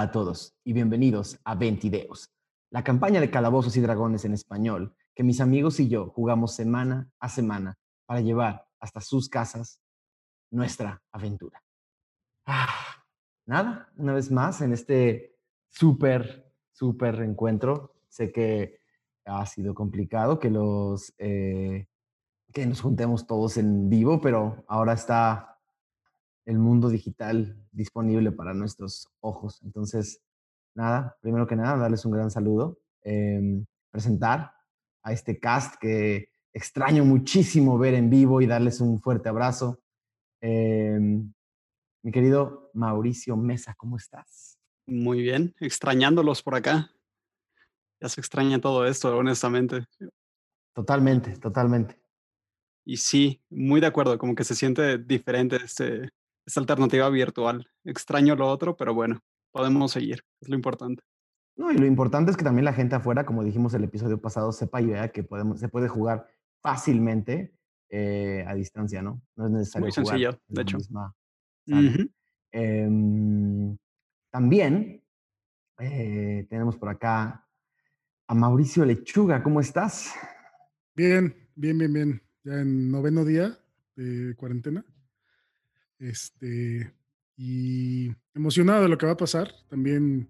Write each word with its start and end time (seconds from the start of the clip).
A 0.00 0.12
todos 0.12 0.54
y 0.62 0.74
bienvenidos 0.74 1.40
a 1.42 1.56
Ventideos, 1.56 2.30
la 2.70 2.84
campaña 2.84 3.20
de 3.20 3.32
calabozos 3.32 3.76
y 3.76 3.80
dragones 3.80 4.24
en 4.24 4.32
español 4.32 4.94
que 5.12 5.24
mis 5.24 5.40
amigos 5.40 5.80
y 5.80 5.88
yo 5.88 6.10
jugamos 6.10 6.54
semana 6.54 7.10
a 7.18 7.28
semana 7.28 7.76
para 8.06 8.20
llevar 8.20 8.64
hasta 8.78 9.00
sus 9.00 9.28
casas 9.28 9.80
nuestra 10.52 11.02
aventura. 11.10 11.60
Nada, 13.46 13.92
una 13.96 14.12
vez 14.12 14.30
más 14.30 14.60
en 14.60 14.72
este 14.72 15.34
súper, 15.68 16.54
súper 16.70 17.20
encuentro. 17.22 17.96
Sé 18.08 18.30
que 18.30 18.78
ha 19.24 19.44
sido 19.46 19.74
complicado 19.74 20.38
que 20.38 20.50
los 20.50 21.12
eh, 21.18 21.88
que 22.52 22.66
nos 22.66 22.80
juntemos 22.82 23.26
todos 23.26 23.56
en 23.56 23.88
vivo, 23.88 24.20
pero 24.20 24.64
ahora 24.68 24.92
está 24.92 25.57
el 26.48 26.58
mundo 26.58 26.88
digital 26.88 27.54
disponible 27.72 28.32
para 28.32 28.54
nuestros 28.54 29.06
ojos. 29.20 29.60
Entonces, 29.62 30.22
nada, 30.74 31.14
primero 31.20 31.46
que 31.46 31.54
nada, 31.54 31.76
darles 31.76 32.06
un 32.06 32.12
gran 32.12 32.30
saludo, 32.30 32.78
em, 33.02 33.66
presentar 33.90 34.54
a 35.02 35.12
este 35.12 35.38
cast 35.38 35.74
que 35.78 36.30
extraño 36.54 37.04
muchísimo 37.04 37.76
ver 37.76 37.92
en 37.92 38.08
vivo 38.08 38.40
y 38.40 38.46
darles 38.46 38.80
un 38.80 38.98
fuerte 38.98 39.28
abrazo. 39.28 39.82
Em, 40.40 41.30
mi 42.02 42.10
querido 42.10 42.70
Mauricio 42.72 43.36
Mesa, 43.36 43.74
¿cómo 43.76 43.98
estás? 43.98 44.58
Muy 44.86 45.20
bien, 45.20 45.54
extrañándolos 45.60 46.42
por 46.42 46.54
acá. 46.54 46.90
Ya 48.00 48.08
se 48.08 48.22
extraña 48.22 48.58
todo 48.58 48.86
esto, 48.86 49.14
honestamente. 49.14 49.84
Totalmente, 50.74 51.36
totalmente. 51.36 52.00
Y 52.86 52.96
sí, 52.96 53.42
muy 53.50 53.82
de 53.82 53.86
acuerdo, 53.86 54.16
como 54.16 54.34
que 54.34 54.44
se 54.44 54.54
siente 54.54 54.96
diferente 54.96 55.56
este, 55.56 56.08
esta 56.48 56.60
alternativa 56.60 57.08
virtual. 57.10 57.68
Extraño 57.84 58.34
lo 58.34 58.48
otro, 58.48 58.76
pero 58.76 58.94
bueno, 58.94 59.20
podemos 59.52 59.92
seguir, 59.92 60.24
es 60.40 60.48
lo 60.48 60.56
importante. 60.56 61.02
No, 61.56 61.70
y 61.70 61.76
lo 61.76 61.86
importante 61.86 62.30
es 62.30 62.36
que 62.36 62.44
también 62.44 62.64
la 62.64 62.72
gente 62.72 62.96
afuera, 62.96 63.26
como 63.26 63.44
dijimos 63.44 63.74
el 63.74 63.84
episodio 63.84 64.20
pasado, 64.20 64.50
sepa 64.52 64.80
y 64.80 64.86
vea 64.86 65.12
que 65.12 65.22
podemos, 65.22 65.60
se 65.60 65.68
puede 65.68 65.88
jugar 65.88 66.26
fácilmente 66.62 67.54
eh, 67.90 68.44
a 68.46 68.54
distancia, 68.54 69.02
¿no? 69.02 69.20
No 69.36 69.46
es 69.46 69.50
necesario. 69.50 69.84
Muy 69.84 69.92
sencillo, 69.92 70.40
de 70.48 70.62
hecho. 70.62 70.78
Em, 72.50 73.76
también 74.30 75.04
eh, 75.80 76.46
tenemos 76.48 76.78
por 76.78 76.88
acá 76.88 77.46
a 78.26 78.34
Mauricio 78.34 78.86
Lechuga. 78.86 79.42
¿Cómo 79.42 79.60
estás? 79.60 80.14
Bien, 80.94 81.34
bien, 81.54 81.76
bien, 81.76 81.92
bien. 81.92 82.22
Ya 82.42 82.60
en 82.60 82.90
noveno 82.90 83.24
día 83.24 83.58
de 83.96 84.34
cuarentena. 84.36 84.82
Este, 85.98 86.92
y 87.36 88.12
emocionado 88.34 88.82
de 88.82 88.88
lo 88.88 88.98
que 88.98 89.06
va 89.06 89.12
a 89.12 89.16
pasar. 89.16 89.52
También 89.68 90.28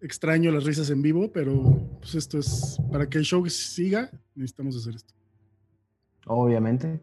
extraño 0.00 0.50
las 0.50 0.64
risas 0.64 0.90
en 0.90 1.02
vivo, 1.02 1.30
pero 1.32 1.98
pues 2.00 2.14
esto 2.14 2.38
es 2.38 2.78
para 2.90 3.08
que 3.08 3.18
el 3.18 3.24
show 3.24 3.46
siga, 3.48 4.10
necesitamos 4.34 4.76
hacer 4.76 4.94
esto. 4.94 5.14
Obviamente. 6.26 7.00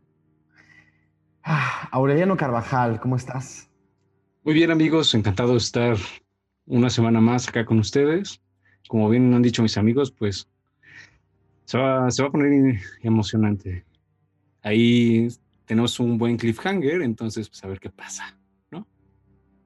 Ah, 1.44 1.88
Aureliano 1.92 2.36
Carvajal, 2.36 3.00
¿cómo 3.00 3.16
estás? 3.16 3.70
Muy 4.44 4.54
bien, 4.54 4.72
amigos, 4.72 5.14
encantado 5.14 5.52
de 5.52 5.58
estar 5.58 5.98
una 6.66 6.90
semana 6.90 7.22
más 7.22 7.48
acá 7.48 7.66
con 7.66 7.80
ustedes. 7.80 8.42
Como 8.88 9.10
bien 9.10 9.34
han 9.34 9.42
dicho 9.42 9.62
mis 9.62 9.78
amigos, 9.78 10.12
pues 10.12 10.48
se 11.66 11.78
va, 11.78 12.10
se 12.12 12.22
va 12.22 12.30
a 12.30 12.32
poner 12.32 12.80
emocionante. 13.02 13.86
Ahí 14.62 15.28
tenemos 15.68 16.00
un 16.00 16.18
buen 16.18 16.38
cliffhanger, 16.38 17.02
entonces 17.02 17.50
pues 17.50 17.64
a 17.64 17.68
ver 17.68 17.80
qué 17.80 17.90
pasa, 17.90 18.40
¿no? 18.72 18.88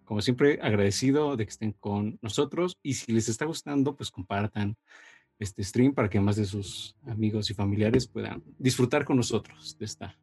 Como 0.03 0.19
siempre, 0.21 0.59
agradecido 0.61 1.37
de 1.37 1.45
que 1.45 1.51
estén 1.51 1.73
con 1.73 2.17
nosotros 2.21 2.77
y 2.81 2.95
si 2.95 3.13
les 3.13 3.29
está 3.29 3.45
gustando, 3.45 3.95
pues 3.95 4.09
compartan 4.09 4.75
este 5.37 5.63
stream 5.63 5.93
para 5.93 6.09
que 6.09 6.19
más 6.19 6.35
de 6.35 6.45
sus 6.45 6.97
amigos 7.07 7.51
y 7.51 7.53
familiares 7.53 8.07
puedan 8.07 8.43
disfrutar 8.57 9.05
con 9.05 9.17
nosotros 9.17 9.77
de 9.77 9.85
esta 9.85 10.19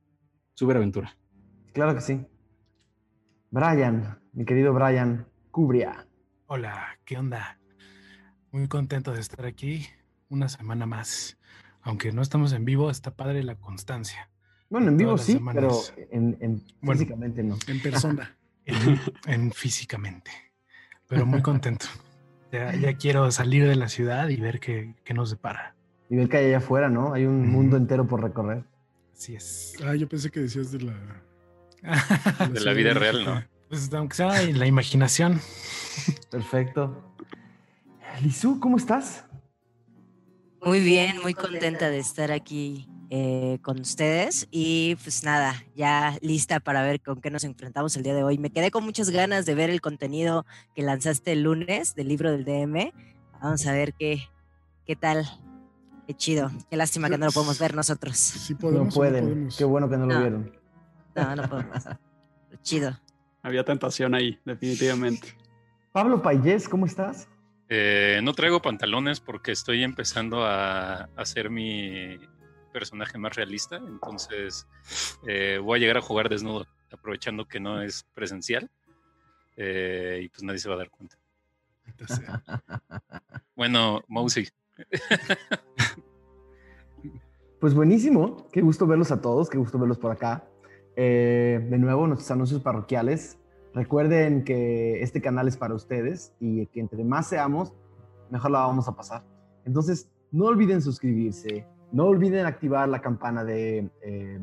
super 0.55 0.77
aventura. 0.77 1.17
Claro 1.73 1.95
que 1.95 2.01
sí. 2.01 2.27
Brian, 3.51 4.21
mi 4.33 4.45
querido 4.45 4.75
Brian 4.75 5.29
Cubria. 5.53 6.09
Hola, 6.47 6.99
¿qué 7.05 7.19
onda? 7.19 7.61
Muy 8.51 8.67
contento 8.67 9.13
de 9.13 9.21
estar 9.21 9.47
aquí 9.47 9.87
una 10.29 10.49
semana 10.49 10.87
más. 10.87 11.39
Aunque 11.83 12.11
no 12.11 12.21
estamos 12.21 12.53
en 12.53 12.65
vivo, 12.65 12.91
está 12.91 13.15
padre 13.15 13.45
la 13.45 13.55
constancia. 13.55 14.29
Bueno, 14.71 14.89
en 14.89 14.97
vivo 14.97 15.17
sí, 15.17 15.41
pero 15.53 15.71
en, 16.11 16.63
físicamente 16.83 17.43
no. 17.43 17.57
En 17.67 17.81
persona. 17.81 18.37
en, 19.27 19.53
físicamente. 19.53 20.31
Pero 21.07 21.25
muy 21.25 21.41
contento. 21.41 21.87
Ya, 22.53 22.95
quiero 22.95 23.31
salir 23.31 23.67
de 23.67 23.77
la 23.77 23.89
ciudad 23.89 24.29
y 24.29 24.37
ver 24.37 24.61
qué, 24.61 24.95
nos 25.15 25.31
depara. 25.31 25.75
Y 26.11 26.17
ver 26.17 26.29
que 26.29 26.39
hay 26.39 26.47
allá 26.47 26.59
afuera, 26.59 26.89
¿no? 26.89 27.15
Hay 27.15 27.25
un 27.25 27.49
mundo 27.49 27.77
entero 27.77 28.07
por 28.07 28.23
recorrer. 28.23 28.65
Así 29.15 29.35
es. 29.35 29.75
Ah, 29.85 29.95
yo 29.95 30.09
pensé 30.09 30.31
que 30.31 30.41
decías 30.41 30.71
de 30.73 30.81
la... 30.81 31.23
de 32.53 32.61
la, 32.61 32.73
vida 32.73 32.93
real, 32.95 33.25
¿no? 33.25 33.45
Pues 33.69 33.93
aunque 33.93 34.17
sea 34.17 34.43
en 34.43 34.59
la 34.59 34.67
imaginación. 34.67 35.41
Perfecto. 36.31 37.15
Lizu, 38.23 38.59
¿cómo 38.61 38.77
estás? 38.77 39.25
Muy 40.63 40.81
bien, 40.81 41.21
muy 41.23 41.35
contenta 41.35 41.89
de 41.89 41.99
estar 41.99 42.33
aquí 42.33 42.88
eh, 43.11 43.59
con 43.63 43.81
ustedes 43.81 44.49
y 44.51 44.97
pues 45.03 45.25
nada, 45.25 45.55
ya 45.75 46.19
lista 46.21 46.61
para 46.61 46.83
ver 46.83 47.01
con 47.01 47.23
qué 47.23 47.31
nos 47.31 47.43
enfrentamos 47.45 47.97
el 47.97 48.03
día 48.03 48.15
de 48.15 48.23
hoy. 48.23 48.37
Me 48.37 48.51
quedé 48.51 48.71
con 48.71 48.85
muchas 48.85 49.09
ganas 49.09 49.47
de 49.47 49.55
ver 49.55 49.71
el 49.71 49.81
contenido 49.81 50.45
que 50.75 50.83
lanzaste 50.83 51.33
el 51.33 51.43
lunes 51.43 51.95
del 51.95 52.09
libro 52.09 52.31
del 52.31 52.45
DM. 52.45 52.93
Vamos 53.41 53.67
a 53.67 53.73
ver 53.73 53.95
qué, 53.95 54.29
qué 54.85 54.95
tal. 54.95 55.27
Qué 56.07 56.15
chido. 56.15 56.51
Qué 56.71 56.77
lástima 56.77 57.09
que 57.09 57.17
no 57.17 57.27
lo 57.27 57.33
podemos 57.33 57.59
ver 57.59 57.75
nosotros. 57.75 58.17
Sí 58.17 58.55
podemos, 58.55 58.89
no 58.89 58.93
pueden. 58.93 59.49
qué 59.57 59.65
bueno 59.65 59.89
que 59.89 59.97
no, 59.97 60.07
lo 60.07 60.21
vieron. 60.21 60.53
No, 61.15 61.37
no 61.37 61.49
podemos. 61.49 61.85
chido. 62.63 62.99
Había 63.43 63.65
tentación 63.65 64.15
ahí, 64.15 64.39
definitivamente. 64.45 65.35
Pablo 65.93 66.21
Payés, 66.21 66.69
¿cómo 66.69 66.85
estás? 66.85 67.27
Eh, 67.71 68.21
no 68.23 68.35
traigo 68.35 68.61
pantalones 68.61 69.21
porque 69.21 69.53
estoy 69.53 69.83
empezando 69.83 70.45
a 70.45 71.09
hacer 71.17 71.51
mi 71.51 72.19
personaje 72.69 73.19
más 73.19 73.35
realista, 73.37 73.77
entonces 73.77 74.67
eh, 75.27 75.59
voy 75.63 75.79
a 75.79 75.81
llegar 75.81 75.99
a 75.99 76.03
jugar 76.03 76.29
desnudo, 76.29 76.67
aprovechando 76.93 77.47
que 77.47 77.61
no 77.61 77.83
es 77.83 78.05
presencial 78.15 78.71
eh, 79.57 80.21
y 80.25 80.29
pues 80.29 80.43
nadie 80.43 80.59
se 80.59 80.69
va 80.69 80.77
a 80.77 80.79
dar 80.79 80.91
cuenta. 80.91 81.17
bueno, 83.57 84.03
Mousy. 84.09 84.49
pues 87.61 87.75
buenísimo, 87.75 88.49
qué 88.53 88.61
gusto 88.61 88.87
verlos 88.87 89.11
a 89.11 89.21
todos, 89.21 89.51
qué 89.51 89.59
gusto 89.59 89.79
verlos 89.79 89.99
por 89.99 90.13
acá. 90.13 90.45
Eh, 90.97 91.65
de 91.71 91.79
nuevo, 91.79 92.07
nuestros 92.07 92.31
anuncios 92.31 92.61
parroquiales. 92.61 93.39
Recuerden 93.75 94.45
que 94.45 95.03
este 95.03 95.21
canal 95.21 95.47
es 95.47 95.57
para 95.57 95.75
ustedes 95.75 96.33
y 96.41 96.67
que 96.67 96.81
entre 96.81 97.05
más 97.05 97.29
seamos, 97.29 97.75
mejor 98.31 98.51
la 98.51 98.61
vamos 98.61 98.89
a 98.89 98.97
pasar. 98.97 99.23
Entonces, 99.65 100.11
no 100.31 100.47
olviden 100.47 100.83
suscribirse, 100.83 101.67
no 101.93 102.05
olviden 102.07 102.47
activar 102.47 102.89
la 102.89 103.01
campana 103.01 103.45
de 103.45 103.89
eh, 104.03 104.41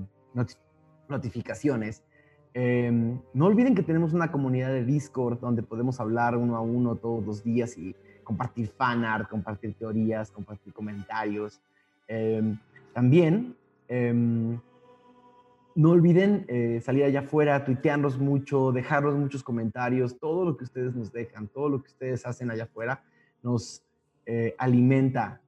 notificaciones. 1.08 2.04
Em, 2.54 3.20
no 3.34 3.46
olviden 3.46 3.76
que 3.76 3.84
tenemos 3.84 4.14
una 4.14 4.32
comunidad 4.32 4.70
de 4.70 4.86
Discord 4.86 5.40
donde 5.40 5.62
podemos 5.62 6.00
hablar 6.00 6.38
uno 6.38 6.56
a 6.56 6.62
uno 6.62 6.96
todos 6.96 7.26
los 7.26 7.44
días 7.44 7.78
y 7.78 7.96
compartir 8.24 8.70
fanart, 8.70 9.30
compartir 9.30 9.74
teorías, 9.76 10.32
compartir 10.32 10.74
comentarios. 10.74 11.62
Em, 12.08 12.58
también, 12.94 13.56
em, 13.88 14.60
no 15.76 15.90
olviden 15.90 16.46
eh, 16.48 16.80
salir 16.82 17.04
allá 17.04 17.20
afuera, 17.20 17.66
tuitearnos 17.66 18.18
mucho, 18.18 18.72
dejarnos 18.72 19.16
muchos 19.16 19.44
comentarios. 19.44 20.18
Todo 20.18 20.46
lo 20.46 20.56
que 20.56 20.64
ustedes 20.64 20.96
nos 20.96 21.12
dejan, 21.12 21.50
todo 21.50 21.68
lo 21.68 21.84
que 21.84 21.90
ustedes 21.90 22.26
hacen 22.26 22.50
allá 22.50 22.64
afuera 22.64 23.04
nos 23.44 23.84
eh, 24.26 24.56
alimenta 24.58 25.42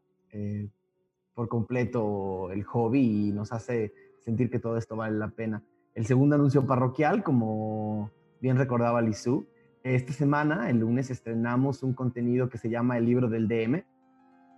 por 1.37 1.49
completo 1.49 2.51
el 2.51 2.63
hobby 2.63 3.27
y 3.27 3.31
nos 3.31 3.51
hace 3.53 3.93
sentir 4.25 4.49
que 4.49 4.57
todo 4.57 4.75
esto 4.75 4.95
vale 4.95 5.15
la 5.19 5.29
pena. 5.29 5.61
El 5.93 6.07
segundo 6.07 6.33
anuncio 6.33 6.65
parroquial, 6.65 7.23
como 7.23 8.09
bien 8.41 8.57
recordaba 8.57 9.03
Lizu, 9.03 9.45
esta 9.83 10.13
semana, 10.13 10.67
el 10.71 10.79
lunes, 10.79 11.11
estrenamos 11.11 11.83
un 11.83 11.93
contenido 11.93 12.49
que 12.49 12.57
se 12.57 12.71
llama 12.71 12.97
El 12.97 13.05
libro 13.05 13.29
del 13.29 13.47
DM, 13.47 13.85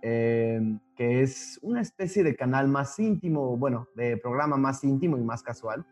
em, 0.00 0.80
que 0.96 1.20
es 1.20 1.58
una 1.60 1.82
especie 1.82 2.24
de 2.24 2.34
canal 2.34 2.66
más 2.66 2.98
íntimo, 2.98 3.58
bueno, 3.58 3.88
de 3.94 4.16
programa 4.16 4.56
más 4.56 4.82
íntimo 4.82 5.18
y 5.18 5.22
más 5.22 5.42
casual, 5.42 5.84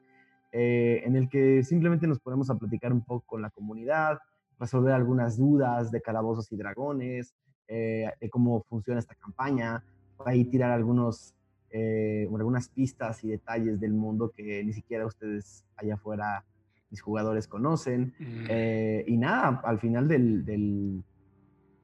eh, 0.52 1.02
en 1.04 1.16
el 1.16 1.28
que 1.28 1.64
simplemente 1.64 2.06
nos 2.06 2.18
ponemos 2.18 2.48
a 2.48 2.54
platicar 2.54 2.94
un 2.94 3.04
poco 3.04 3.26
con 3.26 3.42
la 3.42 3.50
comunidad, 3.50 4.20
resolver 4.58 4.94
algunas 4.94 5.36
dudas 5.36 5.90
de 5.90 6.00
calabozos 6.00 6.50
y 6.50 6.56
dragones, 6.56 7.34
eh, 7.66 8.10
cómo 8.30 8.62
funciona 8.62 9.00
esta 9.00 9.14
campaña, 9.16 9.84
ahí 10.26 10.44
tirar 10.44 10.72
algunos, 10.72 11.34
eh, 11.70 12.28
algunas 12.34 12.68
pistas 12.68 13.22
y 13.24 13.28
detalles 13.28 13.78
del 13.80 13.92
mundo 13.92 14.32
que 14.34 14.64
ni 14.64 14.72
siquiera 14.72 15.06
ustedes 15.06 15.64
allá 15.76 15.94
afuera, 15.94 16.44
mis 16.90 17.00
jugadores, 17.00 17.46
conocen. 17.46 18.14
Mm. 18.18 18.46
Eh, 18.48 19.04
y 19.06 19.16
nada, 19.16 19.60
al 19.64 19.78
final 19.78 20.08
del, 20.08 21.04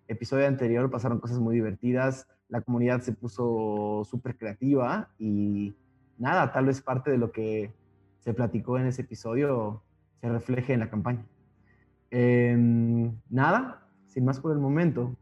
episodio 0.06 0.46
anterior 0.46 0.90
pasaron 0.90 1.18
cosas 1.18 1.38
muy 1.40 1.54
divertidas, 1.54 2.28
la 2.48 2.60
comunidad 2.60 3.00
se 3.00 3.12
puso 3.12 4.02
súper 4.04 4.36
creativa 4.36 5.08
y 5.18 5.74
nada, 6.18 6.52
tal 6.52 6.66
vez 6.66 6.82
parte 6.82 7.10
de 7.10 7.16
lo 7.16 7.32
que 7.32 7.72
se 8.18 8.34
platicó 8.34 8.78
en 8.78 8.86
ese 8.86 9.02
episodio 9.02 9.82
se 10.20 10.28
refleje 10.28 10.74
en 10.74 10.80
la 10.80 10.90
campaña. 10.90 11.24
Em, 12.10 13.12
nada, 13.28 13.88
sin 14.06 14.24
más 14.24 14.40
por 14.40 14.52
el 14.52 14.58
momento, 14.58 15.16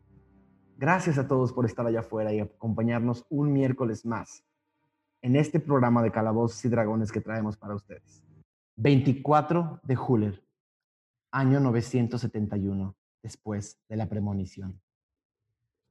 gracias 0.83 1.17
a 1.17 1.29
todos 1.29 1.53
por 1.53 1.65
estar 1.65 1.87
allá 1.87 2.01
afuera 2.01 2.33
y 2.33 2.41
acompañarnos 2.41 3.25
un 3.31 3.53
miércoles 3.53 4.05
más 4.05 4.43
en 5.21 5.37
este 5.37 5.61
programa 5.61 6.03
de 6.03 6.11
Calabozos 6.11 6.65
y 6.65 6.69
Dragones 6.69 7.13
que 7.13 7.21
traemos 7.21 7.57
para 7.57 7.77
ustedes. 7.77 8.25
24 8.75 9.79
de 9.85 9.95
julio, 9.95 10.33
año 11.31 11.61
971, 11.61 12.97
después 13.23 13.79
de 13.89 13.95
la 13.95 14.09
premonición. 14.09 14.81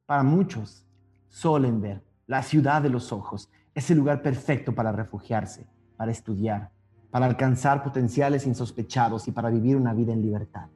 Para 0.06 0.24
muchos, 0.24 0.86
Solenberg, 1.30 2.04
la 2.28 2.44
ciudad 2.44 2.82
de 2.82 2.90
los 2.90 3.14
ojos, 3.14 3.50
es 3.74 3.90
el 3.92 3.98
lugar 3.98 4.22
perfecto 4.22 4.76
para 4.76 4.92
refugiarse, 4.92 5.66
para 5.96 6.12
estudiar, 6.12 6.70
para 7.12 7.28
alcanzar 7.28 7.82
potenciales 7.82 8.46
insospechados 8.46 9.26
y 9.30 9.32
para 9.32 9.52
vivir 9.52 9.78
una 9.78 9.94
vida 9.94 10.12
en 10.12 10.22
libertad. 10.22 10.68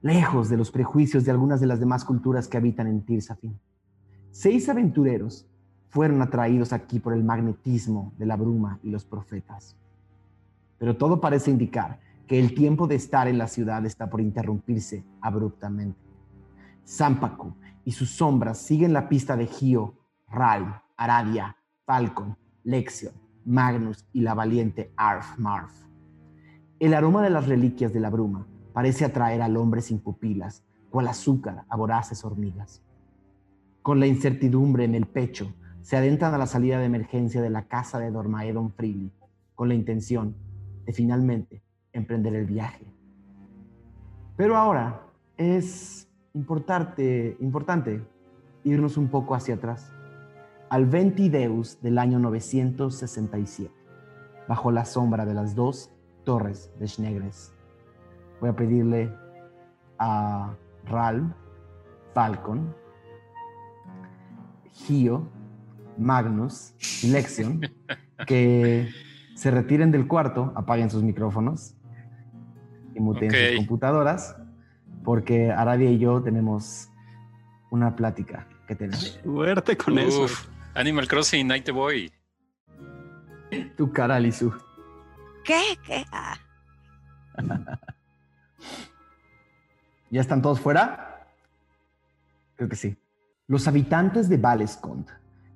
Lejos 0.00 0.48
de 0.48 0.56
los 0.56 0.70
prejuicios 0.70 1.24
de 1.24 1.32
algunas 1.32 1.60
de 1.60 1.66
las 1.66 1.80
demás 1.80 2.04
culturas 2.04 2.46
que 2.46 2.56
habitan 2.56 2.86
en 2.86 3.02
Tirsafin. 3.02 3.58
Seis 4.30 4.68
aventureros 4.68 5.48
fueron 5.88 6.22
atraídos 6.22 6.72
aquí 6.72 7.00
por 7.00 7.14
el 7.14 7.24
magnetismo 7.24 8.12
de 8.16 8.26
la 8.26 8.36
bruma 8.36 8.78
y 8.84 8.90
los 8.90 9.04
profetas. 9.04 9.76
Pero 10.78 10.96
todo 10.96 11.20
parece 11.20 11.50
indicar 11.50 11.98
que 12.28 12.38
el 12.38 12.54
tiempo 12.54 12.86
de 12.86 12.94
estar 12.94 13.26
en 13.26 13.38
la 13.38 13.48
ciudad 13.48 13.84
está 13.86 14.08
por 14.08 14.20
interrumpirse 14.20 15.04
abruptamente. 15.20 15.98
Zampacu 16.86 17.54
y 17.84 17.90
sus 17.90 18.10
sombras 18.10 18.58
siguen 18.58 18.92
la 18.92 19.08
pista 19.08 19.36
de 19.36 19.46
Gio, 19.46 19.94
Ral, 20.28 20.80
Aradia, 20.96 21.56
Falcon, 21.84 22.36
Lexion, 22.62 23.14
Magnus 23.46 24.06
y 24.12 24.20
la 24.20 24.34
valiente 24.34 24.92
Arf 24.96 25.38
Marf. 25.38 25.72
El 26.78 26.94
aroma 26.94 27.22
de 27.22 27.30
las 27.30 27.48
reliquias 27.48 27.92
de 27.92 27.98
la 27.98 28.10
bruma 28.10 28.46
parece 28.78 29.04
atraer 29.04 29.42
al 29.42 29.56
hombre 29.56 29.80
sin 29.80 29.98
pupilas, 29.98 30.62
cual 30.88 31.08
azúcar 31.08 31.64
a 31.68 31.76
voraces 31.76 32.24
hormigas. 32.24 32.80
Con 33.82 33.98
la 33.98 34.06
incertidumbre 34.06 34.84
en 34.84 34.94
el 34.94 35.04
pecho, 35.04 35.52
se 35.80 35.96
adentran 35.96 36.32
a 36.32 36.38
la 36.38 36.46
salida 36.46 36.78
de 36.78 36.84
emergencia 36.84 37.42
de 37.42 37.50
la 37.50 37.66
casa 37.66 37.98
de 37.98 38.12
Dormaedon 38.12 38.70
Freely, 38.70 39.10
con 39.56 39.66
la 39.66 39.74
intención 39.74 40.36
de 40.86 40.92
finalmente 40.92 41.60
emprender 41.92 42.36
el 42.36 42.46
viaje. 42.46 42.86
Pero 44.36 44.56
ahora 44.56 45.02
es 45.36 46.08
importante, 46.34 47.36
importante 47.40 48.06
irnos 48.62 48.96
un 48.96 49.08
poco 49.08 49.34
hacia 49.34 49.56
atrás, 49.56 49.92
al 50.70 50.86
Ventideus 50.86 51.82
del 51.82 51.98
año 51.98 52.20
967, 52.20 53.74
bajo 54.46 54.70
la 54.70 54.84
sombra 54.84 55.26
de 55.26 55.34
las 55.34 55.56
dos 55.56 55.90
torres 56.22 56.70
de 56.78 56.86
Schnegres. 56.86 57.57
Voy 58.40 58.50
a 58.50 58.56
pedirle 58.56 59.12
a 59.98 60.54
Ralm, 60.84 61.32
Falcon, 62.14 62.74
Gio 64.72 65.28
Magnus 65.98 66.74
y 67.02 67.08
Lexion 67.10 67.60
que 68.26 68.88
se 69.34 69.50
retiren 69.50 69.90
del 69.90 70.06
cuarto, 70.06 70.52
apaguen 70.56 70.90
sus 70.90 71.02
micrófonos 71.02 71.74
y 72.94 73.00
muten 73.00 73.30
sus 73.30 73.56
computadoras, 73.56 74.36
porque 75.04 75.50
Aradia 75.50 75.90
y 75.90 75.98
yo 75.98 76.22
tenemos 76.22 76.88
una 77.70 77.94
plática 77.94 78.48
que 78.66 78.74
tener. 78.74 78.96
Suerte 78.96 79.76
con 79.76 79.98
eso. 79.98 80.26
Animal 80.74 81.08
Crossing 81.08 81.46
Night 81.46 81.64
the 81.64 81.72
Boy. 81.72 82.12
Tu 83.76 83.92
cara, 83.92 84.20
Lizu. 84.20 84.52
¿Qué? 85.44 85.60
¿Qué? 85.84 86.04
¿Ya 90.10 90.20
están 90.20 90.40
todos 90.40 90.60
fuera? 90.60 91.26
Creo 92.56 92.68
que 92.68 92.76
sí. 92.76 92.96
Los 93.46 93.68
habitantes 93.68 94.28
de 94.28 94.38
Valescont 94.38 95.08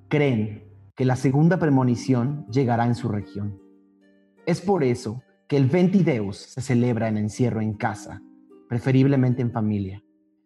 creen 0.08 0.64
que 0.94 1.04
la 1.04 1.16
segunda 1.16 1.58
premonición 1.58 2.46
llegará 2.50 2.86
en 2.86 2.94
su 2.94 3.08
región. 3.08 3.58
Es 4.44 4.60
por 4.60 4.84
eso 4.84 5.22
que 5.48 5.56
el 5.56 5.66
Ventideus 5.66 6.36
se 6.36 6.60
celebra 6.60 7.08
en 7.08 7.16
encierro 7.16 7.60
en 7.60 7.74
casa, 7.74 8.22
preferiblemente 8.68 9.40
en 9.42 9.52
familia. 9.52 10.02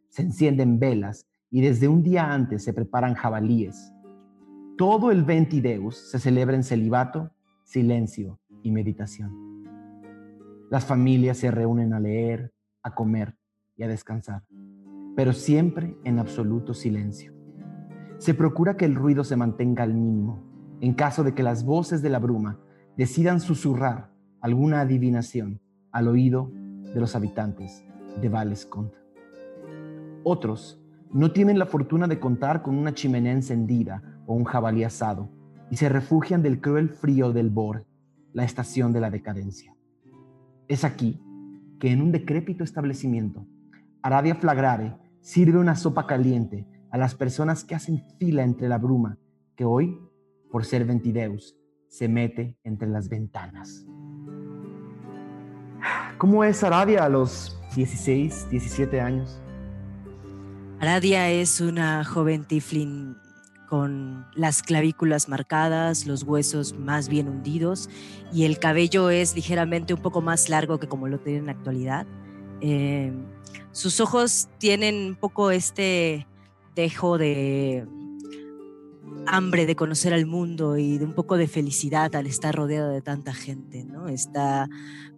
Se 0.09 0.23
encienden 0.23 0.79
velas 0.79 1.26
y 1.50 1.61
desde 1.61 1.88
un 1.88 2.02
día 2.02 2.33
antes 2.33 2.62
se 2.62 2.73
preparan 2.73 3.14
jabalíes. 3.14 3.92
Todo 4.78 5.11
el 5.11 5.25
Ventideus 5.25 6.11
se 6.11 6.19
celebra 6.19 6.57
en 6.57 6.62
celibato, 6.62 7.33
silencio 7.64 8.38
y 8.62 8.71
meditación. 8.71 9.33
Las 10.71 10.85
familias 10.85 11.38
se 11.38 11.50
reúnen 11.50 11.92
a 11.92 12.00
leer, 12.00 12.52
a 12.83 12.95
comer 12.95 13.36
y 13.76 13.83
a 13.83 13.88
descansar, 13.88 14.42
pero 15.14 15.33
siempre 15.33 15.97
en 16.04 16.18
absoluto 16.18 16.75
silencio. 16.75 17.33
Se 18.18 18.35
procura 18.35 18.76
que 18.76 18.85
el 18.85 18.95
ruido 18.95 19.25
se 19.25 19.37
mantenga 19.37 19.83
al 19.83 19.95
mínimo, 19.95 20.42
en 20.80 20.95
caso 20.95 21.25
de 21.25 21.35
que 21.35 21.42
las 21.42 21.64
voces 21.64 22.02
de 22.02 22.11
la 22.11 22.18
bruma 22.18 22.59
decidan 22.97 23.40
susurrar 23.40 24.11
alguna 24.40 24.80
adivinación 24.80 25.61
al 25.92 26.09
oído 26.09 26.50
de 26.95 27.00
los 27.00 27.14
habitantes 27.14 27.85
de 28.21 28.28
Valescont. 28.28 28.92
Otros 30.25 30.83
no 31.12 31.33
tienen 31.33 31.59
la 31.59 31.66
fortuna 31.66 32.06
de 32.06 32.18
contar 32.18 32.62
con 32.62 32.76
una 32.76 32.95
chimenea 32.95 33.33
encendida 33.33 34.02
o 34.26 34.35
un 34.35 34.45
jabalí 34.45 34.85
asado 34.85 35.30
y 35.71 35.76
se 35.76 35.88
refugian 35.88 36.42
del 36.42 36.61
cruel 36.61 36.90
frío 36.90 37.33
del 37.33 37.50
Bor, 37.50 37.87
la 38.33 38.45
estación 38.45 38.92
de 38.92 39.00
la 39.00 39.11
decadencia. 39.11 39.75
Es 40.68 40.85
aquí 40.85 41.23
que 41.78 41.90
en 41.90 42.02
un 42.02 42.12
decrépito 42.12 42.64
establecimiento, 42.64 43.47
Aradia 44.07 44.37
Flagrare 44.37 44.97
sirve 45.21 45.59
una 45.59 45.75
sopa 45.75 46.07
caliente 46.07 46.65
a 46.93 46.97
las 46.97 47.17
personas 47.17 47.65
que 47.65 47.75
hacen 47.75 48.05
fila 48.21 48.45
entre 48.45 48.69
la 48.69 48.79
bruma, 48.79 49.19
que 49.57 49.65
hoy, 49.65 49.99
por 50.49 50.65
ser 50.65 50.85
Ventideus, 50.85 51.57
se 51.89 52.07
mete 52.07 52.57
entre 52.63 52.87
las 52.87 53.09
ventanas. 53.09 53.85
¿Cómo 56.19 56.45
es 56.45 56.63
Aradia 56.63 57.05
a 57.05 57.09
los 57.09 57.61
16, 57.75 58.49
17 58.49 59.01
años? 59.01 59.43
Aradia 60.79 61.29
es 61.29 61.61
una 61.61 62.05
joven 62.05 62.45
tiflin 62.45 63.17
con 63.69 64.25
las 64.37 64.63
clavículas 64.63 65.29
marcadas, 65.29 66.07
los 66.07 66.23
huesos 66.23 66.79
más 66.79 67.09
bien 67.09 67.29
hundidos 67.29 67.91
y 68.33 68.45
el 68.45 68.61
cabello 68.61 69.11
es 69.11 69.35
ligeramente 69.35 69.95
un 69.95 70.01
poco 70.01 70.21
más 70.21 70.49
largo 70.49 70.79
que 70.79 70.87
como 70.87 71.09
lo 71.09 71.19
tiene 71.19 71.41
en 71.41 71.47
la 71.47 71.53
actualidad. 71.53 72.07
Eh, 72.61 73.13
sus 73.76 74.00
ojos 74.00 74.49
tienen 74.56 75.09
un 75.09 75.16
poco 75.16 75.50
este 75.50 76.26
dejo 76.75 77.18
de 77.18 77.87
hambre 79.26 79.66
de 79.66 79.76
conocer 79.76 80.14
al 80.14 80.25
mundo 80.25 80.78
y 80.78 80.97
de 80.97 81.04
un 81.04 81.12
poco 81.12 81.37
de 81.37 81.47
felicidad 81.47 82.16
al 82.16 82.26
estar 82.26 82.54
rodeado 82.54 82.88
de 82.88 83.02
tanta 83.02 83.35
gente, 83.35 83.85
¿no? 83.85 84.09
Está 84.09 84.71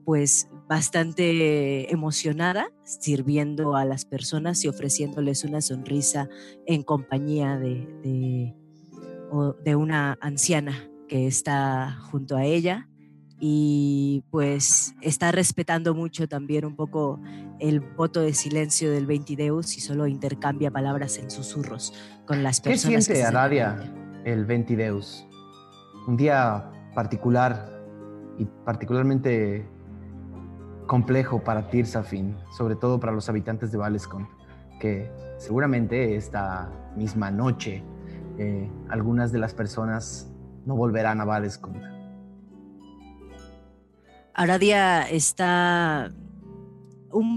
pues 0.04 0.48
bastante 0.68 1.92
emocionada 1.92 2.72
sirviendo 2.82 3.76
a 3.76 3.84
las 3.84 4.04
personas 4.04 4.64
y 4.64 4.68
ofreciéndoles 4.68 5.44
una 5.44 5.60
sonrisa 5.60 6.28
en 6.66 6.82
compañía 6.82 7.58
de, 7.58 8.56
de 9.64 9.76
una 9.76 10.18
anciana 10.20 10.90
que 11.06 11.28
está 11.28 11.96
junto 12.10 12.36
a 12.36 12.44
ella 12.44 12.88
y 13.40 14.24
pues 14.30 14.94
está 15.00 15.30
respetando 15.30 15.94
mucho 15.94 16.28
también 16.28 16.64
un 16.64 16.74
poco 16.74 17.20
el 17.60 17.80
voto 17.80 18.20
de 18.20 18.34
silencio 18.34 18.90
del 18.90 19.06
Ventideus 19.06 19.76
y 19.76 19.80
solo 19.80 20.06
intercambia 20.06 20.70
palabras 20.70 21.18
en 21.18 21.30
susurros 21.30 21.92
con 22.26 22.42
las 22.42 22.60
personas. 22.60 23.06
¿Qué 23.06 23.14
siente 23.14 23.24
Aradia 23.24 23.76
el 24.24 24.44
Ventideus? 24.44 25.26
Un 26.06 26.16
día 26.16 26.70
particular 26.94 27.70
y 28.38 28.44
particularmente 28.64 29.64
complejo 30.86 31.44
para 31.44 31.70
Tirsafin, 31.70 32.36
sobre 32.56 32.74
todo 32.74 32.98
para 32.98 33.12
los 33.12 33.28
habitantes 33.28 33.70
de 33.70 33.78
Valescon, 33.78 34.28
que 34.80 35.12
seguramente 35.36 36.16
esta 36.16 36.72
misma 36.96 37.30
noche 37.30 37.84
eh, 38.38 38.68
algunas 38.88 39.30
de 39.30 39.38
las 39.38 39.54
personas 39.54 40.32
no 40.64 40.74
volverán 40.76 41.20
a 41.20 41.24
Valescon 41.24 41.97
Aradia 44.34 45.02
está... 45.02 46.12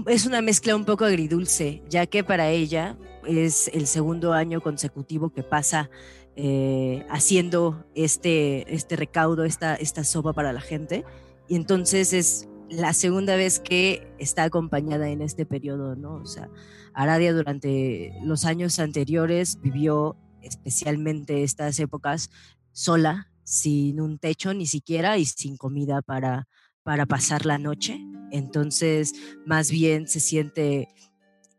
es 0.06 0.26
una 0.26 0.42
mezcla 0.42 0.76
un 0.76 0.84
poco 0.84 1.04
agridulce, 1.04 1.82
ya 1.88 2.06
que 2.06 2.24
para 2.24 2.50
ella 2.50 2.96
es 3.26 3.68
el 3.68 3.86
segundo 3.86 4.32
año 4.32 4.60
consecutivo 4.60 5.30
que 5.30 5.42
pasa 5.42 5.90
eh, 6.34 7.04
haciendo 7.10 7.84
este, 7.94 8.72
este 8.74 8.96
recaudo, 8.96 9.44
esta, 9.44 9.74
esta 9.74 10.04
sopa 10.04 10.32
para 10.32 10.52
la 10.52 10.60
gente. 10.60 11.04
Y 11.48 11.56
entonces 11.56 12.12
es 12.12 12.48
la 12.70 12.94
segunda 12.94 13.36
vez 13.36 13.60
que 13.60 14.06
está 14.18 14.44
acompañada 14.44 15.10
en 15.10 15.20
este 15.20 15.44
periodo, 15.44 15.94
¿no? 15.94 16.14
O 16.14 16.26
sea, 16.26 16.48
Aradia 16.94 17.34
durante 17.34 18.12
los 18.22 18.44
años 18.44 18.78
anteriores 18.78 19.60
vivió 19.60 20.16
especialmente 20.40 21.42
estas 21.42 21.78
épocas 21.78 22.30
sola, 22.72 23.30
sin 23.44 24.00
un 24.00 24.18
techo 24.18 24.54
ni 24.54 24.66
siquiera 24.66 25.18
y 25.18 25.26
sin 25.26 25.56
comida 25.56 26.00
para, 26.00 26.48
para 26.82 27.06
pasar 27.06 27.46
la 27.46 27.58
noche. 27.58 28.00
Entonces, 28.30 29.14
más 29.46 29.70
bien 29.70 30.08
se 30.08 30.20
siente 30.20 30.88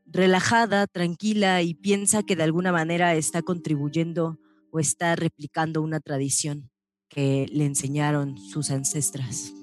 relajada, 0.05 0.87
tranquila 0.87 1.61
y 1.61 1.73
piensa 1.73 2.23
que 2.23 2.35
de 2.35 2.43
alguna 2.43 2.71
manera 2.71 3.15
está 3.15 3.41
contribuyendo 3.41 4.39
o 4.71 4.79
está 4.79 5.15
replicando 5.15 5.81
una 5.81 5.99
tradición 5.99 6.69
que 7.09 7.45
le 7.51 7.65
enseñaron 7.65 8.37
sus 8.37 8.71
ancestras. 8.71 9.53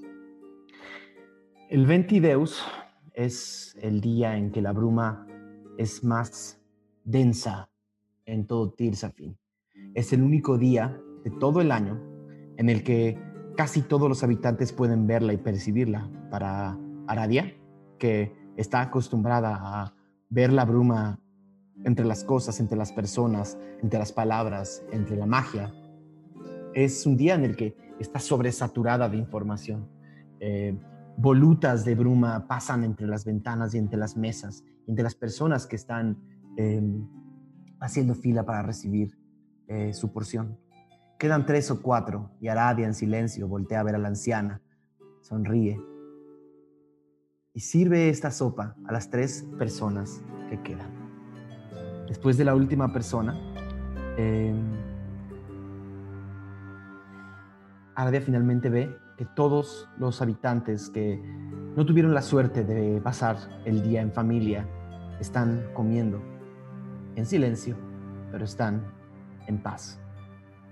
El 1.69 1.87
Ventideus 1.87 2.62
es 3.12 3.76
el 3.81 4.00
día 4.00 4.37
en 4.37 4.50
que 4.50 4.62
la 4.62 4.73
bruma 4.73 5.26
es 5.79 6.02
más 6.05 6.61
densa 7.05 7.71
en 8.25 8.47
todo 8.47 8.73
Tirsafin. 8.73 9.37
Es 9.95 10.12
el 10.12 10.23
único 10.23 10.59
día 10.59 11.00
de 11.25 11.31
todo 11.31 11.61
el 11.61 11.73
año 11.73 12.00
en 12.57 12.69
el 12.69 12.83
que 12.83 13.19
casi 13.57 13.83
todos 13.83 14.09
los 14.09 14.23
habitantes 14.23 14.73
pueden 14.73 15.07
verla 15.07 15.33
y 15.33 15.37
percibirla. 15.37 16.09
Para 16.30 16.78
Aradia, 17.07 17.54
que 17.99 18.35
está 18.57 18.80
acostumbrada 18.80 19.59
a 19.61 19.95
ver 20.28 20.52
la 20.52 20.64
bruma 20.64 21.19
entre 21.85 22.04
las 22.04 22.25
cosas, 22.25 22.61
entre 22.61 22.76
las 22.76 22.92
personas, 22.92 23.59
entre 23.83 23.99
las 23.99 24.12
palabras, 24.12 24.83
entre 24.92 25.16
la 25.16 25.26
magia, 25.26 25.73
es 26.75 27.07
un 27.07 27.16
día 27.16 27.35
en 27.35 27.45
el 27.45 27.57
que 27.57 27.76
está 27.99 28.19
sobresaturada 28.19 29.09
de 29.09 29.16
información. 29.16 29.88
Eh, 30.38 30.78
volutas 31.16 31.85
de 31.85 31.95
bruma 31.95 32.47
pasan 32.47 32.85
entre 32.85 33.07
las 33.07 33.25
ventanas 33.25 33.75
y 33.75 33.78
entre 33.78 33.99
las 33.99 34.16
mesas, 34.16 34.64
entre 34.87 35.02
las 35.02 35.14
personas 35.14 35.66
que 35.66 35.76
están 35.76 36.19
em, 36.57 37.07
haciendo 37.80 38.14
fila 38.14 38.45
para 38.45 38.62
recibir 38.62 39.19
eh, 39.69 39.92
su 39.92 40.12
porción. 40.12 40.59
Quedan 41.21 41.45
tres 41.45 41.71
o 41.71 41.83
cuatro 41.83 42.31
y 42.41 42.49
Aradia 42.49 42.87
en 42.87 42.95
silencio 42.95 43.47
voltea 43.47 43.81
a 43.81 43.83
ver 43.83 43.95
a 43.95 43.99
la 43.99 44.09
anciana, 44.09 44.62
sonríe 45.21 45.79
y 47.53 47.61
sirve 47.61 48.09
esta 48.09 48.31
sopa 48.31 48.75
a 48.87 48.93
las 48.93 49.11
tres 49.11 49.47
personas 49.59 50.23
que 50.49 50.62
quedan. 50.62 50.89
Después 52.09 52.39
de 52.39 52.47
la 52.47 52.55
última 52.55 52.91
persona, 52.95 53.39
eh, 54.17 54.55
Aradia 57.97 58.23
finalmente 58.23 58.71
ve 58.71 58.97
que 59.19 59.27
todos 59.27 59.91
los 59.99 60.23
habitantes 60.23 60.89
que 60.89 61.23
no 61.77 61.85
tuvieron 61.85 62.15
la 62.15 62.23
suerte 62.23 62.65
de 62.65 62.99
pasar 63.03 63.37
el 63.67 63.83
día 63.83 64.00
en 64.00 64.11
familia 64.11 64.67
están 65.21 65.67
comiendo 65.75 66.23
en 67.15 67.27
silencio, 67.27 67.77
pero 68.33 68.47
están 68.47 68.91
en 69.47 69.62
paz. 69.62 70.00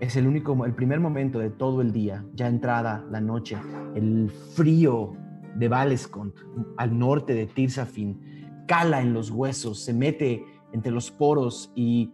Es 0.00 0.17
el 0.17 0.26
único, 0.26 0.64
el 0.64 0.75
primer 0.75 1.00
momento 1.00 1.38
de 1.38 1.50
todo 1.50 1.83
el 1.83 1.93
día, 1.93 2.25
ya 2.35 2.47
entrada 2.47 3.05
la 3.11 3.21
noche, 3.21 3.57
el 3.95 4.31
frío 4.55 5.17
de 5.57 5.69
Valescont, 5.69 6.35
al 6.76 6.97
norte 6.97 7.35
de 7.35 7.47
Tirsafin, 7.47 8.64
cala 8.67 9.00
en 9.00 9.12
los 9.12 9.31
huesos, 9.31 9.81
se 9.81 9.93
mete 9.93 10.45
entre 10.73 10.93
los 10.93 11.11
poros 11.11 11.73
y 11.75 12.12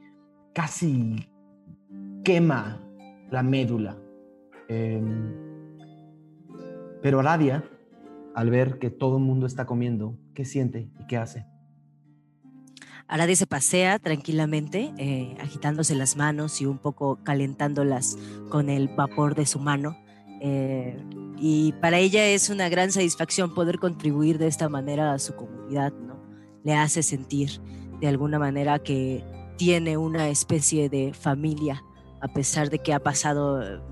casi 0.55 1.29
quema 2.25 2.81
la 3.31 3.43
médula. 3.43 3.99
Em, 4.69 5.35
pero 7.03 7.21
Aradia, 7.21 7.65
al 8.35 8.49
ver 8.49 8.79
que 8.79 8.89
todo 8.89 9.19
el 9.19 9.25
mundo 9.25 9.47
está 9.47 9.67
comiendo, 9.67 10.17
¿qué 10.33 10.47
siente 10.47 10.89
y 10.99 11.07
qué 11.07 11.19
hace? 11.19 11.47
Aradia 13.07 13.37
se 13.37 13.47
pasea 13.47 13.99
tranquilamente, 13.99 14.93
eh, 14.99 15.37
agitándose 15.41 15.95
las 15.95 16.17
manos 16.17 16.61
y 16.61 16.67
un 16.67 16.79
poco 16.79 17.19
calentándolas 17.23 18.17
con 18.49 18.71
el 18.71 18.89
vapor 18.89 19.35
de 19.35 19.47
su 19.47 19.59
mano. 19.59 19.97
Eh, 20.41 20.97
y 21.39 21.73
para 21.81 21.99
ella 21.99 22.27
es 22.27 22.49
una 22.49 22.69
gran 22.69 22.93
satisfacción 22.93 23.55
poder 23.55 23.79
contribuir 23.79 24.39
de 24.39 24.47
esta 24.47 24.69
manera 24.69 25.13
a 25.13 25.19
su 25.19 25.35
comunidad, 25.35 25.93
¿no? 25.93 26.17
Le 26.65 26.75
hace 26.75 27.03
sentir 27.03 27.61
de 28.01 28.09
alguna 28.09 28.39
manera 28.39 28.79
que 28.79 29.25
tiene 29.57 29.97
una 29.97 30.29
especie 30.29 30.89
de 30.89 31.13
familia, 31.13 31.85
a 32.21 32.29
pesar 32.29 32.71
de 32.71 32.79
que 32.79 32.93
ha 32.93 33.01
pasado, 33.01 33.83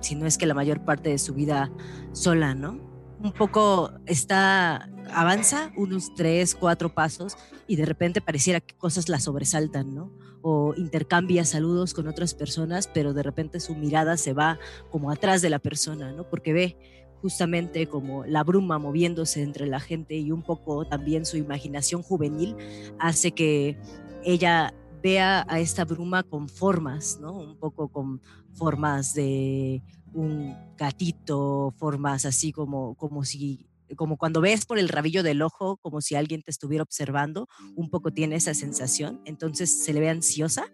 si 0.00 0.14
no 0.14 0.26
es 0.26 0.38
que 0.38 0.46
la 0.46 0.54
mayor 0.54 0.84
parte 0.84 1.10
de 1.10 1.18
su 1.18 1.34
vida 1.34 1.70
sola, 2.12 2.54
¿no? 2.54 2.89
Un 3.22 3.32
poco 3.32 3.92
está, 4.06 4.88
avanza 5.12 5.72
unos 5.76 6.14
tres, 6.14 6.54
cuatro 6.54 6.94
pasos 6.94 7.36
y 7.66 7.76
de 7.76 7.84
repente 7.84 8.22
pareciera 8.22 8.60
que 8.60 8.74
cosas 8.74 9.10
la 9.10 9.20
sobresaltan, 9.20 9.94
¿no? 9.94 10.10
O 10.40 10.72
intercambia 10.74 11.44
saludos 11.44 11.92
con 11.92 12.08
otras 12.08 12.32
personas, 12.32 12.88
pero 12.88 13.12
de 13.12 13.22
repente 13.22 13.60
su 13.60 13.74
mirada 13.74 14.16
se 14.16 14.32
va 14.32 14.58
como 14.90 15.10
atrás 15.10 15.42
de 15.42 15.50
la 15.50 15.58
persona, 15.58 16.12
¿no? 16.12 16.30
Porque 16.30 16.54
ve 16.54 16.78
justamente 17.20 17.86
como 17.88 18.24
la 18.24 18.42
bruma 18.42 18.78
moviéndose 18.78 19.42
entre 19.42 19.66
la 19.66 19.80
gente 19.80 20.16
y 20.16 20.32
un 20.32 20.42
poco 20.42 20.86
también 20.86 21.26
su 21.26 21.36
imaginación 21.36 22.02
juvenil 22.02 22.56
hace 22.98 23.32
que 23.32 23.78
ella 24.24 24.72
vea 25.02 25.44
a 25.48 25.60
esta 25.60 25.84
bruma 25.84 26.22
con 26.22 26.48
formas, 26.48 27.18
¿no? 27.20 27.32
Un 27.32 27.56
poco 27.56 27.88
con 27.88 28.20
formas 28.54 29.14
de 29.14 29.82
un 30.12 30.56
gatito, 30.76 31.74
formas 31.78 32.24
así 32.24 32.52
como, 32.52 32.94
como 32.96 33.24
si 33.24 33.66
como 33.96 34.16
cuando 34.16 34.40
ves 34.40 34.66
por 34.66 34.78
el 34.78 34.88
rabillo 34.88 35.22
del 35.22 35.42
ojo, 35.42 35.76
como 35.78 36.00
si 36.00 36.14
alguien 36.14 36.42
te 36.42 36.50
estuviera 36.50 36.82
observando, 36.82 37.48
un 37.74 37.90
poco 37.90 38.12
tiene 38.12 38.36
esa 38.36 38.54
sensación, 38.54 39.20
entonces 39.24 39.82
se 39.84 39.92
le 39.92 40.00
ve 40.00 40.08
ansiosa, 40.08 40.72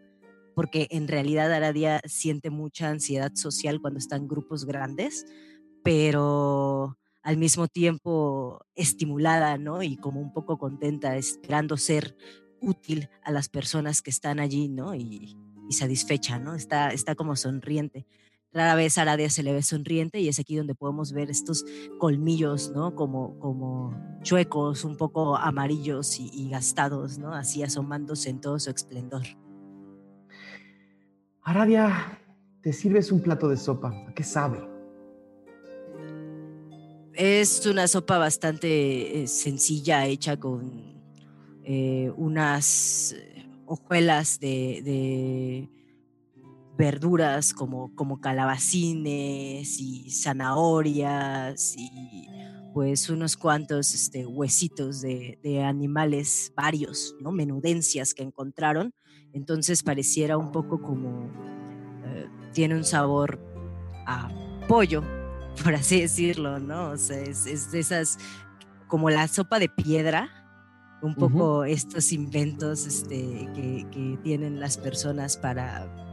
porque 0.55 0.88
en 0.90 1.09
realidad 1.09 1.52
Aradia 1.52 2.00
siente 2.07 2.50
mucha 2.50 2.88
ansiedad 2.88 3.33
social 3.35 3.81
cuando 3.81 3.99
está 3.99 4.16
en 4.16 4.28
grupos 4.28 4.64
grandes, 4.64 5.26
pero 5.83 6.99
al 7.23 7.37
mismo 7.37 7.69
tiempo 7.69 8.64
estimulada, 8.75 9.59
¿no? 9.59 9.83
Y 9.83 9.97
como 9.97 10.21
un 10.21 10.33
poco 10.33 10.59
contenta, 10.59 11.16
esperando 11.16 11.76
ser 11.76 12.16
útil 12.61 13.09
a 13.23 13.33
las 13.33 13.49
personas 13.49 14.00
que 14.00 14.11
están 14.11 14.40
allí, 14.40 14.69
¿no? 14.69 14.95
Y, 14.95 15.37
satisfecha, 15.71 16.38
¿no? 16.38 16.55
Está, 16.55 16.90
está 16.90 17.16
como 17.16 17.35
sonriente. 17.35 18.07
Rara 18.56 18.75
vez 18.75 18.96
a 18.96 19.02
Aradia 19.02 19.28
se 19.28 19.42
le 19.42 19.52
ve 19.52 19.62
sonriente 19.62 20.18
y 20.18 20.28
es 20.28 20.38
aquí 20.38 20.56
donde 20.56 20.75
podemos 20.75 21.12
ver 21.12 21.30
estos 21.30 21.62
colmillos, 21.98 22.70
¿no? 22.75 22.94
Como, 22.94 23.38
como 23.38 23.94
chuecos, 24.22 24.82
un 24.84 24.96
poco 24.96 25.36
amarillos 25.36 26.18
y, 26.18 26.30
y 26.32 26.48
gastados, 26.48 27.18
¿no? 27.18 27.34
Así 27.34 27.62
asomándose 27.62 28.30
en 28.30 28.40
todo 28.40 28.58
su 28.58 28.70
esplendor. 28.70 29.26
Aradia, 31.42 32.18
te 32.62 32.72
sirves 32.72 33.12
un 33.12 33.20
plato 33.20 33.46
de 33.50 33.58
sopa. 33.58 33.90
¿A 34.08 34.14
qué 34.14 34.22
sabe? 34.22 34.58
Es 37.12 37.66
una 37.66 37.86
sopa 37.86 38.16
bastante 38.16 39.22
eh, 39.22 39.26
sencilla, 39.26 40.06
hecha 40.06 40.38
con 40.38 41.02
eh, 41.62 42.10
unas 42.16 43.14
hojuelas 43.66 44.40
de, 44.40 45.68
verduras 46.76 47.54
como, 47.54 47.95
como 47.95 48.21
calabacines 48.21 49.80
y 49.80 50.11
zanahorias 50.11 51.75
y 51.76 52.28
pues 52.75 53.09
unos 53.09 53.37
cuantos 53.37 53.95
este, 53.95 54.26
huesitos 54.26 55.00
de, 55.00 55.64
animales 55.64 56.52
varios, 56.54 57.16
¿no? 57.21 57.33
Menudencias 57.33 58.12
que 58.12 58.23
encontraron. 58.23 58.92
Entonces 59.33 59.83
pareciera 59.83 60.37
un 60.37 60.52
poco 60.52 60.83
como, 60.83 61.30
tiene 62.52 62.75
un 62.75 62.85
sabor 62.85 63.38
a 64.06 64.28
pollo, 64.66 65.02
por 65.62 65.75
así 65.75 66.00
decirlo, 66.00 66.59
¿no? 66.59 66.90
O 66.90 66.97
sea, 66.97 67.18
es, 67.21 67.71
de 67.71 67.78
esas, 67.78 68.18
como 68.88 69.11
la 69.11 69.28
sopa 69.28 69.59
de 69.59 69.68
piedra, 69.68 70.30
un 71.02 71.14
poco 71.14 71.64
estos 71.64 72.12
inventos 72.12 72.87
este, 72.87 73.49
que, 73.54 74.18
tienen 74.23 74.59
las 74.59 74.78
personas 74.78 75.37
para 75.37 76.05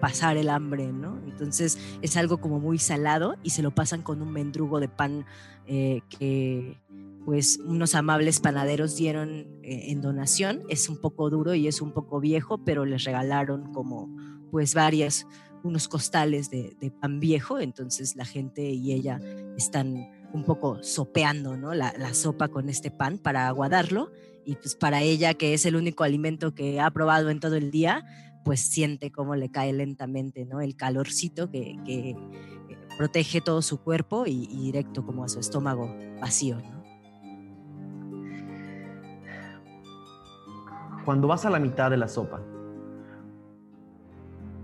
pasar 0.00 0.36
el 0.36 0.48
hambre, 0.48 0.92
¿no? 0.92 1.20
Entonces 1.26 1.78
es 2.02 2.16
algo 2.16 2.38
como 2.38 2.58
muy 2.58 2.78
salado 2.78 3.36
y 3.42 3.50
se 3.50 3.62
lo 3.62 3.74
pasan 3.74 4.02
con 4.02 4.22
un 4.22 4.32
mendrugo 4.32 4.80
de 4.80 4.88
pan 4.88 5.26
eh, 5.66 6.00
que 6.08 6.80
pues 7.24 7.60
unos 7.64 7.94
amables 7.94 8.40
panaderos 8.40 8.96
dieron 8.96 9.46
eh, 9.62 9.90
en 9.90 10.00
donación. 10.00 10.62
Es 10.68 10.88
un 10.88 10.98
poco 10.98 11.30
duro 11.30 11.54
y 11.54 11.68
es 11.68 11.80
un 11.80 11.92
poco 11.92 12.20
viejo, 12.20 12.58
pero 12.64 12.84
les 12.84 13.04
regalaron 13.04 13.72
como 13.72 14.08
pues 14.50 14.74
varias 14.74 15.26
unos 15.62 15.88
costales 15.88 16.50
de, 16.50 16.92
pan 17.00 17.20
viejo, 17.20 17.60
entonces 17.60 18.16
la 18.16 18.24
gente 18.24 18.62
y 18.62 18.92
ella 18.92 19.20
están 19.56 20.10
un 20.32 20.44
poco 20.44 20.82
sopeando 20.82 21.56
¿no? 21.56 21.74
la, 21.74 22.14
sopa 22.14 22.48
con 22.48 22.68
este 22.68 22.90
pan 22.90 23.18
para 23.18 23.46
aguadarlo 23.48 24.10
y 24.44 24.54
pues 24.56 24.74
para 24.74 25.02
ella 25.02 25.34
que 25.34 25.54
es 25.54 25.66
el 25.66 25.76
único 25.76 26.04
alimento 26.04 26.54
que 26.54 26.80
ha 26.80 26.90
probado 26.90 27.30
en 27.30 27.40
todo 27.40 27.56
el 27.56 27.70
día, 27.70 28.04
pues 28.44 28.60
siente 28.60 29.10
cómo 29.12 29.36
le 29.36 29.50
cae 29.50 29.72
lentamente 29.72 30.44
¿no? 30.44 30.60
el 30.60 30.76
calorcito 30.76 31.50
que, 31.50 32.16
protege 32.96 33.40
todo 33.40 33.62
su 33.62 33.80
cuerpo 33.80 34.26
y, 34.26 34.46
y 34.50 34.64
directo 34.64 35.06
como 35.06 35.24
a 35.24 35.28
su 35.28 35.40
estómago 35.40 35.90
vacío. 36.20 36.56
¿no? 36.56 36.80
Cuando 41.04 41.28
vas 41.28 41.46
a 41.46 41.50
la 41.50 41.58
mitad 41.58 41.90
de 41.90 41.96
la 41.96 42.08
sopa, 42.08 42.42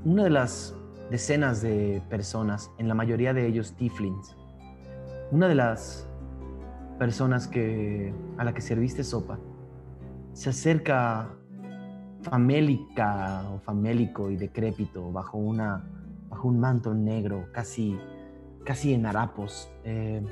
una 0.04 0.24
de 0.24 0.30
las 0.30 0.74
decenas 1.10 1.62
de 1.62 2.02
personas, 2.10 2.70
en 2.78 2.88
la 2.88 2.94
mayoría 2.94 3.32
de 3.32 3.46
ellos 3.46 3.74
tieflings, 3.74 4.36
una 5.30 5.48
de 5.48 5.54
las 5.54 6.06
personas 6.98 7.48
que, 7.48 8.12
a 8.38 8.44
la 8.44 8.54
que 8.54 8.60
serviste 8.60 9.02
sopa, 9.02 9.38
se 10.32 10.50
acerca 10.50 11.35
famélica 12.30 13.44
o 13.52 13.58
famélico 13.60 14.30
y 14.30 14.36
decrépito 14.36 15.12
bajo, 15.12 15.38
una, 15.38 15.84
bajo 16.28 16.48
un 16.48 16.58
manto 16.58 16.92
negro, 16.92 17.48
casi, 17.52 17.96
casi 18.64 18.94
en 18.94 19.06
harapos, 19.06 19.70
eh, 19.84 20.24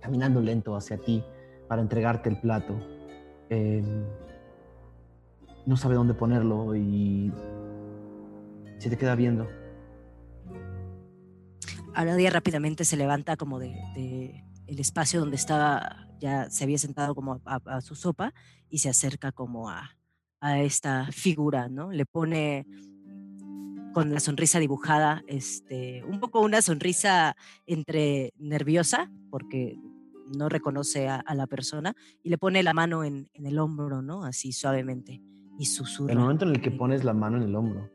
caminando 0.00 0.40
lento 0.40 0.74
hacia 0.74 0.96
ti 0.96 1.22
para 1.68 1.82
entregarte 1.82 2.30
el 2.30 2.40
plato. 2.40 2.74
Eh, 3.50 3.84
no 5.66 5.76
sabe 5.76 5.94
dónde 5.96 6.14
ponerlo 6.14 6.74
y 6.74 7.30
se 8.78 8.88
te 8.88 8.96
queda 8.96 9.14
viendo. 9.14 9.46
Aradia 11.94 12.30
rápidamente 12.30 12.84
se 12.84 12.96
levanta 12.96 13.36
como 13.36 13.58
de, 13.58 14.42
el 14.66 14.80
espacio 14.80 15.20
donde 15.20 15.36
estaba, 15.36 16.08
ya 16.18 16.50
se 16.50 16.64
había 16.64 16.78
sentado 16.78 17.14
como 17.14 17.40
a 17.44 17.80
su 17.82 17.94
sopa 17.94 18.32
y 18.68 18.78
se 18.78 18.88
acerca 18.88 19.30
como 19.30 19.70
a, 19.70 19.90
a 20.44 20.60
esta 20.60 21.06
figura, 21.06 21.70
¿no? 21.70 21.90
Le 21.90 22.04
pone 22.04 22.66
con 23.94 24.12
la 24.12 24.20
sonrisa 24.20 24.58
dibujada, 24.58 25.22
este, 25.26 26.04
un 26.04 26.20
poco 26.20 26.42
una 26.42 26.60
sonrisa 26.60 27.34
entre 27.64 28.34
nerviosa, 28.36 29.10
porque 29.30 29.78
no 30.36 30.50
reconoce 30.50 31.08
a, 31.08 31.16
a 31.16 31.34
la 31.34 31.46
persona, 31.46 31.94
y 32.22 32.28
le 32.28 32.36
pone 32.36 32.62
la 32.62 32.74
mano 32.74 33.04
en, 33.04 33.30
en, 33.32 33.46
el 33.46 33.58
hombro, 33.58 34.02
¿no? 34.02 34.22
Así 34.24 34.52
suavemente, 34.52 35.22
y 35.58 35.64
susurra. 35.64 36.12
El 36.12 36.18
momento 36.18 36.44
en 36.44 36.50
el 36.50 36.60
que 36.60 36.70
pones 36.70 37.04
la 37.04 37.14
mano 37.14 37.38
en 37.38 37.44
el 37.44 37.56
hombro, 37.56 37.90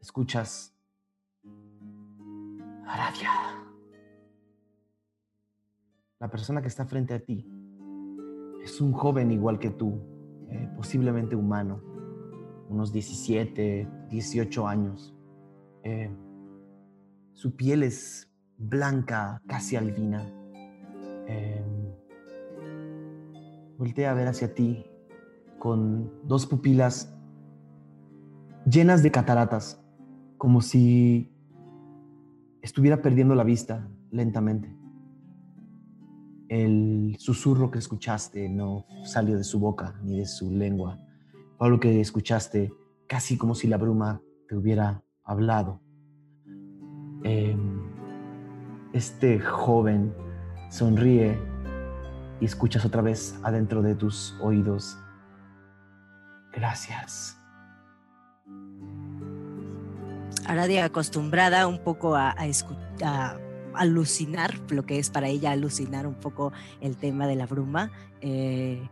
escuchas... 0.00 0.74
Aradia. 2.86 3.30
La 6.20 6.30
persona 6.30 6.62
que 6.62 6.68
está 6.68 6.86
frente 6.86 7.12
a 7.12 7.20
ti 7.20 7.46
es 8.64 8.80
un 8.80 8.92
joven 8.92 9.30
igual 9.30 9.58
que 9.58 9.68
tú, 9.68 10.17
eh, 10.50 10.68
posiblemente 10.76 11.36
humano, 11.36 11.80
unos 12.68 12.92
17, 12.92 13.88
18 14.10 14.68
años. 14.68 15.14
Eh, 15.82 16.10
su 17.32 17.54
piel 17.56 17.82
es 17.82 18.30
blanca, 18.56 19.42
casi 19.46 19.76
albina. 19.76 20.30
Eh, 21.26 21.64
voltea 23.78 24.10
a 24.10 24.14
ver 24.14 24.28
hacia 24.28 24.54
ti 24.54 24.84
con 25.58 26.10
dos 26.26 26.46
pupilas 26.46 27.14
llenas 28.64 29.02
de 29.02 29.10
cataratas, 29.10 29.82
como 30.36 30.60
si 30.60 31.32
estuviera 32.62 33.02
perdiendo 33.02 33.34
la 33.34 33.44
vista 33.44 33.88
lentamente. 34.10 34.77
El 36.48 37.16
susurro 37.18 37.70
que 37.70 37.78
escuchaste 37.78 38.48
no 38.48 38.86
salió 39.04 39.36
de 39.36 39.44
su 39.44 39.58
boca 39.58 39.98
ni 40.02 40.18
de 40.18 40.26
su 40.26 40.50
lengua. 40.50 40.98
Fue 41.58 41.66
algo 41.66 41.80
que 41.80 42.00
escuchaste 42.00 42.72
casi 43.06 43.36
como 43.36 43.54
si 43.54 43.66
la 43.66 43.76
bruma 43.76 44.22
te 44.48 44.56
hubiera 44.56 45.02
hablado. 45.24 45.82
Eh, 47.24 47.56
este 48.92 49.40
joven 49.40 50.14
sonríe 50.70 51.38
y 52.40 52.44
escuchas 52.46 52.84
otra 52.84 53.02
vez 53.02 53.38
adentro 53.42 53.82
de 53.82 53.94
tus 53.94 54.34
oídos. 54.40 54.98
Gracias. 56.52 57.36
Aradia 60.46 60.86
acostumbrada 60.86 61.66
un 61.66 61.82
poco 61.82 62.16
a, 62.16 62.34
a 62.38 62.46
escuchar 62.46 63.47
alucinar, 63.78 64.58
lo 64.70 64.84
que 64.84 64.98
es 64.98 65.10
para 65.10 65.28
ella 65.28 65.52
alucinar 65.52 66.06
un 66.06 66.14
poco 66.14 66.52
el 66.80 66.96
tema 66.96 67.26
de 67.26 67.36
la 67.36 67.46
bruma, 67.46 67.90
eh, 68.20 68.88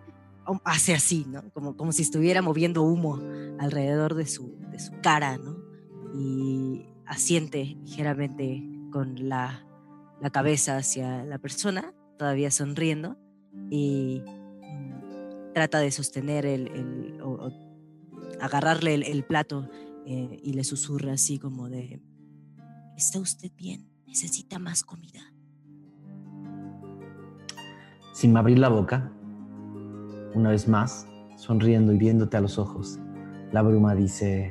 hace 0.65 0.95
así, 0.95 1.27
¿no? 1.29 1.51
Como, 1.53 1.77
como 1.77 1.93
si 1.93 2.03
estuviera 2.03 2.43
moviendo 2.43 2.83
humo 2.83 3.21
alrededor 3.59 4.15
de 4.15 4.27
su, 4.27 4.57
de 4.71 4.79
su 4.79 4.93
cara, 5.03 5.39
¿no? 5.39 5.57
Y 6.15 6.87
asiente 7.07 7.77
ligeramente 7.85 8.63
con 8.91 9.29
la, 9.29 9.67
la 10.21 10.31
cabeza 10.31 10.77
hacia 10.77 11.25
la 11.25 11.39
persona, 11.39 11.93
todavía 12.19 12.51
sonriendo, 12.51 13.17
y 13.71 14.23
mm, 14.25 15.53
trata 15.55 15.81
de 15.81 15.91
sostener 15.91 16.47
el, 16.47 17.21
o, 17.23 17.51
agarrarle 18.41 18.95
el, 18.95 19.03
el 19.03 19.25
plato 19.25 19.69
eh, 20.07 20.39
y 20.43 20.53
le 20.53 20.65
susurra 20.65 21.15
así 21.15 21.39
como 21.39 21.69
de, 21.69 22.01
¿está 22.97 23.19
usted 23.19 23.51
bien? 23.57 23.96
Necesita 24.07 24.59
más 24.59 24.83
comida. 24.85 25.21
Sin 28.13 28.37
abrir 28.37 28.59
la 28.59 28.69
boca, 28.69 29.13
una 30.35 30.51
vez 30.51 30.69
más, 30.69 31.07
sonriendo 31.37 31.93
y 31.93 31.99
viéndote 31.99 32.37
a 32.37 32.41
los 32.41 32.59
ojos, 32.59 32.99
la 33.53 33.63
bruma 33.63 33.95
dice, 33.95 34.51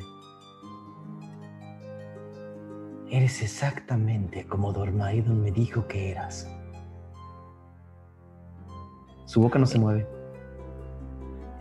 eres 3.10 3.42
exactamente 3.42 4.46
como 4.46 4.74
Dormaidon 4.74 5.42
me 5.42 5.52
dijo 5.52 5.88
que 5.88 6.12
eras. 6.12 6.48
Su 9.26 9.42
boca 9.42 9.58
no 9.58 9.66
se 9.66 9.80
mueve. 9.80 10.08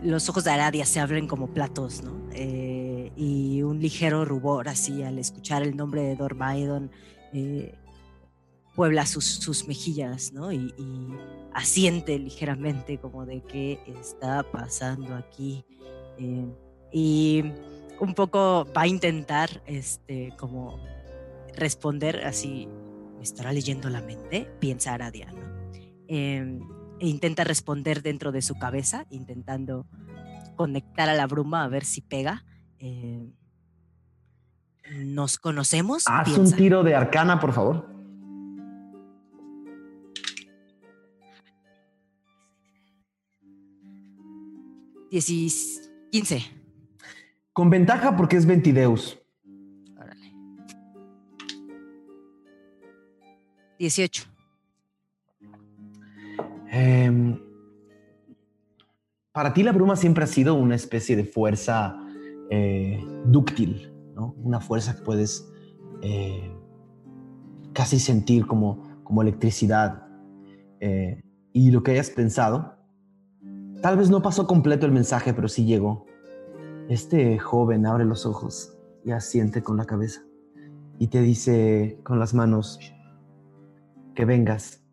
Los 0.01 0.29
ojos 0.29 0.43
de 0.43 0.51
Aradia 0.51 0.85
se 0.85 0.99
abren 0.99 1.27
como 1.27 1.47
platos, 1.47 2.03
¿no? 2.03 2.11
Eh, 2.33 3.11
y 3.15 3.63
un 3.63 3.79
ligero 3.79 4.25
rubor 4.25 4.67
así 4.69 5.01
al 5.01 5.17
escuchar 5.17 5.63
el 5.63 5.75
nombre 5.75 6.03
de 6.03 6.15
Dormaidon 6.15 6.91
eh, 7.33 7.75
puebla 8.75 9.05
sus, 9.05 9.25
sus 9.25 9.67
mejillas, 9.67 10.33
¿no? 10.33 10.51
Y, 10.51 10.73
y, 10.77 11.15
asiente 11.53 12.19
ligeramente 12.19 12.97
como 12.97 13.25
de 13.25 13.41
qué 13.41 13.79
está 13.87 14.43
pasando 14.43 15.15
aquí. 15.15 15.65
Eh, 16.19 16.45
y 16.91 17.43
un 17.99 18.13
poco 18.13 18.67
va 18.75 18.81
a 18.81 18.87
intentar, 18.87 19.63
este, 19.65 20.33
como 20.37 20.77
responder 21.55 22.25
así, 22.25 22.67
¿me 23.17 23.23
estará 23.23 23.53
leyendo 23.53 23.89
la 23.89 24.01
mente? 24.01 24.51
Piensa 24.59 24.93
Aradia, 24.93 25.31
¿no? 25.31 25.71
Eh, 26.09 26.59
e 26.99 27.07
intenta 27.07 27.45
responder 27.45 28.01
dentro 28.01 28.33
de 28.33 28.41
su 28.41 28.55
cabeza, 28.55 29.05
intentando 29.09 29.85
conectar 30.57 31.09
a 31.09 31.13
la 31.13 31.25
bruma 31.25 31.63
a 31.63 31.67
ver 31.69 31.85
si 31.85 32.01
pega. 32.01 32.43
Eh, 32.79 33.29
¿Nos 34.99 35.37
conocemos? 35.37 36.03
Haz 36.07 36.25
Piensa. 36.25 36.41
un 36.41 36.51
tiro 36.51 36.83
de 36.83 36.95
arcana, 36.95 37.39
por 37.39 37.53
favor. 37.53 37.94
15. 45.21 46.39
Con 47.53 47.69
ventaja 47.69 48.17
porque 48.17 48.35
es 48.35 48.45
Ventideus. 48.45 49.17
Órale. 49.95 50.33
18. 53.79 54.23
Eh, 56.71 57.39
para 59.31 59.53
ti 59.53 59.63
la 59.63 59.71
bruma 59.71 59.95
siempre 59.95 60.25
ha 60.25 60.27
sido 60.27 60.55
una 60.55 60.75
especie 60.75 61.15
de 61.15 61.23
fuerza 61.23 61.97
eh, 62.49 63.01
dúctil, 63.25 63.93
¿no? 64.13 64.33
Una 64.37 64.59
fuerza 64.59 64.95
que 64.95 65.01
puedes 65.01 65.49
eh, 66.01 66.51
casi 67.73 67.99
sentir 67.99 68.47
como, 68.47 69.01
como 69.03 69.21
electricidad. 69.21 70.07
Eh, 70.81 71.21
y 71.53 71.71
lo 71.71 71.83
que 71.83 71.91
hayas 71.91 72.09
pensado 72.09 72.74
Tal 73.85 73.97
vez 73.97 74.09
no 74.09 74.19
pasó 74.19 74.47
completo 74.47 74.87
el 74.87 74.91
mensaje, 74.91 75.31
pero 75.31 75.47
sí 75.47 75.63
llegó. 75.63 76.07
Este 76.89 77.37
joven 77.37 77.85
abre 77.85 78.03
los 78.03 78.25
ojos 78.25 78.75
y 79.05 79.11
asiente 79.11 79.61
con 79.61 79.77
la 79.77 79.85
cabeza 79.85 80.23
y 80.97 81.05
te 81.09 81.21
dice 81.21 81.99
con 82.01 82.17
las 82.17 82.33
manos 82.33 82.79
que 84.15 84.25
vengas 84.25 84.83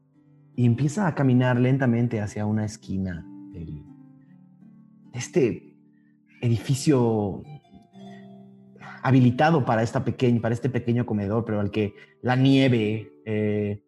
y 0.57 0.67
empieza 0.67 1.07
a 1.07 1.15
caminar 1.15 1.59
lentamente 1.59 2.21
hacia 2.21 2.45
una 2.45 2.67
esquina 2.67 3.27
de 3.55 3.83
este 5.15 5.75
edificio 6.43 7.43
habilitado 9.03 9.65
para, 9.65 9.83
esta 9.83 10.05
para 10.05 10.55
este 10.55 10.69
pequeño 10.69 11.07
comedor, 11.07 11.47
pero 11.47 11.61
al 11.61 11.71
que 11.71 11.95
la 12.21 12.37
nieve 12.37 13.11
eh, 13.25 13.83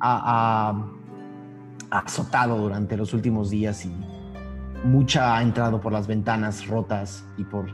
ha, 0.00 0.72
ha 0.72 1.07
azotado 1.90 2.58
durante 2.58 2.96
los 2.96 3.14
últimos 3.14 3.50
días 3.50 3.84
y 3.86 3.92
mucha 4.84 5.36
ha 5.36 5.42
entrado 5.42 5.80
por 5.80 5.92
las 5.92 6.06
ventanas 6.06 6.66
rotas 6.66 7.24
y 7.36 7.44
por, 7.44 7.66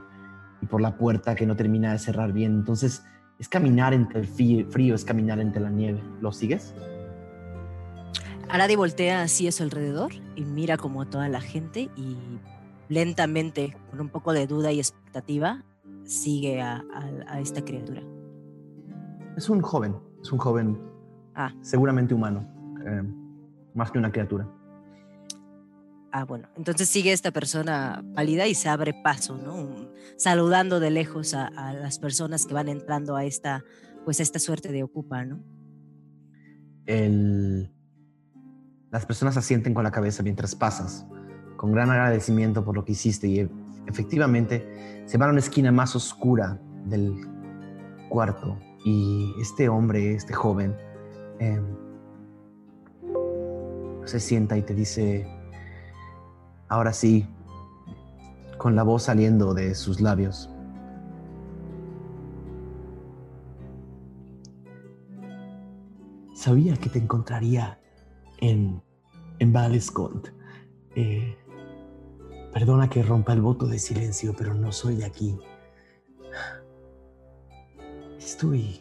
y 0.63 0.67
por 0.67 0.81
la 0.81 0.97
puerta 0.97 1.35
que 1.35 1.47
no 1.47 1.57
termina 1.57 1.93
de 1.93 1.99
cerrar 1.99 2.33
bien. 2.33 2.53
Entonces 2.53 3.05
es 3.39 3.49
caminar 3.49 3.93
entre 3.95 4.21
el 4.21 4.27
frío, 4.27 4.95
es 4.95 5.05
caminar 5.05 5.41
entre 5.41 5.61
la 5.61 5.71
nieve. 5.71 6.01
¿Lo 6.21 6.33
sigues? 6.33 6.75
Aradi 8.49 8.77
voltea 8.77 9.23
así 9.23 9.49
a 9.49 9.53
su 9.53 9.63
alrededor 9.63 10.13
y 10.37 10.45
mira 10.45 10.77
como 10.77 11.03
a 11.03 11.07
toda 11.07 11.29
la 11.29 11.41
gente 11.41 11.91
y 11.97 12.17
lentamente, 12.89 13.77
con 13.91 14.01
un 14.01 14.09
poco 14.11 14.33
de 14.33 14.47
duda 14.47 14.71
y 14.71 14.79
expectativa, 14.79 15.63
sigue 16.05 16.61
a, 16.61 16.77
a- 16.95 17.33
a 17.35 17.41
esta 17.41 17.63
criatura. 17.65 18.03
Es 19.37 19.49
un 19.49 19.61
joven, 19.63 19.97
es 20.23 20.31
un 20.31 20.39
joven 20.39 20.79
Ah. 21.35 21.53
seguramente 21.63 22.15
humano, 22.15 22.47
eh, 22.87 23.03
más 23.75 23.91
que 23.91 23.99
una 23.99 24.11
criatura. 24.13 24.49
Ah, 26.13 26.25
bueno, 26.25 26.49
entonces 26.57 26.89
sigue 26.89 27.13
esta 27.13 27.33
persona 27.33 28.05
pálida 28.15 28.47
y 28.47 28.55
se 28.55 28.69
abre 28.69 28.95
paso, 28.95 29.37
¿no? 29.37 29.91
Saludando 30.17 30.79
de 30.79 30.91
lejos 30.91 31.35
a, 31.35 31.49
a 31.49 31.73
las 31.73 31.99
personas 31.99 32.47
que 32.47 32.55
van 32.55 32.69
entrando 32.69 33.17
a 33.17 33.25
esta, 33.25 33.65
pues 34.05 34.21
a 34.21 34.23
esta 34.23 34.39
suerte 34.39 34.71
de 34.71 34.85
ocupa, 34.85 35.25
¿no? 35.25 35.43
El- 36.87 37.71
las 38.91 39.07
personas 39.07 39.37
asienten 39.37 39.75
con 39.75 39.83
la 39.83 39.91
cabeza 39.91 40.23
mientras 40.23 40.55
pasas, 40.55 41.05
con 41.57 41.73
gran 41.73 41.91
agradecimiento 41.91 42.65
por 42.65 42.77
lo 42.77 42.85
que 42.85 42.93
hiciste 42.93 43.27
y 43.27 43.49
efectivamente 43.89 45.03
se 45.07 45.19
van 45.19 45.31
a 45.31 45.33
una 45.33 45.41
esquina 45.41 45.73
más 45.73 45.97
oscura 45.97 46.61
del 46.87 47.13
cuarto 48.09 48.57
y 48.85 49.33
este 49.41 49.69
hombre, 49.69 50.15
este 50.15 50.33
joven, 50.33 50.77
em, 51.41 51.77
se 54.05 54.21
sienta 54.21 54.57
y 54.57 54.63
te 54.63 54.75
dice, 54.75 55.27
ahora 56.69 56.93
sí, 56.93 57.27
con 58.59 58.77
la 58.77 58.83
voz 58.83 59.05
saliendo 59.05 59.55
de 59.55 59.75
sus 59.75 60.01
labios. 60.01 60.51
Sabía 66.35 66.77
que 66.77 66.91
te 66.91 66.99
encontraría 66.99 67.81
en, 68.39 68.83
en 69.39 69.53
Valescont. 69.53 70.29
Eh, 70.95 71.37
perdona 72.53 72.89
que 72.91 73.03
rompa 73.03 73.33
el 73.33 73.41
voto 73.41 73.67
de 73.67 73.79
silencio, 73.79 74.35
pero 74.37 74.53
no 74.55 74.71
soy 74.71 74.97
de 74.97 75.07
aquí. 75.07 75.39
Estoy. 78.19 78.81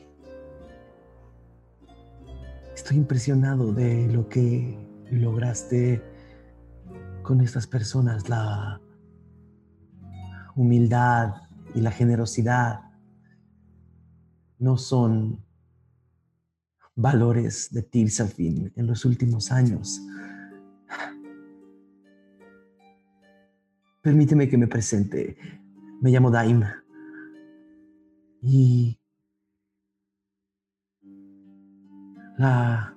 Estoy 2.76 2.98
impresionado 2.98 3.72
de 3.72 4.08
lo 4.08 4.28
que 4.28 4.83
lograste 5.12 6.02
con 7.22 7.42
estas 7.42 7.68
personas, 7.68 8.30
la 8.30 8.82
humildad 10.56 11.44
y 11.74 11.82
la 11.82 11.92
generosidad. 11.92 12.82
No 14.60 14.78
son 14.78 15.44
valores 16.96 17.70
de 17.72 17.82
Tirsafin 17.82 18.72
en 18.76 18.88
los 18.88 19.06
últimos 19.06 19.52
años. 19.52 20.02
Permíteme 24.02 24.50
que 24.50 24.58
me 24.58 24.68
presente. 24.68 25.38
Me 26.02 26.12
llamo 26.12 26.30
Daim. 26.30 26.64
Y 28.42 29.00
la 32.38 32.93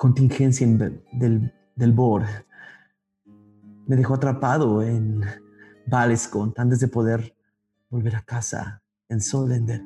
contingencia 0.00 0.66
del, 0.66 1.52
del 1.76 1.94
me 3.86 3.96
dejó 3.96 4.14
atrapado 4.14 4.82
en 4.82 5.20
Valescont 5.86 6.58
antes 6.58 6.80
de 6.80 6.88
poder 6.88 7.36
volver 7.90 8.16
a 8.16 8.22
casa 8.22 8.82
en 9.10 9.20
Solender. 9.20 9.82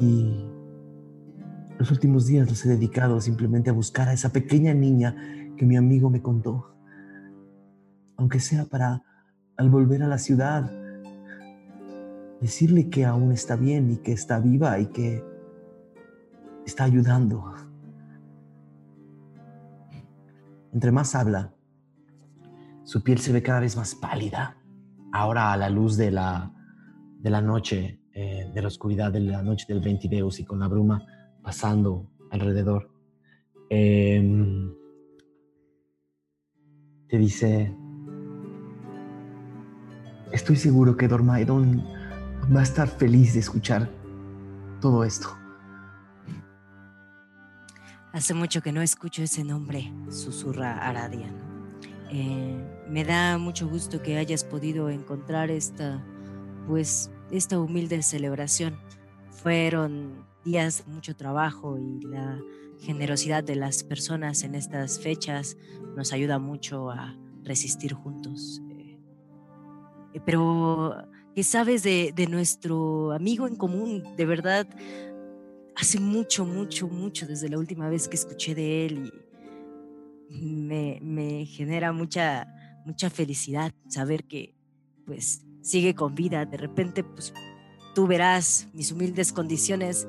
Y 0.00 0.46
los 1.78 1.90
últimos 1.90 2.24
días 2.24 2.48
los 2.48 2.64
he 2.64 2.70
dedicado 2.70 3.20
simplemente 3.20 3.68
a 3.68 3.74
buscar 3.74 4.08
a 4.08 4.14
esa 4.14 4.30
pequeña 4.30 4.72
niña 4.72 5.14
que 5.58 5.66
mi 5.66 5.76
amigo 5.76 6.08
me 6.08 6.22
contó. 6.22 6.74
Aunque 8.16 8.40
sea 8.40 8.64
para, 8.64 9.02
al 9.58 9.68
volver 9.68 10.02
a 10.02 10.08
la 10.08 10.16
ciudad, 10.16 10.72
decirle 12.40 12.88
que 12.88 13.04
aún 13.04 13.32
está 13.32 13.54
bien 13.56 13.90
y 13.90 13.98
que 13.98 14.12
está 14.12 14.38
viva 14.40 14.78
y 14.78 14.86
que 14.86 15.22
está 16.64 16.84
ayudando. 16.84 17.73
Entre 20.74 20.90
más 20.90 21.14
habla, 21.14 21.54
su 22.82 23.04
piel 23.04 23.18
se 23.18 23.32
ve 23.32 23.44
cada 23.44 23.60
vez 23.60 23.76
más 23.76 23.94
pálida. 23.94 24.56
Ahora 25.12 25.52
a 25.52 25.56
la 25.56 25.70
luz 25.70 25.96
de 25.96 26.10
la, 26.10 26.52
de 27.20 27.30
la 27.30 27.40
noche, 27.40 28.00
eh, 28.12 28.50
de 28.52 28.60
la 28.60 28.66
oscuridad 28.66 29.12
de 29.12 29.20
la 29.20 29.40
noche 29.40 29.66
del 29.68 29.80
Ventideus 29.80 30.40
y 30.40 30.44
con 30.44 30.58
la 30.58 30.66
bruma 30.66 31.06
pasando 31.44 32.10
alrededor. 32.32 32.90
Em, 33.70 34.74
te 37.06 37.18
dice, 37.18 37.72
estoy 40.32 40.56
seguro 40.56 40.96
que 40.96 41.06
Dormaidon 41.06 41.84
va 42.54 42.60
a 42.60 42.64
estar 42.64 42.88
feliz 42.88 43.34
de 43.34 43.40
escuchar 43.40 43.88
todo 44.80 45.04
esto. 45.04 45.43
Hace 48.14 48.32
mucho 48.32 48.62
que 48.62 48.70
no 48.70 48.80
escucho 48.80 49.24
ese 49.24 49.42
nombre, 49.42 49.92
susurra 50.08 50.78
Aradia. 50.78 51.34
Eh, 52.12 52.84
me 52.88 53.02
da 53.02 53.38
mucho 53.38 53.68
gusto 53.68 54.00
que 54.02 54.18
hayas 54.18 54.44
podido 54.44 54.88
encontrar 54.88 55.50
esta, 55.50 56.00
pues, 56.68 57.10
esta 57.32 57.58
humilde 57.58 58.00
celebración. 58.04 58.78
Fueron 59.30 60.24
días 60.44 60.86
de 60.86 60.92
mucho 60.92 61.16
trabajo 61.16 61.76
y 61.76 62.02
la 62.02 62.40
generosidad 62.78 63.42
de 63.42 63.56
las 63.56 63.82
personas 63.82 64.44
en 64.44 64.54
estas 64.54 65.00
fechas 65.00 65.56
nos 65.96 66.12
ayuda 66.12 66.38
mucho 66.38 66.90
a 66.90 67.18
resistir 67.42 67.94
juntos. 67.94 68.62
Eh, 68.70 70.20
pero, 70.24 70.94
¿qué 71.34 71.42
sabes 71.42 71.82
de, 71.82 72.12
de 72.14 72.28
nuestro 72.28 73.10
amigo 73.10 73.48
en 73.48 73.56
común? 73.56 74.04
De 74.16 74.24
verdad, 74.24 74.68
hace 75.76 76.00
mucho, 76.00 76.44
mucho, 76.44 76.88
mucho 76.88 77.26
desde 77.26 77.48
la 77.48 77.58
última 77.58 77.88
vez 77.88 78.08
que 78.08 78.16
escuché 78.16 78.54
de 78.54 78.86
él 78.86 79.12
y 80.30 80.54
me, 80.54 80.98
me 81.02 81.46
genera 81.46 81.92
mucha, 81.92 82.46
mucha 82.84 83.10
felicidad 83.10 83.72
saber 83.88 84.24
que 84.24 84.54
pues 85.06 85.44
sigue 85.62 85.94
con 85.94 86.14
vida. 86.14 86.44
De 86.44 86.56
repente, 86.56 87.04
pues 87.04 87.32
tú 87.94 88.06
verás 88.06 88.68
mis 88.72 88.92
humildes 88.92 89.32
condiciones, 89.32 90.06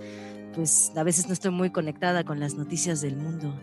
pues 0.54 0.92
a 0.96 1.04
veces 1.04 1.28
no 1.28 1.34
estoy 1.34 1.52
muy 1.52 1.72
conectada 1.72 2.24
con 2.24 2.40
las 2.40 2.56
noticias 2.56 3.02
del 3.02 3.18
mundo. 3.18 3.54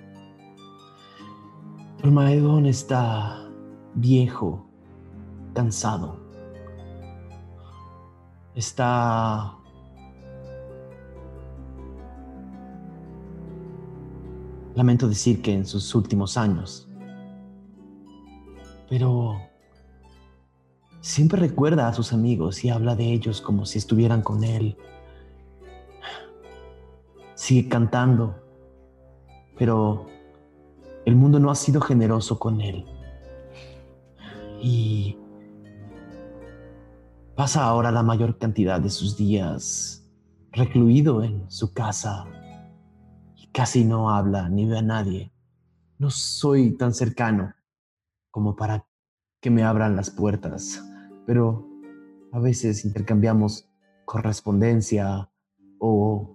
Dormaedon 1.99 2.67
está 2.67 3.49
viejo, 3.95 4.69
cansado. 5.55 6.21
Está 8.55 9.57
lamento 14.75 15.09
decir 15.09 15.43
que 15.43 15.53
en 15.53 15.67
sus 15.67 15.95
últimos 15.95 16.37
años. 16.37 16.89
Pero 18.89 19.41
siempre 21.01 21.41
recuerda 21.41 21.89
a 21.89 21.93
sus 21.93 22.13
amigos 22.13 22.65
y 22.65 22.71
habla 22.71 22.95
de 22.97 23.13
ellos 23.13 23.41
como 23.41 23.67
si 23.67 23.79
estuvieran 23.79 24.23
con 24.23 24.45
él. 24.45 24.77
Sigue 27.35 27.69
cantando, 27.69 28.37
pero 29.59 30.07
el 31.05 31.17
mundo 31.17 31.39
no 31.39 31.51
ha 31.51 31.55
sido 31.55 31.81
generoso 31.81 32.39
con 32.39 32.61
él. 32.61 32.87
Y 34.61 35.17
pasa 37.35 37.65
ahora 37.65 37.91
la 37.91 38.03
mayor 38.03 38.39
cantidad 38.39 38.81
de 38.81 38.91
sus 38.91 39.17
días 39.17 40.09
recluido 40.53 41.23
en 41.23 41.51
su 41.51 41.73
casa 41.73 42.27
casi 43.53 43.85
no 43.85 44.11
habla 44.11 44.49
ni 44.49 44.67
ve 44.67 44.79
a 44.79 44.83
nadie. 44.83 45.33
No 45.99 46.11
soy 46.11 46.73
tan 46.73 46.95
cercano 46.95 47.55
como 48.31 48.57
para 48.57 48.87
que 49.41 49.51
me 49.51 49.63
abran 49.63 49.95
las 49.95 50.11
puertas, 50.11 50.83
pero 51.27 51.69
a 52.33 52.41
veces 52.41 52.85
intercambiamos 52.85 53.69
correspondencia 54.05 55.31
o 55.79 56.35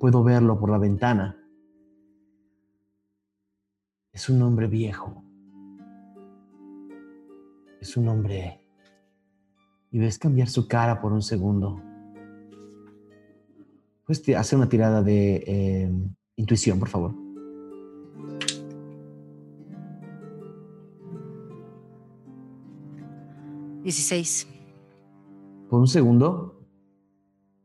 puedo 0.00 0.24
verlo 0.24 0.58
por 0.58 0.70
la 0.70 0.78
ventana. 0.78 1.36
Es 4.12 4.28
un 4.28 4.40
hombre 4.42 4.66
viejo. 4.66 5.22
Es 7.80 7.96
un 7.96 8.08
hombre... 8.08 8.62
Y 9.92 9.98
ves 9.98 10.18
cambiar 10.18 10.48
su 10.48 10.66
cara 10.66 11.00
por 11.00 11.12
un 11.12 11.22
segundo. 11.22 11.80
Pues 14.04 14.22
hace 14.36 14.56
una 14.56 14.68
tirada 14.68 15.02
de 15.02 15.44
eh, 15.46 15.92
intuición, 16.36 16.78
por 16.78 16.88
favor. 16.88 17.14
Dieciséis. 23.82 24.48
Por 25.70 25.80
un 25.80 25.86
segundo 25.88 26.60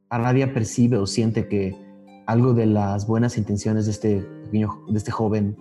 Aradia 0.10 0.54
percibe 0.54 0.98
o 0.98 1.08
siente 1.08 1.48
que 1.48 1.76
algo 2.28 2.54
de 2.54 2.66
las 2.66 3.08
buenas 3.08 3.38
intenciones 3.38 3.86
de 3.86 3.92
este 3.92 4.22
pequeño, 4.44 4.84
de 4.88 4.98
este 4.98 5.12
joven, 5.12 5.58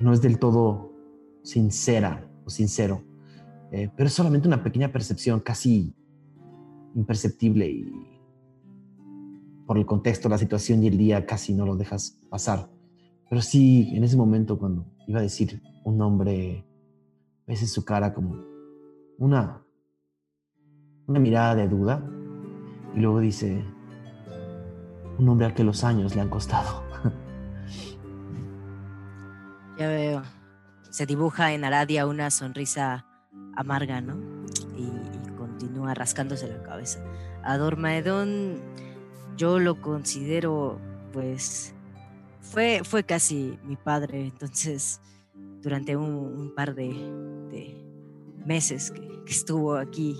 no 0.00 0.12
es 0.12 0.20
del 0.22 0.38
todo 0.38 0.92
sincera 1.42 2.28
o 2.44 2.50
sincero, 2.50 3.04
eh, 3.70 3.90
pero 3.96 4.06
es 4.06 4.14
solamente 4.14 4.48
una 4.48 4.62
pequeña 4.62 4.90
percepción 4.90 5.40
casi 5.40 5.94
imperceptible 6.94 7.68
y 7.68 8.13
por 9.66 9.78
el 9.78 9.86
contexto, 9.86 10.28
la 10.28 10.38
situación 10.38 10.82
y 10.82 10.88
el 10.88 10.98
día 10.98 11.26
casi 11.26 11.54
no 11.54 11.66
lo 11.66 11.76
dejas 11.76 12.18
pasar. 12.30 12.68
Pero 13.28 13.40
sí, 13.40 13.92
en 13.94 14.04
ese 14.04 14.16
momento 14.16 14.58
cuando 14.58 14.86
iba 15.06 15.20
a 15.20 15.22
decir 15.22 15.62
un 15.84 15.98
nombre, 15.98 16.66
ves 17.46 17.70
su 17.70 17.84
cara 17.84 18.14
como 18.14 18.42
una, 19.18 19.62
una 21.06 21.20
mirada 21.20 21.54
de 21.54 21.68
duda 21.68 22.08
y 22.94 23.00
luego 23.00 23.20
dice, 23.20 23.64
un 25.18 25.28
hombre 25.28 25.46
al 25.46 25.54
que 25.54 25.64
los 25.64 25.84
años 25.84 26.14
le 26.14 26.20
han 26.20 26.28
costado. 26.28 26.82
Ya 29.76 29.88
veo. 29.88 30.22
Se 30.90 31.04
dibuja 31.04 31.52
en 31.52 31.64
Aradia 31.64 32.06
una 32.06 32.30
sonrisa 32.30 33.06
amarga, 33.56 34.00
¿no? 34.00 34.16
Y, 34.76 34.88
continúa 35.36 35.94
rascándose 35.94 36.46
la 36.46 36.62
cabeza. 36.62 37.00
A 37.42 37.58
Dormaedón 37.58 38.62
yo 39.36 39.58
lo 39.58 39.80
considero, 39.80 40.78
pues, 41.12 41.74
fue, 42.40 42.82
fue 42.84 43.04
casi 43.04 43.58
mi 43.64 43.76
padre, 43.76 44.26
entonces, 44.26 45.00
durante 45.62 45.96
un, 45.96 46.52
par 46.54 46.74
de, 46.74 47.80
meses 48.44 48.90
que, 48.90 49.00
que 49.24 49.32
estuvo 49.32 49.74
aquí 49.76 50.16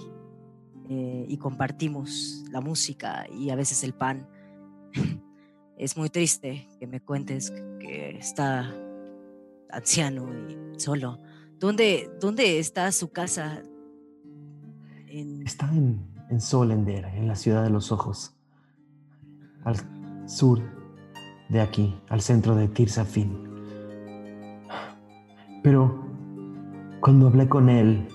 eh, 0.89 1.25
y 1.29 1.39
compartimos 1.39 2.45
la 2.51 2.61
música 2.61 3.27
y 3.31 3.51
a 3.51 3.57
veces 3.57 3.85
el 3.85 3.95
pan. 3.95 4.29
Es 5.77 5.97
muy 5.97 6.09
triste 6.09 6.69
que 6.79 6.87
me 6.87 7.01
cuentes 7.01 7.51
que 7.81 8.11
está 8.11 8.73
anciano 9.73 10.33
y 10.49 10.79
solo. 10.79 11.19
¿Dónde, 11.59 12.13
dónde 12.21 12.61
está 12.61 12.93
su 12.93 13.09
casa? 13.09 13.61
En... 15.09 15.43
Está 15.45 15.69
en, 15.73 16.01
en 16.31 16.41
Solender, 16.41 17.07
en 17.07 17.27
la 17.27 17.35
ciudad 17.35 17.65
de 17.65 17.71
los 17.71 17.91
ojos, 17.91 18.37
al 19.65 19.77
sur 20.27 20.61
de 21.49 21.61
aquí, 21.61 21.95
al 22.09 22.21
centro 22.21 22.55
de 22.55 22.69
Tirsafin. 22.69 23.37
Pero 25.63 26.05
cuando 27.01 27.27
hablé 27.27 27.49
con 27.49 27.69
él, 27.69 28.09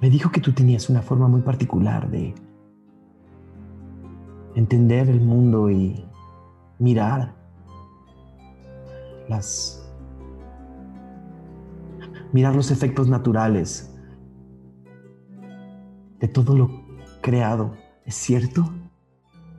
me 0.00 0.10
dijo 0.10 0.30
que 0.30 0.40
tú 0.40 0.52
tenías 0.52 0.88
una 0.90 1.02
forma 1.02 1.28
muy 1.28 1.42
particular 1.42 2.10
de 2.10 2.34
entender 4.54 5.08
el 5.08 5.20
mundo 5.20 5.70
y 5.70 6.04
mirar 6.78 7.34
las 9.28 9.80
mirar 12.32 12.54
los 12.56 12.72
efectos 12.72 13.08
naturales 13.08 13.94
de 16.18 16.28
todo 16.28 16.56
lo 16.56 16.68
creado. 17.20 17.74
¿Es 18.04 18.16
cierto? 18.16 18.70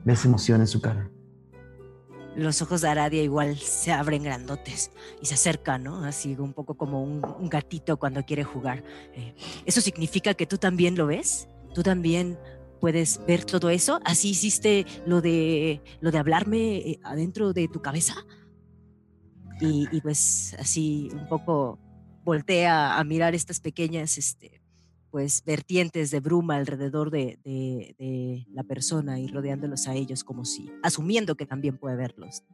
¿Ves 0.06 0.24
emoción 0.24 0.60
en 0.60 0.68
su 0.68 0.80
cara? 0.80 1.10
Los 2.36 2.62
ojos 2.62 2.80
de 2.82 2.88
Aradia 2.88 3.24
igual 3.24 3.56
se 3.56 3.90
abren 3.90 4.22
grandotes 4.22 4.92
y 5.20 5.26
se 5.26 5.34
acercan, 5.34 5.82
¿no? 5.82 6.04
Así 6.04 6.36
un 6.38 6.52
poco 6.52 6.76
como 6.76 7.02
un, 7.02 7.48
gatito 7.48 7.96
cuando 7.96 8.22
quiere 8.22 8.44
jugar. 8.44 8.84
Eh, 9.14 9.34
¿Eso 9.64 9.80
significa 9.80 10.34
que 10.34 10.46
tú 10.46 10.58
también 10.58 10.96
lo 10.96 11.08
ves? 11.08 11.48
¿Tú 11.74 11.82
también 11.82 12.38
puedes 12.80 13.20
ver 13.26 13.44
todo 13.44 13.68
eso? 13.68 13.98
¿Así 14.04 14.30
hiciste 14.30 14.86
lo 15.06 15.20
de, 15.20 15.82
lo 16.00 16.12
de 16.12 16.18
hablarme 16.18 16.76
eh, 16.76 17.00
adentro 17.02 17.52
de 17.52 17.66
tu 17.66 17.82
cabeza? 17.82 18.14
Y, 19.60 19.88
y 19.90 20.00
pues 20.02 20.54
así 20.60 21.08
un 21.14 21.26
poco 21.26 21.80
voltea 22.24 22.96
a 22.96 23.02
mirar 23.02 23.34
estas 23.34 23.58
pequeñas 23.58 24.18
este, 24.18 24.55
pues, 25.16 25.42
vertientes 25.46 26.10
de 26.10 26.20
bruma 26.20 26.56
alrededor 26.56 27.10
de, 27.10 27.38
de, 27.42 27.96
de, 27.98 28.46
la 28.52 28.64
persona 28.64 29.18
y 29.18 29.28
rodeándolos 29.28 29.88
a 29.88 29.94
ellos 29.94 30.22
como 30.22 30.44
si, 30.44 30.70
asumiendo 30.82 31.36
que 31.36 31.46
también 31.46 31.78
puede 31.78 31.96
verlos. 31.96 32.44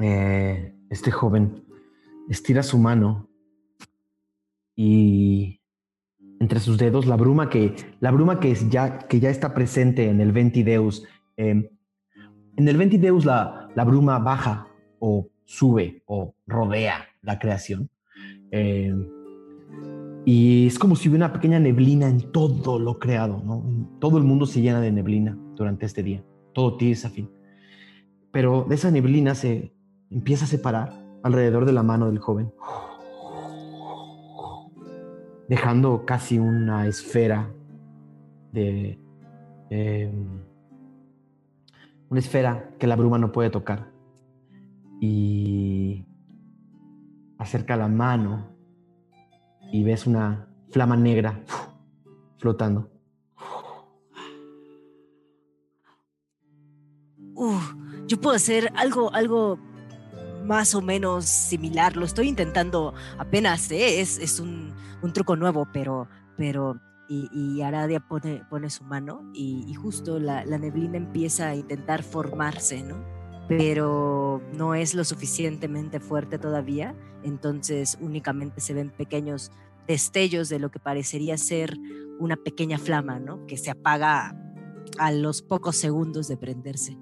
Eh, 0.00 0.74
este 0.90 1.12
joven 1.12 1.64
estira 2.28 2.64
su 2.64 2.76
mano 2.76 3.28
y 4.74 5.60
entre 6.40 6.58
sus 6.58 6.76
dedos 6.76 7.06
la 7.06 7.14
bruma 7.14 7.48
que, 7.50 7.76
la 8.00 8.10
bruma 8.10 8.40
que, 8.40 8.52
ya, 8.68 8.98
que 8.98 9.20
ya 9.20 9.30
está 9.30 9.54
presente 9.54 10.08
en 10.08 10.20
el 10.20 10.32
Ventideus. 10.32 11.04
Eh, 11.36 11.70
en 12.56 12.68
el 12.68 12.76
Ventideus 12.76 13.24
la, 13.24 13.68
la 13.76 13.84
bruma 13.84 14.18
baja 14.18 14.66
o 14.98 15.28
sube 15.44 16.02
o 16.06 16.34
rodea 16.48 17.06
la 17.22 17.38
creación. 17.38 17.88
Eh, 18.50 18.92
y 20.24 20.66
es 20.66 20.78
como 20.78 20.96
si 20.96 21.08
hubiera 21.08 21.26
una 21.26 21.32
pequeña 21.32 21.58
neblina 21.58 22.08
en 22.08 22.30
todo 22.32 22.78
lo 22.78 22.98
creado, 22.98 23.42
¿no? 23.44 23.64
Todo 23.98 24.18
el 24.18 24.24
mundo 24.24 24.46
se 24.46 24.60
llena 24.60 24.80
de 24.80 24.92
neblina 24.92 25.38
durante 25.56 25.86
este 25.86 26.02
día, 26.02 26.22
todo 26.52 26.78
fin. 26.78 27.30
Pero 28.30 28.64
de 28.68 28.74
esa 28.74 28.90
neblina 28.90 29.34
se 29.34 29.72
empieza 30.10 30.44
a 30.44 30.48
separar 30.48 31.04
alrededor 31.22 31.64
de 31.64 31.72
la 31.72 31.82
mano 31.82 32.06
del 32.06 32.18
joven, 32.18 32.52
dejando 35.48 36.04
casi 36.04 36.38
una 36.38 36.86
esfera 36.86 37.52
de... 38.52 38.98
Eh, 39.70 40.12
una 42.08 42.18
esfera 42.18 42.70
que 42.78 42.88
la 42.88 42.96
bruma 42.96 43.18
no 43.18 43.30
puede 43.30 43.50
tocar. 43.50 43.92
Y 45.00 46.04
acerca 47.38 47.76
la 47.76 47.88
mano 47.88 48.49
y 49.72 49.84
ves 49.84 50.06
una 50.06 50.48
flama 50.70 50.96
negra 50.96 51.40
flotando. 52.38 52.90
Uh, 57.34 57.58
yo 58.06 58.20
puedo 58.20 58.36
hacer 58.36 58.70
algo, 58.76 59.12
algo 59.14 59.58
más 60.44 60.74
o 60.74 60.82
menos 60.82 61.24
similar. 61.24 61.96
Lo 61.96 62.04
estoy 62.04 62.28
intentando 62.28 62.94
apenas, 63.18 63.70
¿eh? 63.70 64.00
es, 64.00 64.18
es 64.18 64.40
un, 64.40 64.74
un, 65.02 65.12
truco 65.12 65.36
nuevo, 65.36 65.66
pero, 65.72 66.08
pero 66.36 66.78
y, 67.08 67.28
y 67.32 67.62
Aradia 67.62 68.00
pone, 68.00 68.42
pone 68.50 68.68
su 68.68 68.84
mano 68.84 69.30
y, 69.32 69.64
y 69.68 69.74
justo 69.74 70.18
la, 70.18 70.44
la, 70.44 70.58
neblina 70.58 70.96
empieza 70.96 71.48
a 71.48 71.54
intentar 71.54 72.02
formarse, 72.02 72.82
¿no? 72.82 73.19
Pero 73.58 74.40
no 74.56 74.76
es 74.76 74.94
lo 74.94 75.02
suficientemente 75.02 75.98
fuerte 75.98 76.38
todavía, 76.38 76.94
entonces 77.24 77.98
únicamente 78.00 78.60
se 78.60 78.74
ven 78.74 78.90
pequeños 78.90 79.50
destellos 79.88 80.48
de 80.48 80.60
lo 80.60 80.70
que 80.70 80.78
parecería 80.78 81.36
ser 81.36 81.76
una 82.20 82.36
pequeña 82.36 82.78
flama, 82.78 83.18
¿no? 83.18 83.44
Que 83.46 83.56
se 83.56 83.70
apaga 83.70 84.36
a 84.98 85.10
los 85.10 85.42
pocos 85.42 85.76
segundos 85.76 86.28
de 86.28 86.36
prenderse. 86.36 86.96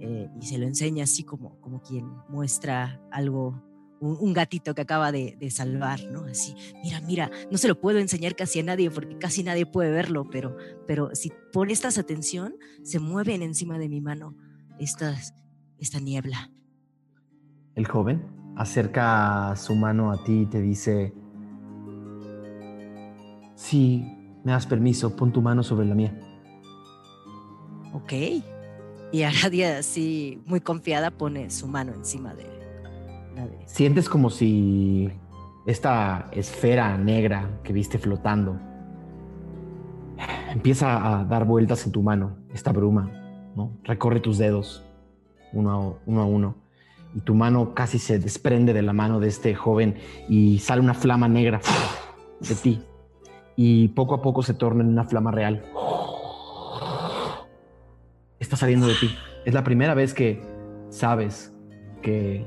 Eh, 0.00 0.28
y 0.40 0.46
se 0.46 0.58
lo 0.58 0.66
enseña 0.66 1.04
así 1.04 1.24
como, 1.24 1.60
como 1.60 1.82
quien 1.82 2.06
muestra 2.28 3.02
algo, 3.10 3.60
un, 3.98 4.32
gatito 4.32 4.72
que 4.76 4.82
acaba 4.82 5.10
de, 5.10 5.36
salvar, 5.50 6.04
¿no? 6.04 6.22
Así, 6.26 6.54
mira, 6.84 7.00
mira, 7.00 7.30
no 7.50 7.58
se 7.58 7.66
lo 7.66 7.80
puedo 7.80 7.98
enseñar 7.98 8.36
casi 8.36 8.60
a 8.60 8.62
nadie 8.62 8.88
porque 8.92 9.18
casi 9.18 9.42
nadie 9.42 9.66
puede 9.66 9.90
verlo, 9.90 10.28
pero, 10.30 10.56
pero 10.86 11.10
si 11.14 11.32
prestas 11.52 11.98
atención, 11.98 12.54
se 12.84 13.00
mueven 13.00 13.42
encima 13.42 13.78
de 13.78 13.88
mi 13.88 14.00
mano 14.00 14.36
estas, 14.78 15.34
esta 15.78 16.00
niebla. 16.00 16.50
El 17.74 17.86
joven 17.86 18.22
acerca 18.56 19.54
su 19.56 19.74
mano 19.74 20.10
a 20.10 20.22
ti 20.24 20.40
y 20.40 20.46
te 20.46 20.60
dice, 20.60 21.14
si 23.54 24.04
me 24.44 24.52
das 24.52 24.66
permiso, 24.66 25.14
pon 25.14 25.32
tu 25.32 25.40
mano 25.40 25.62
sobre 25.62 25.86
la 25.86 25.94
mía. 25.94 26.18
Ok. 27.92 28.12
Y 29.12 29.22
Aradia, 29.22 29.78
así, 29.78 30.42
muy 30.46 30.60
confiada, 30.60 31.10
pone 31.10 31.50
su 31.50 31.66
mano 31.66 31.92
encima 31.94 32.34
de 32.34 32.44
la 33.34 33.46
de... 33.46 33.58
Sientes 33.66 34.08
como 34.08 34.28
si 34.28 35.10
esta 35.66 36.28
esfera 36.32 36.98
negra 36.98 37.60
que 37.62 37.72
viste 37.72 37.98
flotando 37.98 38.58
empieza 40.50 41.20
a 41.20 41.24
dar 41.24 41.44
vueltas 41.44 41.86
en 41.86 41.92
tu 41.92 42.02
mano, 42.02 42.36
esta 42.52 42.72
bruma, 42.72 43.10
¿no? 43.54 43.78
Recorre 43.84 44.20
tus 44.20 44.38
dedos 44.38 44.87
uno 45.52 45.98
a 46.06 46.24
uno, 46.24 46.54
y 47.14 47.20
tu 47.20 47.34
mano 47.34 47.74
casi 47.74 47.98
se 47.98 48.18
desprende 48.18 48.72
de 48.72 48.82
la 48.82 48.92
mano 48.92 49.20
de 49.20 49.28
este 49.28 49.54
joven 49.54 49.96
y 50.28 50.58
sale 50.58 50.80
una 50.80 50.94
flama 50.94 51.28
negra 51.28 51.60
de 52.40 52.54
ti 52.54 52.82
y 53.60 53.88
poco 53.88 54.14
a 54.14 54.22
poco 54.22 54.44
se 54.44 54.54
torna 54.54 54.84
en 54.84 54.90
una 54.90 55.02
flama 55.02 55.32
real. 55.32 55.64
Está 58.38 58.56
saliendo 58.56 58.86
de 58.86 58.94
ti. 58.94 59.10
Es 59.44 59.52
la 59.52 59.64
primera 59.64 59.94
vez 59.94 60.14
que 60.14 60.40
sabes 60.90 61.52
que 62.00 62.46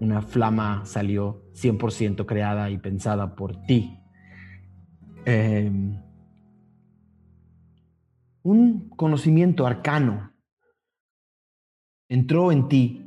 una 0.00 0.20
flama 0.20 0.84
salió 0.84 1.42
100% 1.54 2.26
creada 2.26 2.68
y 2.68 2.76
pensada 2.76 3.34
por 3.34 3.56
ti. 3.64 3.98
Eh, 5.24 5.72
un 8.42 8.90
conocimiento 8.90 9.66
arcano 9.66 10.33
entró 12.14 12.52
en 12.52 12.68
ti 12.68 13.02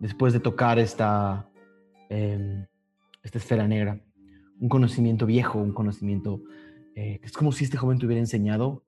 después 0.00 0.32
de 0.32 0.40
tocar 0.40 0.80
esta, 0.80 1.48
em, 2.08 2.66
esta 3.22 3.38
esfera 3.38 3.68
negra. 3.68 4.00
Un 4.58 4.68
conocimiento 4.68 5.26
viejo, 5.26 5.60
un 5.60 5.72
conocimiento 5.72 6.42
eh, 6.96 7.20
es 7.22 7.32
como 7.32 7.52
si 7.52 7.62
este 7.62 7.76
joven 7.76 7.98
te 7.98 8.06
hubiera 8.06 8.18
enseñado, 8.18 8.84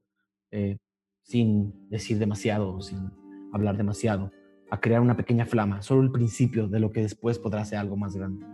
eh, 0.51 0.79
sin 1.23 1.89
decir 1.89 2.19
demasiado, 2.19 2.81
sin 2.81 3.13
hablar 3.53 3.77
demasiado, 3.77 4.33
a 4.71 4.81
crear 4.81 5.01
una 5.01 5.17
pequeña 5.17 5.47
flama, 5.47 5.83
solo 5.83 6.03
el 6.03 6.11
principio 6.11 6.67
de 6.67 6.81
lo 6.81 6.91
que 6.91 7.03
después 7.03 7.39
podrá 7.39 7.65
ser 7.65 7.79
algo 7.79 7.97
más 7.97 8.17
grande. 8.17 8.45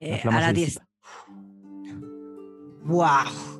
Eh, 0.00 0.20
a 0.24 0.52
10. 0.52 0.78
¡Wow! 2.84 3.51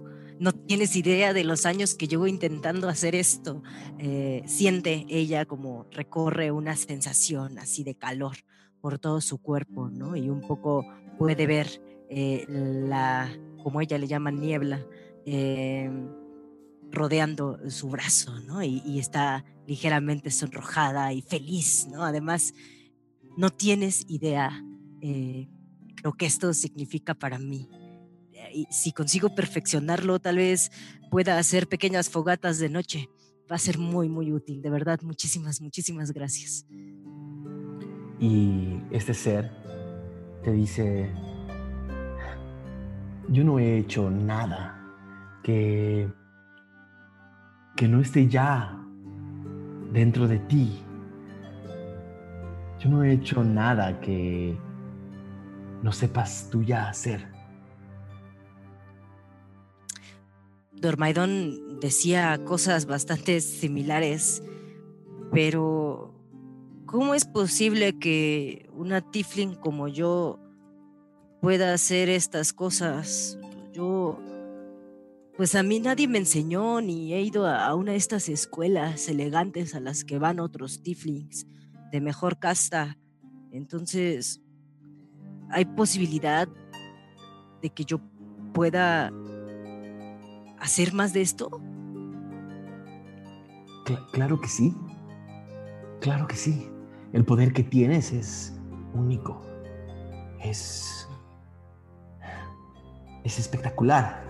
No 0.43 0.53
tienes 0.53 0.97
idea 0.97 1.33
de 1.33 1.45
los 1.45 1.67
años 1.67 1.95
que 1.95 2.09
llevo 2.09 2.27
intentando 2.27 2.89
hacer 2.89 3.15
esto. 3.15 3.63
Eh, 4.01 4.43
siente 4.45 5.07
ella 5.09 5.45
como 5.45 5.87
recorre 5.93 6.51
una 6.51 6.75
sensación 6.75 7.61
así 7.61 7.85
de 7.85 7.95
calor 7.95 8.39
por 8.81 8.99
todo 8.99 9.21
su 9.21 9.39
cuerpo, 9.39 9.89
¿no? 9.89 10.17
Y 10.17 10.29
un 10.31 10.41
poco 10.41 10.85
puede 11.17 11.47
ver 11.47 11.81
eh, 12.11 12.45
la, 12.49 13.31
como 13.63 13.81
ella 13.81 13.99
le 13.99 14.09
llama, 14.09 14.33
niebla, 14.33 14.85
em, 15.27 16.09
rodeando 16.91 17.61
su 17.71 17.89
brazo, 17.89 18.41
¿no? 18.41 18.65
Y, 18.65 18.99
está 18.99 19.45
ligeramente 19.69 20.33
sonrojada 20.33 21.13
y 21.13 21.23
feliz, 21.23 21.87
¿no? 21.89 22.03
Además, 22.03 22.53
no 23.37 23.51
tienes 23.51 24.05
idea 24.09 24.61
eh, 25.03 25.49
lo 26.03 26.15
que 26.15 26.27
esto 26.27 26.53
significa 26.53 27.15
para 27.15 27.39
mí. 27.39 27.69
Y 28.53 28.67
si 28.71 28.93
consigo 28.93 29.35
perfeccionarlo, 29.35 30.19
tal 30.19 30.37
vez 30.37 30.71
pueda 31.11 31.39
hacer 31.39 31.69
pequeñas 31.69 32.11
fogatas 32.11 32.59
de 32.59 32.69
noche. 32.69 33.09
Va 33.51 33.57
a 33.57 33.59
ser 33.59 33.79
muy, 33.79 34.09
muy 34.09 34.33
útil, 34.33 34.63
de 34.63 34.71
verdad. 34.71 35.01
Muchísimas, 35.03 35.61
muchísimas 35.61 36.13
gracias. 36.13 36.67
Y 38.21 38.81
este 38.91 39.15
ser 39.15 39.51
te 40.45 40.53
dice, 40.53 41.11
yo 43.29 43.45
no 43.45 43.59
he 43.59 43.79
hecho 43.79 44.11
nada 44.11 44.79
que, 45.43 46.09
que 47.77 47.89
no 47.89 48.01
esté 48.01 48.29
ya 48.29 48.79
dentro 49.93 50.29
de 50.29 50.39
ti. 50.39 50.83
Yo 52.79 52.91
no 52.91 53.05
he 53.05 53.13
hecho 53.13 53.45
nada 53.45 54.01
que 54.01 54.59
no 55.83 55.93
sepas 55.93 56.49
tú 56.51 56.63
ya 56.63 56.89
hacer. 56.89 57.32
Dormaidón 60.83 61.81
decía 61.81 62.39
cosas 62.45 62.85
bastante 62.85 63.41
similares, 63.41 64.43
pero 65.33 66.15
¿cómo 66.85 67.15
es 67.15 67.25
posible 67.25 67.99
que 67.99 68.69
una 68.75 69.01
tifling 69.01 69.55
como 69.55 69.89
yo 69.89 70.39
pueda 71.43 71.75
hacer 71.75 72.09
estas 72.09 72.53
cosas. 72.53 73.37
Yo, 73.73 74.21
pues 75.37 75.57
a 75.57 75.65
mí 75.65 75.81
nadie 75.81 76.07
me 76.07 76.19
enseñó 76.19 76.81
ni 76.81 77.13
he 77.13 77.21
ido 77.21 77.49
a 77.49 77.75
una 77.75 77.93
de 77.93 77.99
estas 77.99 78.29
escuelas 78.29 79.09
elegantes 79.09 79.75
a 79.75 79.81
las 79.81 80.05
que 80.05 80.21
van 80.21 80.39
otros 80.39 80.85
tieflings 80.85 81.49
de 81.91 82.01
mejor 82.01 82.39
casta. 82.39 82.97
Entonces, 83.51 84.41
¿hay 85.51 85.65
posibilidad 85.65 86.47
de 87.61 87.71
que 87.71 87.85
yo 87.85 88.01
pueda 88.55 89.13
hacer 90.63 90.95
más 90.95 91.13
de 91.13 91.23
esto? 91.23 91.51
claro 94.13 94.41
que 94.41 94.49
sí. 94.49 94.75
Claro 96.01 96.27
que 96.27 96.37
sí. 96.37 96.71
El 97.13 97.25
poder 97.25 97.53
que 97.53 97.63
tienes 97.63 98.13
es 98.13 98.59
único. 98.95 99.43
Es 100.43 101.09
es 103.25 103.39
espectacular. 103.39 104.23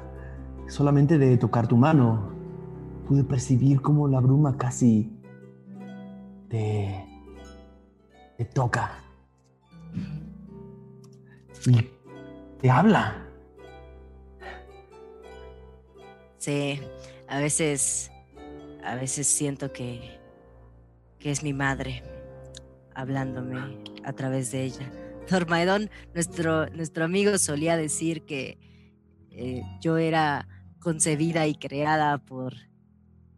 Solamente 0.67 1.19
de 1.19 1.37
tocar 1.37 1.67
tu 1.67 1.77
mano 1.77 2.31
pude 3.07 3.25
percibir 3.25 3.81
cómo 3.81 4.09
la 4.09 4.21
bruma 4.21 4.57
casi 4.57 5.13
te, 6.49 7.07
te 8.39 8.45
toca 8.45 8.93
y 11.67 11.91
te 12.61 12.71
habla. 12.71 13.32
Sí, 16.43 16.81
a 17.29 17.39
veces, 17.39 18.11
a 18.83 18.97
veces 18.97 19.29
siento 19.29 19.73
que, 19.73 20.19
que 21.21 21.31
es 21.31 21.45
mi 21.45 21.53
madre 21.53 22.03
hablándome 22.97 23.79
a 24.03 24.13
través 24.13 24.51
de 24.51 24.65
ella. 24.65 24.91
Dormaedón, 25.31 25.89
nuestro, 26.15 26.69
nuestro 26.71 27.05
amigo 27.05 27.39
solía 27.39 27.77
decir 27.77 28.25
que 28.25 28.59
eh, 29.31 29.63
yo 29.81 29.99
era 29.99 30.49
concebida 30.81 31.47
y 31.47 31.55
creada 31.55 32.19
por, 32.19 32.55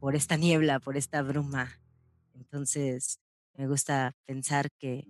por 0.00 0.16
esta 0.16 0.38
niebla, 0.38 0.80
por 0.80 0.96
esta 0.96 1.20
bruma. 1.20 1.78
Entonces, 2.32 3.20
me 3.52 3.66
gusta 3.66 4.16
pensar 4.24 4.70
que 4.78 5.06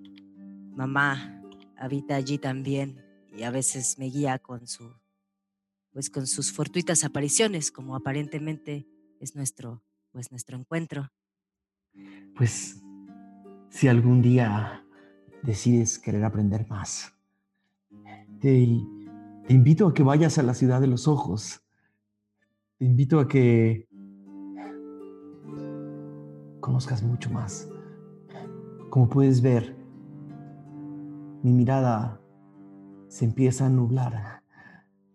mamá 0.72 1.44
habita 1.78 2.16
allí 2.16 2.38
también 2.38 3.04
y 3.32 3.44
a 3.44 3.52
veces 3.52 4.00
me 4.00 4.06
guía 4.06 4.40
con 4.40 4.66
su 4.66 5.03
pues 5.94 6.10
con 6.10 6.26
sus 6.26 6.52
fortuitas 6.52 7.04
apariciones, 7.04 7.72
como 7.72 7.96
aparentemente 7.96 8.86
es 9.20 9.34
nuestro 9.34 9.82
pues 10.12 10.30
nuestro 10.30 10.58
encuentro. 10.58 11.10
Pues 12.36 12.82
si 13.70 13.88
algún 13.88 14.20
día 14.20 14.84
decides 15.42 15.98
querer 15.98 16.24
aprender 16.24 16.68
más, 16.68 17.14
te 18.40 18.84
te 19.46 19.52
invito 19.52 19.86
a 19.86 19.92
que 19.92 20.02
vayas 20.02 20.38
a 20.38 20.42
la 20.42 20.54
ciudad 20.54 20.80
de 20.80 20.86
los 20.86 21.06
ojos. 21.06 21.60
Te 22.78 22.86
invito 22.86 23.20
a 23.20 23.28
que 23.28 23.86
conozcas 26.60 27.02
mucho 27.02 27.30
más. 27.30 27.68
Como 28.88 29.10
puedes 29.10 29.42
ver, 29.42 29.76
mi 31.42 31.52
mirada 31.52 32.22
se 33.08 33.26
empieza 33.26 33.66
a 33.66 33.68
nublar. 33.68 34.43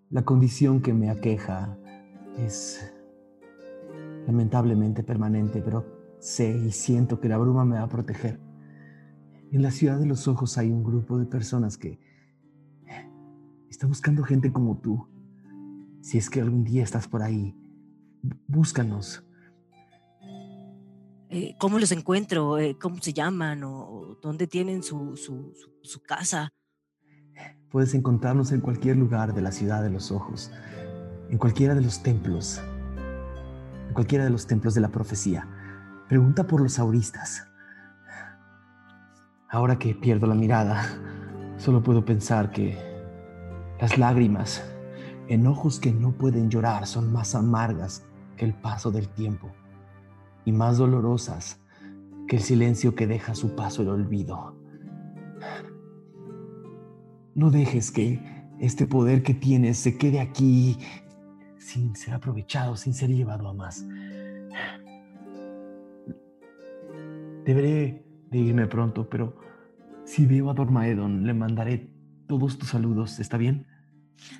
La 0.10 0.24
condición 0.24 0.82
que 0.82 0.94
me 0.94 1.10
aqueja 1.10 1.78
es 2.38 2.94
lamentablemente 4.26 5.04
permanente, 5.04 5.62
pero 5.62 5.86
sé 6.20 6.50
y 6.58 6.72
siento 6.72 7.20
que 7.20 7.30
la 7.30 7.38
bruma 7.38 7.66
me 7.66 7.76
va 7.76 7.84
a 7.84 7.90
proteger. 7.90 8.40
En 9.52 9.62
la 9.62 9.72
ciudad 9.72 10.00
de 10.00 10.06
los 10.06 10.28
ojos 10.28 10.58
hay 10.58 10.72
un 10.72 10.84
grupo 10.84 11.18
de 11.18 11.26
personas 11.26 11.78
que 11.78 12.00
Está 13.80 13.88
buscando 13.88 14.24
gente 14.24 14.52
como 14.52 14.78
tú. 14.80 15.08
Si 16.02 16.18
es 16.18 16.30
que 16.30 16.42
algún 16.42 16.66
día 16.66 16.84
estás 16.84 17.08
por 17.08 17.22
ahí, 17.22 17.56
búscanos. 18.48 19.24
Eh, 21.30 21.56
¿Cómo 21.60 21.80
los 21.80 21.92
encuentro? 21.92 22.58
Eh, 22.58 22.76
¿Cómo 22.78 23.02
se 23.02 23.14
llaman? 23.14 23.64
¿O 23.64 24.18
dónde 24.22 24.48
tienen 24.48 24.82
su, 24.82 25.16
su, 25.16 25.54
su, 25.82 26.02
casa? 26.02 26.50
Puedes 27.72 27.94
encontrarnos 27.94 28.52
en 28.52 28.62
cualquier 28.62 28.98
lugar 28.98 29.34
de 29.34 29.42
la 29.42 29.52
ciudad 29.52 29.84
de 29.84 29.90
los 29.90 30.12
ojos, 30.12 30.52
en 31.30 31.38
cualquiera 31.38 31.76
de 31.76 31.82
los 31.82 32.02
templos, 32.02 32.62
en 33.88 33.94
cualquiera 33.94 34.24
de 34.24 34.30
los 34.30 34.48
templos 34.48 34.74
de 34.74 34.82
la 34.82 34.90
profecía. 34.90 35.48
Pregunta 36.08 36.46
por 36.48 36.62
los 36.62 36.80
auristas. 36.80 37.48
Ahora 39.50 39.78
que 39.78 39.96
pierdo 39.96 40.28
la 40.28 40.36
mirada, 40.36 40.84
solo 41.58 41.84
puedo 41.84 42.06
pensar 42.06 42.52
que 42.52 42.78
las 43.80 43.98
lágrimas 43.98 44.64
en 45.28 45.46
ojos 45.46 45.80
que 45.80 45.92
no 45.92 46.12
pueden 46.12 46.50
llorar 46.50 46.88
son 46.88 47.12
más 47.14 47.36
amargas 47.36 48.04
que 48.36 48.46
el 48.46 48.54
paso 48.54 48.90
del 48.90 49.08
tiempo 49.10 49.52
y 50.46 50.52
más 50.52 50.78
dolorosas 50.78 51.60
que 52.28 52.38
el 52.38 52.42
silencio 52.42 52.96
que 52.96 53.08
deja 53.08 53.36
su 53.36 53.56
paso 53.56 53.84
el 53.84 53.90
olvido. 53.90 54.56
No 57.36 57.52
dejes 57.52 57.92
que 57.92 58.20
este 58.60 58.88
poder 58.88 59.24
que 59.24 59.34
tienes 59.34 59.78
se 59.78 59.98
quede 59.98 60.20
aquí 60.20 60.78
sin 61.58 61.96
ser 61.96 62.14
aprovechado, 62.14 62.76
sin 62.76 62.94
ser 62.94 63.10
llevado 63.10 63.48
a 63.48 63.54
más. 63.54 63.86
Deberé 67.46 68.04
de 68.30 68.38
irme 68.38 68.68
pronto, 68.68 69.10
pero 69.10 69.38
si 70.06 70.26
veo 70.26 70.50
a 70.50 70.54
Dormaedon, 70.54 71.26
le 71.26 71.34
mandaré 71.34 71.92
todos 72.28 72.58
tus 72.58 72.70
saludos, 72.70 73.20
¿está 73.20 73.38
bien? 73.38 73.66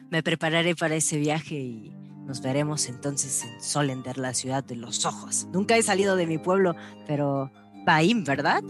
Me 0.10 0.22
prepararé 0.24 0.76
para 0.76 0.96
ese 0.96 1.18
viaje 1.18 1.56
y 1.56 1.96
nos 2.26 2.42
veremos 2.42 2.90
entonces 2.90 3.44
en 3.44 3.62
Solender, 3.62 4.18
la 4.18 4.34
ciudad 4.34 4.64
de 4.64 4.76
los 4.76 5.06
ojos. 5.06 5.48
Nunca 5.52 5.78
he 5.78 5.82
salido 5.82 6.16
de 6.16 6.28
mi 6.28 6.38
pueblo, 6.38 6.76
pero 7.08 7.52
Baim, 7.86 8.24
¿verdad? 8.24 8.64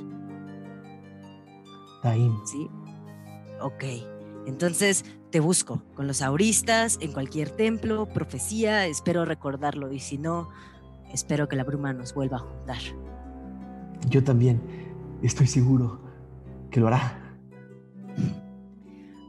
Baim. 2.03 2.37
Sí. 2.45 2.69
Ok. 3.61 3.83
Entonces 4.45 5.05
te 5.31 5.39
busco 5.39 5.83
con 5.95 6.07
los 6.07 6.21
auristas, 6.21 6.97
en 7.01 7.11
cualquier 7.11 7.51
templo, 7.51 8.07
profecía, 8.07 8.87
espero 8.87 9.25
recordarlo 9.25 9.91
y 9.91 9.99
si 9.99 10.17
no, 10.17 10.49
espero 11.13 11.47
que 11.47 11.55
la 11.55 11.63
bruma 11.63 11.93
nos 11.93 12.13
vuelva 12.13 12.37
a 12.37 12.39
juntar. 12.39 12.79
Yo 14.09 14.23
también 14.23 14.59
estoy 15.21 15.45
seguro 15.47 16.01
que 16.71 16.79
lo 16.79 16.87
hará. 16.87 17.37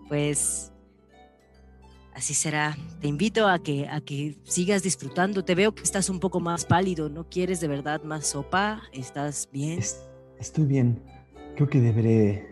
Pues 0.09 0.73
así 2.15 2.35
será. 2.35 2.77
Te 3.01 3.09
invito 3.09 3.47
a 3.49 3.59
que, 3.59 3.89
a 3.89 4.01
que 4.01 4.37
sigas 4.45 4.83
disfrutando. 4.83 5.45
Te 5.45 5.55
veo 5.55 5.75
que 5.75 5.83
estás 5.83 6.09
un 6.09 6.19
poco 6.21 6.41
más 6.41 6.65
pálido. 6.65 7.09
¿No 7.09 7.29
quieres 7.29 7.61
de 7.61 7.69
verdad 7.69 8.03
más 8.03 8.27
sopa? 8.29 8.83
¿Estás 8.93 9.49
bien? 9.53 9.79
Es- 9.79 10.09
estoy 10.39 10.65
bien. 10.65 11.03
Creo 11.57 11.69
que 11.69 11.81
deberé. 11.81 12.50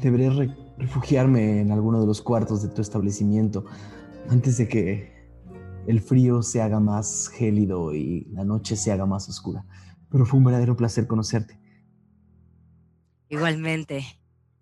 Deberé 0.00 0.30
re- 0.30 0.56
refugiarme 0.78 1.60
en 1.60 1.70
alguno 1.72 2.00
de 2.00 2.06
los 2.06 2.22
cuartos 2.22 2.62
de 2.62 2.68
tu 2.68 2.80
establecimiento 2.80 3.64
antes 4.30 4.56
de 4.58 4.68
que 4.68 5.12
el 5.86 6.00
frío 6.00 6.42
se 6.42 6.62
haga 6.62 6.80
más 6.80 7.28
gélido 7.28 7.92
y 7.94 8.24
la 8.32 8.44
noche 8.44 8.76
se 8.76 8.92
haga 8.92 9.06
más 9.06 9.28
oscura. 9.28 9.64
Pero 10.10 10.24
fue 10.26 10.38
un 10.38 10.44
verdadero 10.44 10.76
placer 10.76 11.06
conocerte. 11.06 11.58
Igualmente. 13.28 14.04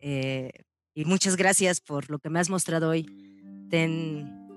eh, 0.00 0.52
y 0.94 1.04
muchas 1.04 1.36
gracias 1.36 1.80
por 1.80 2.10
lo 2.10 2.18
que 2.18 2.30
me 2.30 2.40
has 2.40 2.50
mostrado 2.50 2.88
hoy. 2.90 3.06
Ten, 3.70 4.48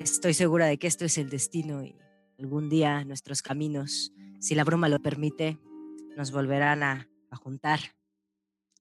estoy 0.00 0.34
segura 0.34 0.66
de 0.66 0.78
que 0.78 0.86
esto 0.86 1.04
es 1.04 1.18
el 1.18 1.28
destino 1.30 1.84
y 1.84 1.94
algún 2.38 2.68
día 2.68 3.04
nuestros 3.04 3.42
caminos, 3.42 4.12
si 4.38 4.54
la 4.54 4.64
broma 4.64 4.88
lo 4.88 5.00
permite, 5.00 5.58
nos 6.16 6.32
volverán 6.32 6.82
a 6.82 7.08
juntar. 7.42 7.80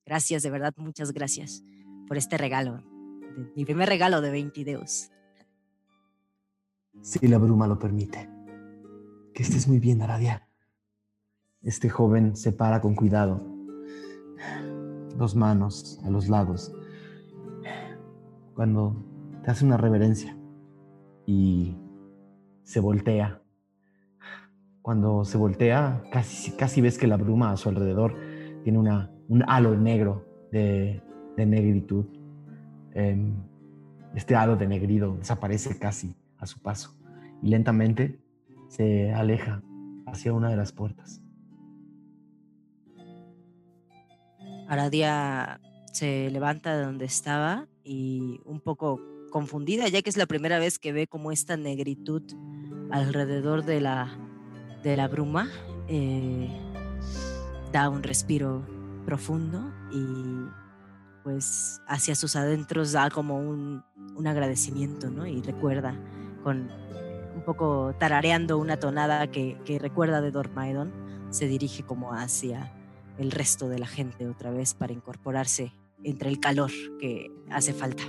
Gracias, 0.08 0.41
de 0.41 0.49
verdad, 0.49 0.74
muchas 0.78 1.12
gracias 1.12 1.66
por 2.08 2.16
este 2.16 2.38
regalo. 2.38 2.82
Mi 3.58 3.66
primer 3.66 3.89
regalo 3.89 4.22
de 4.22 4.32
20 4.32 4.64
deus. 4.64 5.12
Si 7.01 7.28
la 7.28 7.38
bruma 7.38 7.68
lo 7.68 7.78
permite. 7.78 8.30
Que 9.34 9.43
estés 9.43 9.68
muy 9.68 9.80
bien, 9.80 10.01
Aradia. 10.01 10.47
Este 11.62 11.89
joven 11.89 12.38
se 12.38 12.53
para 12.53 12.80
con 12.80 12.95
cuidado, 12.95 13.45
dos 15.18 15.36
manos 15.36 15.99
a 16.05 16.10
los 16.10 16.30
lados, 16.30 16.72
cuando 18.55 19.03
te 19.43 19.51
hace 19.51 19.66
una 19.66 19.76
reverencia 19.76 20.38
y 21.26 21.76
se 22.64 22.80
voltea. 22.80 23.41
Cuando 24.82 25.26
se 25.26 25.38
voltea, 25.38 26.01
casi, 26.14 26.51
casi 26.53 26.80
ves 26.80 26.97
que 26.97 27.08
la 27.08 27.18
bruma 27.18 27.51
a 27.51 27.58
su 27.58 27.68
alrededor 27.68 28.16
tiene 28.64 28.80
una, 28.80 29.12
un 29.30 29.43
halo 29.47 29.75
negro 29.75 30.25
de, 30.51 31.01
de 31.36 31.45
negritud. 31.45 32.05
Em, 32.93 33.36
este 34.15 34.36
halo 34.36 34.55
de 34.55 34.67
negrido 34.67 35.15
desaparece 35.17 35.78
casi 35.78 36.15
a 36.38 36.47
su 36.47 36.59
paso 36.59 36.97
y 37.41 37.49
lentamente 37.49 38.19
se 38.69 39.13
aleja 39.13 39.61
hacia 40.05 40.34
una 40.34 40.49
de 40.49 40.57
las 40.57 40.71
puertas. 40.71 41.21
Aradia 44.67 45.61
se 45.93 46.30
levanta 46.30 46.75
de 46.75 46.84
donde 46.84 47.05
estaba 47.05 47.67
y 47.84 48.41
un 48.45 48.59
poco 48.59 48.99
confundida, 49.32 49.88
ya 49.88 50.01
que 50.01 50.09
es 50.09 50.17
la 50.17 50.25
primera 50.25 50.59
vez 50.59 50.80
que 50.80 50.91
ve 50.91 51.07
como 51.07 51.32
esta 51.32 51.57
negritud 51.57 52.23
alrededor 52.91 53.63
de 53.63 53.82
la, 53.82 54.17
de 54.84 54.97
la 54.97 55.07
bruma, 55.07 55.49
eh, 55.88 56.49
da 57.71 57.89
un 57.89 58.03
respiro 58.03 58.76
profundo 59.08 59.72
y 59.89 60.03
pues 61.24 61.82
hacia 61.88 62.14
sus 62.14 62.36
adentros 62.36 62.91
da 62.91 63.10
como 63.10 63.39
un, 63.39 63.82
un 64.18 64.28
agradecimiento, 64.28 65.10
¿no? 65.10 65.26
Y 65.26 65.41
recuerda 65.41 65.95
con 66.43 66.70
un 67.34 67.41
poco 67.45 67.95
tarareando 67.97 68.58
una 68.58 68.78
tonada 68.78 69.32
que, 69.32 69.58
que 69.64 69.80
recuerda 69.80 70.20
de 70.20 70.32
Dormaedon, 70.32 70.91
se 71.30 71.47
dirige 71.47 71.84
como 71.84 72.14
hacia 72.14 72.74
el 73.18 73.32
resto 73.32 73.70
de 73.70 73.80
la 73.80 73.88
gente 73.88 74.28
otra 74.28 74.51
vez 74.51 74.74
para 74.74 74.91
incorporarse 74.91 75.72
entre 76.03 76.30
el 76.30 76.41
calor 76.41 76.72
que 76.99 77.32
hace 77.49 77.74
falta. 77.74 78.03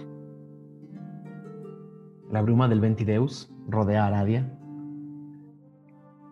La 2.29 2.43
bruma 2.43 2.67
del 2.67 2.81
Ventideus 2.81 3.53
rodea 3.69 4.03
a 4.03 4.07
Aradia. 4.09 4.53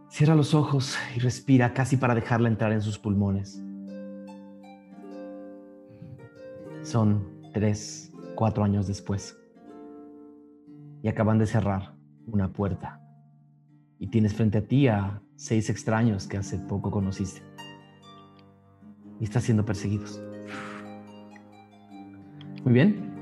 Cierra 0.09 0.35
los 0.35 0.55
ojos 0.55 0.99
y 1.15 1.21
respira 1.21 1.73
casi 1.73 1.97
para 1.97 2.17
dejarla 2.17 2.49
entrar 2.49 2.73
en 2.73 2.83
sus 2.83 2.99
pulmones. 2.99 3.63
Son 6.87 7.27
tres, 7.53 8.13
cuatro 8.37 8.63
años 8.63 8.87
después. 8.87 9.37
Y 11.03 11.09
acaban 11.09 11.37
de 11.37 11.47
cerrar 11.47 11.97
una 12.29 12.53
puerta. 12.53 13.01
Y 13.99 14.07
tienes 14.07 14.35
frente 14.35 14.59
a 14.59 14.69
ti 14.69 14.87
a 14.87 15.21
seis 15.35 15.69
extraños 15.69 16.29
que 16.29 16.37
hace 16.37 16.61
poco 16.61 16.93
conociste. 16.93 17.43
Y 19.19 19.25
estás 19.25 19.43
siendo 19.43 19.65
perseguidos. 19.65 20.23
Muy 22.63 22.73
bien. 22.73 23.17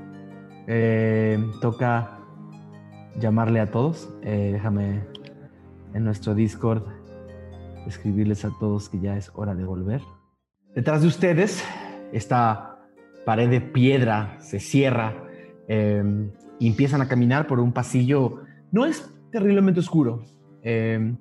Eh, 0.67 1.43
toca 1.59 2.19
llamarle 3.19 3.61
a 3.61 3.71
todos. 3.71 4.15
Eh, 4.21 4.51
déjame 4.53 5.01
en 5.95 6.03
nuestro 6.03 6.35
Discord 6.35 6.83
escribirles 7.87 8.45
a 8.45 8.51
todos 8.59 8.89
que 8.89 8.99
ya 8.99 9.17
es 9.17 9.31
hora 9.33 9.55
de 9.55 9.65
volver. 9.65 10.03
Detrás 10.75 11.01
de 11.01 11.07
ustedes, 11.07 11.63
esta 12.13 12.74
pared 13.25 13.49
de 13.49 13.61
piedra 13.61 14.37
se 14.39 14.59
cierra 14.59 15.23
eh, 15.67 16.03
y 16.59 16.67
empiezan 16.67 17.01
a 17.01 17.07
caminar 17.07 17.47
por 17.47 17.59
un 17.59 17.73
pasillo. 17.73 18.43
No 18.71 18.85
es 18.85 19.09
terriblemente 19.31 19.79
oscuro. 19.79 20.23
Eh, 20.63 21.15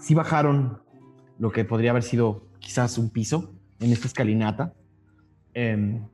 sí 0.00 0.14
bajaron 0.14 0.82
lo 1.38 1.50
que 1.50 1.64
podría 1.64 1.90
haber 1.90 2.02
sido 2.02 2.46
quizás 2.58 2.98
un 2.98 3.10
piso 3.10 3.52
en 3.80 3.92
esta 3.92 4.06
escalinata. 4.06 4.74
Em, 5.54 6.06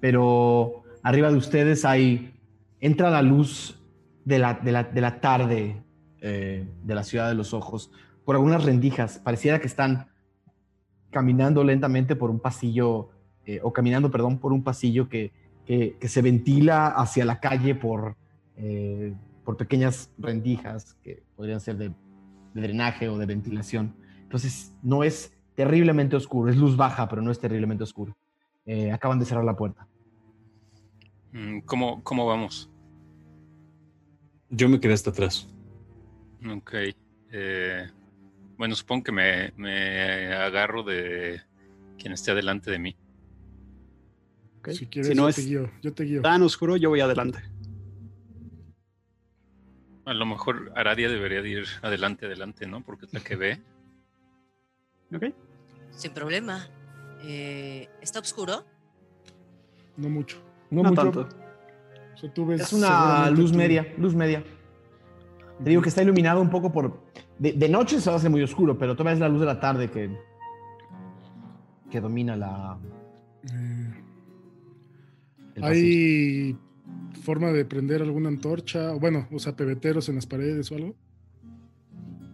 pero 0.00 0.82
arriba 1.02 1.30
de 1.30 1.36
ustedes 1.36 1.84
hay, 1.84 2.34
entra 2.80 3.10
la 3.10 3.22
luz 3.22 3.80
de 4.24 4.38
la, 4.38 4.54
de 4.54 4.72
la, 4.72 4.84
de 4.84 5.00
la 5.00 5.20
tarde 5.20 5.82
eh, 6.20 6.68
de 6.82 6.94
la 6.94 7.02
ciudad 7.02 7.28
de 7.28 7.34
los 7.34 7.54
ojos 7.54 7.90
por 8.24 8.36
algunas 8.36 8.64
rendijas. 8.64 9.18
Pareciera 9.18 9.58
que 9.58 9.66
están 9.66 10.08
caminando 11.10 11.64
lentamente 11.64 12.14
por 12.14 12.30
un 12.30 12.40
pasillo, 12.40 13.10
eh, 13.50 13.60
o 13.64 13.72
caminando, 13.72 14.10
perdón, 14.10 14.38
por 14.38 14.52
un 14.52 14.62
pasillo 14.62 15.08
que, 15.08 15.32
que, 15.66 15.96
que 15.98 16.08
se 16.08 16.22
ventila 16.22 16.86
hacia 16.86 17.24
la 17.24 17.40
calle 17.40 17.74
por, 17.74 18.16
eh, 18.56 19.12
por 19.44 19.56
pequeñas 19.56 20.08
rendijas 20.18 20.94
que 21.02 21.24
podrían 21.34 21.60
ser 21.60 21.76
de, 21.76 21.88
de 21.88 22.60
drenaje 22.60 23.08
o 23.08 23.18
de 23.18 23.26
ventilación. 23.26 23.96
Entonces, 24.22 24.72
no 24.82 25.02
es 25.02 25.32
terriblemente 25.56 26.14
oscuro, 26.14 26.48
es 26.48 26.56
luz 26.56 26.76
baja, 26.76 27.08
pero 27.08 27.22
no 27.22 27.32
es 27.32 27.40
terriblemente 27.40 27.82
oscuro. 27.82 28.16
Eh, 28.66 28.92
acaban 28.92 29.18
de 29.18 29.24
cerrar 29.24 29.44
la 29.44 29.56
puerta. 29.56 29.88
Mm, 31.32 31.60
¿Cómo, 31.62 32.04
cómo 32.04 32.26
vamos? 32.26 32.70
Yo 34.48 34.68
me 34.68 34.78
quedé 34.78 34.92
hasta 34.92 35.10
atrás. 35.10 35.48
Ok. 36.48 36.72
eh, 37.32 37.90
bueno, 38.56 38.76
supongo 38.76 39.02
que 39.02 39.12
me, 39.12 39.52
me 39.56 40.32
agarro 40.34 40.84
de 40.84 41.40
quien 41.98 42.12
esté 42.12 42.30
adelante 42.30 42.70
de 42.70 42.78
mí. 42.78 42.96
Si 44.72 44.86
quieres, 44.86 45.08
si 45.08 45.14
no 45.14 45.22
yo 45.24 45.28
es 45.28 45.36
te 45.36 45.42
guío. 45.42 45.70
Yo 45.82 45.92
te 45.94 46.04
guío. 46.04 46.22
tan 46.22 46.42
oscuro, 46.42 46.76
yo 46.76 46.90
voy 46.90 47.00
adelante. 47.00 47.40
A 50.04 50.14
lo 50.14 50.26
mejor 50.26 50.72
Aradia 50.76 51.08
debería 51.08 51.42
de 51.42 51.48
ir 51.50 51.64
adelante, 51.82 52.26
adelante, 52.26 52.66
¿no? 52.66 52.82
Porque 52.82 53.06
es 53.06 53.12
la 53.14 53.20
que 53.20 53.36
ve. 53.36 53.62
¿Ok? 55.14 55.24
Sin 55.90 56.12
problema. 56.12 56.66
Eh, 57.22 57.88
¿Está 58.00 58.20
oscuro? 58.20 58.64
No 59.96 60.08
mucho. 60.08 60.38
No, 60.70 60.82
No 60.82 60.90
mucho. 60.90 61.02
tanto. 61.02 61.28
O 62.14 62.16
sea, 62.16 62.32
tú 62.32 62.46
ves 62.46 62.62
Es 62.62 62.72
una 62.72 63.30
luz 63.30 63.52
tú- 63.52 63.58
media, 63.58 63.86
luz 63.98 64.14
media. 64.14 64.42
Te 65.62 65.70
digo 65.70 65.82
que 65.82 65.90
está 65.90 66.02
iluminado 66.02 66.40
un 66.40 66.50
poco 66.50 66.72
por... 66.72 67.02
De, 67.38 67.52
de 67.52 67.68
noche 67.68 68.00
se 68.00 68.10
hace 68.10 68.28
muy 68.28 68.42
oscuro, 68.42 68.78
pero 68.78 68.94
todavía 68.96 69.14
es 69.14 69.20
la 69.20 69.28
luz 69.28 69.40
de 69.40 69.46
la 69.46 69.60
tarde 69.60 69.90
que, 69.90 70.10
que 71.90 72.00
domina 72.00 72.36
la... 72.36 72.78
Eh. 73.44 74.04
¿Hay 75.62 76.56
forma 77.22 77.48
de 77.48 77.64
prender 77.64 78.02
alguna 78.02 78.28
antorcha? 78.28 78.92
O 78.92 79.00
Bueno, 79.00 79.28
o 79.32 79.38
sea, 79.38 79.54
pebeteros 79.56 80.08
en 80.08 80.16
las 80.16 80.26
paredes 80.26 80.70
o 80.72 80.76
algo. 80.76 80.94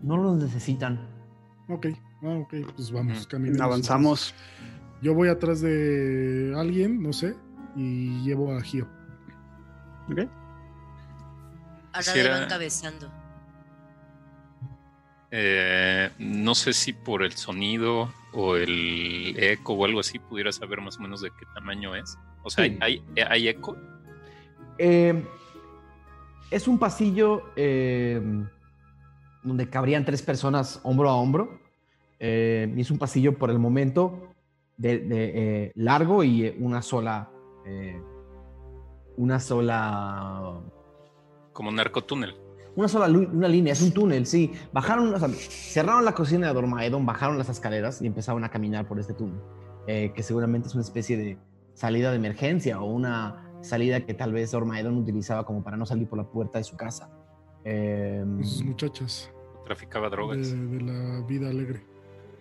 No 0.03 0.17
los 0.17 0.37
necesitan. 0.37 1.01
Ok, 1.69 1.87
ah, 2.23 2.39
ok, 2.43 2.55
pues 2.77 2.91
vamos, 2.93 3.27
caminamos. 3.27 3.61
Avanzamos. 3.61 4.35
Yo 5.03 5.15
voy 5.15 5.29
atrás 5.29 5.61
de 5.61 6.55
alguien, 6.57 7.03
no 7.03 7.13
sé, 7.13 7.35
y 7.75 8.23
llevo 8.23 8.57
a 8.57 8.63
Gio. 8.63 8.89
¿Ok? 10.11 10.29
Va 11.95 12.43
encabezando. 12.43 13.11
Eh, 15.31 16.11
no 16.19 16.55
sé 16.55 16.73
si 16.73 16.93
por 16.93 17.23
el 17.23 17.33
sonido 17.33 18.13
o 18.33 18.57
el 18.57 19.35
eco 19.39 19.73
o 19.75 19.85
algo 19.85 20.01
así 20.01 20.19
pudiera 20.19 20.53
saber 20.53 20.81
más 20.81 20.99
o 20.99 21.01
menos 21.01 21.21
de 21.21 21.31
qué 21.31 21.47
tamaño 21.55 21.95
es. 21.95 22.17
O 22.47 22.51
sea, 22.51 22.65
Sí. 22.65 22.79
¿hay, 22.81 23.03
hay, 23.29 23.49
eco? 23.49 23.77
Eh, 24.79 25.21
es 26.49 26.69
un 26.69 26.79
pasillo 26.79 27.43
eh, 27.57 28.23
donde 29.43 29.69
cabrían 29.69 30.05
tres 30.05 30.23
personas 30.23 30.79
hombro 30.85 31.11
a 31.11 31.17
hombro. 31.17 31.59
Eh, 32.21 32.73
y 32.75 32.81
es 32.81 32.91
un 32.93 32.99
pasillo 32.99 33.37
por 33.37 33.51
el 33.51 33.59
momento 33.59 34.33
de, 34.77 35.01
de, 35.01 35.73
largo 35.75 36.23
y 36.23 36.55
una 36.61 36.83
sola. 36.83 37.31
una 39.17 39.41
sola. 39.41 40.61
Como 41.53 41.71
un 41.71 41.77
narcotúnel. 41.77 42.37
Una 42.77 42.89
sola 42.89 43.07
una 43.09 43.49
línea, 43.49 43.73
es 43.73 43.83
un 43.83 43.91
túnel, 43.91 44.27
sí. 44.27 44.53
Bajaron, 44.73 45.13
o 45.13 45.19
sea, 45.19 45.31
cerraron 45.31 46.05
la 46.05 46.13
cocina 46.13 46.47
de 46.47 46.53
Dormaedon, 46.53 47.07
bajaron 47.07 47.39
las 47.39 47.49
escaleras 47.49 48.03
y 48.03 48.07
empezaron 48.07 48.45
a 48.45 48.51
caminar 48.51 48.87
por 48.87 49.01
este 49.01 49.15
túnel, 49.15 49.41
eh, 49.87 50.13
que 50.15 50.23
seguramente 50.23 50.69
es 50.69 50.75
una 50.75 50.85
especie 50.85 51.17
de 51.17 51.39
salida 51.77 52.11
de 52.11 52.17
emergencia 52.17 52.81
o 52.81 52.87
una 52.87 53.45
salida 53.61 54.01
que 54.05 54.15
tal 54.15 54.33
vez 54.33 54.51
Dormaedon 54.51 54.97
utilizaba 54.97 55.45
como 55.45 55.63
para 55.63 55.77
no 55.77 55.87
salir 55.87 56.09
por 56.09 56.19
la 56.19 56.25
puerta 56.25 56.59
de 56.59 56.65
su 56.65 56.77
casa. 56.77 57.09
Eh, 57.65 58.25
sus 58.43 58.65
muchachas 58.65 59.31
Traficaba 59.65 60.09
drogas. 60.09 60.51
de 60.53 60.81
la 60.81 61.21
vida 61.27 61.51
alegre. 61.51 61.85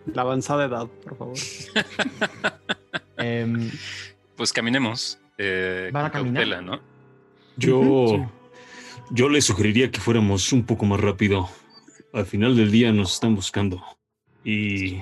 La 0.06 0.22
avanzada 0.22 0.64
edad, 0.64 0.88
por 0.88 1.16
favor. 1.16 1.34
em, 3.18 3.70
Pues 4.36 4.52
caminemos. 4.52 5.18
Eh, 5.38 5.90
¿Van 5.92 6.06
a 6.06 6.10
con 6.10 6.20
caminar? 6.20 6.42
cautela, 6.44 6.62
¿no? 6.62 6.80
Yo, 7.56 8.06
sí. 8.08 8.22
yo 9.10 9.28
le 9.28 9.40
sugeriría 9.42 9.90
que 9.90 10.00
fuéramos 10.00 10.52
un 10.52 10.64
poco 10.64 10.84
más 10.86 11.00
rápido. 11.00 11.48
Al 12.12 12.24
final 12.26 12.56
del 12.56 12.70
día 12.70 12.92
nos 12.92 13.14
están 13.14 13.34
buscando. 13.34 13.82
Y 14.44 15.00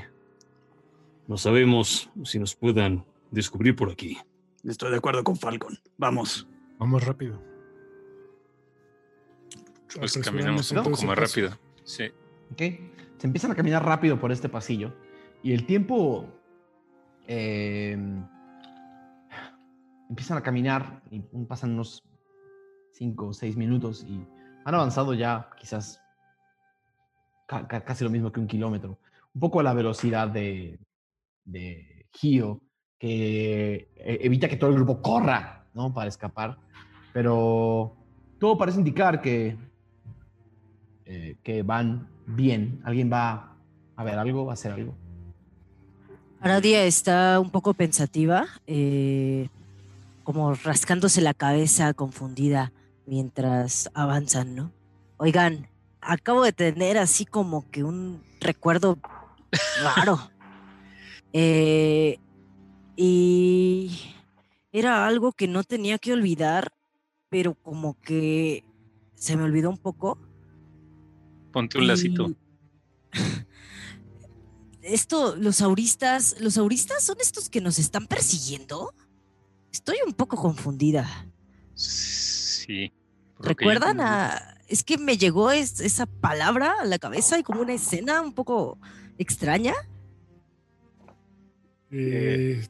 no 1.28 1.36
sabemos 1.36 2.10
si 2.24 2.38
nos 2.38 2.54
puedan 2.54 3.04
descubrir 3.34 3.76
por 3.76 3.90
aquí. 3.90 4.16
Estoy 4.64 4.90
de 4.90 4.96
acuerdo 4.96 5.22
con 5.24 5.36
Falcon. 5.36 5.78
Vamos. 5.98 6.48
Vamos 6.78 7.04
rápido. 7.04 7.40
Pues 9.98 10.16
caminemos 10.18 10.70
un 10.72 10.82
poco 10.82 11.02
más 11.04 11.18
rápido. 11.18 11.50
Sí. 11.84 12.04
¿ok? 12.52 12.58
Se 13.18 13.26
empiezan 13.26 13.50
a 13.52 13.54
caminar 13.54 13.84
rápido 13.84 14.18
por 14.18 14.32
este 14.32 14.48
pasillo 14.48 14.92
y 15.42 15.52
el 15.52 15.66
tiempo 15.66 16.26
em, 17.26 18.26
empiezan 20.08 20.38
a 20.38 20.42
caminar 20.42 21.02
y 21.10 21.20
pasan 21.46 21.72
unos 21.72 22.02
5 22.92 23.26
o 23.28 23.32
6 23.32 23.56
minutos 23.56 24.04
y 24.08 24.26
han 24.64 24.74
avanzado 24.74 25.14
ya 25.14 25.50
quizás 25.58 26.00
ca- 27.46 27.66
ca- 27.68 27.84
casi 27.84 28.04
lo 28.04 28.10
mismo 28.10 28.32
que 28.32 28.40
un 28.40 28.46
kilómetro. 28.46 28.98
Un 29.34 29.40
poco 29.40 29.60
a 29.60 29.62
la 29.62 29.74
velocidad 29.74 30.28
de, 30.28 30.78
de 31.44 32.06
Gio, 32.12 32.60
que 33.04 33.86
eh, 33.96 34.18
evita 34.22 34.48
que 34.48 34.56
todo 34.56 34.70
el 34.70 34.76
grupo 34.76 35.02
corra, 35.02 35.66
¿no? 35.74 35.92
Para 35.92 36.08
escapar. 36.08 36.56
Pero 37.12 37.94
todo 38.38 38.56
parece 38.56 38.78
indicar 38.78 39.20
que, 39.20 39.58
eh, 41.04 41.36
que 41.42 41.62
van 41.62 42.08
bien. 42.24 42.80
¿Alguien 42.82 43.12
va 43.12 43.58
a 43.94 44.04
ver 44.04 44.18
algo, 44.18 44.48
a 44.48 44.54
hacer 44.54 44.72
algo? 44.72 44.94
Aradia 46.40 46.84
está 46.84 47.40
un 47.40 47.50
poco 47.50 47.74
pensativa, 47.74 48.46
eh, 48.66 49.50
como 50.22 50.54
rascándose 50.54 51.20
la 51.20 51.34
cabeza 51.34 51.92
confundida 51.92 52.72
mientras 53.04 53.90
avanzan, 53.92 54.54
¿no? 54.54 54.72
Oigan, 55.18 55.68
acabo 56.00 56.42
de 56.42 56.54
tener 56.54 56.96
así 56.96 57.26
como 57.26 57.70
que 57.70 57.84
un 57.84 58.22
recuerdo 58.40 58.96
raro. 59.82 60.18
Eh, 61.36 62.20
y 62.96 64.00
era 64.72 65.06
algo 65.06 65.32
que 65.32 65.48
no 65.48 65.62
tenía 65.64 65.98
que 65.98 66.12
olvidar, 66.12 66.72
pero 67.28 67.54
como 67.54 68.00
que 68.00 68.64
se 69.14 69.36
me 69.36 69.42
olvidó 69.44 69.70
un 69.70 69.78
poco. 69.78 70.18
Ponte 71.52 71.78
un 71.78 71.86
lacito. 71.86 72.32
Esto, 74.82 75.34
los 75.36 75.62
auristas, 75.62 76.36
¿los 76.40 76.58
auristas 76.58 77.02
son 77.02 77.16
estos 77.20 77.48
que 77.48 77.60
nos 77.62 77.78
están 77.78 78.06
persiguiendo? 78.06 78.92
Estoy 79.72 79.96
un 80.06 80.12
poco 80.12 80.36
confundida. 80.36 81.26
Sí. 81.74 82.92
¿Recuerdan 83.38 84.00
a.? 84.00 84.58
Es 84.68 84.82
que 84.84 84.98
me 84.98 85.16
llegó 85.16 85.50
es- 85.50 85.80
esa 85.80 86.06
palabra 86.06 86.74
a 86.80 86.84
la 86.84 86.98
cabeza 86.98 87.38
y 87.38 87.42
como 87.42 87.62
una 87.62 87.72
escena 87.74 88.20
un 88.20 88.32
poco 88.34 88.78
extraña. 89.18 89.72
Eh, 91.90 92.66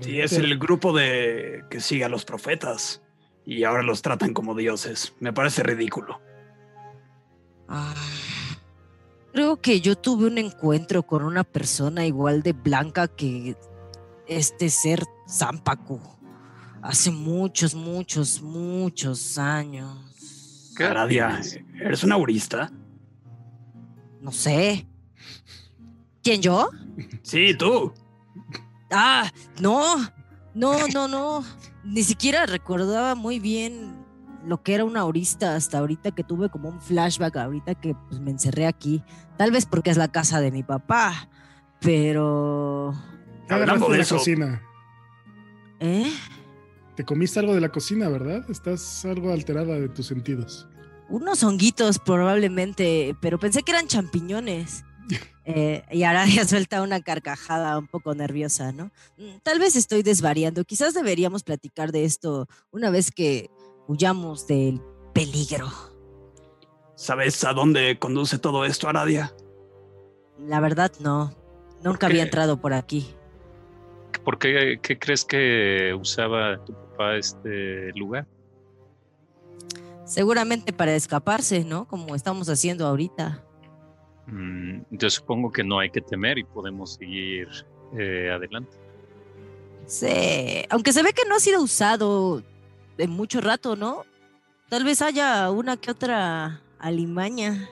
Sí, 0.00 0.20
es 0.20 0.32
el 0.32 0.58
grupo 0.58 0.96
de 0.96 1.64
que 1.70 1.80
sigue 1.80 2.04
a 2.04 2.08
los 2.08 2.24
profetas 2.24 3.02
y 3.44 3.64
ahora 3.64 3.82
los 3.82 4.02
tratan 4.02 4.32
como 4.32 4.54
dioses. 4.54 5.14
Me 5.20 5.32
parece 5.32 5.62
ridículo. 5.62 6.20
Ah, 7.68 7.94
creo 9.32 9.60
que 9.60 9.80
yo 9.80 9.96
tuve 9.96 10.26
un 10.26 10.38
encuentro 10.38 11.02
con 11.02 11.22
una 11.22 11.44
persona 11.44 12.06
igual 12.06 12.42
de 12.42 12.52
blanca 12.52 13.08
que 13.08 13.56
este 14.26 14.70
ser 14.70 15.04
Zampacu. 15.28 16.00
Hace 16.82 17.10
muchos, 17.10 17.74
muchos, 17.74 18.40
muchos 18.40 19.36
años. 19.36 20.72
¿Qué 20.76 20.84
Aradia? 20.84 21.40
¿eres 21.78 22.02
un 22.04 22.12
aurista? 22.12 22.72
No 24.20 24.32
sé. 24.32 24.86
¿Quién 26.22 26.40
yo? 26.40 26.70
Sí, 27.22 27.54
tú. 27.54 27.92
Ah, 28.90 29.30
no, 29.60 29.96
no, 30.54 30.88
no, 30.88 31.08
no. 31.08 31.44
Ni 31.84 32.02
siquiera 32.02 32.46
recordaba 32.46 33.14
muy 33.14 33.38
bien 33.38 34.04
lo 34.46 34.62
que 34.62 34.74
era 34.74 34.84
una 34.84 35.00
aurista 35.00 35.54
hasta 35.54 35.78
ahorita 35.78 36.12
que 36.12 36.24
tuve 36.24 36.48
como 36.48 36.68
un 36.68 36.80
flashback, 36.80 37.36
ahorita 37.36 37.74
que 37.74 37.94
pues, 38.08 38.20
me 38.20 38.30
encerré 38.30 38.66
aquí. 38.66 39.02
Tal 39.36 39.50
vez 39.50 39.66
porque 39.66 39.90
es 39.90 39.96
la 39.96 40.08
casa 40.08 40.40
de 40.40 40.50
mi 40.50 40.62
papá, 40.62 41.28
pero... 41.80 42.94
¿qué 43.48 43.54
Hablando 43.54 43.86
agarraste 43.86 43.92
de 43.92 43.98
la 43.98 44.02
eso. 44.02 44.16
cocina? 44.16 44.62
¿Eh? 45.80 46.12
Te 46.96 47.04
comiste 47.04 47.38
algo 47.40 47.54
de 47.54 47.60
la 47.60 47.70
cocina, 47.70 48.08
¿verdad? 48.08 48.44
Estás 48.50 49.04
algo 49.04 49.32
alterada 49.32 49.78
de 49.78 49.88
tus 49.88 50.06
sentidos. 50.06 50.68
Unos 51.08 51.42
honguitos 51.42 51.98
probablemente, 51.98 53.16
pero 53.20 53.38
pensé 53.38 53.62
que 53.62 53.72
eran 53.72 53.88
champiñones. 53.88 54.84
Eh, 55.54 55.84
y 55.90 56.02
Aradia 56.04 56.44
suelta 56.48 56.82
una 56.82 57.00
carcajada 57.00 57.78
un 57.78 57.86
poco 57.86 58.14
nerviosa, 58.14 58.72
¿no? 58.72 58.90
Mm, 59.16 59.38
Tal 59.42 59.58
vez 59.58 59.76
estoy 59.76 60.02
desvariando. 60.02 60.64
Quizás 60.64 60.94
deberíamos 60.94 61.42
platicar 61.42 61.92
de 61.92 62.04
esto 62.04 62.46
una 62.70 62.90
vez 62.90 63.10
que 63.10 63.50
huyamos 63.86 64.46
del 64.46 64.80
peligro. 65.12 65.68
¿Sabes 66.94 67.44
a 67.44 67.52
dónde 67.52 67.98
conduce 67.98 68.38
todo 68.38 68.64
esto, 68.64 68.88
Aradia? 68.88 69.34
La 70.38 70.60
verdad, 70.60 70.92
no. 71.00 71.34
Nunca 71.82 72.06
había 72.06 72.22
entrado 72.22 72.60
por 72.60 72.72
aquí. 72.74 73.14
¿Por 74.24 74.38
qué, 74.38 74.78
qué 74.82 74.98
crees 74.98 75.24
que 75.24 75.94
usaba 75.98 76.62
tu 76.64 76.74
papá 76.74 77.16
este 77.16 77.90
lugar? 77.94 78.26
Seguramente 80.04 80.72
para 80.72 80.94
escaparse, 80.94 81.64
¿no? 81.64 81.86
Como 81.86 82.14
estamos 82.14 82.48
haciendo 82.48 82.86
ahorita. 82.86 83.44
Mm, 84.30 84.82
yo 84.90 85.10
supongo 85.10 85.50
que 85.50 85.64
no 85.64 85.78
hay 85.80 85.90
que 85.90 86.00
temer 86.00 86.38
y 86.38 86.44
podemos 86.44 86.94
seguir 86.94 87.48
eh, 87.98 88.30
adelante. 88.32 88.76
Sí, 89.86 90.64
aunque 90.70 90.92
se 90.92 91.02
ve 91.02 91.12
que 91.12 91.28
no 91.28 91.34
ha 91.34 91.40
sido 91.40 91.60
usado 91.62 92.42
en 92.96 93.10
mucho 93.10 93.40
rato, 93.40 93.74
¿no? 93.76 94.04
Tal 94.68 94.84
vez 94.84 95.02
haya 95.02 95.50
una 95.50 95.76
que 95.76 95.90
otra 95.90 96.62
alimaña. 96.78 97.68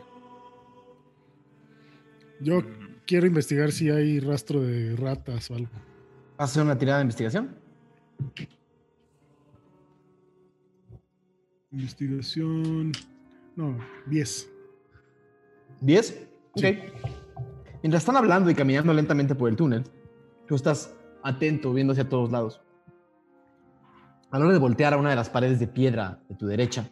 Yo 2.41 2.61
Mm, 2.61 3.01
quiero 3.07 3.27
investigar 3.27 3.71
si 3.73 3.91
hay 3.91 4.19
rastro 4.21 4.61
de 4.61 4.97
ratas 4.97 5.51
o 5.51 5.55
algo. 5.55 5.71
¿Vas 6.37 6.51
a 6.51 6.53
hacer 6.53 6.63
una 6.65 6.77
tirada 6.79 6.99
de 6.99 7.03
investigación? 7.03 7.57
Investigación. 11.71 12.93
No, 13.55 13.79
10. 14.07 14.51
¿10? 15.83 16.29
Ok. 16.53 16.65
Mientras 17.83 18.03
están 18.03 18.17
hablando 18.17 18.51
y 18.51 18.55
caminando 18.55 18.93
lentamente 18.93 19.35
por 19.35 19.49
el 19.49 19.57
túnel, 19.57 19.85
tú 20.47 20.55
estás 20.55 20.95
atento, 21.23 21.73
viendo 21.73 21.93
hacia 21.93 22.09
todos 22.09 22.31
lados. 22.31 22.61
A 24.31 24.39
la 24.39 24.45
hora 24.45 24.55
de 24.55 24.61
voltear 24.61 24.93
a 24.93 24.99
una 24.99 25.11
de 25.11 25.17
las 25.17 25.31
paredes 25.31 25.61
de 25.61 25.69
piedra 25.69 26.21
de 26.29 26.35
tu 26.35 26.47
derecha, 26.47 26.91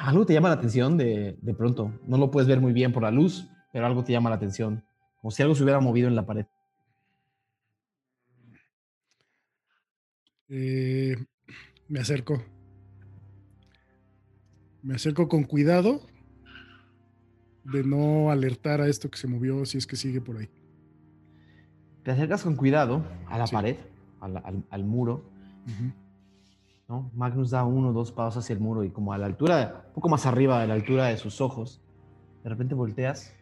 algo 0.00 0.26
te 0.26 0.34
llama 0.34 0.48
la 0.48 0.54
atención 0.54 0.98
de, 0.98 1.38
de 1.40 1.54
pronto. 1.54 1.92
No 2.06 2.18
lo 2.18 2.30
puedes 2.30 2.48
ver 2.48 2.60
muy 2.60 2.72
bien 2.72 2.92
por 2.92 3.02
la 3.02 3.10
luz, 3.10 3.48
pero 3.72 3.86
algo 3.86 4.04
te 4.04 4.12
llama 4.12 4.30
la 4.30 4.36
atención. 4.36 4.84
Como 5.20 5.30
si 5.30 5.42
algo 5.42 5.54
se 5.54 5.62
hubiera 5.62 5.80
movido 5.80 6.08
en 6.08 6.16
la 6.16 6.26
pared. 6.26 6.46
Eh, 10.48 11.16
me 11.88 12.00
acerco. 12.00 12.42
Me 14.82 14.94
acerco 14.94 15.28
con 15.28 15.44
cuidado 15.44 16.00
de 17.64 17.84
no 17.84 18.30
alertar 18.30 18.80
a 18.80 18.88
esto 18.88 19.10
que 19.10 19.18
se 19.18 19.26
movió 19.28 19.64
si 19.66 19.78
es 19.78 19.86
que 19.86 19.96
sigue 19.96 20.20
por 20.20 20.36
ahí. 20.38 20.48
Te 22.02 22.10
acercas 22.10 22.42
con 22.42 22.56
cuidado 22.56 23.04
a 23.28 23.38
la 23.38 23.46
Sí. 23.46 23.54
pared 23.54 23.76
al, 24.20 24.36
al- 24.38 24.64
al 24.70 24.84
muro. 24.84 25.24
¿no? 26.88 27.10
Magnus 27.14 27.50
da 27.50 27.64
uno 27.64 27.90
o 27.90 27.92
dos 27.92 28.10
pasos 28.10 28.42
hacia 28.44 28.54
el 28.54 28.60
muro 28.60 28.82
y 28.82 28.90
como 28.90 29.12
a 29.12 29.18
la 29.18 29.26
altura, 29.26 29.84
un 29.88 29.92
poco 29.94 30.08
más 30.08 30.26
arriba 30.26 30.60
de 30.60 30.66
la 30.66 30.74
altura 30.74 31.06
de 31.06 31.16
sus 31.18 31.40
ojos, 31.40 31.80
de 32.42 32.48
repente 32.50 32.74
volteas 32.74 33.32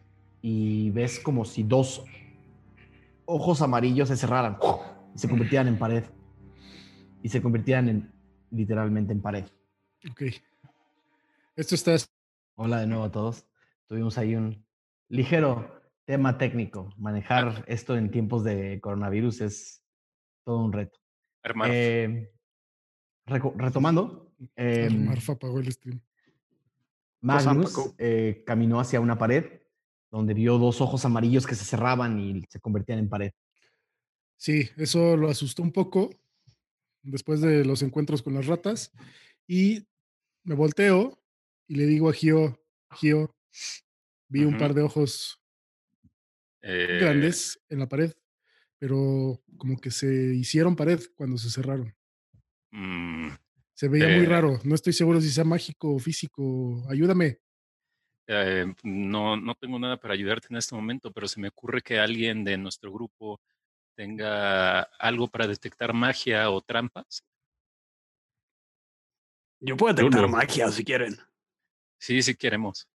y 0.41 0.91
ves 0.91 1.19
como 1.19 1.45
si 1.45 1.63
dos 1.63 2.03
ojos 3.25 3.61
amarillos 3.63 4.09
se 4.09 4.17
cerraran 4.17 4.57
y 5.15 5.19
se 5.19 5.27
convirtieran 5.27 5.67
en 5.67 5.79
pared. 5.79 6.03
Y 7.23 7.29
se 7.29 7.41
convirtieran 7.41 7.89
en, 7.89 8.11
literalmente 8.51 9.11
en 9.13 9.21
pared. 9.21 9.45
Ok. 10.11 10.21
Esto 11.55 11.75
está 11.75 11.95
Hola 12.55 12.79
de 12.81 12.87
nuevo 12.87 13.03
a 13.05 13.11
todos. 13.11 13.45
Tuvimos 13.89 14.19
ahí 14.19 14.35
un 14.35 14.63
ligero 15.09 15.81
tema 16.05 16.37
técnico. 16.37 16.93
Manejar 16.97 17.65
esto 17.67 17.97
en 17.97 18.11
tiempos 18.11 18.43
de 18.43 18.79
coronavirus 18.81 19.41
es 19.41 19.83
todo 20.45 20.59
un 20.63 20.71
reto. 20.71 20.99
Hermano, 21.43 21.73
Eh, 21.75 22.31
reco- 23.25 23.53
retomando, 23.57 24.31
em, 24.55 25.05
Marfa 25.05 25.33
apagó 25.33 25.59
el 25.59 25.71
stream. 25.71 25.99
Magnus 27.21 27.95
eh, 27.97 28.43
caminó 28.45 28.79
hacia 28.79 29.01
una 29.01 29.17
pared 29.17 29.59
donde 30.11 30.33
vio 30.35 30.57
dos 30.59 30.81
ojos 30.81 31.03
amarillos 31.05 31.45
que 31.47 31.55
se 31.55 31.65
cerraban 31.65 32.19
y 32.19 32.43
se 32.47 32.59
convertían 32.59 32.99
en 32.99 33.09
pared. 33.09 33.31
Sí, 34.37 34.69
eso 34.77 35.17
lo 35.17 35.29
asustó 35.29 35.63
un 35.63 35.71
poco 35.71 36.11
después 37.01 37.41
de 37.41 37.65
los 37.65 37.81
encuentros 37.81 38.21
con 38.21 38.35
las 38.35 38.45
ratas. 38.45 38.91
Y 39.47 39.85
me 40.43 40.53
volteo 40.55 41.19
y 41.67 41.75
le 41.75 41.85
digo 41.87 42.09
a 42.09 42.13
Gio, 42.13 42.59
Gio, 42.95 43.35
vi 44.27 44.43
un 44.45 44.57
par 44.57 44.73
de 44.73 44.81
ojos 44.83 45.41
eh, 46.61 46.97
grandes 47.01 47.59
en 47.69 47.79
la 47.79 47.87
pared, 47.89 48.13
pero 48.77 49.41
como 49.57 49.79
que 49.79 49.91
se 49.91 50.35
hicieron 50.35 50.75
pared 50.75 50.99
cuando 51.15 51.37
se 51.37 51.49
cerraron. 51.49 51.95
mm, 52.71 53.29
Se 53.73 53.87
veía 53.87 54.07
muy 54.09 54.25
Eh. 54.25 54.29
raro. 54.29 54.59
No 54.63 54.75
estoy 54.75 54.93
seguro 54.93 55.21
si 55.21 55.29
sea 55.29 55.43
mágico 55.45 55.93
o 55.95 55.99
físico. 55.99 56.83
Ayúdame. 56.89 57.39
eh, 58.31 58.65
no, 58.83 59.35
no 59.37 59.55
tengo 59.55 59.79
nada 59.79 59.97
para 59.97 60.13
ayudarte 60.13 60.47
en 60.51 60.57
este 60.57 60.75
momento, 60.75 61.11
pero 61.11 61.27
se 61.27 61.39
me 61.39 61.47
ocurre 61.47 61.81
que 61.81 61.97
alguien 61.97 62.43
de 62.43 62.57
nuestro 62.59 62.91
grupo 62.91 63.41
tenga 63.95 64.81
algo 64.99 65.27
para 65.27 65.47
detectar 65.47 65.93
magia 65.93 66.49
o 66.51 66.61
trampas. 66.61 67.23
Yo 69.61 69.75
puedo 69.75 69.95
Yo 69.95 70.03
detectar 70.03 70.21
no. 70.21 70.27
magia 70.37 70.69
si 70.69 70.83
quieren. 70.85 71.17
Sí, 71.99 72.21
sí 72.21 72.35
queremos. 72.35 72.87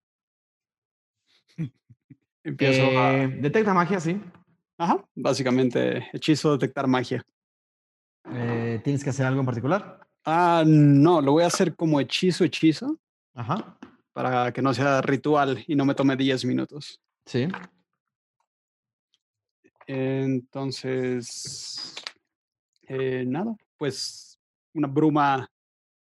Empiezo 2.44 2.84
Eh, 2.84 2.98
a. 2.98 3.28
detecta 3.28 3.74
magia, 3.74 4.00
sí. 4.00 4.20
Ajá, 4.78 5.04
básicamente, 5.16 6.08
hechizo 6.14 6.54
detectar 6.54 6.88
magia. 6.88 7.24
Eh, 8.32 8.82
¿Tienes 8.84 9.04
que 9.04 9.10
hacer 9.12 9.26
algo 9.26 9.40
en 9.40 9.46
particular? 9.46 10.00
Ah, 10.26 10.64
no, 10.66 11.22
lo 11.22 11.34
voy 11.34 11.44
a 11.44 11.48
hacer 11.48 11.76
como 11.76 12.00
hechizo, 12.00 12.44
hechizo, 12.44 12.98
Ajá. 13.34 13.78
para 14.14 14.52
que 14.52 14.62
no 14.62 14.74
sea 14.74 15.02
ritual 15.02 15.64
y 15.68 15.76
no 15.76 15.86
me 15.86 15.94
tome 15.96 16.16
10 16.16 16.44
minutos. 16.46 17.00
Sí. 17.26 17.48
Entonces, 20.64 21.94
eh, 22.88 23.24
nada, 23.28 23.56
pues 23.78 24.40
una 24.74 24.88
bruma 24.88 25.50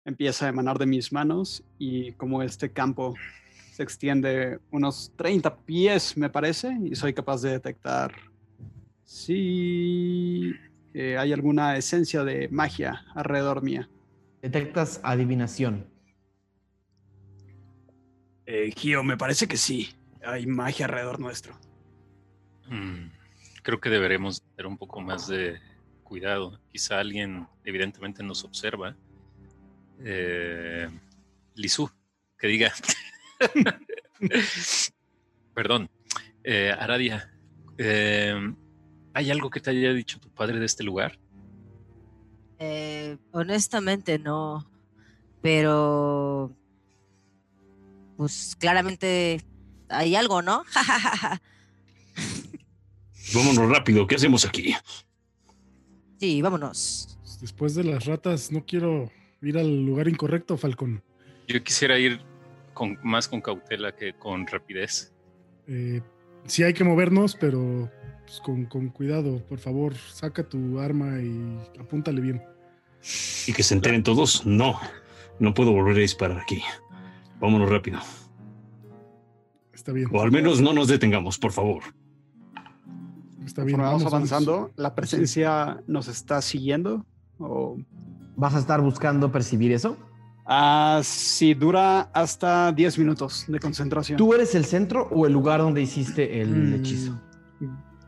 empieza 0.04 0.46
a 0.46 0.48
emanar 0.50 0.78
de 0.78 0.86
mis 0.86 1.12
manos 1.12 1.62
y 1.78 2.12
como 2.12 2.42
este 2.42 2.72
campo 2.72 3.14
se 3.80 3.84
extiende 3.84 4.60
unos 4.70 5.10
30 5.16 5.56
pies, 5.64 6.14
me 6.14 6.28
parece, 6.28 6.76
y 6.84 6.94
soy 6.94 7.14
capaz 7.14 7.40
de 7.40 7.52
detectar 7.52 8.12
si 9.04 10.52
eh, 10.92 11.16
hay 11.16 11.32
alguna 11.32 11.78
esencia 11.78 12.22
de 12.22 12.50
magia 12.50 13.06
alrededor 13.14 13.62
mía. 13.62 13.88
Detectas 14.42 15.00
adivinación. 15.02 15.86
Eh, 18.44 18.70
Gio, 18.76 19.02
me 19.02 19.16
parece 19.16 19.48
que 19.48 19.56
sí, 19.56 19.88
hay 20.22 20.44
magia 20.44 20.84
alrededor 20.84 21.18
nuestro. 21.18 21.54
Mm, 22.68 23.08
creo 23.62 23.80
que 23.80 23.88
deberemos 23.88 24.42
tener 24.42 24.66
un 24.66 24.76
poco 24.76 25.00
más 25.00 25.26
de 25.26 25.58
cuidado. 26.02 26.60
Quizá 26.70 27.00
alguien 27.00 27.48
evidentemente 27.64 28.22
nos 28.22 28.44
observa. 28.44 28.94
Eh, 30.04 30.86
Lizu, 31.54 31.90
que 32.38 32.46
diga. 32.46 32.74
Perdón. 35.54 35.90
Eh, 36.44 36.72
Aradia, 36.78 37.32
eh, 37.76 38.34
¿hay 39.12 39.30
algo 39.30 39.50
que 39.50 39.60
te 39.60 39.70
haya 39.70 39.92
dicho 39.92 40.18
tu 40.18 40.30
padre 40.30 40.58
de 40.58 40.66
este 40.66 40.84
lugar? 40.84 41.18
Eh, 42.58 43.16
honestamente 43.32 44.18
no, 44.18 44.70
pero 45.42 46.54
pues 48.16 48.56
claramente 48.58 49.42
hay 49.88 50.14
algo, 50.14 50.42
¿no? 50.42 50.64
Vámonos 53.34 53.68
rápido, 53.68 54.06
¿qué 54.06 54.16
hacemos 54.16 54.44
aquí? 54.44 54.74
sí, 56.18 56.42
vámonos. 56.42 57.18
Después 57.40 57.74
de 57.74 57.84
las 57.84 58.04
ratas, 58.04 58.52
no 58.52 58.66
quiero 58.66 59.10
ir 59.40 59.56
al 59.56 59.86
lugar 59.86 60.08
incorrecto, 60.08 60.58
Falcón. 60.58 61.02
Yo 61.48 61.62
quisiera 61.64 61.98
ir 61.98 62.20
con, 62.80 62.98
más 63.02 63.28
con 63.28 63.42
cautela 63.42 63.94
que 63.94 64.14
con 64.14 64.46
rapidez. 64.46 65.12
Eh, 65.66 66.00
sí 66.46 66.62
hay 66.62 66.72
que 66.72 66.82
movernos, 66.82 67.36
pero 67.36 67.90
pues, 68.24 68.40
con, 68.40 68.64
con 68.64 68.88
cuidado. 68.88 69.44
Por 69.46 69.58
favor, 69.58 69.94
saca 69.94 70.42
tu 70.44 70.80
arma 70.80 71.20
y 71.20 71.58
apúntale 71.78 72.22
bien. 72.22 72.42
¿Y 73.46 73.52
que 73.52 73.62
se 73.62 73.74
enteren 73.74 74.02
todos? 74.02 74.46
No, 74.46 74.80
no 75.38 75.52
puedo 75.52 75.72
volver 75.72 75.96
a 75.96 76.00
disparar 76.00 76.38
aquí. 76.38 76.62
Vámonos 77.38 77.68
rápido. 77.68 77.98
Está 79.74 79.92
bien. 79.92 80.08
O 80.10 80.22
al 80.22 80.32
menos 80.32 80.62
no 80.62 80.72
nos 80.72 80.88
detengamos, 80.88 81.38
por 81.38 81.52
favor. 81.52 81.82
Está 83.44 83.62
bien. 83.62 83.76
Vamos 83.76 84.04
vamos, 84.04 84.14
avanzando, 84.14 84.72
¿la 84.76 84.94
presencia 84.94 85.82
nos 85.86 86.08
está 86.08 86.40
siguiendo? 86.40 87.04
¿O 87.38 87.76
¿Vas 88.36 88.54
a 88.54 88.58
estar 88.58 88.80
buscando 88.80 89.30
percibir 89.30 89.70
eso? 89.70 89.98
Ah, 90.52 91.00
sí, 91.04 91.54
dura 91.54 92.10
hasta 92.12 92.72
10 92.72 92.98
minutos 92.98 93.44
de 93.46 93.60
concentración. 93.60 94.16
¿Tú 94.18 94.34
eres 94.34 94.52
el 94.56 94.64
centro 94.64 95.06
o 95.12 95.24
el 95.24 95.32
lugar 95.32 95.60
donde 95.60 95.80
hiciste 95.80 96.40
el 96.40 96.48
Mm, 96.50 96.74
hechizo? 96.74 97.20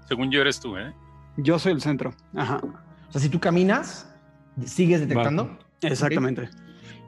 Según 0.08 0.28
yo 0.32 0.40
eres 0.40 0.58
tú, 0.58 0.76
¿eh? 0.76 0.92
Yo 1.36 1.56
soy 1.60 1.70
el 1.72 1.80
centro. 1.80 2.12
Ajá, 2.34 2.60
O 3.08 3.12
sea, 3.12 3.20
si 3.20 3.28
tú 3.28 3.38
caminas, 3.38 4.12
sigues 4.64 5.00
detectando. 5.00 5.56
exactamente. 5.82 6.48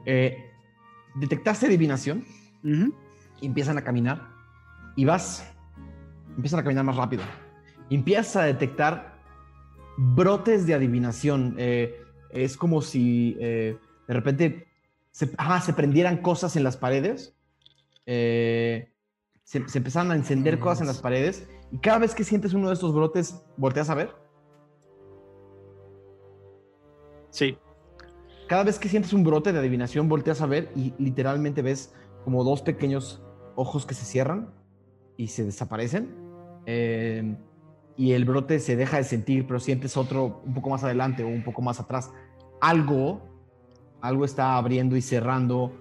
Eh, 0.05 0.37
detectaste 1.15 1.65
adivinación 1.65 2.23
y 2.63 3.45
empiezan 3.45 3.77
a 3.77 3.81
caminar 3.83 4.29
y 4.95 5.03
vas, 5.03 5.51
empiezan 6.37 6.61
a 6.61 6.63
caminar 6.63 6.85
más 6.85 6.95
rápido. 6.95 7.23
Y 7.89 7.95
empiezas 7.95 8.37
a 8.37 8.43
detectar 8.43 9.19
brotes 9.97 10.65
de 10.65 10.75
adivinación. 10.75 11.55
Eh, 11.57 12.01
es 12.29 12.55
como 12.55 12.81
si 12.81 13.35
eh, 13.39 13.77
de 14.07 14.13
repente 14.13 14.67
se, 15.15 15.31
ajá, 15.37 15.61
se 15.61 15.71
prendieran 15.71 16.17
cosas 16.17 16.57
en 16.57 16.65
las 16.65 16.75
paredes. 16.75 17.37
Eh, 18.05 18.91
se, 19.43 19.65
se 19.69 19.77
empezaron 19.77 20.11
a 20.11 20.15
encender 20.15 20.59
cosas 20.59 20.81
en 20.81 20.87
las 20.87 20.99
paredes. 20.99 21.47
Y 21.71 21.77
cada 21.77 21.99
vez 21.99 22.13
que 22.13 22.25
sientes 22.25 22.53
uno 22.53 22.67
de 22.67 22.73
estos 22.73 22.93
brotes, 22.93 23.41
volteas 23.55 23.89
a 23.89 23.95
ver. 23.95 24.13
Sí. 27.29 27.57
Cada 28.49 28.65
vez 28.65 28.77
que 28.77 28.89
sientes 28.89 29.13
un 29.13 29.23
brote 29.23 29.53
de 29.53 29.59
adivinación, 29.59 30.09
volteas 30.09 30.41
a 30.41 30.47
ver 30.47 30.69
y 30.75 30.93
literalmente 30.97 31.61
ves 31.61 31.93
como 32.25 32.43
dos 32.43 32.61
pequeños 32.61 33.23
ojos 33.55 33.85
que 33.85 33.93
se 33.93 34.03
cierran 34.03 34.53
y 35.15 35.27
se 35.27 35.45
desaparecen. 35.45 36.13
Eh, 36.65 37.37
y 37.95 38.11
el 38.11 38.25
brote 38.25 38.59
se 38.59 38.75
deja 38.75 38.97
de 38.97 39.05
sentir, 39.05 39.47
pero 39.47 39.61
sientes 39.61 39.95
otro 39.95 40.41
un 40.45 40.53
poco 40.53 40.71
más 40.71 40.83
adelante 40.83 41.23
o 41.23 41.27
un 41.27 41.45
poco 41.45 41.61
más 41.61 41.79
atrás. 41.79 42.11
Algo, 42.59 43.34
algo 44.07 44.25
está 44.25 44.57
abriendo 44.57 44.95
y 44.95 45.01
cerrando 45.01 45.71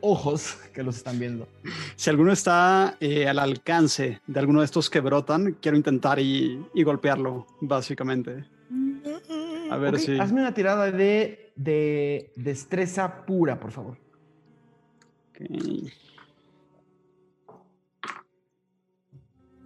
ojos 0.00 0.58
que 0.74 0.82
los 0.82 0.96
están 0.96 1.18
viendo. 1.18 1.48
Si 1.96 2.10
alguno 2.10 2.32
está 2.32 2.96
eh, 3.00 3.28
al 3.28 3.38
alcance 3.38 4.20
de 4.26 4.40
alguno 4.40 4.60
de 4.60 4.66
estos 4.66 4.90
que 4.90 5.00
brotan, 5.00 5.56
quiero 5.60 5.76
intentar 5.76 6.18
y, 6.18 6.64
y 6.74 6.82
golpearlo, 6.82 7.46
básicamente. 7.60 8.44
A 9.70 9.76
ver 9.76 9.98
si. 9.98 10.18
Hazme 10.18 10.40
una 10.40 10.54
tirada 10.54 10.90
de, 10.90 11.52
de 11.56 12.32
destreza 12.36 13.24
pura, 13.26 13.58
por 13.58 13.72
favor. 13.72 13.98
Ok. 15.30 15.90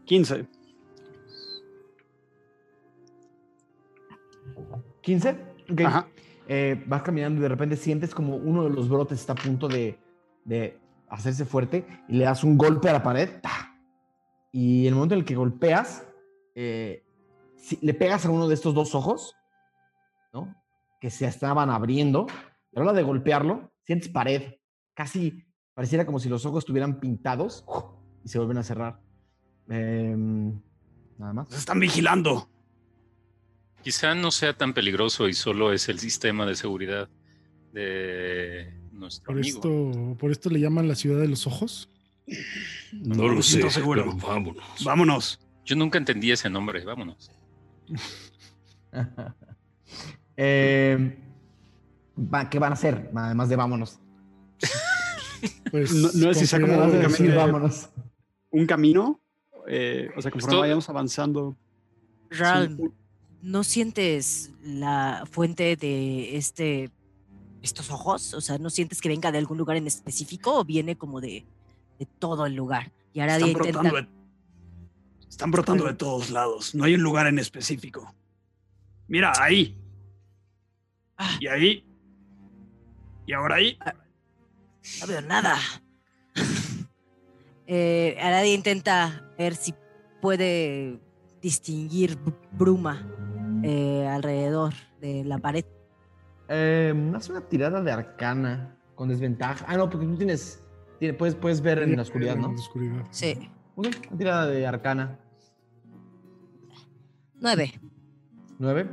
15. 0.06 0.46
15. 5.02 5.36
Ok. 5.70 5.80
Ajá. 5.82 6.08
Eh, 6.52 6.82
vas 6.88 7.02
caminando 7.02 7.38
y 7.38 7.42
de 7.42 7.48
repente 7.48 7.76
sientes 7.76 8.12
como 8.12 8.34
uno 8.34 8.64
de 8.64 8.70
los 8.70 8.88
brotes 8.88 9.20
está 9.20 9.34
a 9.34 9.36
punto 9.36 9.68
de, 9.68 10.00
de 10.44 10.80
hacerse 11.08 11.44
fuerte 11.44 11.86
y 12.08 12.14
le 12.14 12.24
das 12.24 12.42
un 12.42 12.58
golpe 12.58 12.88
a 12.88 12.94
la 12.94 13.02
pared. 13.04 13.40
¡ta! 13.40 13.76
Y 14.50 14.88
el 14.88 14.94
momento 14.94 15.14
en 15.14 15.20
el 15.20 15.24
que 15.24 15.36
golpeas, 15.36 16.04
eh, 16.56 17.04
le 17.80 17.94
pegas 17.94 18.26
a 18.26 18.30
uno 18.30 18.48
de 18.48 18.54
estos 18.54 18.74
dos 18.74 18.96
ojos 18.96 19.36
¿no? 20.32 20.54
Que 21.00 21.10
se 21.10 21.26
estaban 21.26 21.70
abriendo. 21.70 22.26
Pero 22.70 22.82
a 22.82 22.84
la 22.86 22.90
hora 22.90 22.98
de 22.98 23.04
golpearlo, 23.04 23.72
sientes 23.82 24.08
pared. 24.08 24.54
Casi 24.94 25.44
pareciera 25.74 26.04
como 26.06 26.18
si 26.18 26.28
los 26.28 26.44
ojos 26.46 26.62
estuvieran 26.64 27.00
pintados 27.00 27.64
y 28.24 28.28
se 28.28 28.38
vuelven 28.38 28.58
a 28.58 28.62
cerrar. 28.62 29.00
Em, 29.68 30.60
nada 31.16 31.32
más. 31.32 31.50
Nos 31.50 31.58
están 31.58 31.80
vigilando. 31.80 32.48
Quizá 33.82 34.14
no 34.14 34.30
sea 34.30 34.56
tan 34.56 34.74
peligroso 34.74 35.28
y 35.28 35.32
solo 35.34 35.72
es 35.72 35.88
el 35.88 35.98
sistema 35.98 36.44
de 36.46 36.54
seguridad 36.54 37.08
de 37.72 38.74
nuestro 38.92 39.26
Por 39.26 39.36
amigo. 39.38 39.56
esto, 39.56 40.16
por 40.18 40.30
esto 40.30 40.50
le 40.50 40.60
llaman 40.60 40.86
la 40.88 40.94
ciudad 40.94 41.20
de 41.20 41.28
los 41.28 41.46
ojos. 41.46 41.88
No 42.92 43.28
lo 43.28 43.42
seguro. 43.42 44.04
pero 44.04 44.16
vámonos. 44.28 44.84
Vámonos. 44.84 45.40
Yo 45.64 45.76
nunca 45.76 45.98
entendí 45.98 46.30
ese 46.30 46.50
nombre, 46.50 46.84
vámonos. 46.84 47.30
Va- 52.18 52.48
¿Qué 52.50 52.58
van 52.58 52.72
a 52.72 52.74
hacer? 52.74 53.10
Además 53.14 53.48
de 53.48 53.56
vámonos. 53.56 53.98
Pues, 55.70 55.92
No- 55.92 56.10
no 56.14 56.30
es 56.30 56.38
si 56.38 56.46
sea 56.46 56.60
como 56.60 56.76
básicamente- 56.76 57.08
decir 57.08 57.34
vámonos. 57.34 57.88
Un 58.50 58.66
camino. 58.66 59.20
eh, 59.68 60.10
o 60.16 60.20
sea, 60.22 60.30
conforme 60.30 60.54
Esto- 60.54 60.60
vayamos 60.60 60.88
avanzando. 60.88 61.56
¿No 63.42 63.64
sientes 63.64 64.50
la 64.62 65.24
fuente 65.30 65.76
de 65.76 66.36
este 66.36 66.90
estos 67.62 67.90
ojos? 67.90 68.34
O 68.34 68.40
sea, 68.40 68.58
¿no 68.58 68.70
sientes 68.70 69.00
que 69.00 69.08
venga 69.08 69.32
de 69.32 69.38
algún 69.38 69.58
lugar 69.58 69.76
en 69.76 69.86
específico 69.86 70.60
o 70.60 70.64
viene 70.64 70.96
como 70.96 71.20
de, 71.20 71.44
de 71.98 72.06
todo 72.06 72.46
el 72.46 72.54
lugar? 72.54 72.92
Y 73.12 73.20
ahora 73.20 73.36
están, 73.36 73.50
intenta... 73.50 73.80
brotando 73.80 73.96
de, 73.96 74.08
están 75.28 75.50
brotando 75.50 75.84
de 75.86 75.94
todos 75.94 76.30
lados. 76.30 76.74
No 76.74 76.84
hay 76.84 76.94
un 76.94 77.02
lugar 77.02 77.26
en 77.26 77.38
específico. 77.38 78.14
Mira, 79.08 79.32
ahí. 79.38 79.76
Ah. 81.18 81.36
Y 81.40 81.46
ahí. 81.48 81.84
Y 83.26 83.32
ahora 83.32 83.56
ahí. 83.56 83.78
No 85.00 85.06
veo 85.06 85.20
nada. 85.20 85.58
eh, 87.66 88.16
Aradia 88.20 88.54
intenta 88.54 89.30
ver 89.36 89.54
si 89.54 89.74
puede 90.20 91.00
distinguir 91.42 92.18
br- 92.18 92.36
bruma 92.52 93.06
eh, 93.62 94.06
alrededor 94.08 94.72
de 95.00 95.24
la 95.24 95.38
pared. 95.38 95.64
Em, 96.48 97.14
haz 97.14 97.28
una 97.30 97.40
tirada 97.42 97.80
de 97.82 97.92
arcana 97.92 98.76
con 98.94 99.08
desventaja. 99.08 99.64
Ah, 99.68 99.76
no, 99.76 99.88
porque 99.88 100.06
tú 100.06 100.16
tienes. 100.16 100.62
tiene- 100.98 101.14
puedes, 101.14 101.34
puedes 101.34 101.60
ver 101.60 101.78
en 101.78 101.96
la 101.96 102.02
oscuridad, 102.02 102.34
En 102.34 102.42
¿no? 102.42 102.48
la 102.48 102.54
oscuridad. 102.54 103.04
Sí. 103.10 103.48
Ok, 103.76 103.86
una 104.10 104.18
tirada 104.18 104.46
de 104.46 104.66
arcana. 104.66 105.18
Nueve. 107.40 107.72
Nueve. 108.58 108.88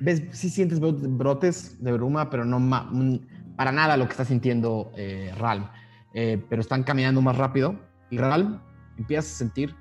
¿Ves? 0.00 0.22
Sí 0.32 0.50
sientes 0.50 0.80
bro- 0.80 0.92
brotes 1.00 1.82
de 1.82 1.92
bruma, 1.92 2.28
pero 2.30 2.44
no 2.44 2.58
ma- 2.58 2.88
mm, 2.90 3.54
para 3.56 3.70
nada 3.70 3.96
lo 3.96 4.06
que 4.06 4.10
está 4.12 4.24
sintiendo 4.24 4.90
eh, 4.96 5.32
Ralm. 5.38 5.66
Eh, 6.14 6.44
pero 6.48 6.60
están 6.60 6.82
caminando 6.82 7.22
más 7.22 7.36
rápido. 7.36 7.76
Y 8.10 8.18
Ralm 8.18 8.58
empiezas 8.98 9.32
a 9.32 9.36
sentir 9.38 9.74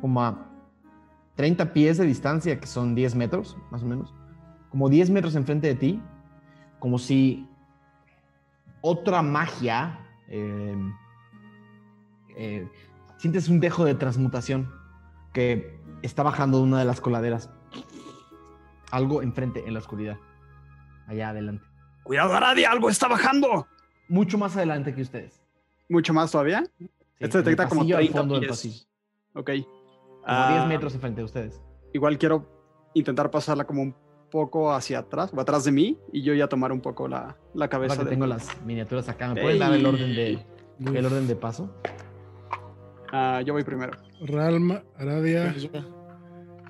como 0.00 0.22
a 0.22 0.50
30 1.36 1.72
pies 1.72 1.98
de 1.98 2.04
distancia, 2.06 2.58
que 2.58 2.66
son 2.66 2.94
10 2.94 3.14
metros, 3.14 3.56
más 3.70 3.82
o 3.82 3.86
menos. 3.86 4.12
Como 4.70 4.88
10 4.88 5.10
metros 5.10 5.34
enfrente 5.34 5.66
de 5.68 5.74
ti. 5.74 6.02
Como 6.78 6.98
si 6.98 7.46
otra 8.80 9.22
magia. 9.22 9.98
eh, 10.28 10.76
eh, 12.36 12.68
sientes 13.18 13.48
un 13.48 13.60
dejo 13.60 13.84
de 13.84 13.94
transmutación 13.94 14.70
que 15.32 15.78
está 16.02 16.22
bajando 16.22 16.58
de 16.58 16.64
una 16.64 16.78
de 16.78 16.84
las 16.84 17.00
coladeras. 17.00 17.50
Algo 18.90 19.22
enfrente 19.22 19.64
en 19.66 19.72
la 19.74 19.80
oscuridad. 19.80 20.18
Allá 21.06 21.30
adelante. 21.30 21.64
Cuidado, 22.02 22.34
Aradia, 22.34 22.70
algo 22.70 22.88
está 22.90 23.08
bajando. 23.08 23.66
Mucho 24.08 24.38
más 24.38 24.56
adelante 24.56 24.94
que 24.94 25.02
ustedes. 25.02 25.42
Mucho 25.88 26.12
más 26.14 26.30
todavía. 26.30 26.64
Sí, 26.78 26.90
Este 27.18 27.38
detecta 27.38 27.68
como 27.68 27.80
pasillo 27.80 27.96
al 27.96 28.02
30 28.04 28.18
fondo 28.18 28.34
del 28.34 28.40
pies. 28.40 28.50
pasillo. 28.50 28.86
Ok. 29.34 29.50
Como 30.26 30.38
Ah, 30.38 30.52
10 30.58 30.68
metros 30.68 30.94
enfrente 30.94 31.20
de 31.20 31.24
ustedes. 31.24 31.62
Igual 31.92 32.18
quiero 32.18 32.46
intentar 32.94 33.30
pasarla 33.30 33.64
como 33.64 33.82
un 33.82 33.94
poco 34.30 34.72
hacia 34.72 34.98
atrás 34.98 35.30
o 35.34 35.40
atrás 35.40 35.64
de 35.64 35.70
mí 35.72 35.98
y 36.12 36.22
yo 36.22 36.34
ya 36.34 36.48
tomar 36.48 36.72
un 36.72 36.80
poco 36.80 37.06
la, 37.06 37.18
la 37.54 37.66
Ahora 37.66 37.68
cabeza 37.68 37.98
que 37.98 38.04
de... 38.04 38.10
tengo 38.10 38.26
las 38.26 38.60
miniaturas 38.64 39.08
acá, 39.08 39.32
¿me 39.32 39.40
pueden 39.40 39.58
dar 39.60 39.72
el 39.72 39.86
orden 39.86 40.14
de, 40.14 40.44
Uf. 40.80 40.94
el 40.96 41.06
orden 41.06 41.28
de 41.28 41.36
paso? 41.36 41.70
Ah, 43.12 43.40
yo 43.46 43.52
voy 43.52 43.62
primero. 43.62 43.92
Ralma, 44.20 44.82
Aradia. 44.98 45.54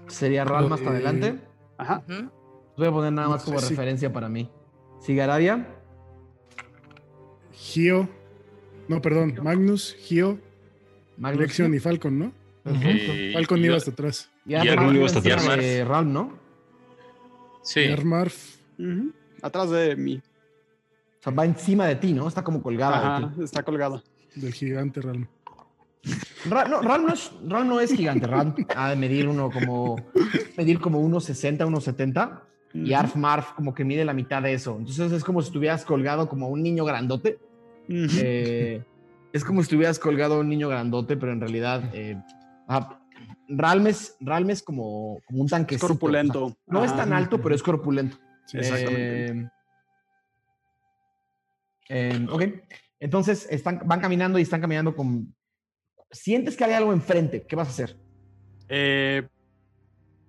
Sería 0.06 0.44
Ralm 0.44 0.70
hasta 0.72 0.84
Eh, 0.86 0.88
adelante. 0.90 1.40
Ajá. 1.78 2.02
Ujú. 2.08 2.30
Voy 2.76 2.86
a 2.88 2.92
poner 2.92 3.12
nada 3.14 3.28
más 3.30 3.42
como 3.42 3.58
referencia 3.58 4.12
para 4.12 4.28
mí. 4.28 4.50
Sigaradia, 5.00 5.66
Gio. 7.52 8.08
No, 8.88 9.00
perdón. 9.00 9.38
Magnus, 9.42 9.94
Gio, 9.98 10.38
Magnus. 11.16 11.40
Lexion 11.40 11.74
y 11.74 11.78
Falcon, 11.78 12.18
¿no? 12.18 12.32
Eh, 12.66 13.30
Falcon 13.32 13.64
iba 13.64 13.76
hasta 13.76 13.90
atrás. 13.90 14.30
Y 14.44 14.52
y 14.52 14.56
Armar 14.56 14.96
hasta 15.04 15.18
atrás. 15.20 15.56
de 15.58 15.84
Ralm, 15.84 16.12
¿no? 16.12 16.38
Sí, 17.62 17.80
Y 17.80 17.92
Armarf. 17.92 18.56
Ujú. 18.78 19.12
Atrás 19.42 19.70
de 19.70 19.96
mí. 19.96 20.16
O 21.20 21.22
sea, 21.22 21.32
va 21.32 21.44
encima 21.44 21.86
de 21.86 21.96
ti, 21.96 22.12
¿no? 22.12 22.28
Está 22.28 22.42
como 22.44 22.62
colgada 22.62 23.00
de 23.00 23.06
Ajá, 23.26 23.32
ti. 23.36 23.42
está 23.44 23.62
colgada. 23.62 24.02
del 24.34 24.52
gigante 24.52 25.00
Ralm. 25.00 25.26
Ra- 26.48 26.68
no, 26.68 26.80
Ralm 26.82 27.06
no 27.06 27.12
es, 27.14 27.32
Ralm 27.48 27.68
no 27.68 27.80
es 27.80 27.92
gigante. 27.92 28.26
Ralm 28.26 28.54
ha 28.76 28.90
de 28.90 28.96
medir 28.96 29.26
uno 29.28 29.50
como 29.50 29.96
medir 30.56 30.78
como 30.78 31.00
1.60, 31.08 31.58
1.70 31.66 32.40
y. 32.74 32.92
Arf 32.92 33.16
Marf 33.16 33.52
como 33.54 33.74
que 33.74 33.84
mide 33.84 34.04
la 34.04 34.12
mitad 34.12 34.42
de 34.42 34.52
eso. 34.52 34.76
Entonces 34.78 35.10
es 35.10 35.24
como 35.24 35.40
si 35.42 35.46
estuvieras 35.48 35.84
colgado 35.84 36.28
como 36.28 36.48
un 36.48 36.62
niño 36.62 36.84
grandote. 36.84 37.38
Eh, 37.88 38.82
es 39.32 39.44
como 39.44 39.60
si 39.60 39.64
estuvieras 39.64 39.98
colgado 39.98 40.38
un 40.40 40.48
niño 40.48 40.68
grandote, 40.68 41.16
pero 41.16 41.32
en 41.32 41.40
realidad 41.40 41.90
eh, 41.92 42.16
ah, 42.68 43.00
Ralm, 43.48 43.86
es, 43.86 44.16
Ralm 44.20 44.50
es 44.50 44.62
como, 44.62 45.20
como 45.26 45.40
un 45.40 45.46
es 45.46 45.50
tanquecito. 45.50 45.88
corpulento. 45.88 46.46
o 46.46 46.48
sea, 46.48 46.58
no 46.66 46.84
es 46.84 46.92
Ajá. 46.92 47.04
tan 47.04 47.12
alto, 47.12 47.40
pero 47.40 47.54
es 47.54 47.62
corpulento. 47.62 48.18
Sí, 48.46 48.58
Exactamente. 48.58 49.30
Eh, 49.32 49.50
eh, 51.88 52.26
ok, 52.30 52.42
entonces 53.00 53.46
están, 53.50 53.80
van 53.84 54.00
caminando 54.00 54.38
y 54.38 54.42
están 54.42 54.60
caminando 54.60 54.94
con... 54.94 55.34
Sientes 56.10 56.56
que 56.56 56.64
hay 56.64 56.72
algo 56.72 56.92
enfrente, 56.92 57.44
¿qué 57.46 57.56
vas 57.56 57.68
a 57.68 57.70
hacer? 57.70 57.96
Eh, 58.68 59.26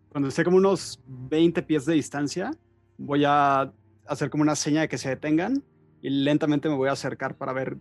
cuando 0.10 0.30
esté 0.30 0.44
como 0.44 0.58
unos 0.58 1.02
20 1.08 1.62
pies 1.64 1.86
de 1.86 1.94
distancia, 1.94 2.52
voy 2.98 3.24
a 3.26 3.72
hacer 4.06 4.30
como 4.30 4.44
una 4.44 4.56
seña 4.56 4.82
de 4.82 4.90
que 4.90 4.98
se 4.98 5.10
detengan 5.10 5.64
y 6.02 6.10
lentamente 6.10 6.70
me 6.70 6.76
voy 6.76 6.90
a 6.90 6.94
acercar 6.94 7.36
para 7.36 7.54
ver 7.54 7.78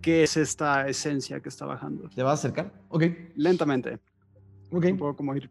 qué 0.00 0.22
es 0.22 0.36
esta 0.36 0.86
esencia 0.88 1.40
que 1.40 1.48
está 1.48 1.66
bajando. 1.66 2.08
¿Te 2.08 2.22
vas 2.22 2.30
a 2.32 2.34
acercar? 2.34 2.72
Ok, 2.88 3.04
Lentamente. 3.36 3.98
ok. 4.70 4.84
No 4.86 4.96
puedo 4.96 5.16
como 5.16 5.34
ir 5.36 5.50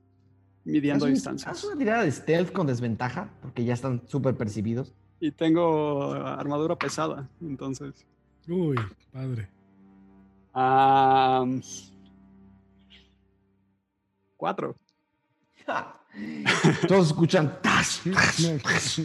midiendo 0.64 1.06
Haz 1.06 1.10
un- 1.10 1.14
distancias. 1.16 1.52
Haz 1.52 1.64
una 1.66 1.78
tirada 1.78 2.04
de 2.04 2.12
stealth 2.12 2.52
con 2.52 2.68
desventaja, 2.68 3.30
porque 3.42 3.64
ya 3.66 3.74
están 3.74 4.02
súper 4.08 4.36
percibidos. 4.36 4.94
Y 5.20 5.32
tengo 5.32 6.14
armadura 6.14 6.78
pesada, 6.78 7.30
entonces. 7.42 8.06
Uy, 8.48 8.78
padre. 9.12 9.50
am, 10.54 11.62
cuatro. 14.38 14.76
Todos 16.88 17.08
escuchan 17.08 17.60
tas, 17.62 18.02
tas, 18.64 19.02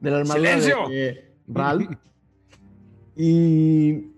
de 0.00 0.10
la 0.10 0.18
armadura 0.18 0.34
¡Silencio! 0.58 0.88
de 0.88 1.08
eh, 1.08 1.34
Ral. 1.46 1.98
Y 3.16 4.12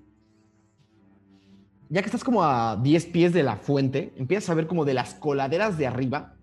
ya 1.89 2.01
que 2.03 2.07
estás 2.07 2.25
como 2.25 2.43
a 2.43 2.77
10 2.77 3.07
pies 3.07 3.33
de 3.33 3.43
la 3.43 3.57
fuente, 3.57 4.13
empiezas 4.17 4.51
a 4.51 4.55
ver 4.55 4.67
como 4.67 4.85
de 4.85 4.95
las 4.95 5.15
coladeras 5.15 5.79
de 5.79 5.87
arriba, 5.87 6.35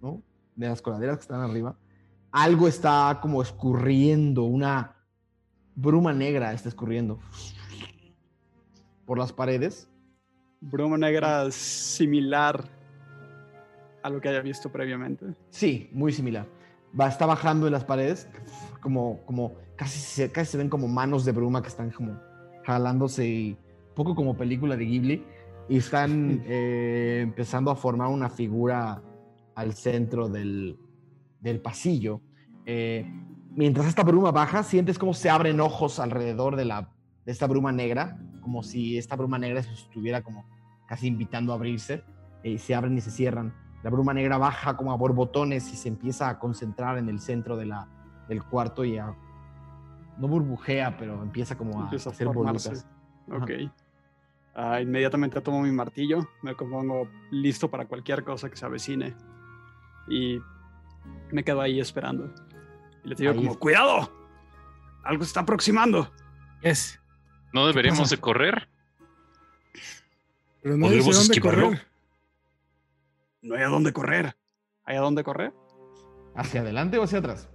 ¿no? 0.00 0.22
De 0.56 0.68
las 0.68 0.82
coladeras 0.82 1.18
que 1.18 1.22
están 1.22 1.40
arriba, 1.40 1.76
algo 2.32 2.68
está 2.68 3.18
como 3.22 3.42
escurriendo, 3.42 4.44
una 4.44 4.96
bruma 5.74 6.12
negra 6.12 6.52
está 6.52 6.68
escurriendo 6.68 7.20
por 9.06 9.18
las 9.18 9.32
paredes. 9.32 9.88
Bruma 10.60 10.98
negra 10.98 11.50
similar 11.50 12.64
a 14.02 14.10
lo 14.10 14.20
que 14.20 14.28
haya 14.28 14.40
visto 14.40 14.70
previamente. 14.70 15.26
Sí, 15.50 15.88
muy 15.92 16.12
similar. 16.12 16.46
Va, 16.98 17.08
está 17.08 17.26
bajando 17.26 17.66
en 17.66 17.72
las 17.72 17.84
paredes, 17.84 18.28
como, 18.80 19.24
como 19.24 19.54
casi, 19.76 19.98
se, 19.98 20.30
casi 20.30 20.52
se 20.52 20.58
ven 20.58 20.68
como 20.68 20.88
manos 20.88 21.24
de 21.24 21.32
bruma 21.32 21.62
que 21.62 21.68
están 21.68 21.90
como 21.90 22.18
jalándose, 22.64 23.26
y, 23.26 23.50
un 23.52 23.94
poco 23.94 24.14
como 24.14 24.36
película 24.36 24.76
de 24.76 24.84
Ghibli, 24.84 25.24
y 25.68 25.76
están 25.76 26.42
eh, 26.46 27.20
empezando 27.22 27.70
a 27.70 27.76
formar 27.76 28.08
una 28.08 28.28
figura 28.28 29.02
al 29.54 29.74
centro 29.74 30.28
del, 30.28 30.78
del 31.40 31.60
pasillo. 31.60 32.20
Eh, 32.64 33.10
mientras 33.50 33.86
esta 33.86 34.02
bruma 34.02 34.30
baja, 34.30 34.62
sientes 34.62 34.98
como 34.98 35.14
se 35.14 35.30
abren 35.30 35.60
ojos 35.60 35.98
alrededor 35.98 36.56
de, 36.56 36.64
la, 36.64 36.92
de 37.24 37.32
esta 37.32 37.46
bruma 37.46 37.72
negra, 37.72 38.18
como 38.40 38.62
si 38.62 38.96
esta 38.98 39.16
bruma 39.16 39.38
negra 39.38 39.62
se 39.62 39.72
estuviera 39.72 40.22
como 40.22 40.48
casi 40.86 41.06
invitando 41.06 41.52
a 41.52 41.56
abrirse, 41.56 42.02
y 42.42 42.58
se 42.58 42.74
abren 42.74 42.96
y 42.96 43.00
se 43.00 43.10
cierran. 43.10 43.54
La 43.82 43.90
bruma 43.90 44.14
negra 44.14 44.38
baja 44.38 44.76
como 44.76 44.92
a 44.92 44.96
borbotones 44.96 45.72
y 45.72 45.76
se 45.76 45.88
empieza 45.88 46.28
a 46.28 46.38
concentrar 46.38 46.98
en 46.98 47.08
el 47.08 47.20
centro 47.20 47.56
de 47.56 47.66
la, 47.66 47.88
del 48.28 48.42
cuarto 48.44 48.84
y 48.84 48.98
a, 48.98 49.14
no 50.18 50.28
burbujea, 50.28 50.96
pero 50.96 51.22
empieza 51.22 51.56
como 51.56 51.80
a 51.80 51.84
Empieza 51.84 52.10
a 52.10 52.12
hacer 52.12 52.26
formarse. 52.26 52.68
bolitas. 52.68 52.86
Ok. 53.30 53.50
Ah, 54.54 54.80
inmediatamente 54.80 55.40
tomo 55.40 55.62
mi 55.62 55.70
martillo, 55.70 56.28
me 56.42 56.54
pongo 56.54 57.08
listo 57.30 57.70
para 57.70 57.86
cualquier 57.86 58.24
cosa 58.24 58.50
que 58.50 58.56
se 58.56 58.66
avecine. 58.66 59.14
Y 60.08 60.40
me 61.30 61.44
quedo 61.44 61.60
ahí 61.60 61.78
esperando. 61.78 62.32
Y 63.04 63.08
les 63.10 63.18
digo 63.18 63.32
Ahí 63.32 63.38
como, 63.38 63.58
¡cuidado! 63.58 64.10
Algo 65.04 65.22
se 65.22 65.28
está 65.28 65.40
aproximando. 65.40 66.10
Es. 66.62 67.00
¿No 67.52 67.66
deberíamos 67.66 68.10
de 68.10 68.18
correr? 68.18 68.68
Pero 70.62 70.76
no 70.76 70.86
dice 70.90 70.98
¿Podremos 71.04 71.16
dónde 71.16 71.34
esquivarlo? 71.34 71.66
correr. 71.68 71.86
No 73.42 73.54
hay 73.54 73.62
a 73.62 73.68
dónde 73.68 73.92
correr. 73.92 74.36
¿Hay 74.84 74.96
a 74.96 75.00
dónde 75.00 75.22
correr? 75.22 75.52
¿Hacia 76.34 76.62
adelante 76.62 76.98
o 76.98 77.04
hacia 77.04 77.18
atrás? 77.20 77.48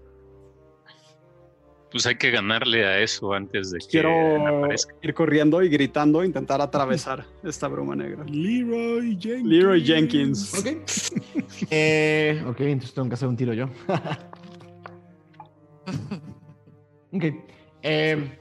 Pues 1.94 2.08
hay 2.08 2.16
que 2.16 2.32
ganarle 2.32 2.86
a 2.88 3.00
eso 3.02 3.34
antes 3.34 3.70
de 3.70 3.78
que 3.78 3.86
Quiero 3.86 4.48
aparezca. 4.48 4.96
ir 5.04 5.14
corriendo 5.14 5.62
y 5.62 5.70
gritando, 5.70 6.24
intentar 6.24 6.60
atravesar 6.60 7.24
esta 7.44 7.68
bruma 7.68 7.96
negra. 7.96 8.26
Leroy 8.26 9.16
Jenkins. 9.22 9.48
Leroy 9.48 9.86
Jenkins. 9.86 10.54
Ok. 10.60 10.68
Eh, 11.70 12.44
ok, 12.48 12.60
entonces 12.62 12.94
tengo 12.94 13.08
que 13.08 13.14
hacer 13.14 13.28
un 13.28 13.38
tiro 13.38 13.54
yo. 13.54 13.66
ok. 17.14 17.24
Eh, 17.84 18.39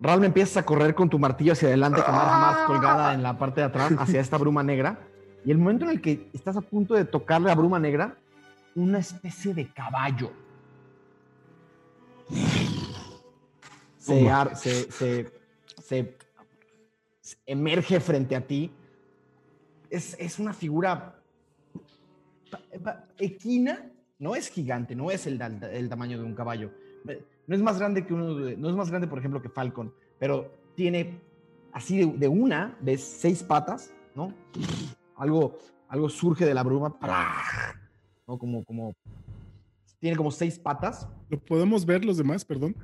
Raúl, 0.00 0.24
empiezas 0.24 0.58
a 0.58 0.64
correr 0.64 0.94
con 0.94 1.08
tu 1.08 1.18
martillo 1.18 1.52
hacia 1.52 1.68
adelante, 1.68 2.02
con 2.02 2.14
la 2.14 2.20
arma 2.20 2.66
colgada 2.66 3.14
en 3.14 3.22
la 3.22 3.38
parte 3.38 3.62
de 3.62 3.66
atrás, 3.66 3.92
hacia 3.98 4.20
esta 4.20 4.36
bruma 4.36 4.62
negra. 4.62 5.00
Y 5.44 5.50
el 5.50 5.58
momento 5.58 5.86
en 5.86 5.92
el 5.92 6.00
que 6.02 6.28
estás 6.32 6.56
a 6.56 6.60
punto 6.60 6.94
de 6.94 7.06
tocarle 7.06 7.48
la 7.48 7.54
bruma 7.54 7.78
negra, 7.80 8.14
una 8.74 8.98
especie 8.98 9.54
de 9.54 9.68
caballo 9.72 10.30
se, 14.06 14.30
ar- 14.30 14.56
se- 14.56 14.90
se- 14.92 15.32
se- 15.82 16.16
se 17.20 17.36
emerge 17.46 18.00
frente 18.00 18.36
a 18.36 18.46
ti. 18.46 18.70
Es, 19.90 20.16
es 20.18 20.38
una 20.38 20.52
figura 20.52 21.20
equina, 23.18 23.90
no 24.18 24.34
es 24.36 24.48
gigante, 24.48 24.94
no 24.94 25.10
es 25.10 25.26
el, 25.26 25.40
el 25.40 25.88
tamaño 25.88 26.18
de 26.18 26.24
un 26.24 26.34
caballo. 26.34 26.70
No 27.46 27.54
es 27.54 27.62
más 27.62 27.78
grande 27.78 28.06
que 28.06 28.14
uno, 28.14 28.34
de- 28.34 28.56
no 28.56 28.68
es 28.68 28.76
más 28.76 28.90
grande, 28.90 29.06
por 29.06 29.18
ejemplo, 29.18 29.40
que 29.42 29.48
Falcon, 29.48 29.92
pero 30.18 30.50
tiene 30.74 31.20
así 31.72 31.98
de, 31.98 32.06
de 32.18 32.28
una, 32.28 32.76
ves 32.80 33.02
seis 33.02 33.42
patas, 33.42 33.92
¿no? 34.14 34.32
Algo, 35.16 35.58
algo 35.88 36.08
surge 36.08 36.44
de 36.44 36.54
la 36.54 36.62
bruma. 36.62 36.96
¿no? 38.26 38.38
Como, 38.38 38.64
como, 38.64 38.94
tiene 40.00 40.16
como 40.16 40.30
seis 40.30 40.58
patas. 40.58 41.08
¿Lo 41.28 41.38
podemos 41.38 41.84
ver 41.86 42.04
los 42.04 42.16
demás, 42.16 42.44
perdón? 42.44 42.74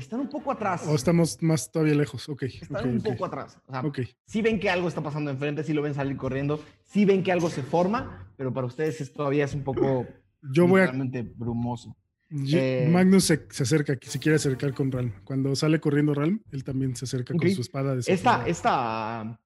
Están 0.00 0.20
un 0.20 0.28
poco 0.28 0.50
atrás. 0.50 0.86
¿O 0.86 0.94
estamos 0.94 1.40
más 1.42 1.70
todavía 1.70 1.94
lejos? 1.94 2.28
Ok. 2.28 2.42
Están 2.44 2.88
un 2.88 3.00
poco 3.02 3.24
atrás. 3.26 3.58
O 3.66 3.72
sea, 3.72 3.80
Ok. 3.82 4.00
sí 4.26 4.42
ven 4.42 4.58
que 4.58 4.70
algo 4.70 4.88
está 4.88 5.02
pasando 5.02 5.30
enfrente, 5.30 5.62
sí 5.62 5.72
lo 5.72 5.82
ven 5.82 5.94
salir 5.94 6.16
corriendo, 6.16 6.62
sí 6.84 7.04
ven 7.04 7.22
que 7.22 7.32
algo 7.32 7.50
se 7.50 7.62
forma, 7.62 8.32
pero 8.36 8.52
para 8.52 8.66
ustedes 8.66 9.00
es, 9.00 9.12
todavía 9.12 9.44
es 9.44 9.54
un 9.54 9.62
poco 9.62 10.06
Yo 10.42 10.66
voy 10.66 10.80
a. 10.80 10.84
literalmente 10.84 11.22
brumoso. 11.22 11.96
Yo- 12.30 12.58
Eh, 12.58 12.88
Magnus 12.90 13.24
se, 13.24 13.46
se 13.50 13.62
acerca, 13.64 13.98
se 14.00 14.18
quiere 14.18 14.36
acercar 14.36 14.72
con 14.72 14.90
Ralm. 14.92 15.12
Cuando 15.24 15.54
sale 15.56 15.80
corriendo 15.80 16.14
Ralm, 16.14 16.40
él 16.52 16.62
también 16.64 16.94
se 16.96 17.04
acerca 17.04 17.34
con 17.34 17.50
su 17.50 17.60
espada. 17.60 17.96
Esta, 18.06 18.46
esta 18.46 19.38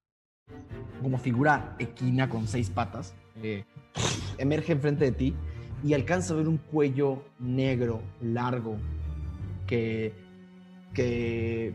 como 1.03 1.19
figura 1.19 1.75
equina 1.79 2.29
con 2.29 2.47
seis 2.47 2.69
patas 2.71 3.15
eh, 3.43 3.65
emerge 4.39 4.73
enfrente 4.73 5.05
de 5.07 5.13
ti 5.13 5.35
y 5.83 5.95
alcanza 5.95 6.35
a 6.35 6.37
ver 6.37 6.47
un 6.49 6.59
cuello 6.59 7.25
negro, 7.39 8.03
largo, 8.21 8.77
que, 9.67 10.13
que 10.95 11.75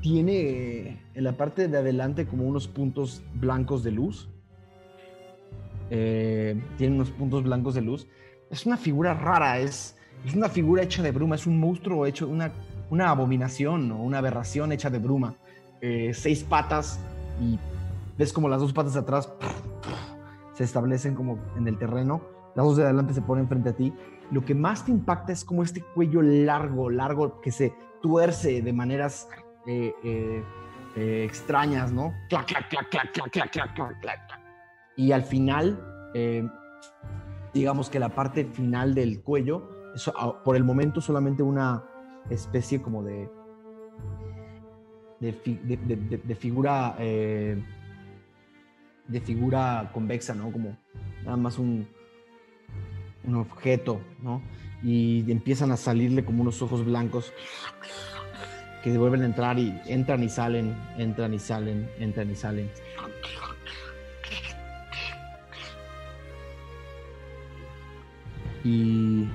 tiene 0.00 1.00
en 1.14 1.24
la 1.24 1.32
parte 1.32 1.68
de 1.68 1.78
adelante 1.78 2.26
como 2.26 2.46
unos 2.46 2.68
puntos 2.68 3.22
blancos 3.34 3.82
de 3.82 3.92
luz. 3.92 4.28
Eh, 5.90 6.60
tiene 6.76 6.96
unos 6.96 7.10
puntos 7.10 7.42
blancos 7.44 7.74
de 7.74 7.82
luz. 7.82 8.06
Es 8.50 8.66
una 8.66 8.76
figura 8.76 9.14
rara, 9.14 9.58
es, 9.58 9.96
es 10.24 10.34
una 10.34 10.48
figura 10.48 10.82
hecha 10.82 11.02
de 11.02 11.12
bruma, 11.12 11.36
es 11.36 11.46
un 11.46 11.58
monstruo 11.58 12.06
hecho, 12.06 12.28
una, 12.28 12.52
una 12.90 13.10
abominación 13.10 13.90
o 13.92 14.02
una 14.02 14.18
aberración 14.18 14.72
hecha 14.72 14.90
de 14.90 14.98
bruma. 14.98 15.36
Eh, 15.80 16.12
seis 16.14 16.42
patas 16.42 17.00
y 17.40 17.58
ves 18.18 18.32
como 18.32 18.48
las 18.48 18.60
dos 18.60 18.72
patas 18.72 18.94
de 18.94 19.00
atrás 19.00 19.32
se 20.54 20.64
establecen 20.64 21.14
como 21.14 21.38
en 21.56 21.68
el 21.68 21.78
terreno, 21.78 22.20
las 22.56 22.66
dos 22.66 22.76
de 22.76 22.82
adelante 22.82 23.14
se 23.14 23.22
ponen 23.22 23.46
frente 23.46 23.68
a 23.68 23.72
ti. 23.74 23.92
Lo 24.32 24.44
que 24.44 24.54
más 24.54 24.84
te 24.84 24.90
impacta 24.90 25.32
es 25.32 25.44
como 25.44 25.62
este 25.62 25.82
cuello 25.94 26.20
largo, 26.20 26.90
largo, 26.90 27.40
que 27.40 27.52
se 27.52 27.72
tuerce 28.00 28.62
de 28.62 28.72
maneras 28.72 29.28
eh, 29.66 29.92
eh, 30.04 30.42
eh, 30.96 31.24
extrañas, 31.24 31.92
¿no? 31.92 32.14
Clac, 32.28 32.46
clac, 32.46 32.68
clac, 32.68 32.90
clac, 32.90 33.12
clac, 33.12 33.30
clac, 33.30 33.74
clac, 33.74 34.00
clac. 34.00 34.40
Y 34.96 35.12
al 35.12 35.22
final, 35.22 35.78
digamos 37.54 37.88
que 37.88 37.98
la 38.00 38.08
parte 38.08 38.44
final 38.44 38.94
del 38.94 39.22
cuello, 39.22 39.70
eso, 39.94 40.12
ah, 40.16 40.42
por 40.42 40.56
el 40.56 40.64
momento 40.64 41.00
solamente 41.00 41.42
una 41.42 41.84
especie 42.30 42.82
como 42.82 43.04
de, 43.04 43.30
de, 45.20 45.32
de- 46.24 46.34
figura 46.34 46.96
de 46.98 47.62
figura 49.20 49.90
convexa, 49.94 50.34
¿no? 50.34 50.50
Como 50.52 50.76
nada 51.24 51.36
más 51.36 51.58
un, 51.58 51.86
un 53.24 53.34
objeto, 53.36 54.00
¿no? 54.20 54.42
Y 54.82 55.30
empiezan 55.30 55.72
a 55.72 55.76
salirle 55.76 56.24
como 56.24 56.42
unos 56.42 56.62
ojos 56.62 56.84
blancos 56.84 57.32
que 58.84 58.96
vuelven 58.96 59.22
a 59.22 59.26
entrar 59.26 59.58
y 59.58 59.78
entran 59.86 60.22
y 60.22 60.28
salen, 60.28 60.74
entran 60.96 61.34
y 61.34 61.38
salen, 61.38 61.88
entran 61.98 62.30
y 62.30 62.36
salen. 62.36 62.70
Y 68.64 69.26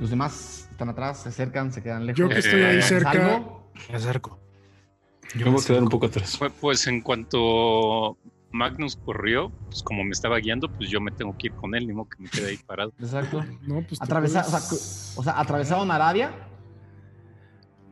los 0.00 0.10
demás 0.10 0.68
están 0.70 0.88
atrás, 0.88 1.22
se 1.22 1.28
acercan, 1.28 1.72
se 1.72 1.82
quedan 1.82 2.06
lejos. 2.06 2.18
Yo 2.18 2.28
que 2.28 2.38
estoy 2.38 2.62
ahí 2.62 2.78
Eh, 2.78 2.82
cerca. 2.82 3.42
Me 3.90 3.96
acerco. 3.96 4.38
Yo 5.34 5.46
me 5.46 5.52
voy 5.52 5.60
a 5.62 5.66
quedar 5.66 5.82
un 5.82 5.88
poco 5.88 6.06
atrás. 6.06 6.38
Pu- 6.40 6.52
Pues 6.60 6.86
en 6.86 7.00
cuanto 7.00 8.16
Magnus 8.54 8.96
corrió, 8.96 9.50
pues 9.66 9.82
como 9.82 10.04
me 10.04 10.10
estaba 10.10 10.38
guiando, 10.38 10.70
pues 10.72 10.88
yo 10.88 11.00
me 11.00 11.10
tengo 11.10 11.36
que 11.36 11.48
ir 11.48 11.54
con 11.54 11.74
él, 11.74 11.86
ni 11.88 11.92
modo 11.92 12.08
que 12.08 12.22
me 12.22 12.28
quede 12.30 12.50
ahí 12.50 12.56
parado. 12.58 12.92
Exacto. 13.00 13.44
no, 13.62 13.82
pues 13.86 14.00
o 14.00 14.06
sea, 14.06 14.20
puedes- 14.20 15.14
O 15.16 15.22
sea, 15.22 15.40
atravesaron 15.40 15.90
Arabia. 15.90 16.30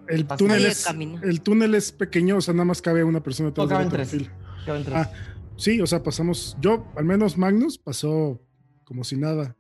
el 0.09 0.27
túnel 0.27 0.65
es 0.67 0.87
el 1.23 1.41
túnel 1.43 1.75
es 1.75 1.91
pequeño, 1.93 2.37
o 2.37 2.41
sea, 2.41 2.55
nada 2.55 2.65
más 2.65 2.81
cabe 2.81 3.03
una 3.05 3.21
persona 3.21 3.49
atrás 3.51 3.69
No, 3.69 3.91
perfil. 3.91 4.31
Caben 4.65 4.85
tres. 4.85 4.97
Ah. 4.97 5.11
Sí, 5.57 5.81
o 5.81 5.87
sea, 5.87 6.03
pasamos. 6.03 6.57
Yo, 6.61 6.87
al 6.97 7.05
menos 7.05 7.37
Magnus, 7.37 7.77
pasó 7.79 8.41
como 8.85 9.03
si 9.05 9.17
nada. 9.17 9.57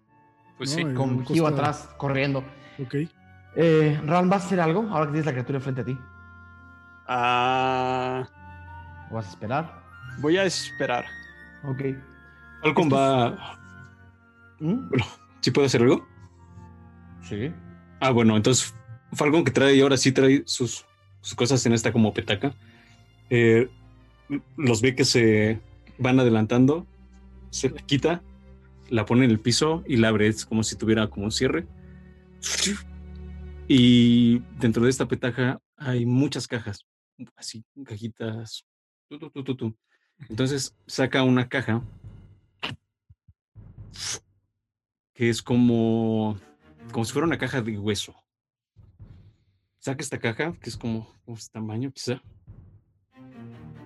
Pues 0.57 0.71
No, 0.71 0.89
sí. 0.89 0.95
con 0.95 1.25
costado. 1.25 1.47
atrás, 1.49 1.89
corriendo. 1.99 2.45
Ok. 2.81 2.95
Eh, 3.57 4.01
Ran, 4.07 4.29
¿vas 4.31 4.45
a 4.45 4.47
hacer 4.47 4.61
algo 4.61 4.83
ahora 4.89 5.07
que 5.07 5.13
tienes 5.13 5.27
la 5.27 5.33
criatura 5.33 5.59
enfrente 5.59 5.81
a 5.83 5.85
ti? 5.85 5.99
Ah, 7.07 8.29
¿O 9.11 9.15
vas 9.15 9.27
a 9.27 9.31
esperar? 9.31 9.82
Voy 10.21 10.37
a 10.37 10.45
esperar. 10.45 11.05
Ok. 11.65 11.81
Falcon 12.63 12.85
Esto 12.85 12.97
es- 12.97 13.03
va. 13.03 13.59
¿Mm? 14.61 14.89
¿Sí 15.41 15.51
puede 15.51 15.67
hacer 15.67 15.83
algo? 15.83 16.07
Sí. 17.23 17.53
Ah, 18.01 18.11
bueno, 18.11 18.37
entonces 18.37 18.75
Falcon 19.13 19.45
que 19.45 19.51
trae 19.51 19.81
ahora 19.83 19.97
sí 19.97 20.13
trae 20.13 20.43
sus, 20.47 20.85
sus 21.21 21.35
cosas 21.35 21.65
en 21.67 21.73
esta 21.73 21.93
como 21.93 22.13
petaca. 22.15 22.55
eh, 23.31 23.69
los 24.57 24.81
ve 24.83 24.95
que 24.95 25.05
se 25.05 25.61
van 25.99 26.19
adelantando, 26.21 26.87
se 27.51 27.71
la 27.71 27.81
quita, 27.83 28.23
la 28.89 29.05
pone 29.07 29.25
en 29.25 29.31
el 29.31 29.41
piso 29.41 29.83
y 29.87 29.97
la 29.97 30.09
abre. 30.09 30.27
Es 30.29 30.45
como 30.47 30.63
si 30.63 30.77
tuviera 30.77 31.09
como 31.09 31.25
un 31.27 31.33
cierre. 31.33 31.67
Y 33.69 34.39
dentro 34.59 34.83
de 34.85 34.91
esta 34.91 35.07
petaca 35.07 35.59
hay 35.77 36.05
muchas 36.07 36.47
cajas, 36.47 36.85
así, 37.37 37.65
cajitas. 37.85 38.65
tu, 39.09 39.19
tu, 39.19 39.31
tu, 39.31 39.45
tu, 39.45 39.55
tu. 39.57 39.77
Entonces 40.29 40.75
saca 40.87 41.23
una 41.23 41.49
caja 41.49 41.83
que 45.15 45.29
es 45.29 45.43
como, 45.43 46.39
como 46.93 47.05
si 47.05 47.13
fuera 47.13 47.27
una 47.27 47.39
caja 47.39 47.63
de 47.63 47.79
hueso. 47.79 48.15
Saca 49.79 50.03
esta 50.03 50.19
caja, 50.19 50.53
que 50.61 50.71
es 50.71 50.77
como, 50.77 51.09
este 51.27 51.53
tamaño 51.53 51.93
quizá, 51.93 52.23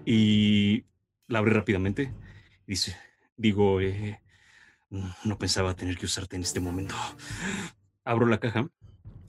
y 0.05 0.85
la 1.27 1.39
abre 1.39 1.55
rápidamente. 1.55 2.13
Dice, 2.67 2.97
digo, 3.37 3.81
eh, 3.81 4.21
no 4.91 5.39
pensaba 5.39 5.75
tener 5.75 5.97
que 5.97 6.07
usarte 6.07 6.37
en 6.37 6.43
este 6.43 6.61
momento. 6.61 6.95
Abro 8.05 8.27
la 8.27 8.39
caja, 8.39 8.69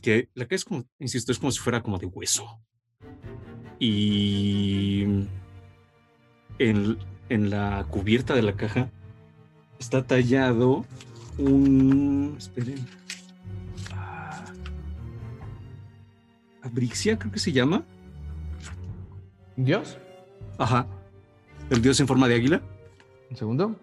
que 0.01 0.29
la 0.33 0.45
caja 0.45 0.55
es 0.55 0.65
como, 0.65 0.85
insisto, 0.99 1.31
es 1.31 1.39
como 1.39 1.51
si 1.51 1.59
fuera 1.59 1.81
como 1.81 1.97
de 1.97 2.05
hueso. 2.05 2.61
Y 3.79 5.05
en, 6.59 6.97
en 7.29 7.49
la 7.49 7.85
cubierta 7.89 8.33
de 8.35 8.41
la 8.41 8.53
caja 8.53 8.89
está 9.79 10.03
tallado 10.03 10.85
un. 11.37 12.35
Esperen. 12.37 12.85
Ah, 13.93 14.45
Abrixia, 16.63 17.17
creo 17.17 17.31
que 17.31 17.39
se 17.39 17.51
llama. 17.51 17.83
¿Dios? 19.55 19.97
Ajá. 20.57 20.87
El 21.69 21.81
dios 21.81 21.99
en 21.99 22.07
forma 22.07 22.27
de 22.27 22.35
águila. 22.35 22.61
Un 23.29 23.37
segundo. 23.37 23.75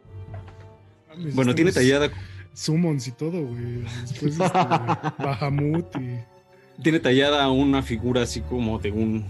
Bueno, 1.34 1.54
tiene 1.54 1.70
estamos 1.70 1.88
tallada, 1.88 2.10
Summons 2.54 3.06
y 3.06 3.12
todo, 3.12 3.42
güey. 3.42 3.82
Después 4.02 4.32
este, 4.32 4.38
Bahamut 5.18 5.96
y. 5.96 6.82
tiene 6.82 7.00
tallada 7.00 7.48
una 7.50 7.82
figura 7.82 8.22
así 8.22 8.40
como 8.40 8.78
de 8.78 8.90
un, 8.90 9.24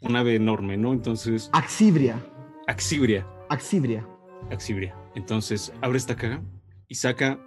un 0.00 0.16
ave 0.16 0.34
enorme, 0.36 0.76
¿no? 0.76 0.92
Entonces, 0.92 1.50
Axibria. 1.52 2.20
Axibria. 2.68 3.26
Axibria. 3.48 4.06
Axibria. 4.50 4.94
Entonces, 5.14 5.72
abre 5.80 5.96
esta 5.96 6.14
caja 6.14 6.42
y 6.86 6.94
saca 6.96 7.40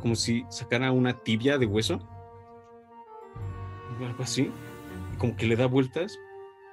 como 0.00 0.16
si 0.16 0.44
sacara 0.50 0.90
una 0.90 1.12
tibia 1.22 1.56
de 1.56 1.66
hueso. 1.66 2.00
Algo 4.00 4.22
así. 4.24 4.50
Y 5.14 5.16
como 5.18 5.36
que 5.36 5.46
le 5.46 5.54
da 5.54 5.66
vueltas. 5.66 6.18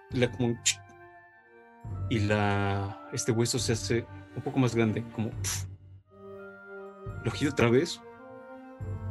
y 0.10 0.18
La 0.18 0.32
como 0.32 0.56
y 2.10 2.20
la 2.20 3.10
este 3.14 3.32
hueso 3.32 3.60
se 3.60 3.74
hace 3.74 4.08
un 4.36 4.42
poco 4.42 4.58
más 4.58 4.74
grande, 4.74 5.04
como 5.16 5.30
pf. 5.30 5.68
lo 7.24 7.32
gira 7.32 7.52
otra 7.52 7.70
vez 7.70 8.02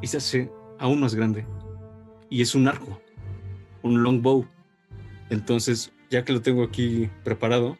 y 0.01 0.09
se 0.09 0.16
hace 0.16 0.51
aún 0.80 0.99
más 0.99 1.14
grande. 1.14 1.47
Y 2.30 2.43
es 2.43 2.57
un 2.57 2.66
arco, 2.66 3.01
un 3.83 4.03
longbow. 4.03 4.45
Entonces, 5.30 5.93
ya 6.11 6.24
que 6.24 6.33
lo 6.33 6.43
tengo 6.43 6.64
aquí 6.64 7.09
preparado, 7.22 7.78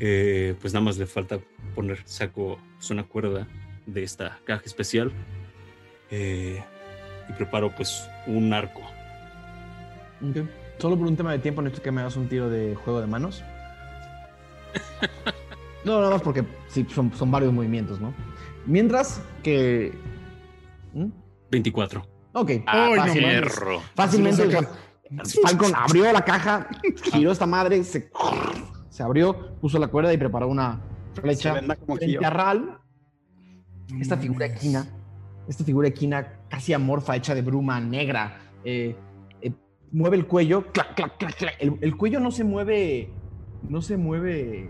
eh, 0.00 0.54
pues 0.60 0.72
nada 0.74 0.84
más 0.84 0.98
le 0.98 1.06
falta 1.06 1.38
poner, 1.74 2.00
saco 2.04 2.58
pues, 2.76 2.90
una 2.90 3.04
cuerda 3.04 3.46
de 3.86 4.02
esta 4.02 4.38
caja 4.44 4.62
especial 4.66 5.12
eh, 6.10 6.62
y 7.28 7.32
preparo 7.32 7.74
pues 7.74 8.08
un 8.26 8.52
arco. 8.52 8.80
Ok. 10.22 10.46
Solo 10.78 10.96
por 10.96 11.06
un 11.06 11.16
tema 11.16 11.32
de 11.32 11.38
tiempo 11.40 11.60
necesito 11.62 11.82
que 11.84 11.90
me 11.92 12.00
hagas 12.02 12.16
un 12.16 12.28
tiro 12.28 12.48
de 12.48 12.74
juego 12.74 13.00
de 13.00 13.06
manos. 13.06 13.42
No, 15.84 16.00
nada 16.00 16.10
más 16.10 16.22
porque 16.22 16.44
sí, 16.66 16.84
son, 16.92 17.12
son 17.14 17.30
varios 17.30 17.52
movimientos, 17.52 18.00
¿no? 18.00 18.12
Mientras 18.66 19.22
que... 19.44 19.92
¿Mm? 20.92 21.06
24. 21.50 22.04
Ok. 22.32 22.50
Ah, 22.66 22.88
Ay, 22.90 22.94
no 22.96 23.02
fácil- 23.04 23.22
mames. 23.22 23.40
perro. 23.40 23.82
fácilmente. 23.94 24.58
Falcon 25.42 25.72
abrió 25.74 26.12
la 26.12 26.24
caja, 26.24 26.68
giró 27.12 27.30
esta 27.32 27.46
madre, 27.46 27.82
se, 27.84 28.10
se 28.98 29.04
abrió, 29.04 29.54
puso 29.60 29.78
la 29.78 29.86
cuerda 29.86 30.12
y 30.12 30.16
preparó 30.18 30.48
una 30.48 30.80
flecha 31.14 31.54
frente 31.54 32.18
a 32.26 32.30
Ral. 32.30 32.78
Esta 34.00 34.16
No 34.16 34.22
figura 34.22 34.46
equina, 34.46 34.86
esta 35.46 35.62
figura 35.62 35.86
equina 35.86 36.32
casi 36.48 36.72
amorfa, 36.72 37.14
hecha 37.14 37.32
de 37.32 37.42
bruma 37.42 37.78
negra, 37.78 38.40
eh, 38.64 38.96
eh, 39.40 39.52
mueve 39.92 40.16
el 40.16 40.26
cuello, 40.26 40.66
clac, 40.72 40.96
clac, 40.96 41.16
clac, 41.16 41.36
clac. 41.36 41.54
El, 41.60 41.78
el 41.80 41.96
cuello 41.96 42.18
no 42.18 42.32
se 42.32 42.42
mueve, 42.42 43.12
no 43.68 43.82
se 43.82 43.96
mueve. 43.96 44.68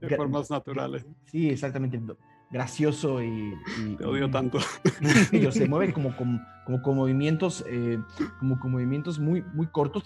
De 0.00 0.16
formas 0.16 0.50
naturales. 0.50 1.06
Sí, 1.26 1.48
exactamente. 1.48 2.02
Gracioso 2.50 3.22
y. 3.22 3.54
y- 3.86 3.94
Te 3.96 4.04
odio 4.04 4.26
y- 4.26 4.30
tanto. 4.32 4.58
Ellos 5.32 5.54
se 5.54 5.68
mueven 5.68 5.92
como 5.96 6.16
con, 6.16 6.42
como 6.66 6.82
con 6.82 6.96
movimientos, 6.96 7.64
eh, 7.68 8.00
como 8.40 8.58
con 8.58 8.72
movimientos 8.72 9.20
muy, 9.20 9.42
muy 9.54 9.68
cortos 9.68 10.02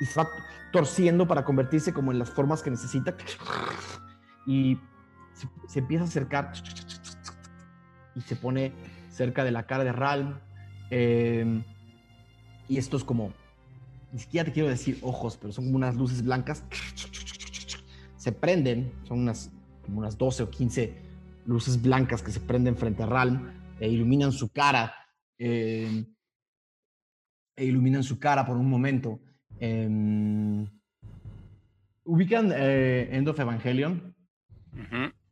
y 0.00 0.04
se 0.06 0.20
va 0.20 0.28
torciendo 0.72 1.28
para 1.28 1.44
convertirse 1.44 1.92
como 1.92 2.12
en 2.12 2.18
las 2.18 2.30
formas 2.30 2.62
que 2.62 2.70
necesita. 2.70 3.16
Y 4.46 4.78
se, 5.68 5.78
empieza 5.78 6.04
a 6.04 6.08
acercar 6.08 6.52
y 8.14 8.20
se 8.22 8.36
pone 8.36 8.72
cerca 9.10 9.44
de 9.44 9.52
la 9.52 9.66
cara 9.66 9.84
de 9.84 9.92
Ralm. 9.92 10.40
eh, 10.90 11.62
y 12.68 12.78
esto 12.78 12.96
es 12.96 13.04
como, 13.04 13.32
ni 14.12 14.18
siquiera 14.18 14.44
te 14.46 14.52
quiero 14.52 14.68
decir 14.68 14.98
ojos, 15.02 15.36
pero 15.36 15.52
son 15.52 15.66
como 15.66 15.76
unas 15.76 15.94
luces 15.96 16.22
blancas. 16.22 16.64
Se 18.16 18.32
prenden, 18.32 18.92
son 19.04 19.20
unas, 19.20 19.50
como 19.84 19.98
unas 19.98 20.16
12 20.16 20.44
o 20.44 20.50
15 20.50 20.96
luces 21.44 21.82
blancas 21.82 22.22
que 22.22 22.30
se 22.30 22.40
prenden 22.40 22.76
frente 22.76 23.02
a 23.02 23.06
Ralm 23.06 23.50
e 23.78 23.88
iluminan 23.88 24.32
su 24.32 24.48
cara. 24.50 24.94
eh, 25.38 26.06
e 27.54 27.64
iluminan 27.66 28.02
su 28.02 28.18
cara 28.18 28.46
por 28.46 28.56
un 28.56 28.68
momento. 28.68 29.20
Em, 29.64 30.66
¿Ubican 32.04 32.50
eh, 32.52 33.08
End 33.12 33.28
of 33.28 33.38
Evangelion? 33.38 34.12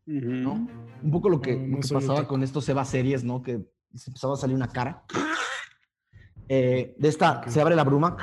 ¿no? 0.07 0.68
Un 1.03 1.11
poco 1.11 1.28
lo 1.28 1.41
que, 1.41 1.57
No, 1.57 1.62
lo 1.62 1.66
no 1.68 1.76
que 1.81 1.89
soy 1.89 1.97
pasaba 2.01 2.28
con 2.28 2.45
estos 2.45 2.68
Eva 2.68 2.85
series, 2.85 3.24
¿no? 3.24 3.43
Que 3.43 3.61
se 3.93 4.11
empezaba 4.11 4.35
a 4.35 4.37
salir 4.37 4.55
una 4.55 4.68
cara. 4.68 5.03
Eh, 6.49 6.95
de 6.97 7.09
esta 7.09 7.43
se 7.51 7.61
abre 7.61 7.74
la 7.74 7.83
bruma. 7.83 8.16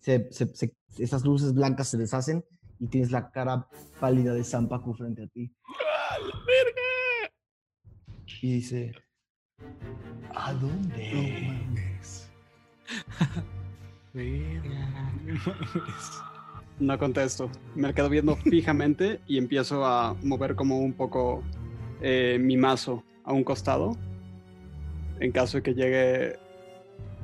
Se, 0.00 0.28
se- 0.32 0.54
se- 0.54 0.74
esas 0.98 1.22
luces 1.24 1.52
blancas 1.52 1.88
se 1.88 1.98
deshacen 1.98 2.42
y 2.78 2.86
tienes 2.88 3.10
la 3.10 3.30
cara 3.30 3.68
pálida 4.00 4.32
de 4.32 4.44
Sampaku 4.44 4.94
frente 4.94 5.24
a 5.24 5.26
ti. 5.26 5.54
Y 8.40 8.54
dice: 8.54 8.92
¿A 10.34 10.54
No 10.54 10.60
dónde? 10.60 11.48
mames. 11.48 12.30
No 16.78 16.98
contesto. 16.98 17.50
Me 17.74 17.92
quedo 17.94 18.08
viendo 18.08 18.36
fijamente 18.50 19.20
y 19.26 19.38
empiezo 19.38 19.84
a 19.84 20.14
mover 20.22 20.54
como 20.54 20.78
un 20.78 20.92
poco 20.92 21.42
eh, 22.00 22.38
mi 22.40 22.56
mazo 22.56 23.04
a 23.24 23.32
un 23.32 23.44
costado. 23.44 23.96
En 25.20 25.32
caso 25.32 25.58
de 25.58 25.62
que 25.62 25.74
llegue 25.74 26.38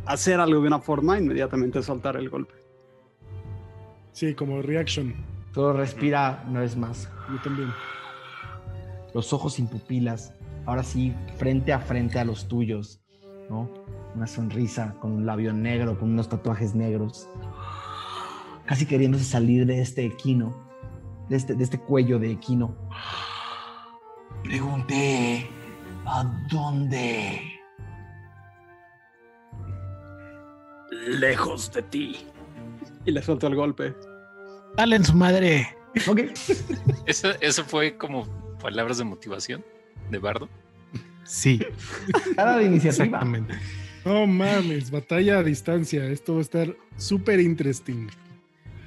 a 0.06 0.12
hacer 0.12 0.40
algo 0.40 0.60
de 0.60 0.66
una 0.68 0.80
forma, 0.80 1.18
inmediatamente 1.18 1.82
soltar 1.82 2.16
el 2.16 2.28
golpe. 2.28 2.54
Sí, 4.12 4.34
como 4.34 4.62
reaction. 4.62 5.14
Solo 5.54 5.72
respira 5.72 6.44
una 6.48 6.60
vez 6.60 6.76
más. 6.76 7.10
Yo 7.30 7.40
también. 7.42 7.72
los 9.14 9.32
ojos 9.32 9.54
sin 9.54 9.66
pupilas, 9.66 10.32
ahora 10.66 10.84
sí, 10.84 11.14
frente 11.36 11.72
a 11.72 11.80
frente 11.80 12.18
a 12.18 12.24
los 12.24 12.46
tuyos, 12.46 13.00
¿no? 13.48 13.68
Una 14.14 14.26
sonrisa 14.26 14.94
con 15.00 15.12
un 15.12 15.26
labio 15.26 15.52
negro, 15.52 15.98
con 15.98 16.10
unos 16.10 16.28
tatuajes 16.28 16.74
negros, 16.74 17.28
casi 18.66 18.86
queriéndose 18.86 19.24
salir 19.24 19.66
de 19.66 19.80
este 19.80 20.04
equino, 20.04 20.54
de 21.28 21.36
este, 21.36 21.54
de 21.54 21.64
este 21.64 21.78
cuello 21.78 22.18
de 22.18 22.32
equino. 22.32 22.74
Pregunté, 24.42 25.48
¿a 26.06 26.24
dónde? 26.50 27.40
Lejos 30.90 31.72
de 31.72 31.82
ti. 31.82 32.26
Y 33.04 33.12
le 33.12 33.22
suelto 33.22 33.46
el 33.46 33.54
golpe. 33.54 33.94
Dale 34.76 34.96
en 34.96 35.04
su 35.04 35.14
madre. 35.14 35.76
Ok, 36.08 36.20
Eso, 37.06 37.30
eso 37.40 37.64
fue 37.64 37.96
como 37.96 38.26
palabras 38.60 38.98
de 38.98 39.04
motivación 39.04 39.64
de 40.10 40.18
Bardo. 40.18 40.48
Sí, 41.24 41.60
cada 42.36 42.56
de 42.58 42.64
iniciativa. 42.64 43.04
exactamente. 43.04 43.54
No 44.04 44.26
mames, 44.26 44.90
batalla 44.90 45.38
a 45.38 45.42
distancia. 45.42 46.04
Esto 46.06 46.34
va 46.34 46.38
a 46.38 46.42
estar 46.42 46.76
súper 46.96 47.40
interesting. 47.40 48.08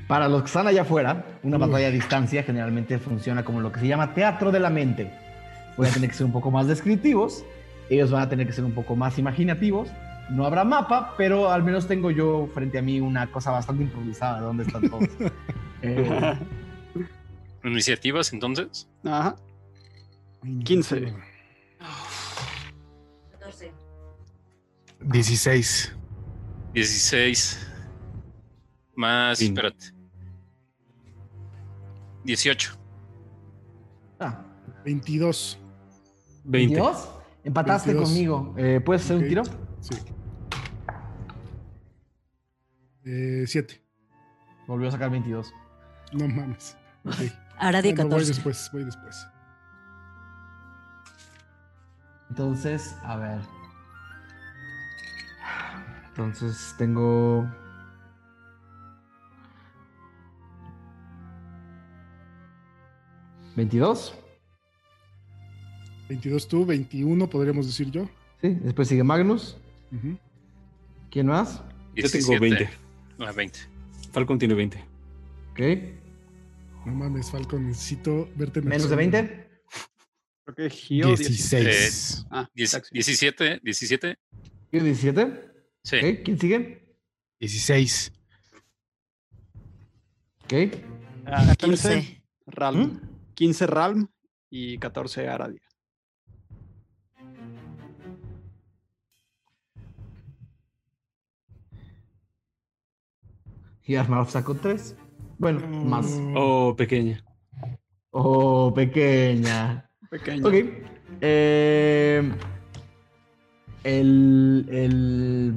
Para 0.08 0.28
los 0.28 0.42
que 0.42 0.48
están 0.48 0.68
allá 0.68 0.82
afuera, 0.82 1.40
una 1.44 1.58
Uy. 1.58 1.62
batalla 1.62 1.88
a 1.88 1.92
distancia 1.92 2.44
generalmente 2.44 2.98
funciona 3.00 3.46
como 3.46 3.62
lo 3.62 3.72
que 3.72 3.80
se 3.80 3.88
llama 3.88 4.14
teatro 4.14 4.52
de 4.52 4.60
la 4.60 4.70
mente. 4.70 5.12
Voy 5.78 5.88
a 5.88 5.92
tener 5.92 6.10
que 6.10 6.16
ser 6.16 6.26
un 6.26 6.32
poco 6.32 6.52
más 6.52 6.68
descriptivos, 6.68 7.44
ellos 7.90 8.12
van 8.12 8.24
a 8.24 8.30
tener 8.30 8.46
que 8.48 8.54
ser 8.54 8.64
un 8.64 8.74
poco 8.74 8.96
más 8.96 9.18
imaginativos. 9.18 9.90
No 10.30 10.46
habrá 10.46 10.64
mapa, 10.64 11.16
pero 11.18 11.52
al 11.52 11.64
menos 11.64 11.88
tengo 11.88 12.10
yo 12.10 12.50
frente 12.54 12.78
a 12.78 12.82
mí 12.82 13.00
una 13.00 13.32
cosa 13.32 13.52
bastante 13.52 13.84
improvisada 13.84 14.40
de 14.40 14.46
dónde 14.46 14.64
están 14.64 14.90
todos. 14.90 15.10
Eh, 15.86 16.38
Iniciativas, 17.66 18.32
entonces. 18.32 18.88
Ajá. 19.04 19.36
15. 20.64 21.14
16. 25.06 25.96
16. 26.74 27.68
Más, 28.96 29.38
Sí. 29.40 29.46
espérate. 29.48 29.86
18. 32.24 32.78
ah, 34.20 34.44
22. 34.86 35.60
20. 36.46 36.76
¿22? 36.80 37.10
Empataste 37.44 37.90
22. 37.94 38.10
conmigo. 38.10 38.54
Eh, 38.58 38.80
¿Puedes 38.84 39.04
hacer 39.04 39.18
Ok. 39.18 39.22
un 39.24 39.28
tiro? 39.30 39.44
Sí. 39.82 39.96
Eh, 43.06 43.44
7. 43.48 43.84
Volvió 44.68 44.88
a 44.88 44.92
sacar 44.92 45.10
22. 45.12 45.54
No 46.14 46.28
mames. 46.28 46.78
Ok. 47.06 47.16
Ahora 47.60 47.82
di 47.82 47.90
Bueno, 47.94 48.04
voy 48.10 48.20
14. 48.20 48.28
después, 48.34 48.70
voy 48.72 48.84
después. 48.86 49.28
Entonces, 52.30 52.96
a 53.04 53.18
ver. 53.18 53.42
Entonces 56.16 56.76
tengo. 56.78 57.48
22. 63.56 64.14
22 66.10 66.48
tú, 66.48 66.66
21 66.66 67.30
podríamos 67.30 67.68
decir 67.68 67.90
yo. 67.92 68.10
Sí, 68.42 68.50
después 68.62 68.88
sigue 68.88 69.04
Magnus. 69.04 69.58
Ujú. 69.92 70.18
¿Quién 71.12 71.28
más? 71.28 71.62
Yo 71.96 72.10
tengo 72.10 72.32
17. 72.32 72.40
20. 72.40 72.70
Ah, 73.20 73.32
20. 73.32 73.60
Falcon 74.12 74.40
tiene 74.40 74.54
20. 74.54 74.84
Ok. 75.52 75.60
No 76.86 76.94
mames, 76.94 77.32
Falcon, 77.32 77.68
necesito 77.68 78.28
verte 78.36 78.60
en 78.60 78.68
Menos 78.68 78.90
de 78.90 78.96
acción. 78.96 79.12
20. 79.12 79.50
Creo 80.46 80.56
que 80.56 80.70
Gio 80.70 81.08
16. 81.16 82.26
Ah, 82.30 82.50
Diez- 82.54 82.72
taxi. 82.72 82.90
17, 82.94 83.62
17. 83.64 84.18
Y 84.72 84.80
17. 84.80 85.53
Sí. 85.84 85.98
Ok. 85.98 86.24
¿Quién 86.24 86.40
sigue? 86.40 86.96
16. 87.40 88.12
Ok. 90.46 90.54
Ah, 91.26 91.54
15 91.58 91.90
14. 91.90 92.24
Ralm. 92.48 92.80
¿Mm? 92.82 93.02
15 93.34 93.68
Ralm 93.68 94.08
y 94.50 94.78
14 94.78 95.28
Aradia. 95.28 95.62
Y 103.86 103.96
Armarov 103.96 104.30
sacó 104.30 104.56
3. 104.56 104.96
Bueno, 105.38 105.60
más. 105.68 106.06
Mm, 106.20 106.36
Oh, 106.38 106.76
pequeña. 106.76 107.24
Oh, 108.12 108.74
pequeña. 108.74 109.90
Pequeño. 110.10 110.48
Ok. 110.48 110.54
Eh, 111.22 112.32
el, 113.84 114.66
el- 114.70 115.54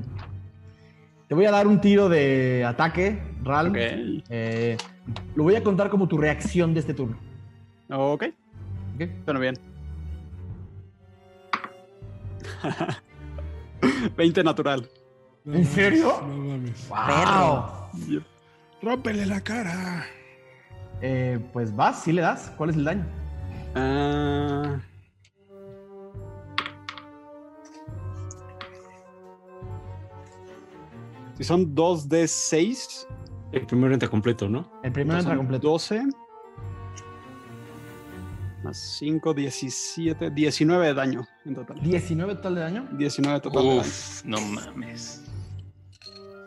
Te 1.29 1.35
voy 1.35 1.47
a 1.47 1.51
dar 1.51 1.67
un 1.67 1.81
tiro 1.81 2.09
de 2.09 2.65
ataque, 2.65 3.21
Ral. 3.43 3.69
Ok. 3.69 3.77
Eh, 3.79 4.77
lo 5.35 5.43
voy 5.45 5.57
a 5.57 5.63
contar 5.63 5.89
como 5.91 6.07
tu 6.09 6.19
reacción 6.19 6.75
de 6.75 6.81
este 6.81 6.95
turno. 6.95 7.17
Ok. 7.91 8.25
¿ok? 8.95 9.03
Suena 9.25 9.41
bien. 9.41 9.55
20 14.17 14.43
natural. 14.45 14.89
no 15.45 15.53
¿En 15.55 15.61
mames, 15.61 15.69
serio? 15.75 16.21
No 16.27 16.37
mames. 16.37 16.89
¡Wow! 16.89 18.23
¡Rómpele 18.83 19.27
la 19.27 19.41
cara! 19.41 20.05
Eh, 21.01 21.39
pues 21.53 21.75
vas, 21.75 22.03
sí 22.03 22.13
le 22.13 22.23
das. 22.23 22.53
¿Cuál 22.57 22.71
es 22.71 22.77
el 22.77 22.85
daño? 22.85 23.05
Ah. 23.75 24.77
Si 31.37 31.45
son 31.45 31.75
2 31.75 32.09
de 32.09 32.27
6, 32.29 33.07
El 33.53 33.67
primero 33.67 33.93
entra 33.95 34.09
completo, 34.09 34.49
¿no? 34.49 34.71
El 34.83 34.93
primero 34.93 35.19
entra 35.19 35.37
completo. 35.37 35.69
12. 35.69 36.03
Más 38.65 38.79
5, 38.99 39.35
17, 39.35 40.31
19 40.31 40.87
de 40.87 40.95
daño 40.95 41.27
en 41.45 41.55
total. 41.55 41.81
19 41.81 42.35
total 42.37 42.55
de 42.55 42.61
daño. 42.63 42.89
19 42.93 43.41
total 43.41 43.63
de 43.63 43.69
daño. 43.69 43.81
Uf, 43.81 44.25
no 44.25 44.41
mames. 44.41 45.23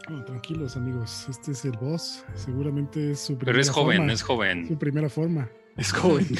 No, 0.09 0.25
tranquilos, 0.25 0.75
amigos. 0.75 1.27
Este 1.29 1.51
es 1.51 1.63
el 1.65 1.73
boss. 1.77 2.25
Seguramente 2.33 3.11
es 3.11 3.19
su 3.19 3.37
primera 3.37 3.51
Pero 3.53 3.61
es 3.61 3.69
joven, 3.69 3.97
forma. 3.97 4.13
es 4.13 4.23
joven. 4.23 4.67
Su 4.67 4.77
primera 4.79 5.09
forma. 5.09 5.49
Es 5.77 5.91
joven. 5.93 6.27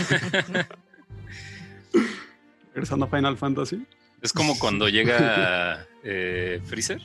Regresando 2.74 3.06
a 3.06 3.10
Final 3.10 3.38
Fantasy. 3.38 3.86
Es 4.22 4.34
como 4.34 4.58
cuando 4.58 4.90
llega 4.90 5.86
eh, 6.04 6.60
Freezer. 6.66 7.00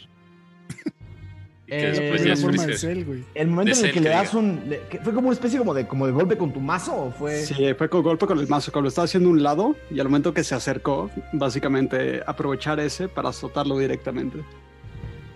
Y 1.66 1.70
que 1.70 1.76
Eh, 1.88 1.90
después 1.92 2.24
ya 2.24 2.32
es 2.34 2.82
de 2.82 3.04
güey. 3.04 3.24
El 3.34 3.48
momento 3.48 3.72
De 3.74 3.80
en 3.80 3.86
el 3.86 3.92
que 3.94 4.00
le 4.00 4.10
das 4.10 4.32
diga. 4.32 4.38
un. 4.38 4.62
le- 4.68 4.80
que 4.88 4.98
¿Fue 4.98 5.14
como 5.14 5.28
una 5.28 5.34
especie 5.34 5.58
como 5.58 5.72
de, 5.72 5.86
como 5.86 6.06
de 6.06 6.12
golpe 6.12 6.36
con 6.36 6.52
tu 6.52 6.60
mazo 6.60 6.94
o 6.94 7.10
fue.? 7.10 7.42
Sí, 7.42 7.54
fue 7.78 7.88
con 7.88 8.02
golpe 8.02 8.26
con 8.26 8.38
el 8.38 8.46
mazo. 8.48 8.70
Cuando 8.70 8.84
lo 8.84 8.88
estaba 8.88 9.06
haciendo 9.06 9.30
a 9.30 9.32
un 9.32 9.42
lado 9.42 9.74
y 9.90 9.98
al 9.98 10.06
momento 10.08 10.34
que 10.34 10.44
se 10.44 10.54
acercó, 10.54 11.10
básicamente 11.32 12.22
aprovechar 12.26 12.80
ese 12.80 13.08
para 13.08 13.30
azotarlo 13.30 13.78
directamente 13.78 14.40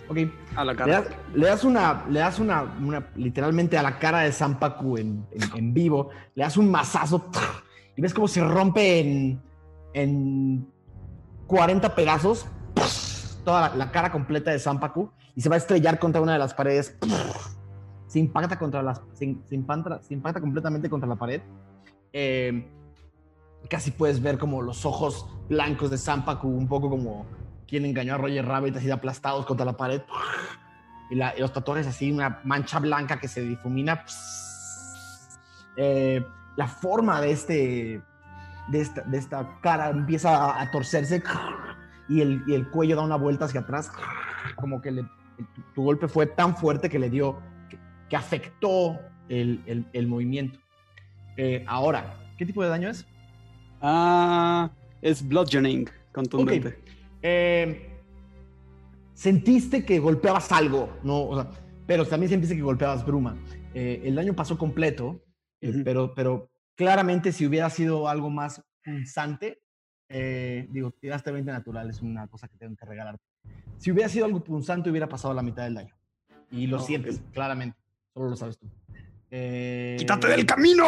Ok. 0.07 0.17
a 0.55 0.65
la 0.65 0.73
Le 0.73 0.77
cara. 0.77 1.01
das, 1.01 1.07
le 1.33 1.47
das 1.47 1.63
una, 1.63 2.05
le 2.09 2.19
das 2.19 2.37
una, 2.39 2.61
una- 2.79 3.07
literalmente 3.15 3.77
a 3.77 3.81
la 3.83 3.97
cara 3.97 4.19
de 4.19 4.31
Sampaku 4.31 4.97
en, 4.97 5.25
en, 5.31 5.57
en 5.57 5.73
vivo, 5.73 6.09
le 6.35 6.43
das 6.43 6.57
un 6.57 6.69
mazazo 6.69 7.29
y 7.95 8.01
ves 8.01 8.13
cómo 8.13 8.27
se 8.27 8.43
rompe 8.43 8.99
en, 8.99 9.41
en 9.93 10.67
40 11.47 11.95
pedazos 11.95 12.45
toda 13.43 13.69
la, 13.69 13.75
la 13.75 13.91
cara 13.91 14.11
completa 14.11 14.51
de 14.51 14.59
Sampaku 14.59 15.09
y 15.39 15.41
se 15.41 15.47
va 15.47 15.55
a 15.55 15.57
estrellar 15.57 15.99
contra 15.99 16.19
una 16.19 16.33
de 16.33 16.39
las 16.39 16.53
paredes. 16.53 16.97
Se 18.07 18.19
impacta 18.19 18.59
contra 18.59 18.83
las, 18.83 19.01
se, 19.13 19.37
se 19.45 19.55
impacta, 19.55 20.01
se 20.01 20.13
impacta 20.13 20.41
completamente 20.41 20.89
contra 20.89 21.07
la 21.07 21.15
pared. 21.15 21.41
Eh, 22.11 22.69
casi 23.69 23.91
puedes 23.91 24.21
ver 24.21 24.37
como 24.37 24.61
los 24.61 24.85
ojos 24.85 25.25
blancos 25.47 25.91
de 25.91 25.97
Sampaku, 25.97 26.49
un 26.49 26.67
poco 26.67 26.89
como 26.89 27.25
quien 27.65 27.85
engañó 27.85 28.15
a 28.15 28.17
Roger 28.17 28.45
Rabbit, 28.45 28.75
así 28.75 28.91
aplastados 28.91 29.45
contra 29.45 29.65
la 29.65 29.77
pared. 29.77 30.01
Y, 31.09 31.15
los 31.39 31.53
tatuajes 31.53 31.87
así, 31.87 32.11
una 32.11 32.41
mancha 32.43 32.79
blanca 32.79 33.17
que 33.17 33.29
se 33.29 33.39
difumina. 33.39 34.03
Eh, 35.77 36.21
la 36.57 36.67
forma 36.67 37.21
de 37.21 37.31
este 37.31 38.01
de 38.67 38.81
esta, 38.81 39.03
de 39.03 39.17
esta 39.17 39.57
cara 39.61 39.89
empieza 39.89 40.35
a, 40.35 40.61
a 40.61 40.69
torcerse 40.69 41.23
y 42.09 42.19
el, 42.19 42.43
y 42.45 42.55
el 42.55 42.69
cuello 42.69 42.97
da 42.97 43.03
una 43.03 43.15
vuelta 43.15 43.45
hacia 43.45 43.61
atrás. 43.61 43.89
Como 44.57 44.81
que 44.81 44.91
le- 44.91 45.18
tu, 45.43 45.61
tu 45.75 45.83
golpe 45.83 46.07
fue 46.07 46.25
tan 46.25 46.55
fuerte 46.55 46.89
que 46.89 46.99
le 46.99 47.09
dio, 47.09 47.39
que, 47.69 47.77
que 48.09 48.15
afectó 48.15 48.99
el, 49.29 49.61
el- 49.65 49.85
el 49.93 50.07
movimiento. 50.07 50.59
Eh, 51.37 51.63
ahora, 51.67 52.13
¿qué 52.37 52.45
tipo 52.45 52.61
de 52.63 52.69
daño 52.69 52.89
es? 52.89 53.05
Ah, 53.81 54.69
es 55.01 55.25
bludgeoning 55.27 55.89
contundente. 56.11 56.67
Ok. 56.69 56.75
Eh, 57.21 57.89
sentiste 59.13 59.85
que 59.85 59.99
golpeabas 59.99 60.51
algo, 60.51 60.89
¿no? 61.03 61.21
O 61.23 61.35
sea, 61.41 61.51
pero 61.85 62.05
también 62.05 62.29
sentiste 62.29 62.55
que 62.55 62.61
golpeabas 62.61 63.05
bruma. 63.05 63.35
Eh, 63.73 64.01
el 64.05 64.15
daño 64.15 64.33
pasó 64.33 64.57
completo, 64.57 65.23
eh, 65.61 65.69
Ujú. 65.69 65.81
pero, 65.83 66.13
pero 66.15 66.51
claramente 66.75 67.31
si 67.31 67.45
hubiera 67.45 67.69
sido 67.69 68.07
algo 68.07 68.29
más 68.29 68.63
punzante, 68.83 69.61
digo, 70.09 70.91
tiraste 70.99 71.31
20 71.31 71.51
natural, 71.51 71.89
es 71.89 72.01
una 72.01 72.27
cosa 72.27 72.47
que 72.47 72.57
tengo 72.57 72.75
que 72.75 72.85
regalarte. 72.85 73.23
Si 73.77 73.91
hubiera 73.91 74.09
sido 74.09 74.25
algo 74.25 74.43
punzante, 74.43 74.89
hubiera 74.89 75.07
pasado 75.07 75.33
la 75.33 75.41
mitad 75.41 75.63
del 75.63 75.75
daño. 75.75 75.95
Y 76.51 76.67
lo 76.67 76.79
sientes, 76.79 77.21
claramente. 77.31 77.77
Solo 78.13 78.29
lo 78.29 78.35
sabes 78.35 78.57
tú. 78.57 78.67
Eh, 79.31 79.95
¡Quítate 79.99 80.27
del 80.27 80.45
camino! 80.45 80.83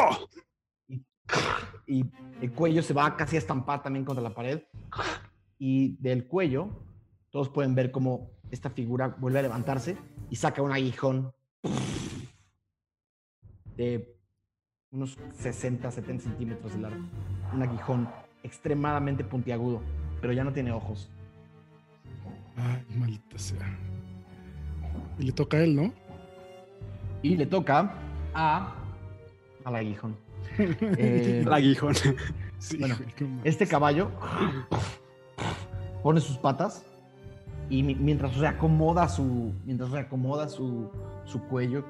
y 1.87 2.05
el 2.41 2.51
cuello 2.51 2.81
se 2.81 2.93
va 2.93 3.15
casi 3.15 3.35
a 3.35 3.39
estampar 3.39 3.83
también 3.83 4.03
contra 4.05 4.23
la 4.23 4.33
pared. 4.33 4.63
Y 5.57 5.95
del 5.97 6.27
cuello, 6.27 6.69
todos 7.29 7.49
pueden 7.49 7.75
ver 7.75 7.91
cómo 7.91 8.31
esta 8.49 8.69
figura 8.69 9.07
vuelve 9.07 9.39
a 9.39 9.43
levantarse 9.43 9.97
y 10.29 10.35
saca 10.35 10.61
un 10.61 10.71
aguijón 10.71 11.33
de 13.77 14.17
unos 14.91 15.17
60, 15.37 15.89
70 15.89 16.23
centímetros 16.23 16.73
de 16.73 16.79
largo. 16.79 17.03
Un 17.53 17.61
aguijón 17.61 18.09
extremadamente 18.43 19.23
puntiagudo, 19.23 19.81
pero 20.19 20.33
ya 20.33 20.43
no 20.43 20.51
tiene 20.51 20.71
ojos. 20.71 21.09
Ay, 22.57 22.85
maldita 22.97 23.37
sea. 23.37 23.77
Y 25.19 25.23
le 25.23 25.31
toca 25.31 25.57
a 25.57 25.61
él, 25.63 25.75
¿no? 25.75 25.93
Y 27.21 27.35
le 27.37 27.45
toca 27.45 27.93
a 28.33 28.75
al 29.63 29.75
aguijón. 29.75 30.15
Eh, 30.57 31.43
El 31.45 31.53
aguijón. 31.53 31.93
Sí, 32.57 32.77
Bueno. 32.77 32.95
Este 33.43 33.67
caballo 33.67 34.11
pone 36.03 36.19
sus 36.19 36.37
patas 36.37 36.83
y 37.69 37.83
mi- 37.83 37.95
mientras 37.95 38.35
reacomoda 38.37 39.07
su 39.07 39.53
mientras 39.65 39.91
reacomoda 39.91 40.49
su, 40.49 40.89
su 41.25 41.41
cuello 41.47 41.85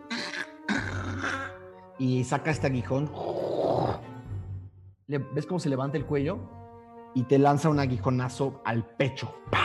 y 1.97 2.23
saca 2.23 2.51
este 2.51 2.67
aguijón, 2.67 3.09
le- 5.07 5.17
ves 5.19 5.45
cómo 5.45 5.59
se 5.59 5.69
levanta 5.69 5.97
el 5.97 6.05
cuello 6.05 6.39
y 7.15 7.23
te 7.23 7.37
lanza 7.39 7.69
un 7.69 7.79
aguijonazo 7.79 8.61
al 8.65 8.85
pecho. 8.85 9.33
No 9.51 9.57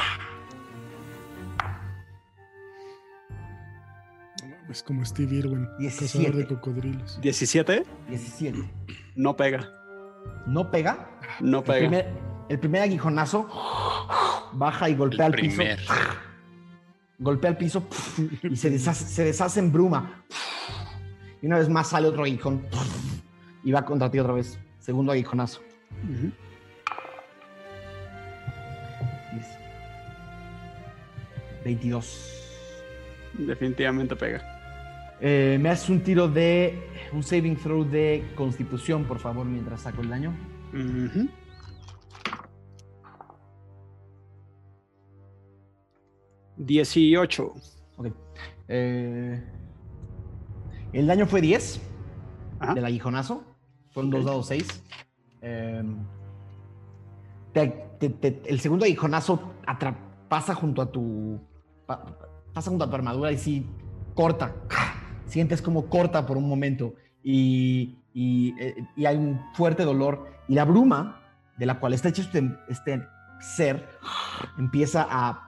mames, 4.67 4.83
como 4.83 5.05
Steve 5.05 5.37
Irwin, 5.37 5.67
cazador 5.67 5.79
17. 5.81 6.37
de 6.39 6.47
cocodrilos. 6.47 7.21
17, 7.21 7.83
17. 8.09 8.59
no 9.17 9.37
pega. 9.37 9.71
No 10.47 10.71
pega. 10.71 11.09
No 11.41 11.59
El 11.59 11.65
pega. 11.65 11.79
primer, 11.79 12.13
el 12.49 12.59
primer 12.59 12.83
aguijonazo 12.83 13.49
baja 14.53 14.89
y 14.89 14.95
golpea 14.95 15.27
El 15.27 15.33
al 15.35 15.41
piso. 15.41 15.63
golpea 17.19 17.51
el 17.51 17.57
piso 17.57 17.87
y 18.43 18.57
se 18.57 18.71
deshace, 18.71 19.05
se 19.07 19.25
deshace 19.25 19.61
en 19.61 19.73
bruma. 19.73 20.25
Y 21.43 21.47
una 21.47 21.59
vez 21.59 21.69
más 21.69 21.89
sale 21.91 22.09
otro 22.09 22.23
aguijón 22.25 22.67
y 23.63 23.73
va 23.73 23.85
contra 23.85 24.11
ti 24.11 24.19
otra 24.19 24.33
vez. 24.35 24.59
Segundo 24.79 25.13
aguijonazo. 25.13 25.61
Ujú. 26.05 26.33
Diez. 29.33 29.47
22. 31.65 32.33
Definitivamente 33.35 34.17
pega. 34.17 34.56
Eh, 35.21 35.59
me 35.61 35.71
haces 35.71 35.89
un 35.89 36.03
tiro 36.03 36.29
de 36.29 36.79
un 37.13 37.23
saving 37.23 37.57
throw 37.57 37.85
de 37.85 38.23
constitución, 38.37 39.05
por 39.05 39.19
favor, 39.19 39.47
mientras 39.47 39.83
saco 39.83 40.03
el 40.03 40.11
daño. 40.11 40.35
Ujú. 40.75 41.29
Dieciocho. 46.57 47.55
Ok. 47.97 48.07
Eh, 48.69 49.43
el 50.93 51.07
daño 51.07 51.27
fue 51.27 51.41
10 51.41 51.81
Ajá. 52.59 52.75
del 52.75 52.85
aguijonazo. 52.85 53.43
Fueron 53.91 54.11
dos 54.11 54.21
Ok. 54.23 54.27
dados 54.27 54.47
6. 54.49 54.83
el 57.53 58.61
segundo 58.61 58.85
aguijonazo 58.85 59.53
pasa 60.29 60.55
junto 60.55 60.83
a 60.83 60.91
tu. 60.91 61.41
pa- 61.87 62.05
pasa 62.53 62.71
junto 62.71 62.85
a 62.85 62.91
tu 62.91 62.97
armadura 62.97 63.31
y 63.33 63.39
sí 63.39 63.67
corta. 64.15 64.55
Sientes 65.27 65.61
como 65.63 65.87
corta 65.87 66.27
por 66.27 66.37
un 66.37 66.49
momento. 66.49 66.95
Y, 67.23 67.99
y, 68.15 68.55
eh, 68.61 68.75
y 68.97 69.07
hay 69.07 69.17
un 69.17 69.41
fuerte 69.55 69.85
dolor. 69.85 70.27
Y 70.49 70.55
la 70.55 70.65
bruma 70.65 71.21
de 71.57 71.67
la 71.67 71.79
cual 71.79 71.93
está 71.93 72.09
hecho 72.09 72.23
este, 72.23 72.57
este 72.69 73.03
ser 73.41 73.89
empieza 74.59 75.07
a 75.09 75.43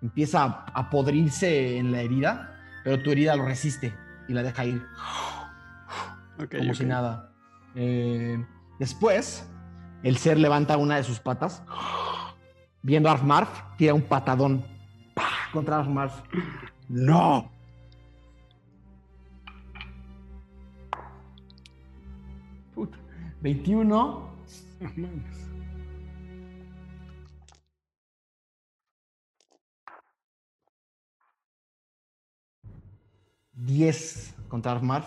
empieza 0.00 0.44
a, 0.44 0.64
a 0.74 0.90
podrirse 0.90 1.76
en 1.76 1.90
la 1.90 2.02
herida, 2.02 2.56
pero 2.84 3.02
tu 3.02 3.10
herida 3.10 3.34
lo 3.34 3.44
resiste 3.44 3.92
y 4.28 4.32
la 4.32 4.44
deja 4.44 4.64
ir 4.64 4.82
Ok, 6.40 6.56
como 6.56 6.74
si 6.74 6.84
nada. 6.84 7.32
Eh, 7.74 8.44
después, 8.78 9.48
el 10.02 10.16
ser 10.18 10.38
levanta 10.38 10.76
una 10.76 10.96
de 10.96 11.02
sus 11.02 11.18
patas, 11.18 11.62
viendo 12.82 13.08
a 13.08 13.12
Arfmarf, 13.12 13.48
tira 13.76 13.94
un 13.94 14.02
patadón 14.02 14.64
¡pah! 15.14 15.50
contra 15.52 15.78
Arfmarf. 15.78 16.14
¡No! 16.88 17.50
21, 23.40 23.86
No 24.80 24.90
mames. 24.96 25.48
diez 33.52 34.34
contra 34.48 34.72
Arfmarf. 34.72 35.06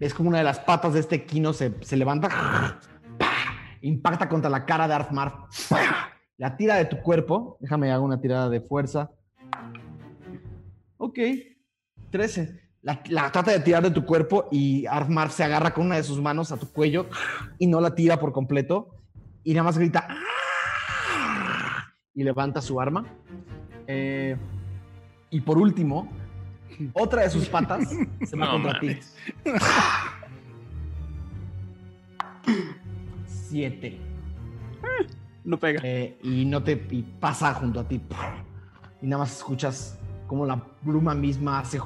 Es 0.00 0.14
como 0.14 0.28
una 0.28 0.38
de 0.38 0.44
las 0.44 0.60
patas 0.60 0.94
de 0.94 1.00
este 1.00 1.16
equino 1.16 1.52
se, 1.52 1.74
se 1.82 1.96
levanta, 1.96 2.28
¡pah! 2.28 2.78
impacta 3.80 4.28
contra 4.28 4.50
la 4.50 4.64
cara 4.64 4.86
de 4.86 4.94
Arfmarf, 4.94 5.34
¡pah! 5.68 6.10
la 6.36 6.56
tira 6.56 6.76
de 6.76 6.84
tu 6.84 6.98
cuerpo. 7.00 7.56
Déjame 7.60 7.90
hago 7.90 8.04
una 8.04 8.20
tirada 8.20 8.48
de 8.48 8.60
fuerza. 8.60 9.10
Ok, 10.98 11.18
13. 12.10 12.67
La, 12.82 13.00
la 13.08 13.30
trata 13.32 13.50
de 13.50 13.60
tirar 13.60 13.82
de 13.82 13.90
tu 13.90 14.04
cuerpo 14.04 14.48
y 14.52 14.86
Arfmarf 14.86 15.34
se 15.34 15.44
agarra 15.44 15.74
con 15.74 15.86
una 15.86 15.96
de 15.96 16.04
sus 16.04 16.20
manos 16.20 16.52
a 16.52 16.56
tu 16.56 16.70
cuello 16.72 17.06
y 17.58 17.66
no 17.66 17.80
la 17.80 17.94
tira 17.94 18.20
por 18.20 18.32
completo. 18.32 18.94
Y 19.44 19.52
nada 19.52 19.64
más 19.64 19.78
grita 19.78 20.06
"¡Ah!", 20.08 21.92
y 22.14 22.22
levanta 22.22 22.60
su 22.60 22.80
arma. 22.80 23.04
Eh, 23.86 24.36
y 25.30 25.40
por 25.40 25.58
último, 25.58 26.08
otra 26.92 27.22
de 27.22 27.30
sus 27.30 27.48
patas 27.48 27.88
se 27.88 28.36
va 28.36 28.46
No 28.46 28.52
contra 28.52 28.80
ti. 28.80 28.98
Siete. 33.26 33.98
No 35.44 35.58
pega. 35.58 35.80
Eh, 35.82 36.18
y 36.22 36.44
no 36.44 36.62
te 36.62 36.72
y 36.90 37.02
pasa 37.02 37.54
junto 37.54 37.80
a 37.80 37.88
ti. 37.88 38.00
Y 39.00 39.06
nada 39.06 39.22
más 39.22 39.36
escuchas 39.36 39.98
como 40.26 40.44
la 40.44 40.62
bruma 40.82 41.14
misma 41.14 41.60
hace 41.60 41.78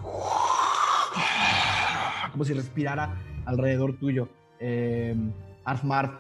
como 2.33 2.45
si 2.45 2.53
respirara 2.55 3.15
alrededor 3.45 3.97
tuyo. 3.99 4.29
Eh, 4.59 5.15
Arfmarf 5.65 6.13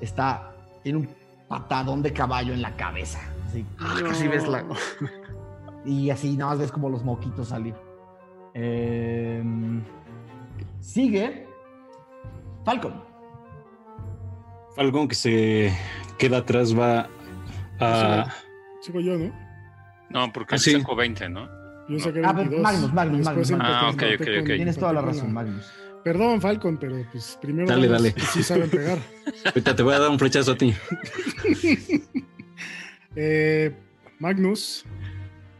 está 0.00 0.50
tiene 0.82 0.98
un 0.98 1.08
patadón 1.48 2.02
de 2.02 2.12
caballo 2.12 2.52
en 2.52 2.60
la 2.62 2.76
cabeza. 2.76 3.20
Así, 3.48 3.64
así 4.10 4.28
ves 4.28 4.46
la 4.48 4.64
y 5.86 6.10
así 6.10 6.36
nada 6.36 6.50
más 6.52 6.58
ves 6.60 6.72
como 6.72 6.88
los 6.90 7.02
moquitos 7.04 7.48
salir. 7.48 7.74
Eh, 8.54 9.42
sigue 10.80 11.46
Falcon. 12.64 12.94
Falcon 14.76 15.08
que 15.08 15.14
se 15.14 15.72
queda 16.18 16.38
atrás 16.38 16.76
va 16.78 17.08
a... 17.80 18.26
Sigo 18.80 19.00
yo, 19.00 19.16
¿no? 19.16 19.32
No, 20.10 20.32
porque 20.32 20.54
Ah, 20.56 20.58
sí. 20.58 20.72
sacó 20.72 20.94
20, 20.96 21.28
¿no? 21.28 21.48
Ah, 21.88 22.32
pero 22.34 22.34
22. 22.34 22.60
Magnus, 22.62 22.92
Magnus, 22.92 23.24
Magnus, 23.24 23.52
Ah, 23.60 23.90
ok, 23.92 24.02
ok, 24.20 24.26
ok. 24.40 24.46
Tienes 24.46 24.78
toda 24.78 24.92
la 24.92 25.02
razón, 25.02 25.32
Magnus. 25.32 25.70
Perdón, 26.02 26.40
Falcon, 26.40 26.76
pero 26.78 27.02
pues 27.12 27.38
primero 27.40 27.66
Dale, 27.66 27.88
dale. 27.88 28.12
que 28.12 28.20
sí 28.20 28.42
saben 28.42 28.68
pegar. 28.70 28.98
Ahorita 29.46 29.74
te 29.74 29.82
voy 29.82 29.94
a 29.94 29.98
dar 30.00 30.10
un 30.10 30.18
flechazo 30.18 30.52
a 30.52 30.56
ti. 30.56 30.74
Eh, 33.16 33.72
Magnus, 34.18 34.84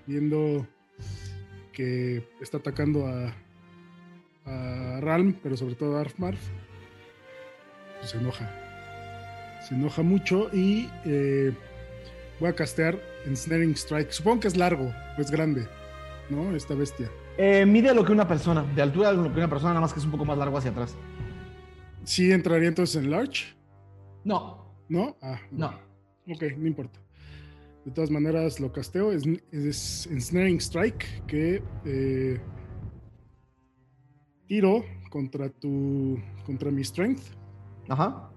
viendo 0.07 0.67
que 1.73 2.27
está 2.41 2.57
atacando 2.59 3.07
a, 3.07 3.33
a 4.45 5.01
Ralm, 5.01 5.35
pero 5.41 5.57
sobre 5.57 5.77
todo 5.77 5.97
a 5.97 6.01
Arfmarf, 6.01 6.41
pues 8.01 8.11
se 8.11 8.19
enoja. 8.19 8.51
Se 9.69 9.77
enoja 9.77 10.03
mucho 10.03 10.51
y 10.53 10.89
eh, 11.05 11.53
voy 12.41 12.49
a 12.49 12.55
castear 12.57 12.99
Ensnaring 13.25 13.77
Strike. 13.77 14.11
Supongo 14.11 14.41
que 14.41 14.49
es 14.49 14.57
largo, 14.57 14.93
o 15.17 15.21
es 15.21 15.31
grande, 15.31 15.69
¿no? 16.31 16.55
Esta 16.55 16.75
bestia. 16.75 17.11
Eh, 17.37 17.67
mide 17.67 17.95
lo 17.95 18.05
que 18.05 18.13
una 18.13 18.27
persona, 18.29 18.63
de 18.63 18.83
altura 18.83 19.13
lo 19.13 19.33
que 19.33 19.39
una 19.39 19.49
persona, 19.49 19.71
nada 19.71 19.81
más 19.83 19.93
que 19.93 19.99
es 20.01 20.05
un 20.05 20.11
poco 20.11 20.25
más 20.25 20.39
largo 20.39 20.59
hacia 20.59 20.71
atrás. 20.71 20.97
¿Sí 22.05 22.31
entraría 22.31 22.69
entonces 22.69 23.03
en 23.03 23.11
Large? 23.11 23.57
No, 24.25 24.65
¿No? 24.89 25.17
Ah, 25.23 25.41
no. 25.51 25.69
Ok, 26.29 26.43
no 26.57 26.67
importa. 26.67 27.01
De 27.85 27.91
todas 27.91 28.11
maneras, 28.11 28.61
lo 28.61 28.73
casteo. 28.73 29.13
Es, 29.13 29.25
es 29.53 30.07
Ensnaring 30.07 30.59
Strike, 30.59 31.27
que 31.27 31.63
eh, 31.85 32.41
tiro 34.47 34.85
contra 35.11 35.49
tu. 35.49 36.19
contra 36.47 36.71
mi 36.71 36.83
strength. 36.83 37.23
Ajá. 37.89 38.31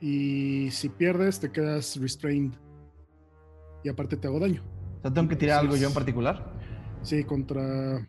Y 0.00 0.70
si 0.70 0.88
pierdes, 0.88 1.40
te 1.40 1.50
quedas 1.50 1.96
restrained. 2.00 2.54
Y 3.84 3.88
aparte 3.88 4.16
te 4.16 4.26
hago 4.26 4.40
daño. 4.40 4.62
O 4.98 5.02
sea, 5.02 5.12
tengo 5.12 5.28
que 5.28 5.36
tirar 5.36 5.60
algo 5.60 5.76
yo 5.76 5.88
en 5.88 5.94
particular. 5.94 6.57
Sí, 7.02 7.24
contra. 7.24 8.06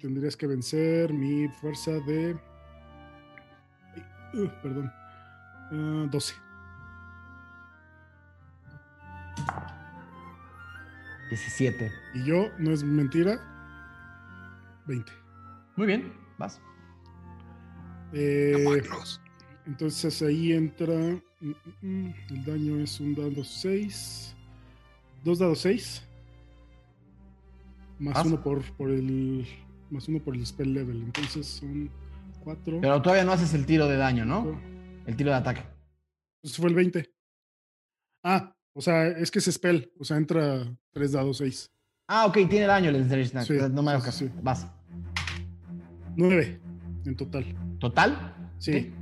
Tendrías 0.00 0.36
que 0.36 0.46
vencer 0.46 1.12
mi 1.12 1.48
fuerza 1.48 1.92
de. 1.92 2.34
Uh, 4.34 4.48
perdón. 4.62 4.90
Ah, 5.72 6.06
12. 6.10 6.34
17. 11.30 11.92
Y 12.14 12.24
yo, 12.24 12.48
no 12.58 12.72
es 12.72 12.82
mentira, 12.82 13.40
20. 14.86 15.12
Muy 15.76 15.86
bien, 15.86 16.12
vas. 16.38 16.60
Eh, 18.12 18.82
entonces 19.66 20.20
ahí 20.22 20.52
entra. 20.52 20.94
mm, 21.40 21.50
mm, 21.50 21.54
mm, 21.82 22.14
El 22.30 22.44
daño 22.44 22.76
es 22.80 22.98
un 23.00 23.14
dado 23.14 23.44
6. 23.44 24.34
Dos 25.24 25.38
dados 25.38 25.60
6. 25.60 26.09
Más 28.00 28.14
Pasa. 28.14 28.28
uno 28.28 28.42
por, 28.42 28.62
por 28.76 28.90
el. 28.90 29.46
Más 29.90 30.08
uno 30.08 30.18
por 30.20 30.34
el 30.34 30.44
spell 30.46 30.72
level. 30.72 31.02
Entonces 31.02 31.46
son 31.46 31.90
4. 32.42 32.78
Pero 32.80 33.02
todavía 33.02 33.24
no 33.24 33.32
haces 33.32 33.52
el 33.52 33.66
tiro 33.66 33.86
de 33.86 33.96
daño, 33.96 34.24
¿no? 34.24 34.58
El 35.06 35.16
tiro 35.16 35.30
de 35.30 35.36
ataque. 35.36 35.62
Pues 36.40 36.56
fue 36.56 36.70
el 36.70 36.74
20. 36.74 37.12
Ah, 38.24 38.56
o 38.72 38.80
sea, 38.80 39.06
es 39.06 39.30
que 39.30 39.40
es 39.40 39.44
spell. 39.52 39.92
O 40.00 40.04
sea, 40.04 40.16
entra 40.16 40.74
3 40.92 41.12
dados 41.12 41.36
6. 41.38 41.70
Ah, 42.08 42.24
ok, 42.26 42.38
tiene 42.48 42.66
daño 42.66 42.88
el 42.88 42.96
Ensnaring 42.96 43.26
Snack. 43.28 43.46
Sí, 43.46 43.54
no 43.70 43.82
me 43.82 43.90
hagas 43.90 44.02
sí, 44.02 44.24
caso. 44.24 44.34
sí. 44.34 44.40
Vas. 44.42 44.66
9 46.16 46.60
en 47.04 47.16
total. 47.16 47.44
¿Total? 47.78 48.34
Sí. 48.58 48.92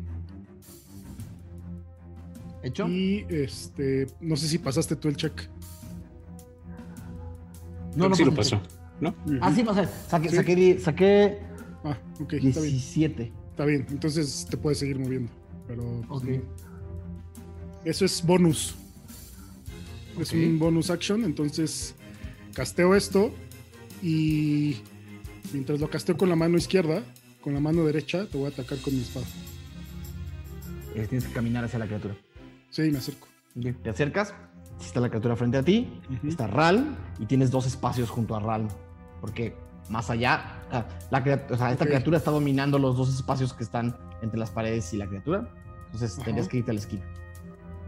¿Hecho? 2.65 2.89
Y 2.89 3.25
este. 3.29 4.09
No 4.21 4.37
sé 4.37 4.49
si 4.49 4.59
pasaste 4.59 4.97
tú 4.97 5.09
el 5.09 5.17
check. 5.17 5.49
Creo 7.95 8.09
que 8.11 8.17
sí 8.17 8.25
lo 8.25 8.35
pasó. 8.35 8.61
¿No? 9.01 9.15
Ah, 9.41 9.53
sí. 9.55 9.65
Saqué, 10.09 10.29
Sí. 10.31 10.37
saqué, 10.37 10.79
saqué 10.81 11.39
Ah, 11.85 11.97
ok, 12.21 12.33
está 12.35 12.61
bien. 12.61 12.73
17. 12.73 13.33
Está 13.51 13.65
bien, 13.65 13.87
entonces 13.91 14.47
te 14.51 14.57
puedes 14.57 14.79
seguir 14.79 14.99
moviendo. 14.99 15.31
Pero. 15.67 15.83
pues, 16.09 16.23
Ok. 16.23 16.29
no. 16.29 16.43
Eso 17.85 18.05
es 18.05 18.25
bonus. 18.25 18.75
Es 20.21 20.33
un 20.33 20.59
bonus 20.59 20.91
action, 20.91 21.23
entonces 21.25 21.95
casteo 22.55 22.97
esto 22.97 23.33
y 24.03 24.79
mientras 25.53 25.79
lo 25.79 25.89
casteo 25.89 26.17
con 26.17 26.29
la 26.29 26.35
mano 26.35 26.57
izquierda, 26.59 27.03
con 27.41 27.55
la 27.55 27.61
mano 27.61 27.85
derecha, 27.85 28.27
te 28.27 28.37
voy 28.37 28.47
a 28.47 28.49
atacar 28.49 28.79
con 28.79 28.95
mi 28.97 29.01
espada. 29.03 29.27
Eh, 30.97 31.07
tienes 31.09 31.25
que 31.25 31.33
caminar 31.33 31.65
hacia 31.65 31.79
la 31.79 31.87
criatura. 31.87 32.17
Sí, 32.71 32.83
me 32.91 32.99
acerco. 32.99 33.29
Te 33.83 33.91
acercas, 33.91 34.35
está 34.81 34.99
la 35.01 35.09
criatura 35.09 35.37
frente 35.37 35.57
a 35.57 35.63
ti, 35.63 35.89
está 36.27 36.49
Ral 36.49 36.97
y 37.21 37.27
tienes 37.27 37.51
dos 37.53 37.67
espacios 37.67 38.11
junto 38.11 38.35
a 38.35 38.41
Ral. 38.41 38.67
Porque 39.21 39.55
más 39.89 40.11
allá. 40.11 40.55
La, 41.11 41.23
cria- 41.25 41.47
o 41.51 41.57
sea, 41.57 41.73
esta 41.73 41.87
criatura 41.87 42.19
está 42.19 42.31
dominando 42.31 42.79
los 42.79 42.97
dos 42.97 43.15
espacios 43.15 43.53
que 43.55 43.65
están 43.65 43.97
entre 44.23 44.39
las 44.39 44.51
paredes 44.51 44.93
y 44.93 44.97
la 44.97 45.07
criatura. 45.07 45.49
Entonces 45.87 46.15
Ajá. 46.17 46.25
tendrías 46.25 46.49
que 46.49 46.59
irte 46.59 46.71
a 46.71 46.75
la 46.75 46.81
esquina. 46.81 47.05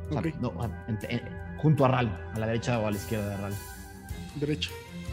O 0.08 0.12
sea, 0.12 0.20
Ok. 0.20 0.26
no, 0.40 0.52
a- 0.62 0.84
en- 0.88 0.98
en- 1.08 1.56
junto 1.58 1.84
a 1.84 1.88
Ral, 1.88 2.30
a 2.34 2.38
la 2.38 2.46
derecha 2.46 2.78
o 2.78 2.86
a 2.86 2.90
la 2.90 2.96
izquierda 2.96 3.28
de 3.28 3.36
Ral. 3.36 3.54
Derecha. 4.36 4.70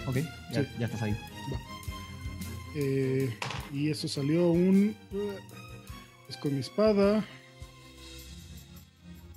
Ok, 0.08 0.18
ya, 0.54 0.64
Sí. 0.64 0.70
ya 0.80 0.86
estás 0.86 1.02
ahí. 1.02 1.18
Eh, 2.76 3.38
y 3.74 3.90
eso 3.90 4.08
salió 4.08 4.52
un. 4.52 4.96
uh, 5.12 5.18
Es 6.30 6.38
con 6.38 6.54
mi 6.54 6.60
espada. 6.60 7.24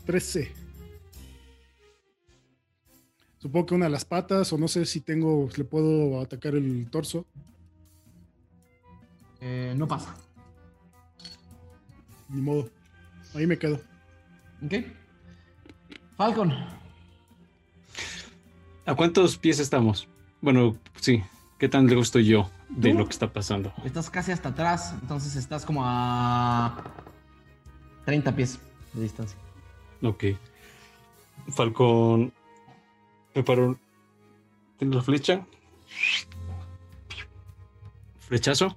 13. 0.06 0.52
Supongo 3.40 3.66
que 3.66 3.74
una 3.74 3.86
de 3.86 3.90
las 3.90 4.04
patas, 4.04 4.52
o 4.52 4.58
no 4.58 4.68
sé 4.68 4.84
si 4.84 5.00
tengo. 5.00 5.48
Le 5.56 5.64
puedo 5.64 6.20
atacar 6.20 6.54
el 6.54 6.88
torso. 6.90 7.24
Eh, 9.40 9.74
no 9.76 9.88
pasa. 9.88 10.14
Ni 12.28 12.42
modo. 12.42 12.68
Ahí 13.34 13.46
me 13.46 13.58
quedo. 13.58 13.80
Ok. 14.64 14.74
Falcon. 16.16 16.52
¿A 18.84 18.94
cuántos 18.94 19.38
pies 19.38 19.58
estamos? 19.58 20.06
Bueno, 20.42 20.76
sí. 21.00 21.22
¿Qué 21.58 21.68
tan 21.68 21.86
lejos 21.86 22.08
estoy 22.08 22.26
yo 22.26 22.50
de 22.68 22.92
¿Tú? 22.92 22.98
lo 22.98 23.04
que 23.06 23.12
está 23.12 23.32
pasando? 23.32 23.72
Estás 23.84 24.10
casi 24.10 24.32
hasta 24.32 24.50
atrás, 24.50 24.94
entonces 25.00 25.36
estás 25.36 25.64
como 25.66 25.82
a 25.84 26.84
30 28.04 28.34
pies 28.34 28.58
de 28.92 29.02
distancia. 29.02 29.38
Ok. 30.02 30.24
Falcón. 31.48 32.32
Me 33.34 33.42
paro. 33.42 33.78
Tengo 34.78 34.94
la 34.96 35.02
flecha. 35.02 35.46
Flechazo. 38.18 38.76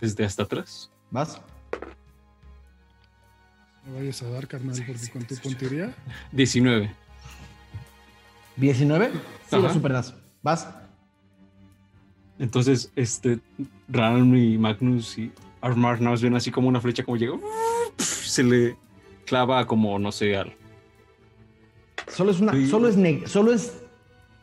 Desde 0.00 0.24
hasta 0.24 0.42
atrás. 0.42 0.90
¿Vas? 1.10 1.40
No 3.86 3.94
vayas 3.96 4.22
a 4.22 4.30
dar, 4.30 4.46
carnal, 4.46 4.76
porque 4.86 5.08
con 5.10 5.24
tu 5.24 5.36
puntería. 5.36 5.94
19. 6.32 6.94
19. 8.56 9.10
Sí, 9.12 9.56
lo 9.56 9.64
Ajá. 9.64 9.74
superas. 9.74 10.14
¿Vas? 10.42 10.68
Entonces, 12.38 12.90
este. 12.96 13.40
Ram 13.88 14.34
y 14.34 14.58
Magnus 14.58 15.18
y 15.18 15.32
Armar 15.60 16.00
nada 16.00 16.12
más 16.12 16.22
ven 16.22 16.34
así 16.34 16.50
como 16.50 16.68
una 16.68 16.80
flecha 16.80 17.04
como 17.04 17.16
llega. 17.16 17.36
Se 17.98 18.42
le 18.42 18.76
clava 19.26 19.66
como, 19.66 19.98
no 19.98 20.10
sé, 20.10 20.36
al. 20.36 20.56
Solo 22.14 22.30
es 22.30 22.40
una, 22.40 22.52
Sí. 22.52 22.68
solo 22.68 22.88
es, 22.88 22.96
neg- 22.98 23.26
solo 23.26 23.52
es 23.52 23.72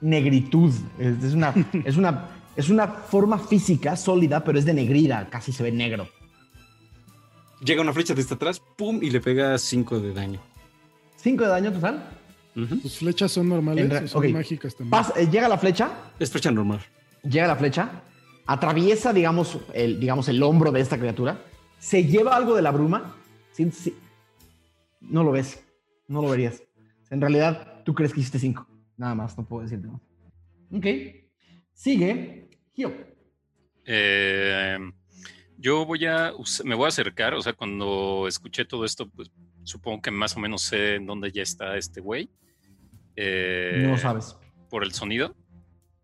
negritud. 0.02 0.74
Es, 0.98 1.24
es 1.24 1.34
una, 1.34 1.54
es, 1.86 1.98
una, 1.98 2.26
es 2.56 2.70
una 2.70 2.88
forma 2.88 3.38
física 3.40 3.96
sólida, 3.96 4.44
pero 4.44 4.58
es 4.60 4.66
de 4.66 4.74
negrida. 4.74 5.28
Casi 5.30 5.52
se 5.52 5.64
ve 5.64 5.72
negro. 5.72 6.08
Llega 7.64 7.82
una 7.82 7.94
flecha 7.94 8.14
desde 8.14 8.36
atrás, 8.36 8.62
pum, 8.78 9.00
y 9.02 9.10
le 9.10 9.20
pega 9.20 9.58
5 9.58 10.00
de 10.00 10.14
daño. 10.14 10.40
5 11.18 11.44
de 11.44 11.50
daño 11.50 11.74
total. 11.74 12.10
¿Tus 12.82 12.98
flechas 12.98 13.32
son 13.32 13.50
normales 13.50 14.04
o 14.04 14.08
son 14.08 14.32
mágicas 14.34 14.76
también? 14.76 14.92
Pas- 14.92 15.14
eh, 15.16 15.28
llega 15.32 15.48
la 15.50 15.58
flecha, 15.58 15.92
Es 16.20 16.32
flecha 16.32 16.52
normal. 16.52 16.80
llega 17.24 17.48
la 17.48 17.56
flecha, 17.56 18.02
atraviesa, 18.46 19.14
digamos 19.14 19.58
el, 19.74 20.00
digamos, 20.00 20.28
el 20.30 20.42
hombro 20.44 20.72
de 20.72 20.80
esta 20.82 20.98
criatura, 20.98 21.42
se 21.78 22.06
lleva 22.06 22.36
algo 22.36 22.56
de 22.56 22.62
la 22.62 22.72
bruma. 22.72 23.16
Sí, 23.54 23.70
sí. 23.72 23.96
No 25.02 25.24
lo 25.24 25.32
ves, 25.32 25.62
no 26.08 26.22
lo 26.22 26.30
verías. 26.30 26.62
En 27.12 27.22
realidad, 27.22 27.84
tú 27.86 27.94
crees 27.94 28.14
que 28.14 28.20
hiciste 28.20 28.40
5. 28.40 28.68
Nada 28.98 29.16
más, 29.16 29.38
no 29.38 29.46
puedo 29.48 29.64
decirte 29.64 29.88
más. 29.88 30.02
Ok. 30.72 30.86
Sigue. 31.74 32.50
Gio. 32.76 32.94
Eh, 33.86 34.78
yo 35.58 35.86
voy 35.86 36.06
a, 36.06 36.32
me 36.64 36.76
voy 36.76 36.86
a 36.86 36.90
acercar, 36.90 37.34
o 37.34 37.42
sea, 37.42 37.54
cuando 37.54 38.28
escuché 38.28 38.66
todo 38.66 38.86
esto, 38.86 39.10
pues 39.10 39.32
supongo 39.64 40.02
que 40.02 40.12
más 40.12 40.36
o 40.36 40.40
menos 40.40 40.62
sé 40.62 40.96
en 40.96 41.06
dónde 41.06 41.32
ya 41.32 41.42
está 41.42 41.76
este 41.78 42.02
güey. 42.02 42.30
Eh, 43.16 43.82
No 43.84 43.92
lo 43.92 43.98
sabes. 43.98 44.38
Por 44.70 44.84
el 44.84 44.92
sonido. 44.94 45.36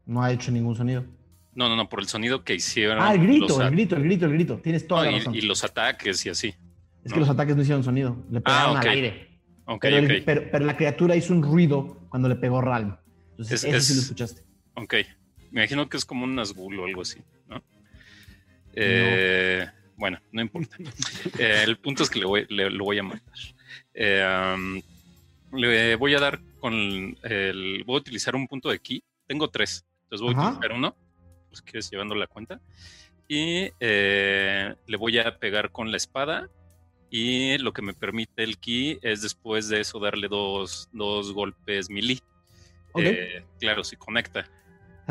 No 0.06 0.24
ha 0.24 0.32
hecho 0.32 0.52
ningún 0.52 0.76
sonido. 0.76 1.06
No, 1.54 1.70
no, 1.70 1.76
no, 1.76 1.88
por 1.88 2.02
el 2.02 2.08
sonido 2.08 2.44
que 2.44 2.56
hicieron. 2.56 2.98
Ah, 3.00 3.14
el 3.14 3.22
grito, 3.22 3.62
el 3.62 3.72
grito, 3.72 3.96
el 3.96 4.04
grito, 4.04 4.26
el 4.26 4.34
grito. 4.34 4.58
Tienes 4.58 4.86
toda 4.88 5.06
no, 5.06 5.12
la 5.12 5.18
razón. 5.20 5.36
y 5.36 5.42
los 5.42 5.64
ataques 5.64 6.26
y 6.26 6.30
así. 6.30 6.54
Es 7.04 7.14
que 7.14 7.20
los 7.20 7.30
ataques 7.30 7.56
no 7.56 7.62
hicieron 7.62 7.84
sonido. 7.84 8.18
Le 8.30 8.42
pegaron 8.42 8.76
Ah, 8.76 8.80
ok. 8.80 8.86
al 8.86 8.90
aire. 8.92 9.35
Pero, 9.82 9.98
el- 9.98 10.06
ok. 10.06 10.24
pero, 10.26 10.44
pero 10.52 10.66
la 10.66 10.78
criatura 10.78 11.16
hizo 11.16 11.34
un 11.34 11.42
ruido 11.44 12.06
cuando 12.10 12.30
le 12.30 12.36
pegó 12.36 12.62
Ralm. 12.62 12.96
Entonces, 13.32 13.64
Es- 13.64 13.74
eso 13.74 13.80
sí 13.82 13.94
lo 13.94 14.00
es- 14.00 14.04
escuchaste. 14.06 14.42
Ok. 14.76 14.94
Me 15.52 15.62
imagino 15.62 15.88
que 15.90 15.98
es 15.98 16.06
como 16.06 16.24
un 16.26 16.36
Nazgul 16.36 16.80
o 16.80 16.86
algo 16.86 17.02
así, 17.02 17.20
¿no? 17.48 17.62
Eh, 18.74 19.66
Bueno, 19.98 20.20
no 20.32 20.42
importa. 20.42 20.76
Eh, 21.40 21.64
el 21.64 21.78
punto 21.78 22.04
es 22.04 22.10
que 22.10 22.20
le 22.20 22.26
voy, 22.26 22.46
le- 22.50 22.70
lo 22.70 22.84
voy 22.84 23.00
a 23.00 23.04
matar. 23.04 23.34
Eh, 23.94 24.54
um, 24.56 24.82
le 25.58 25.96
voy 25.96 26.14
a 26.16 26.20
dar 26.20 26.42
con 26.60 26.74
el. 27.24 27.84
Voy 27.86 27.96
a 27.96 28.00
utilizar 28.00 28.36
un 28.36 28.46
punto 28.48 28.70
de 28.70 28.80
ki. 28.80 29.02
Tengo 29.26 29.50
tres. 29.50 29.86
Entonces 30.04 30.22
voy 30.26 30.34
Ajá. 30.34 30.48
a 30.48 30.52
utilizar 30.52 30.78
uno. 30.78 30.96
Pues 31.50 31.62
quieres 31.62 31.90
llevando 31.90 32.14
la 32.16 32.28
cuenta. 32.28 32.60
Y 33.28 33.70
le 33.80 34.98
voy 35.00 35.18
a 35.20 35.38
pegar 35.40 35.72
con 35.72 35.90
la 35.92 35.98
espada. 35.98 36.50
Y 37.10 37.58
lo 37.60 37.72
que 37.72 37.82
me 37.82 37.94
permite 37.94 38.44
el 38.44 38.58
ki 38.58 39.00
es 39.02 39.22
después 39.22 39.70
de 39.70 39.82
eso 39.82 40.00
darle 40.00 40.28
dos, 40.28 40.90
dos 40.92 41.32
golpes 41.34 41.90
melee. 41.90 42.20
Ok. 42.92 43.04
Eh, 43.04 43.44
claro, 43.60 43.84
si 43.84 43.96
conecta. 43.96 44.48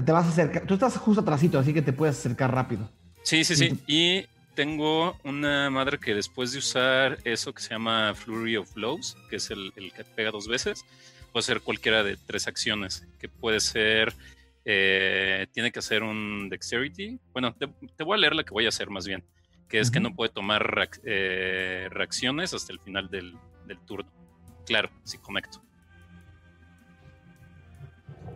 Te 0.05 0.13
vas 0.13 0.27
a 0.27 0.29
acercar. 0.31 0.67
Tú 0.67 0.75
estás 0.75 0.97
justo 0.97 1.23
atrásito, 1.23 1.59
así 1.59 1.73
que 1.73 1.83
te 1.83 1.93
puedes 1.93 2.19
acercar 2.19 2.53
rápido. 2.53 2.91
Sí, 3.23 3.45
sí, 3.45 3.55
sí. 3.57 3.79
Y 3.87 4.27
tengo 4.55 5.17
una 5.25 5.71
madre 5.71 5.99
que 5.99 6.15
después 6.15 6.53
de 6.53 6.59
usar 6.59 7.19
eso 7.25 7.53
que 7.53 7.63
se 7.63 7.71
llama 7.71 8.15
Flurry 8.15 8.57
of 8.57 8.73
Blows, 8.75 9.17
que 9.31 9.37
es 9.37 9.51
el, 9.51 9.73
el 9.77 9.93
que 9.93 10.05
pega 10.05 10.31
dos 10.31 10.49
veces, 10.49 10.85
puede 11.33 11.43
ser 11.45 11.61
cualquiera 11.61 12.03
de 12.03 12.17
tres 12.17 12.47
acciones, 12.47 13.07
que 13.19 13.29
puede 13.29 13.61
ser, 13.61 14.15
eh, 14.65 15.47
tiene 15.53 15.73
que 15.73 15.79
hacer 15.79 16.03
un 16.03 16.49
Dexterity. 16.49 17.19
Bueno, 17.33 17.55
te, 17.55 17.69
te 17.97 18.05
voy 18.05 18.17
a 18.17 18.21
leer 18.21 18.35
la 18.35 18.45
que 18.45 18.53
voy 18.53 18.67
a 18.67 18.69
hacer 18.69 18.91
más 18.91 19.07
bien, 19.07 19.25
que 19.69 19.79
es 19.81 19.91
que 19.91 19.99
Ujú. 19.99 20.11
no 20.11 20.15
puede 20.15 20.31
tomar 20.33 20.63
reac- 20.63 21.01
eh, 21.05 21.89
reacciones 21.91 22.55
hasta 22.55 22.73
el 22.73 22.81
final 22.81 23.09
del, 23.11 23.37
del 23.67 23.79
turno. 23.81 24.11
Claro, 24.67 24.91
si 25.03 25.19
conecto. 25.19 25.61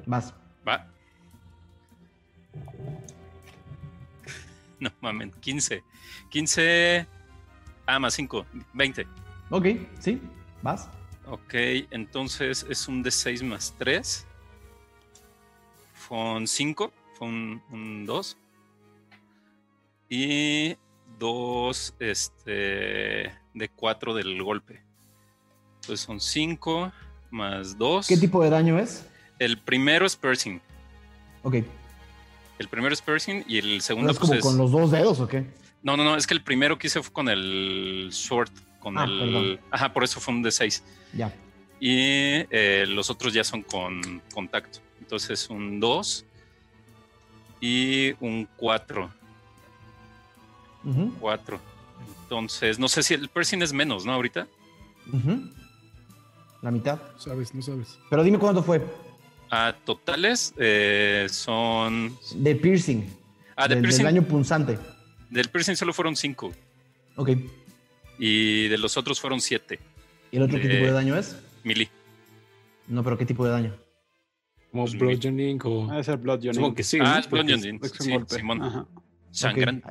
Vas. 0.07 0.35
Va. 0.67 0.87
No 4.81 4.91
mames, 5.01 5.35
15. 5.41 5.83
15. 6.31 7.07
Ah, 7.87 7.99
más 7.99 8.15
5. 8.15 8.47
20. 8.75 9.07
Ok, 9.51 9.67
sí. 9.99 10.21
Vas. 10.63 10.89
Ok, 11.27 11.55
entonces 11.91 12.65
es 12.69 12.87
un 12.89 13.03
D6 13.03 13.43
más 13.45 13.75
3. 13.79 14.27
Fue 15.95 16.17
un 16.19 16.47
5. 16.47 16.93
Fue 17.15 17.27
un 17.29 18.05
2. 18.07 18.37
Y 20.09 20.77
2 21.19 21.95
este, 21.99 22.53
de 23.55 23.69
4 23.75 24.15
del 24.15 24.43
golpe. 24.43 24.83
Entonces 25.81 26.01
son 26.05 26.21
5 26.21 26.93
más 27.31 27.77
2. 27.79 28.07
¿Qué 28.07 28.17
tipo 28.17 28.43
de 28.43 28.51
daño 28.51 28.79
es? 28.79 29.07
El 29.39 29.59
primero 29.59 30.07
es 30.07 30.17
piercing. 30.17 30.61
Ok. 31.43 31.57
El 32.59 32.69
primero 32.69 32.93
es 32.93 33.01
piercing 33.03 33.45
y 33.47 33.59
el 33.59 33.77
¿No 33.77 33.81
segundo 33.83 34.13
es 34.13 34.19
pues, 34.19 34.29
como 34.31 34.39
es- 34.39 34.45
con 34.45 34.59
los 34.59 34.71
dos 34.73 34.91
dedos 34.91 35.21
o 35.21 35.29
qué? 35.29 35.45
No, 35.83 35.97
no, 35.97 36.03
no, 36.05 36.17
es 36.17 36.27
que 36.27 36.35
el 36.35 36.43
primero 36.43 36.77
que 36.77 36.89
hice 36.89 37.01
fue 37.03 37.13
con 37.13 37.29
el 37.29 38.09
short, 38.11 38.51
con 38.81 38.99
Ah, 38.99 39.05
el... 39.05 39.19
perdón. 39.19 39.61
Ajá, 39.71 39.93
por 39.93 40.03
eso 40.03 40.19
fue 40.21 40.35
un 40.35 40.43
D6. 40.43 40.83
Ya. 41.15 41.33
Y 41.81 42.45
eh, 42.51 42.85
los 42.89 43.09
otros 43.11 43.33
ya 43.33 43.45
son 43.45 43.63
con 43.63 44.21
contacto. 44.35 44.81
Entonces 45.01 45.49
un 45.49 45.79
2 45.79 46.25
y 47.61 48.13
un 48.21 48.49
4. 48.57 49.11
Ujú, 50.85 51.13
4. 51.21 51.61
Entonces, 52.23 52.79
no 52.79 52.89
sé 52.89 53.03
si 53.03 53.15
el 53.15 53.29
piercing 53.29 53.63
es 53.63 53.73
menos, 53.73 54.05
¿no? 54.05 54.13
Ahorita. 54.13 54.47
La 56.63 56.71
mitad. 56.71 56.99
Sabes, 57.17 57.55
no 57.55 57.63
sabes. 57.63 57.99
Pero 58.11 58.23
dime 58.25 58.39
cuánto 58.39 58.63
fue. 58.63 58.85
Ah, 59.51 59.75
totales 59.85 60.53
eh, 60.59 61.27
son... 61.31 62.17
De 62.35 62.55
piercing. 62.55 63.05
Ah, 63.57 63.67
de 63.67 63.75
del, 63.77 63.83
del 63.83 63.83
piercing, 63.89 64.05
daño 64.05 64.23
punzante. 64.25 64.79
del 65.31 65.49
piercing 65.49 65.75
solo 65.75 65.93
fueron 65.95 66.15
5 66.17 66.53
Ok. 67.17 67.31
y 68.19 68.69
de 68.69 68.77
los 68.79 68.97
otros 68.97 69.21
fueron 69.21 69.41
7. 69.41 69.79
¿Y 70.31 70.37
el 70.37 70.43
otro 70.43 70.61
qué 70.61 70.69
tipo 70.69 70.85
de 70.85 70.93
daño 70.93 71.17
es? 71.17 71.37
Mili. 71.65 71.89
No, 72.89 73.03
pero 73.03 73.17
¿qué 73.17 73.25
tipo 73.25 73.45
de 73.47 73.51
daño? 73.53 73.75
Como 74.71 74.85
Pues, 74.85 74.99
bludgeoning 74.99 75.59
o. 75.65 75.91
Ah, 75.91 75.99
es 76.01 76.09
el 76.09 76.19
Blood 76.19 76.43
Supongo 76.53 76.75
que 76.75 76.83
sí. 76.83 76.99
ah, 77.01 77.21
¿no? 77.25 77.31
bludgeoning. 77.31 77.81
Sí. 77.83 78.13
Simón. 78.29 78.63
Ajá. 78.63 78.87
Sangran. 79.31 79.83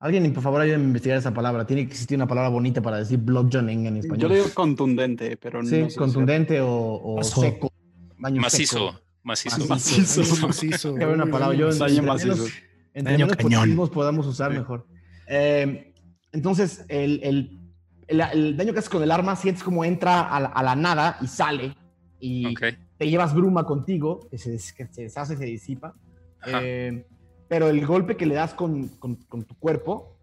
Alguien, 0.00 0.32
por 0.34 0.42
favor, 0.42 0.60
ayúdenme 0.60 0.84
a 0.84 0.88
investigar 0.88 1.18
esa 1.18 1.32
palabra. 1.32 1.66
Tiene 1.66 1.86
que 1.86 1.92
existir 1.92 2.16
una 2.18 2.26
palabra 2.26 2.50
bonita 2.50 2.82
para 2.82 2.98
decir 2.98 3.18
bludgeoning 3.18 3.86
en 3.86 3.96
español. 3.98 4.18
Yo 4.18 4.28
le 4.28 4.34
digo 4.36 4.48
contundente, 4.52 5.36
pero 5.38 5.62
no 5.62 5.68
Sí, 5.68 5.76
sé 5.84 5.90
si- 5.90 5.96
contundente 5.96 6.60
o, 6.60 7.00
o 7.02 7.22
seco. 7.22 7.72
Macizo. 8.18 8.90
seco. 8.90 9.00
Macizo. 9.22 9.66
Macizo. 9.66 10.46
Macizo. 10.46 10.94
Qué 10.94 11.06
buena 11.06 11.24
Uy, 11.24 11.30
palabra. 11.30 11.56
Yo 11.56 11.68
uy, 11.68 11.72
en, 11.72 11.78
Daño 11.78 11.98
en 12.00 12.04
macizo. 12.04 12.34
menos- 12.36 12.52
Entre 12.92 13.36
cañón. 13.36 13.90
podamos 13.92 14.26
usar, 14.26 14.52
Sí. 14.52 14.58
mejor. 14.58 14.86
Eh, 15.26 15.94
entonces, 16.32 16.84
el, 16.88 17.20
el- 17.22 17.60
el- 18.08 18.20
el 18.20 18.56
daño 18.58 18.72
que 18.74 18.80
haces 18.80 18.90
con 18.90 19.02
el 19.02 19.10
arma, 19.10 19.36
sientes 19.36 19.64
como 19.64 19.84
entra 19.86 20.20
a 20.20 20.38
la, 20.40 20.48
a 20.48 20.62
la 20.62 20.76
nada 20.76 21.16
y 21.22 21.26
sale. 21.28 21.74
Y 22.20 22.46
Ok. 22.54 22.62
te 22.98 23.08
llevas 23.08 23.34
bruma 23.34 23.64
contigo, 23.64 24.28
que 24.30 24.36
se, 24.36 24.50
que 24.76 24.86
se 24.92 25.02
deshace, 25.02 25.36
se 25.38 25.44
disipa. 25.46 25.94
Ajá. 26.42 26.60
Eh, 26.62 27.06
pero 27.48 27.68
el 27.68 27.84
golpe 27.86 28.16
que 28.16 28.26
le 28.26 28.34
das 28.34 28.54
con, 28.54 28.88
con- 28.98 29.16
con 29.16 29.44
tu 29.44 29.54
cuerpo, 29.58 30.16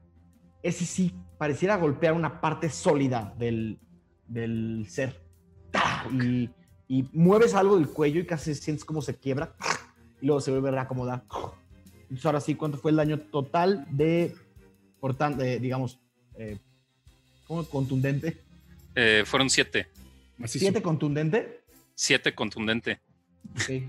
ese 0.63 0.85
sí 0.85 1.13
pareciera 1.37 1.77
golpear 1.77 2.13
una 2.13 2.39
parte 2.41 2.69
sólida 2.69 3.33
del, 3.37 3.79
del 4.27 4.85
ser. 4.89 5.19
Y, 6.11 6.49
y 6.87 7.05
mueves 7.13 7.53
algo 7.53 7.77
del 7.77 7.87
cuello 7.87 8.19
y 8.19 8.25
casi 8.25 8.53
sientes 8.55 8.83
como 8.85 9.01
se 9.01 9.15
quiebra 9.15 9.55
y 10.21 10.25
luego 10.25 10.41
se 10.41 10.51
vuelve 10.51 10.69
a 10.69 10.71
reacomodar. 10.73 11.23
Entonces 12.03 12.25
ahora 12.25 12.41
sí, 12.41 12.55
¿cuánto 12.55 12.77
fue 12.77 12.91
el 12.91 12.97
daño 12.97 13.19
total 13.19 13.87
de, 13.89 14.35
por 14.99 15.15
tan- 15.15 15.37
de, 15.37 15.59
digamos, 15.59 15.99
eh, 16.35 16.59
¿cómo? 17.47 17.63
contundente? 17.65 18.41
Eh, 18.95 19.23
fueron 19.25 19.49
siete. 19.49 19.87
¿Siete 20.45 20.81
contundente? 20.81 21.61
Siete 21.95 22.35
contundente. 22.35 22.99
Ok. 23.51 23.83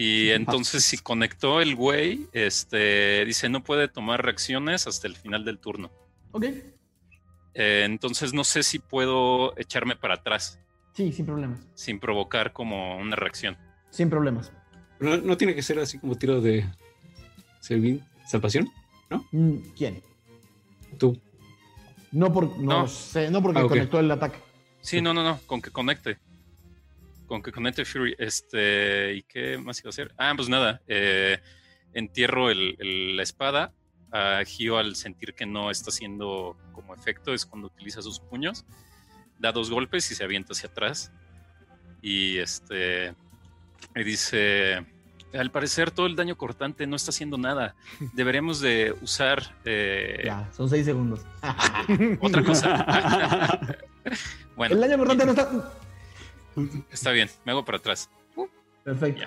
Y 0.00 0.30
entonces 0.30 0.84
si 0.84 0.96
conectó 0.96 1.60
el 1.60 1.74
güey, 1.74 2.28
este, 2.32 3.24
dice 3.26 3.48
no 3.50 3.62
puede 3.64 3.88
tomar 3.88 4.24
reacciones 4.24 4.86
hasta 4.86 5.08
el 5.08 5.16
final 5.16 5.44
del 5.44 5.58
turno. 5.58 5.90
Ok. 6.30 6.44
Eh, 7.54 7.82
entonces 7.84 8.32
no 8.32 8.44
sé 8.44 8.62
si 8.62 8.78
puedo 8.78 9.58
echarme 9.58 9.96
para 9.96 10.14
atrás 10.14 10.60
Sí, 10.94 11.12
sin 11.12 11.26
problemas. 11.26 11.60
sin 11.74 11.98
provocar 11.98 12.52
como 12.52 12.96
una 12.98 13.16
reacción. 13.16 13.56
Sin 13.90 14.08
problemas. 14.08 14.52
No, 15.00 15.16
no 15.16 15.36
tiene 15.36 15.54
que 15.54 15.62
ser 15.62 15.78
así 15.80 15.98
como 15.98 16.14
tiro 16.16 16.40
de 16.40 16.64
salvación. 18.26 18.70
Mm, 19.32 19.56
¿Quién? 19.76 20.02
Tú. 20.98 21.20
No, 22.12 22.32
por, 22.32 22.58
no, 22.58 22.80
No. 22.82 22.88
sé, 22.88 23.30
no 23.30 23.42
porque 23.42 23.60
Ah, 23.60 23.66
conectó 23.68 23.98
el 24.00 24.10
ataque. 24.10 24.38
Sí, 24.80 25.00
no, 25.00 25.12
no, 25.14 25.22
no, 25.22 25.38
con 25.46 25.60
que 25.60 25.70
conecte. 25.70 26.18
Con 27.28 27.42
que 27.42 27.52
conecte 27.52 27.84
Fury. 27.84 28.16
Este, 28.18 29.14
¿y 29.14 29.22
qué 29.22 29.56
más 29.58 29.78
iba 29.80 29.88
a 29.88 29.90
hacer? 29.90 30.12
Ah, 30.18 30.32
pues 30.34 30.48
nada. 30.48 30.80
eh, 30.88 31.38
entierro 31.92 32.50
el- 32.50 32.74
el- 32.80 33.16
la 33.16 33.22
espada. 33.22 33.72
A 34.10 34.42
Gio 34.46 34.78
al 34.78 34.96
sentir 34.96 35.34
que 35.34 35.44
no 35.44 35.70
está 35.70 35.90
haciendo 35.90 36.56
como 36.72 36.94
efecto 36.94 37.34
es 37.34 37.44
cuando 37.44 37.66
utiliza 37.68 38.00
sus 38.00 38.18
puños. 38.20 38.64
Da 39.38 39.52
dos 39.52 39.70
golpes 39.70 40.10
y 40.10 40.14
se 40.14 40.24
avienta 40.24 40.52
hacia 40.54 40.70
atrás. 40.70 41.12
Y 42.02 42.38
este. 42.38 43.14
Y 43.94 44.02
dice. 44.04 44.86
Al 45.34 45.50
parecer 45.50 45.90
todo 45.90 46.06
el 46.06 46.16
daño 46.16 46.38
cortante 46.38 46.86
no 46.86 46.96
está 46.96 47.10
haciendo 47.10 47.36
nada. 47.36 47.76
Deberíamos 48.14 48.60
de 48.60 48.96
usar 49.02 49.54
eh, 49.66 50.22
Ya, 50.24 50.50
son 50.56 50.70
seis 50.70 50.86
segundos. 50.86 51.20
otra 52.22 52.42
cosa. 52.42 53.60
bueno, 54.56 54.74
el 54.74 54.80
daño 54.80 54.96
cortante 54.96 55.26
no 55.26 55.32
está. 55.32 55.72
Está 56.90 57.10
bien. 57.12 57.28
Me 57.44 57.52
hago 57.52 57.64
para 57.64 57.78
atrás. 57.78 58.10
Perfecto. 58.84 59.24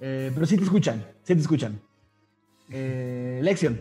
Eh, 0.00 0.30
pero 0.34 0.46
sí 0.46 0.56
te 0.56 0.64
escuchan, 0.64 1.04
sí 1.22 1.34
te 1.34 1.40
escuchan. 1.40 1.80
Eh, 2.70 3.40
Lexion. 3.42 3.80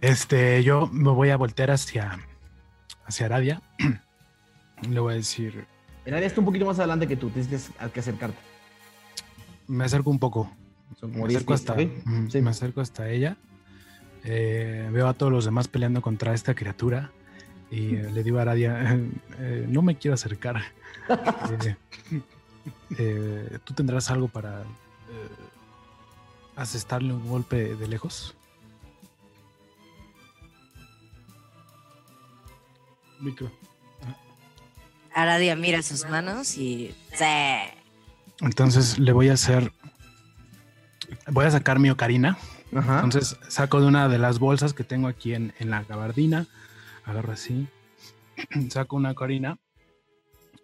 Este, 0.00 0.62
yo 0.62 0.86
me 0.92 1.10
voy 1.10 1.30
a 1.30 1.36
voltear 1.36 1.70
hacia, 1.70 2.18
hacia 3.04 3.26
Aradia. 3.26 3.62
Le 4.88 5.00
voy 5.00 5.14
a 5.14 5.16
decir, 5.16 5.66
área 6.06 6.26
está 6.26 6.40
un 6.40 6.46
poquito 6.46 6.64
más 6.64 6.78
adelante 6.78 7.06
que 7.06 7.16
tú, 7.16 7.30
tienes 7.30 7.48
que, 7.48 7.98
acercarte. 8.00 8.38
me 9.66 9.84
acerco 9.84 10.10
un 10.10 10.18
poco. 10.18 10.50
Son 10.98 11.10
como 11.10 11.24
me 11.24 11.28
10 11.28 11.38
acerco 11.38 11.54
hasta, 11.54 11.76
Sí. 11.76 12.40
me 12.40 12.50
acerco 12.50 12.80
hasta 12.80 13.10
ella. 13.10 13.36
Eh, 14.24 14.88
veo 14.92 15.06
a 15.06 15.14
todos 15.14 15.32
los 15.32 15.44
demás 15.44 15.68
peleando 15.68 16.00
contra 16.00 16.34
esta 16.34 16.54
criatura. 16.54 17.12
Y 17.70 17.96
eh, 17.96 18.10
le 18.10 18.22
digo 18.22 18.38
a 18.38 18.42
Aradia, 18.42 18.98
eh, 19.38 19.66
no 19.68 19.82
me 19.82 19.96
quiero 19.96 20.14
acercar. 20.14 20.62
Eh, 21.08 21.76
eh, 22.98 23.58
¿Tú 23.64 23.74
tendrás 23.74 24.10
algo 24.10 24.28
para 24.28 24.62
eh, 24.62 24.64
asestarle 26.56 27.12
un 27.12 27.28
golpe 27.28 27.74
de 27.74 27.88
lejos? 27.88 28.34
Micro. 33.20 33.50
Aradia 35.12 35.56
mira 35.56 35.82
sus 35.82 36.08
manos 36.08 36.56
y. 36.56 36.94
¡Sí! 37.12 37.24
Entonces 38.40 38.98
le 38.98 39.12
voy 39.12 39.28
a 39.30 39.32
hacer. 39.32 39.72
Voy 41.26 41.46
a 41.46 41.50
sacar 41.50 41.80
mi 41.80 41.90
ocarina. 41.90 42.38
Ajá. 42.74 43.00
Entonces 43.02 43.36
saco 43.48 43.80
de 43.80 43.86
una 43.86 44.08
de 44.08 44.18
las 44.18 44.38
bolsas 44.38 44.74
que 44.74 44.84
tengo 44.84 45.08
aquí 45.08 45.34
en, 45.34 45.52
en 45.58 45.70
la 45.70 45.82
gabardina. 45.82 46.46
Agarro 47.08 47.32
así. 47.32 47.66
Saco 48.70 48.96
una 48.96 49.10
ocarina 49.12 49.58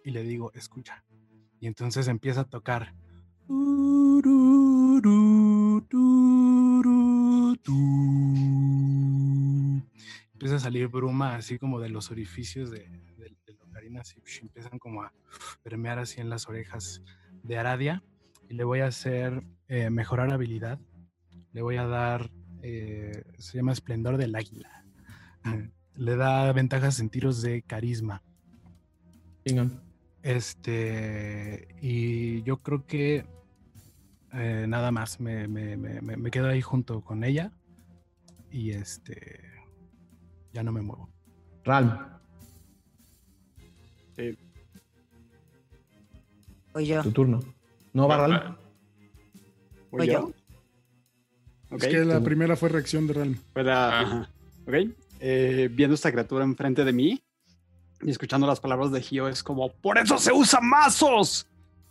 y 0.03 0.11
le 0.11 0.23
digo, 0.23 0.51
escucha. 0.53 1.03
Y 1.59 1.67
entonces 1.67 2.07
empieza 2.07 2.41
a 2.41 2.43
tocar. 2.45 2.93
Empieza 10.33 10.55
a 10.55 10.59
salir 10.59 10.87
bruma 10.87 11.35
así 11.35 11.57
como 11.57 11.79
de 11.79 11.89
los 11.89 12.11
orificios 12.11 12.69
de, 12.69 12.79
de- 13.17 13.35
de 13.45 13.53
la 13.53 13.63
ocarina. 13.65 14.01
Así, 14.01 14.17
empiezan 14.41 14.77
como 14.79 15.01
a 15.03 15.13
permear 15.63 15.99
así 15.99 16.21
en 16.21 16.29
las 16.29 16.47
orejas 16.47 17.01
de 17.43 17.57
Aradia. 17.57 18.03
Y 18.49 18.53
le 18.53 18.63
voy 18.63 18.81
a 18.81 18.87
hacer 18.87 19.43
eh, 19.67 19.89
mejorar 19.89 20.31
habilidad. 20.31 20.79
Le 21.53 21.61
voy 21.61 21.77
a 21.77 21.87
dar, 21.87 22.29
eh, 22.61 23.23
se 23.39 23.57
llama 23.57 23.71
Esplendor 23.71 24.17
del 24.17 24.35
Águila. 24.35 24.85
Le 25.97 26.15
da 26.15 26.51
ventajas 26.51 26.99
en 26.99 27.09
tiros 27.09 27.41
de 27.41 27.61
carisma. 27.61 28.21
Chingón. 29.45 29.81
Este, 30.23 31.67
y 31.81 32.41
yo 32.43 32.57
creo 32.57 32.85
que 32.85 33.25
eh, 34.33 34.65
nada 34.67 34.91
más, 34.91 35.19
me, 35.19 35.47
me- 35.47 35.77
me- 35.77 36.01
me- 36.01 36.31
quedo 36.31 36.47
ahí 36.49 36.61
junto 36.61 37.01
con 37.01 37.23
ella 37.23 37.51
y 38.51 38.71
este, 38.71 39.41
ya 40.51 40.63
no 40.63 40.71
me 40.71 40.81
muevo. 40.81 41.09
Ralm. 41.63 41.97
Voy 46.73 46.87
yo. 46.87 47.01
Tu 47.03 47.11
turno. 47.11 47.39
¿No 47.93 48.07
va 48.07 48.17
Ralm? 48.27 48.55
¿Voy 49.91 49.99
Voy 49.99 50.07
yo? 50.07 50.31
Es 51.71 51.87
que 51.87 52.03
la 52.05 52.19
primera 52.21 52.55
fue 52.55 52.69
reacción 52.69 53.07
de 53.07 53.13
Realm. 53.13 53.35
fue 53.53 53.63
la- 53.63 53.99
ajá. 54.01 54.29
Ok, 54.67 54.73
eh, 55.19 55.69
viendo 55.71 55.95
esta 55.95 56.11
criatura 56.11 56.43
enfrente 56.43 56.83
de 56.83 56.93
mí 56.93 57.23
y 58.01 58.11
escuchando 58.11 58.45
las 58.47 58.59
palabras 58.59 58.91
de 58.91 59.01
Gio 59.01 59.27
es 59.27 59.41
como, 59.43 59.71
¡por 59.71 59.97
eso 59.97 60.17
se 60.17 60.31
usa 60.33 60.59
mazos! 60.61 61.47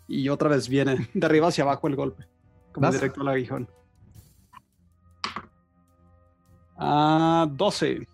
Y 0.07 0.29
otra 0.29 0.49
vez 0.51 0.69
viene 0.69 1.09
de 1.15 1.27
arriba 1.27 1.49
hacia 1.49 1.65
abajo 1.65 1.89
el 1.89 1.97
golpe, 1.97 2.27
como 2.73 2.87
¿Vas? 2.87 2.95
directo 2.95 3.21
al 3.23 3.29
aguijón. 3.29 3.69
Ah, 6.77 7.47
12. 7.51 8.07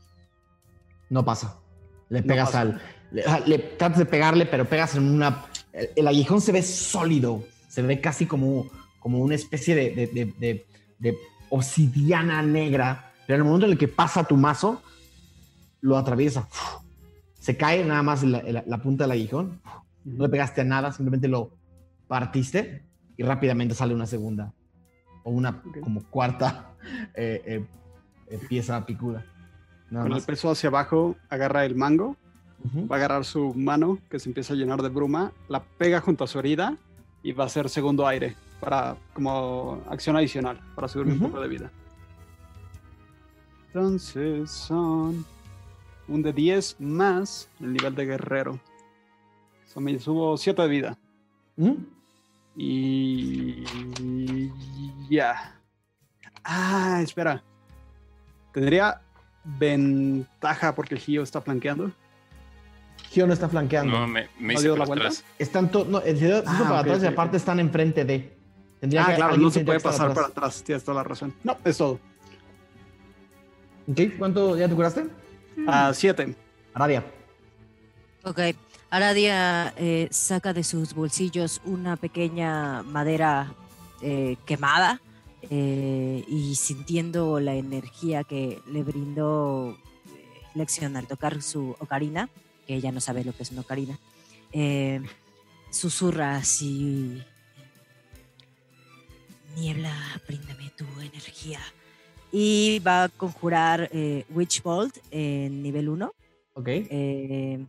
No 1.09 1.25
pasa. 1.25 1.57
Le 2.09 2.21
No 2.21 2.27
pegas 2.27 2.49
pasa. 2.49 2.61
al. 2.61 2.81
Le, 3.47 3.59
tratas 3.59 3.99
de 3.99 4.07
pegarle, 4.07 4.47
pero 4.47 4.65
pegas 4.69 4.95
en 4.95 5.05
una. 5.15 5.47
El, 5.73 5.89
el 5.97 6.09
aguijón 6.09 6.41
se 6.41 6.53
ve 6.53 6.63
sólido. 6.63 7.43
Se 7.69 7.83
ve 7.83 8.01
casi 8.01 8.27
como, 8.27 8.67
como 9.01 9.19
una 9.19 9.35
especie 9.35 9.75
de, 9.75 9.91
de- 9.95 10.07
de- 10.09 10.35
de- 10.39 10.67
de 10.99 11.19
obsidiana 11.49 12.43
negra. 12.43 13.13
Pero 13.27 13.37
en 13.37 13.41
el 13.41 13.45
momento 13.47 13.67
en 13.67 13.73
el 13.73 13.79
que 13.79 13.89
pasa 13.89 14.25
tu 14.25 14.37
mazo, 14.37 14.83
lo 15.81 15.97
atraviesa. 15.97 16.49
Se 17.39 17.57
cae 17.57 17.85
nada 17.85 18.03
más 18.03 18.23
la, 18.23 18.43
la- 18.43 18.65
la 18.67 18.79
punta 18.83 19.05
del 19.05 19.13
aguijón. 19.13 19.61
No 20.05 20.25
le 20.25 20.29
pegaste 20.31 20.61
a 20.61 20.65
nada, 20.65 20.93
simplemente 20.93 21.29
lo 21.29 21.51
partiste 22.09 22.85
y 23.17 23.23
rápidamente 23.23 23.75
sale 23.75 23.95
una 23.95 24.07
segunda 24.07 24.53
o 25.25 25.31
una 25.31 25.51
Ok. 25.67 25.81
como 25.81 26.03
cuarta 26.05 26.73
eh, 27.15 27.43
eh, 27.47 27.65
eh, 28.29 28.41
pieza 28.49 28.85
picuda. 28.87 29.25
Nada 29.91 30.07
Con 30.09 30.17
el 30.17 30.23
peso 30.23 30.51
hacia 30.51 30.69
abajo, 30.69 31.17
agarra 31.29 31.65
el 31.65 31.75
mango, 31.77 32.17
va 32.91 32.97
a 32.97 32.99
agarrar 32.99 33.25
su 33.25 33.53
mano, 33.55 33.99
que 34.09 34.19
se 34.19 34.29
empieza 34.29 34.55
a 34.55 34.57
llenar 34.57 34.81
de 34.83 34.89
bruma, 34.89 35.33
la 35.49 35.63
pega 35.63 36.01
junto 36.01 36.25
a 36.25 36.27
su 36.27 36.39
herida 36.39 36.77
y 37.23 37.33
va 37.33 37.45
a 37.45 37.47
hacer 37.49 37.69
segundo 37.69 38.07
aire 38.07 38.37
para 38.61 38.97
como 39.15 39.83
acción 39.91 40.17
adicional, 40.17 40.61
para 40.75 40.89
subirme 40.89 41.15
Ujú. 41.15 41.25
un 41.25 41.31
poco 41.31 41.43
de 41.43 41.49
vida. 41.49 41.71
Entonces 43.69 44.51
son 44.51 45.25
un 46.11 46.23
de 46.23 46.33
10 46.33 46.77
más 46.81 47.49
el 47.61 47.73
nivel 47.73 47.95
de 47.95 48.05
guerrero. 48.05 48.61
So, 49.67 49.81
me 49.81 49.99
subo 49.99 50.37
7 50.37 50.61
de 50.63 50.69
vida. 50.69 50.99
¿Mm? 51.57 51.75
Y 52.57 53.65
ya. 55.09 55.57
Ah, 56.45 57.01
espera. 57.03 57.43
Tendría 58.53 59.01
ventaja 59.45 60.75
porque 60.75 60.97
Gio 60.97 61.23
está 61.23 61.41
flanqueando. 61.41 61.93
Gio 63.11 63.27
no 63.27 63.33
está 63.33 63.49
flanqueando. 63.49 63.99
No, 63.99 64.07
me, 64.07 64.29
me 64.39 64.55
¿No 64.55 64.61
hice 64.61 64.69
la 64.77 64.85
vuelta? 64.85 65.07
atrás. 65.07 65.25
Están 65.39 65.71
to- 65.71 65.85
no, 65.85 66.01
el 66.01 66.19
Gio 66.19 66.39
se 66.39 66.43
hizo 66.43 66.65
Ah, 66.65 66.69
para 66.69 66.79
atrás 66.81 67.03
y 67.03 67.07
aparte 67.07 67.37
están 67.37 67.61
enfrente 67.61 68.05
de. 68.05 68.37
Tendría 68.81 69.05
Ah, 69.05 69.09
que- 69.11 69.15
claro, 69.17 69.37
no 69.37 69.51
se 69.51 69.65
puede 69.65 69.81
pasar 69.81 70.09
para 70.09 70.27
atrás. 70.27 70.31
atrás. 70.31 70.63
Tienes 70.65 70.85
toda 70.85 70.97
la 70.97 71.05
razón. 71.05 71.35
No, 71.45 71.57
es 71.65 71.77
todo. 71.79 71.99
Ok, 73.89 74.01
¿cuánto 74.19 74.57
ya 74.57 74.69
te 74.69 74.75
curaste? 74.75 75.07
Ah, 75.67 75.93
siete. 75.95 76.35
Aradia. 76.75 77.05
Ok. 78.25 78.41
Aradia 78.91 79.73
eh, 79.77 80.09
saca 80.11 80.53
de 80.53 80.65
sus 80.65 80.95
bolsillos 80.95 81.61
una 81.65 81.97
pequeña 81.97 82.83
madera 82.83 83.55
eh, 84.03 84.37
quemada 84.47 85.01
eh, 85.43 86.25
y 86.29 86.55
sintiendo 86.57 87.41
la 87.41 87.55
energía 87.55 88.25
que 88.25 88.61
le 88.67 88.83
brindó 88.83 89.79
eh, 90.07 90.43
Lexion 90.55 90.97
al 90.97 91.07
tocar 91.07 91.41
su 91.41 91.77
ocarina, 91.79 92.29
que 92.67 92.75
ella 92.75 92.93
no 92.93 93.01
sabe 93.01 93.25
lo 93.25 93.33
que 93.33 93.45
es 93.45 93.51
una 93.51 93.63
ocarina, 93.63 93.99
eh, 94.53 95.01
susurra 95.71 96.37
así. 96.37 97.23
Niebla, 99.57 99.95
bríndame 100.27 100.71
tu 100.77 100.85
energía. 101.01 101.61
Y 102.33 102.79
va 102.87 103.05
a 103.05 103.09
conjurar 103.09 103.89
eh, 103.93 104.25
Witch 104.31 104.63
Bolt 104.63 104.97
en 105.11 105.63
nivel 105.63 105.89
1. 105.89 106.13
Ok. 106.55 106.69
Eh, 106.69 107.67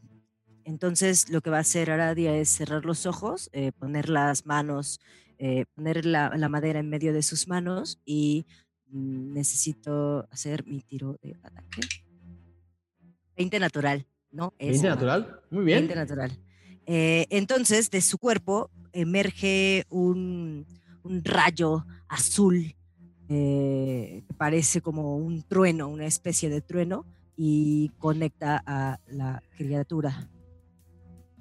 entonces 0.65 1.29
lo 1.29 1.41
que 1.41 1.49
va 1.49 1.57
a 1.57 1.61
hacer 1.61 1.89
Aradia 1.89 2.35
es 2.37 2.49
cerrar 2.49 2.85
los 2.85 3.05
ojos, 3.05 3.49
eh, 3.53 3.71
poner 3.71 4.09
las 4.09 4.45
manos, 4.45 4.99
poner 5.75 6.05
la, 6.05 6.37
la 6.37 6.49
madera 6.49 6.79
en 6.79 6.87
medio 6.89 7.13
de 7.13 7.23
sus 7.23 7.47
manos 7.47 7.99
y 8.05 8.45
mm, 8.91 9.33
necesito 9.33 10.27
hacer 10.29 10.63
mi 10.67 10.81
tiro 10.81 11.17
de 11.23 11.35
ataque. 11.41 11.81
20 13.35 13.59
natural, 13.59 14.05
¿no? 14.29 14.53
Es 14.59 14.69
20 14.83 14.87
ma- 14.89 14.93
natural. 14.95 15.41
Muy 15.49 15.65
bien. 15.65 15.79
20 15.87 15.95
natural. 15.95 16.31
Entonces 16.85 17.89
de 17.89 18.01
su 18.01 18.19
cuerpo 18.19 18.69
emerge 18.93 19.85
un, 19.89 20.67
un 21.03 21.23
rayo 21.23 21.85
azul 22.07 22.75
eh, 23.33 24.23
parece 24.35 24.81
como 24.81 25.15
un 25.15 25.41
trueno, 25.43 25.87
una 25.87 26.05
especie 26.05 26.49
de 26.49 26.59
trueno 26.59 27.05
y 27.37 27.89
conecta 27.97 28.61
a 28.65 28.99
la 29.07 29.41
criatura. 29.55 30.27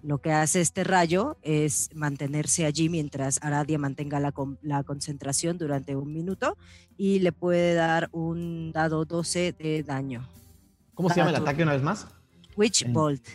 Lo 0.01 0.19
que 0.19 0.31
hace 0.31 0.61
este 0.61 0.85
rayo 0.85 1.37
es 1.43 1.91
mantenerse 1.93 2.65
allí 2.65 2.89
mientras 2.89 3.43
Aradia 3.43 3.77
mantenga 3.77 4.21
la, 4.21 4.33
la 4.63 4.85
concentración 4.85 5.59
durante 5.59 5.97
un 5.97 6.13
minuto 6.13 6.57
y 6.97 7.19
le 7.19 7.33
puede 7.33 7.75
dar 7.75 8.09
un 8.13 8.71
dado 8.71 9.05
12 9.05 9.53
de 9.59 9.83
daño. 9.83 10.29
¿Cómo 10.95 11.09
se 11.09 11.17
llama 11.17 11.31
el 11.31 11.37
ataque 11.37 11.65
una 11.65 11.73
vez 11.73 11.83
más? 11.83 12.07
Witch 12.57 12.87
Bolt. 12.93 13.27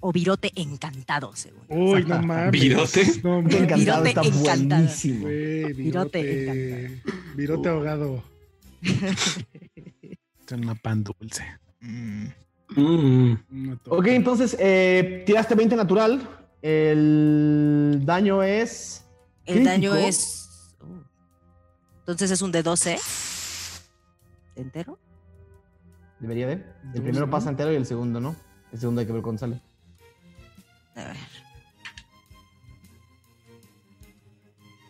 O 0.00 0.12
virote 0.12 0.52
encantado, 0.54 1.34
según. 1.34 1.62
Uy, 1.68 2.04
no 2.04 2.22
mames. 2.22 2.52
¿Virote? 2.52 3.04
No 3.24 3.42
mames. 3.42 3.54
encantado 3.54 4.02
Virote 4.04 4.08
está 4.10 4.22
encantado. 4.22 4.80
buenísimo. 4.82 5.20
Güey, 5.22 5.72
Virote 5.72 6.22
virote. 6.22 7.02
Virote 7.34 7.68
ahogado. 7.68 8.22
Es 8.82 10.52
una 10.52 10.74
pan 10.76 11.02
dulce. 11.04 11.44
Mm. 11.80 12.26
Mm, 12.76 13.32
No. 13.50 13.78
Ok, 13.88 14.06
entonces 14.08 14.56
eh, 14.60 15.22
tiraste 15.26 15.54
20 15.54 15.74
natural. 15.76 16.28
El 16.62 18.00
daño 18.04 18.42
es. 18.42 19.04
El 19.46 19.64
daño 19.64 19.94
es. 19.96 20.76
uh, 20.80 20.86
Entonces 22.00 22.30
es 22.30 22.42
un 22.42 22.52
de 22.52 22.62
12. 22.62 22.98
¿Entero? 24.56 24.98
Debería 26.20 26.46
de. 26.46 26.64
El 26.94 27.02
primero 27.02 27.28
pasa 27.30 27.50
entero 27.50 27.72
y 27.72 27.76
el 27.76 27.86
segundo 27.86 28.20
no. 28.20 28.36
El 28.72 28.78
segundo 28.78 29.00
hay 29.00 29.06
que 29.06 29.12
ver 29.12 29.22
cuándo 29.22 29.38
sale. 29.40 29.60
A 30.98 31.04
ver. 31.04 31.16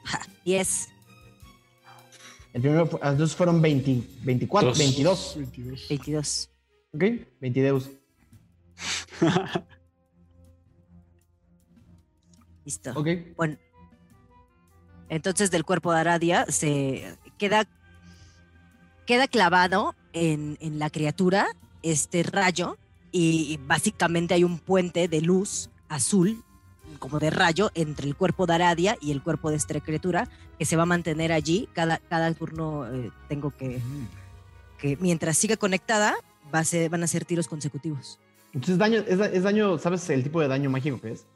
Ja, 0.05 0.21
10, 0.45 0.89
El 2.55 2.63
primero, 2.63 2.89
ah, 3.03 3.11
entonces 3.11 3.37
fueron 3.37 3.61
20, 3.61 4.03
24, 4.23 4.71
Dos. 4.71 4.79
22. 4.79 5.35
22. 5.37 5.89
22. 5.89 6.51
Ok, 6.95 7.05
22. 7.41 7.91
Listo. 12.65 12.93
Ok. 12.97 13.09
Bueno. 13.37 13.59
Entonces 15.11 15.51
del 15.51 15.65
cuerpo 15.65 15.93
de 15.93 16.01
Aradia 16.01 16.47
se 16.47 17.17
queda, 17.39 17.67
queda 19.07 19.29
clavado 19.29 19.95
en, 20.13 20.57
en 20.61 20.79
la 20.79 20.89
criatura 20.91 21.49
este 21.83 22.23
rayo 22.23 22.79
y 23.11 23.59
básicamente 23.67 24.35
hay 24.35 24.45
un 24.45 24.59
puente 24.59 25.09
de 25.09 25.23
luz 25.23 25.71
azul 25.89 26.43
como 26.99 27.19
de 27.19 27.31
rayo 27.31 27.71
entre 27.75 28.07
el 28.07 28.17
cuerpo 28.17 28.47
de 28.47 28.55
Aradia 28.55 28.97
y 29.01 29.13
el 29.13 29.23
cuerpo 29.23 29.51
de 29.51 29.57
esta 29.57 29.79
criatura 29.81 30.29
que 30.59 30.65
se 30.65 30.77
va 30.77 30.85
a 30.85 30.87
mantener 30.87 31.33
allí. 31.33 31.69
Cada, 31.75 31.99
cada 31.99 32.33
turno 32.35 32.87
eh, 32.93 33.11
tengo 33.29 33.51
que, 33.51 33.81
que, 34.79 34.97
mientras 35.01 35.37
siga 35.37 35.57
conectada, 35.57 36.15
va 36.55 36.61
a 36.61 36.65
ser- 36.65 36.89
van 36.91 37.03
a 37.03 37.07
ser 37.07 37.25
tiros 37.25 37.47
consecutivos. 37.47 38.19
Entonces 38.55 38.79
daño, 38.79 39.03
es, 39.07 39.19
da- 39.19 39.27
es 39.27 39.43
daño, 39.43 39.79
¿sabes 39.79 40.09
el 40.11 40.23
tipo 40.23 40.41
de 40.41 40.49
daño 40.49 40.71
mágico 40.71 40.99
que 41.01 41.13
es? 41.13 41.27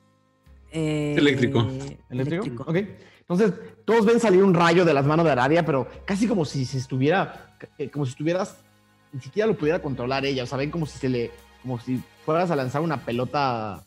Eh, 0.70 1.14
Eléctrico. 1.18 1.68
¿Eléctrico? 2.08 2.64
Ok. 2.66 2.76
Entonces, 3.20 3.52
todos 3.84 4.04
ven 4.06 4.18
salir 4.20 4.42
un 4.42 4.54
rayo 4.54 4.84
de 4.84 4.94
las 4.94 5.04
manos 5.06 5.24
de 5.26 5.32
Aradia, 5.32 5.64
pero 5.64 5.86
casi 6.06 6.26
como 6.26 6.44
si 6.44 6.64
se 6.64 6.78
estuviera, 6.78 7.56
eh, 7.78 7.90
como 7.90 8.04
si 8.06 8.12
estuvieras, 8.12 8.56
ni 9.12 9.20
siquiera 9.20 9.46
lo 9.46 9.56
pudiera 9.56 9.80
controlar 9.82 10.24
ella. 10.24 10.42
O 10.44 10.46
sea, 10.46 10.58
ven 10.58 10.70
como 10.70 10.86
si 10.86 10.98
se 10.98 11.08
le, 11.08 11.30
como 11.62 11.78
si 11.78 12.02
fueras 12.24 12.50
a 12.50 12.56
lanzar 12.56 12.80
una 12.82 13.04
pelota 13.04 13.84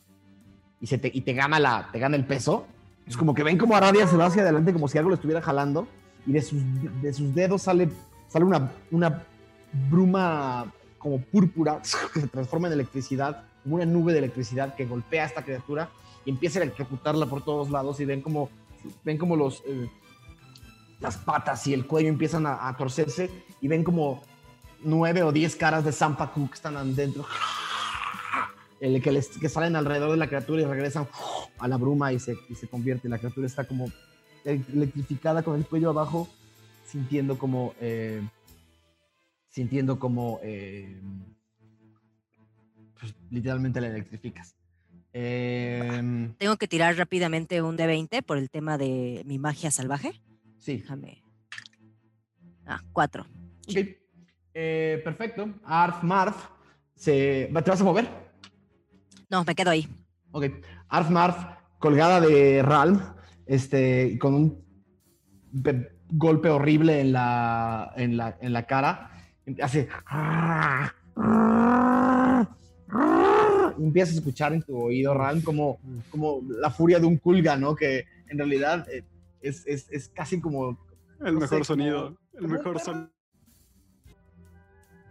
y, 0.80 0.88
se 0.88 0.98
te, 0.98 1.12
y 1.14 1.22
te 1.22 1.34
gana 1.34 1.60
la, 1.60 1.90
te 1.92 2.00
gana 2.00 2.16
el 2.16 2.26
peso. 2.26 2.66
Es 3.08 3.18
como 3.18 3.34
que 3.34 3.44
ven 3.44 3.58
como 3.58 3.76
Aradia 3.76 4.08
se 4.08 4.18
va 4.18 4.26
hacia 4.26 4.42
adelante 4.42 4.74
como 4.74 4.88
si 4.88 4.98
algo 4.98 5.10
lo 5.10 5.16
estuviera 5.16 5.42
jalando 5.42 5.88
y 6.26 6.32
de 6.32 6.42
sus, 6.42 6.62
de 7.02 7.14
sus 7.14 7.34
dedos 7.36 7.62
sale, 7.62 7.90
sale 8.28 8.46
una, 8.46 8.72
una 8.92 9.24
bruma 9.90 10.72
como 10.98 11.22
púrpura 11.22 11.82
que 12.14 12.22
se 12.22 12.28
transforma 12.28 12.68
en 12.68 12.74
electricidad, 12.74 13.44
como 13.64 13.76
una 13.76 13.86
nube 13.86 14.14
de 14.14 14.20
electricidad 14.20 14.76
que 14.76 14.86
golpea 14.86 15.24
a 15.24 15.28
esta 15.28 15.44
criatura 15.44 15.90
y 16.26 16.32
empieza 16.32 16.60
a 16.60 16.64
electrocutarla 16.64 17.28
por 17.28 17.44
todos 17.44 17.70
lados 17.70 18.00
y 18.00 18.06
ven 18.06 18.22
como, 18.22 18.50
ven 19.04 19.18
como 19.18 19.36
los, 19.36 19.62
eh, 19.68 19.88
las 21.00 21.18
patas 21.18 21.68
y 21.68 21.74
el 21.74 21.86
cuello 21.86 22.10
empiezan 22.10 22.48
a, 22.48 22.68
a 22.68 22.76
torcerse 22.76 23.30
y 23.62 23.68
ven 23.68 23.84
como 23.84 24.24
nueve 24.84 25.24
o 25.24 25.32
diez 25.32 25.56
caras 25.56 25.86
de 25.86 25.92
Sampaku 25.92 26.48
que 26.48 26.56
están 26.56 26.78
adentro, 26.78 27.26
el 28.80 29.02
que, 29.02 29.12
les, 29.12 29.28
que 29.30 29.50
salen 29.50 29.76
alrededor 29.76 30.12
de 30.12 30.18
la 30.18 30.28
criatura 30.28 30.62
y 30.62 30.66
regresan 30.66 31.08
a 31.58 31.68
la 31.68 31.78
bruma 31.78 32.12
y 32.14 32.20
se, 32.20 32.38
y 32.50 32.56
se 32.56 32.68
convierte. 32.68 33.10
La 33.10 33.18
criatura 33.18 33.48
está 33.48 33.66
como 33.66 33.92
electrificada 34.44 35.44
con 35.44 35.56
el 35.56 35.66
cuello 35.66 35.90
abajo, 35.90 36.28
sintiendo 36.86 37.38
como... 37.38 37.74
eh, 37.80 38.22
sintiendo 39.50 39.98
como... 40.00 40.40
eh, 40.44 41.00
pues, 43.00 43.16
literalmente 43.30 43.82
la 43.82 43.88
electrificas. 43.88 44.56
Eh, 45.14 46.34
Tengo 46.38 46.58
que 46.58 46.68
tirar 46.68 46.98
rápidamente 46.98 47.62
un 47.62 47.78
de 47.78 47.88
20 47.88 48.22
por 48.24 48.38
el 48.38 48.50
tema 48.50 48.78
de 48.78 49.24
mi 49.26 49.40
magia 49.40 49.72
salvaje. 49.72 50.20
sí, 50.60 50.78
Déjame. 50.78 51.24
Ah, 52.66 52.82
4. 52.92 53.26
Ok. 53.70 53.78
Eh, 54.54 55.02
perfecto. 55.04 55.54
Arf 55.64 56.04
Marf. 56.04 56.36
Se... 56.96 57.50
¿Te 57.54 57.70
vas 57.70 57.82
a 57.82 57.84
mover? 57.84 58.25
No, 59.30 59.44
me 59.44 59.56
quedo 59.56 59.70
ahí. 59.72 59.88
Ok. 60.32 60.46
Arf 60.90 61.10
Marf, 61.10 61.38
colgada 61.80 62.20
de 62.22 62.62
Ralm, 62.64 63.00
este, 63.46 64.18
con 64.20 64.34
un 64.34 64.66
pe- 65.64 65.92
golpe 66.10 66.50
horrible 66.50 67.00
en 67.02 67.12
la, 67.14 67.92
en 67.96 68.18
la, 68.18 68.38
en 68.42 68.54
la 68.54 68.66
cara. 68.68 69.12
Hace. 69.62 69.88
Empiezas 73.78 74.16
a 74.16 74.18
escuchar 74.20 74.54
en 74.54 74.62
tu 74.62 74.78
oído, 74.78 75.14
Ralm, 75.14 75.42
como, 75.42 75.80
como 76.10 76.42
la 76.48 76.70
furia 76.70 77.00
de 77.00 77.06
un 77.06 77.18
culga, 77.18 77.58
¿no? 77.58 77.76
Que 77.76 78.06
en 78.30 78.38
realidad 78.38 78.88
eh, 78.90 79.04
es, 79.42 79.66
es, 79.68 79.90
es 79.92 80.08
casi 80.10 80.40
como 80.40 80.80
El 81.24 81.34
No 81.36 81.40
mejor 81.42 81.60
sé, 81.60 81.64
sonido. 81.66 82.04
como- 82.06 82.18
El 82.34 82.48
mejor 82.48 82.80
sonido. 82.80 83.10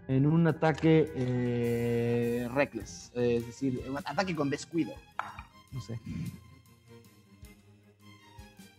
En 0.09 0.26
un 0.26 0.47
ataque 0.47 1.10
eh, 1.16 2.48
reckless, 2.52 3.10
eh, 3.14 3.36
es 3.36 3.47
decir, 3.47 3.82
un 3.89 3.97
ataque 3.98 4.35
con 4.36 4.51
descuido. 4.51 4.93
No 5.72 5.81
sé. 5.81 5.98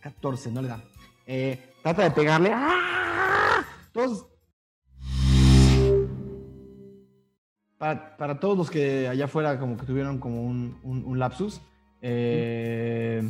14, 0.00 0.50
no 0.52 0.62
le 0.62 0.68
da. 0.68 0.80
Eh, 1.26 1.72
trata 1.82 2.04
de 2.04 2.10
pegarle. 2.12 2.50
¡Ah! 2.54 3.64
Todos. 3.92 4.26
Para, 7.78 8.16
para 8.16 8.40
todos 8.40 8.56
los 8.56 8.70
que 8.70 9.06
allá 9.08 9.26
afuera 9.26 9.58
como 9.58 9.76
que 9.76 9.84
tuvieron 9.84 10.18
como 10.18 10.42
un, 10.44 10.78
un- 10.82 11.18
lapsus. 11.18 11.60
eh, 12.00 13.28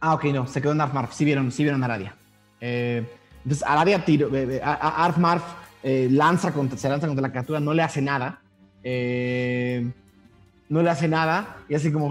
Ah, 0.00 0.14
ok, 0.14 0.24
no, 0.26 0.46
se 0.48 0.60
quedó 0.60 0.72
en 0.72 0.80
Arfmarf. 0.80 1.12
Sí 1.12 1.24
vieron, 1.24 1.52
sí 1.52 1.62
vieron 1.62 1.80
a 1.82 1.86
Aradia. 1.86 2.16
Eh, 2.60 3.06
entonces, 3.44 3.62
Aradia 3.66 4.04
tiro, 4.04 4.34
eh, 4.34 4.56
eh, 4.56 4.60
a- 4.62 4.72
a- 4.74 5.04
Arfmarf 5.04 5.42
eh, 5.82 6.08
lanza 6.10 6.52
contra, 6.52 6.78
se 6.78 6.88
lanza 6.88 7.06
contra 7.06 7.22
la 7.22 7.30
criatura, 7.30 7.58
no 7.60 7.74
le 7.74 7.82
hace 7.82 8.00
nada. 8.00 8.40
Eh, 8.84 9.90
no 10.68 10.82
le 10.82 10.90
hace 10.90 11.06
nada 11.08 11.58
y 11.68 11.74
así 11.74 11.90
como. 11.92 12.08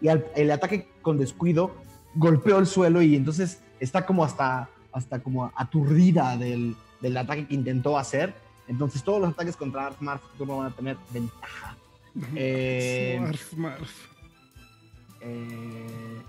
y 0.00 0.08
al- 0.08 0.26
el 0.36 0.50
ataque 0.50 0.88
con 1.02 1.18
descuido 1.18 1.74
golpeó 2.14 2.58
el 2.58 2.66
suelo 2.66 3.00
y 3.02 3.16
entonces 3.16 3.60
está 3.80 4.04
como 4.06 4.24
hasta, 4.24 4.68
hasta 4.92 5.20
como 5.20 5.50
aturdida 5.56 6.36
del, 6.36 6.76
del 7.00 7.16
ataque 7.16 7.46
que 7.46 7.54
intentó 7.54 7.96
hacer. 7.98 8.34
Entonces 8.68 9.02
todos 9.02 9.20
los 9.20 9.30
ataques 9.30 9.56
contra 9.56 9.86
Arf 9.86 10.00
Marf 10.00 10.20
no 10.38 10.58
van 10.58 10.66
a 10.66 10.70
tener 10.76 10.96
ventaja. 11.12 11.76
Eh, 12.34 13.18
Marf, 13.20 13.52
marf. 13.54 13.90
eh, 15.20 16.20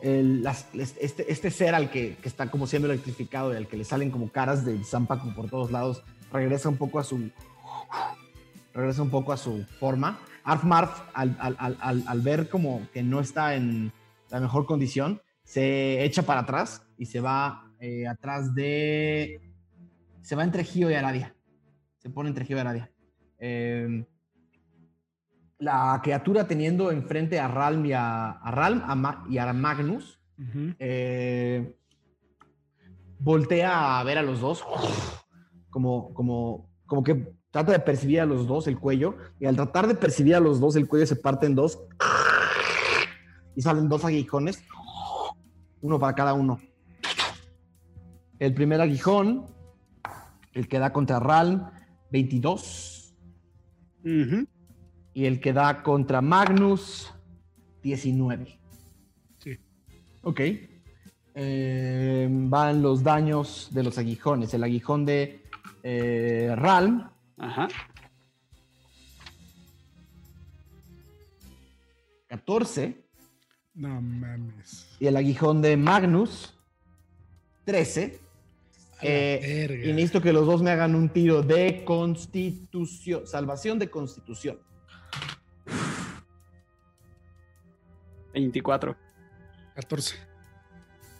el- 0.00 0.42
las- 0.42 0.68
este, 0.74 1.30
este 1.32 1.50
ser 1.50 1.74
al 1.74 1.90
que, 1.90 2.16
que 2.16 2.28
está 2.28 2.50
como 2.50 2.66
siendo 2.66 2.90
electrificado 2.90 3.52
y 3.52 3.56
al 3.56 3.66
que 3.66 3.76
le 3.76 3.84
salen 3.84 4.10
como 4.10 4.30
caras 4.30 4.64
de 4.64 4.82
Zampacu 4.84 5.34
por 5.34 5.48
todos 5.50 5.70
lados, 5.70 6.02
regresa 6.32 6.68
un 6.68 6.76
poco 6.76 6.98
a 6.98 7.04
su 7.04 7.30
regresa 8.74 9.02
un 9.02 9.10
poco 9.10 9.32
a 9.32 9.36
su 9.36 9.64
forma. 9.80 10.20
Arf 10.44 10.64
Marf, 10.64 11.00
al, 11.14 11.36
al- 11.40 11.56
al- 11.58 11.76
al- 11.80 12.04
al 12.06 12.20
ver 12.20 12.48
como 12.48 12.86
que 12.92 13.02
no 13.02 13.20
está 13.20 13.54
en 13.54 13.92
la 14.30 14.40
mejor 14.40 14.66
condición, 14.66 15.20
se 15.44 16.04
echa 16.04 16.22
para 16.22 16.40
atrás 16.40 16.82
y 16.96 17.06
se 17.06 17.20
va 17.20 17.64
eh, 17.80 18.06
atrás 18.06 18.54
de... 18.54 19.40
Se 20.22 20.36
va 20.36 20.44
entre 20.44 20.64
Gio 20.64 20.90
y 20.90 20.94
Aradia. 20.94 21.34
Se 21.98 22.10
pone 22.10 22.28
entre 22.28 22.44
Gio 22.44 22.56
y 22.56 22.60
Aradia. 22.60 22.90
Eh, 23.38 24.04
la 25.58 26.00
criatura 26.02 26.46
teniendo 26.46 26.90
enfrente 26.92 27.40
a 27.40 27.48
Ralm 27.48 27.84
y 27.86 27.92
a, 27.92 28.30
a 28.30 28.50
Ralm 28.50 28.82
a 28.86 28.94
Ma- 28.94 29.26
y 29.28 29.38
a 29.38 29.52
Magnus, 29.52 30.20
eh, 30.78 31.74
voltea 33.18 33.98
a 33.98 34.04
ver 34.04 34.18
a 34.18 34.22
los 34.22 34.40
dos, 34.40 34.64
como, 35.70 36.14
como, 36.14 36.70
como 36.86 37.02
que 37.02 37.34
trata 37.50 37.72
de 37.72 37.80
percibir 37.80 38.20
a 38.20 38.26
los 38.26 38.46
dos 38.46 38.66
el 38.68 38.78
cuello, 38.78 39.16
y 39.40 39.46
al 39.46 39.56
tratar 39.56 39.88
de 39.88 39.94
percibir 39.94 40.36
a 40.36 40.40
los 40.40 40.60
dos 40.60 40.76
el 40.76 40.86
cuello 40.86 41.06
se 41.06 41.16
parte 41.16 41.46
en 41.46 41.54
dos, 41.54 41.78
y 43.56 43.62
salen 43.62 43.88
dos 43.88 44.04
aguijones, 44.04 44.62
uno 45.80 45.98
para 45.98 46.14
cada 46.14 46.34
uno. 46.34 46.60
El 48.38 48.54
primer 48.54 48.80
aguijón, 48.80 49.46
el 50.52 50.68
que 50.68 50.78
da 50.78 50.92
contra 50.92 51.18
Ralm, 51.18 51.68
22. 52.12 53.14
Ujú. 54.04 54.46
Y 55.18 55.26
el 55.26 55.40
que 55.40 55.52
da 55.52 55.82
contra 55.82 56.20
Magnus, 56.20 57.12
19. 57.82 58.56
Sí. 59.40 59.58
Ok. 60.22 60.40
Eh, 61.34 62.28
van 62.30 62.82
los 62.82 63.02
daños 63.02 63.66
de 63.72 63.82
los 63.82 63.98
aguijones. 63.98 64.54
El 64.54 64.62
aguijón 64.62 65.04
de 65.04 65.42
eh, 65.82 66.54
Ralm, 66.54 67.10
Ajá. 67.36 67.66
14. 72.28 73.04
No 73.74 74.00
mames. 74.00 74.86
Y 75.00 75.08
el 75.08 75.16
aguijón 75.16 75.60
de 75.60 75.76
Magnus, 75.76 76.54
13. 77.64 78.20
A 79.00 79.04
la 79.04 79.10
Eh, 79.10 79.82
y 79.84 79.92
necesito 79.94 80.22
que 80.22 80.32
los 80.32 80.46
dos 80.46 80.62
me 80.62 80.70
hagan 80.70 80.94
un 80.94 81.08
tiro 81.08 81.42
de 81.42 81.82
constitución. 81.84 83.26
Salvación 83.26 83.80
de 83.80 83.90
constitución. 83.90 84.67
24. 88.32 88.96
14. 89.74 90.16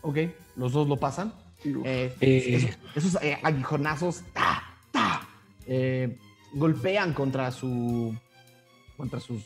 Ok. 0.02 0.18
Los 0.56 0.72
dos 0.72 0.88
lo 0.88 0.96
pasan. 0.96 1.32
Eh, 1.64 2.14
Eh. 2.20 2.76
esos 2.94 3.14
esos, 3.14 3.22
eh, 3.22 3.38
aguijonazos 3.42 4.22
ta, 4.32 4.62
ta, 4.92 5.20
eh, 5.66 6.16
golpean 6.52 7.12
contra 7.12 7.50
su. 7.50 8.14
contra 8.96 9.20
sus. 9.20 9.42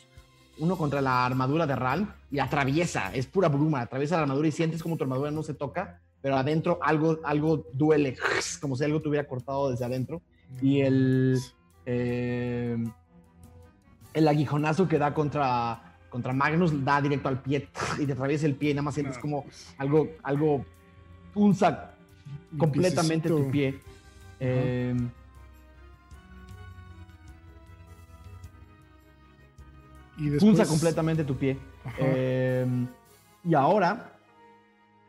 Uno 0.59 0.77
contra 0.77 1.01
la 1.01 1.25
armadura 1.25 1.67
de 1.67 1.75
Ralm 1.75 2.13
y 2.31 2.39
atraviesa, 2.39 3.13
es 3.15 3.27
pura 3.27 3.49
bruma, 3.49 3.81
atraviesa 3.81 4.17
la 4.17 4.23
armadura 4.23 4.49
y 4.49 4.53
sientes 4.53 4.83
como 4.83 4.97
tu 4.99 5.05
armadura 5.05 5.31
no 5.31 5.43
se 5.43 5.55
toca, 5.55 6.01
pero 6.21 6.37
adentro 6.37 6.79
algo, 6.83 7.19
algo 7.25 7.67
duele, 7.73 8.17
como 8.61 8.77
si 8.77 8.85
algo 8.85 9.01
te 9.01 9.09
hubiera 9.09 9.27
cortado 9.27 9.71
desde 9.71 9.87
adentro. 9.87 10.21
Y 10.61 10.83
el, 10.83 11.39
eh, 11.87 12.77
el 14.15 14.29
aguijonazo 14.29 14.89
que 14.89 14.99
da 14.99 15.15
contra, 15.15 15.97
contra 16.11 16.33
Magnus 16.33 16.85
da 16.85 17.01
directo 17.01 17.29
al 17.29 17.41
pie 17.41 17.69
y 17.99 18.07
te 18.07 18.13
atraviesa 18.13 18.47
el 18.47 18.55
pie 18.55 18.71
y 18.71 18.75
nada 18.75 18.83
más 18.83 18.95
sientes 18.95 19.17
No. 19.17 19.23
como 19.23 19.45
algo, 19.79 20.09
algo 20.23 20.65
punza 21.33 21.95
Mi 22.51 22.59
completamente 22.59 23.29
tu 23.29 23.51
pie. 23.51 23.81
Eh, 24.41 24.95
Y 30.19 30.29
después, 30.29 30.43
punza 30.43 30.67
completamente 30.67 31.25
tu 31.25 31.37
pie. 31.37 31.59
Eh, 31.99 32.67
y 33.45 33.55
ahora, 33.55 34.13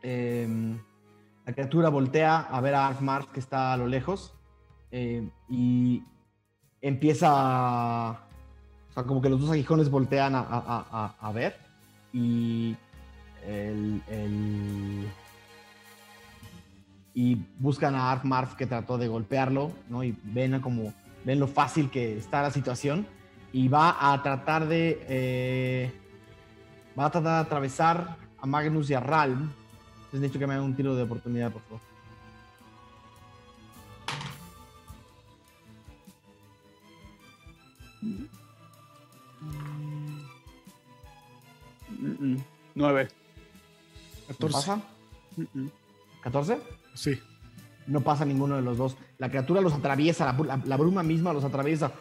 eh, 0.02 0.76
la 1.46 1.52
criatura 1.52 1.88
voltea 1.88 2.40
a 2.40 2.60
ver 2.60 2.74
a 2.74 2.88
Arkmark 2.88 3.30
que 3.32 3.40
está 3.40 3.72
a 3.72 3.76
lo 3.76 3.86
lejos 3.86 4.34
eh, 4.90 5.28
y 5.48 6.02
empieza 6.80 7.28
a. 7.30 8.23
O 8.94 9.00
sea, 9.00 9.02
como 9.04 9.20
que 9.20 9.28
los 9.28 9.40
dos 9.40 9.50
aguijones 9.50 9.90
voltean 9.90 10.36
a, 10.36 10.38
a- 10.40 10.86
a- 10.92 11.14
a- 11.20 11.32
ver 11.32 11.56
y 12.12 12.76
el, 13.44 14.00
el- 14.06 15.08
y 17.12 17.34
buscan 17.58 17.96
a 17.96 18.12
Arkmarf 18.12 18.54
que 18.54 18.66
trató 18.66 18.96
de 18.96 19.08
golpearlo, 19.08 19.72
¿no? 19.88 20.04
Y 20.04 20.16
ven 20.22 20.60
como 20.60 20.94
ven 21.24 21.40
lo 21.40 21.48
fácil 21.48 21.90
que 21.90 22.16
está 22.16 22.40
la 22.42 22.52
situación 22.52 23.04
y 23.52 23.66
va 23.66 24.12
a 24.12 24.22
tratar 24.22 24.68
de 24.68 25.04
eh, 25.08 25.92
va 26.96 27.06
a 27.06 27.10
tratar 27.10 27.32
de 27.34 27.46
atravesar 27.46 28.16
a 28.40 28.46
Magnus 28.46 28.90
y 28.90 28.94
a 28.94 29.00
Ralm. 29.00 29.50
Entonces 29.96 30.20
necesito 30.20 30.38
que 30.38 30.46
me 30.46 30.54
hagan 30.54 30.66
un 30.66 30.76
tiro 30.76 30.94
de 30.94 31.02
oportunidad, 31.02 31.50
por 31.50 31.62
favor. 31.62 31.80
Mm. 42.08 42.36
9. 42.74 43.08
¿No 44.28 44.28
14. 44.28 44.52
pasa? 44.52 44.76
Mm, 45.36 45.42
mm. 45.60 45.70
¿14? 46.22 46.58
Sí. 46.94 47.18
No 47.86 48.00
pasa 48.00 48.24
ninguno 48.24 48.56
de 48.56 48.62
los 48.62 48.78
dos. 48.78 48.96
La 49.18 49.28
criatura 49.28 49.60
los 49.60 49.72
atraviesa, 49.74 50.24
la, 50.24 50.36
br- 50.36 50.46
la- 50.46 50.62
la 50.64 50.76
bruma 50.76 51.02
misma 51.02 51.32
los 51.32 51.44
atraviesa. 51.44 51.92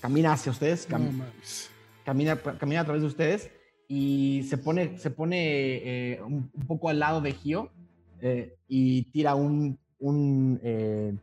Camina 0.00 0.32
hacia 0.32 0.52
ustedes, 0.52 0.88
cam- 0.88 1.04
No 1.06 1.12
mames. 1.12 1.70
camina, 2.04 2.36
camina 2.36 2.80
a 2.80 2.84
través 2.84 3.02
de 3.02 3.08
ustedes 3.08 3.50
y 3.88 4.44
se 4.48 4.58
pone, 4.58 4.98
se 4.98 5.10
pone 5.10 6.12
eh, 6.14 6.22
un, 6.22 6.50
un 6.52 6.66
poco 6.66 6.88
al 6.88 6.98
lado 7.00 7.20
de 7.20 7.32
Gio 7.32 7.72
eh, 8.20 8.56
y 8.68 9.04
tira 9.10 9.34
un, 9.34 9.78
un, 9.98 10.60
eh, 10.62 11.16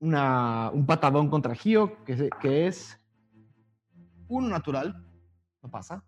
una- 0.00 0.70
un 0.72 0.84
patadón 0.84 1.30
contra 1.30 1.54
Gio, 1.54 2.04
que, 2.04 2.28
que 2.40 2.66
es 2.66 2.98
uno 4.28 4.48
natural, 4.48 5.02
no 5.62 5.70
pasa. 5.70 6.04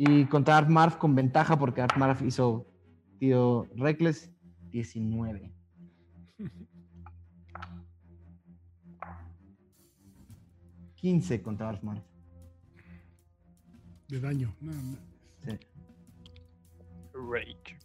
Y 0.00 0.26
contra 0.26 0.56
Artmarf 0.56 0.96
con 0.96 1.16
ventaja 1.16 1.58
porque 1.58 1.80
Artmarf 1.82 2.22
hizo 2.22 2.64
tiro 3.18 3.66
Reckless 3.74 4.30
19. 4.70 5.52
...15 11.02 11.42
contra 11.42 11.68
Artmarf. 11.68 12.02
De 14.08 14.20
daño. 14.20 14.54
No, 14.60 14.72
no. 14.72 14.96
Sí. 15.44 15.58
Rage. 17.12 17.76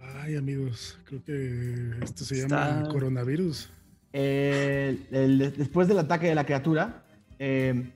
Ay, 0.00 0.36
amigos. 0.36 0.98
Creo 1.04 1.22
que 1.24 1.90
esto 2.02 2.24
se 2.24 2.40
Está- 2.42 2.70
llama 2.80 2.88
coronavirus. 2.90 3.70
Después 4.14 5.88
del 5.88 5.98
ataque 5.98 6.28
de 6.28 6.34
la 6.36 6.44
criatura, 6.44 7.04
eh, 7.38 7.92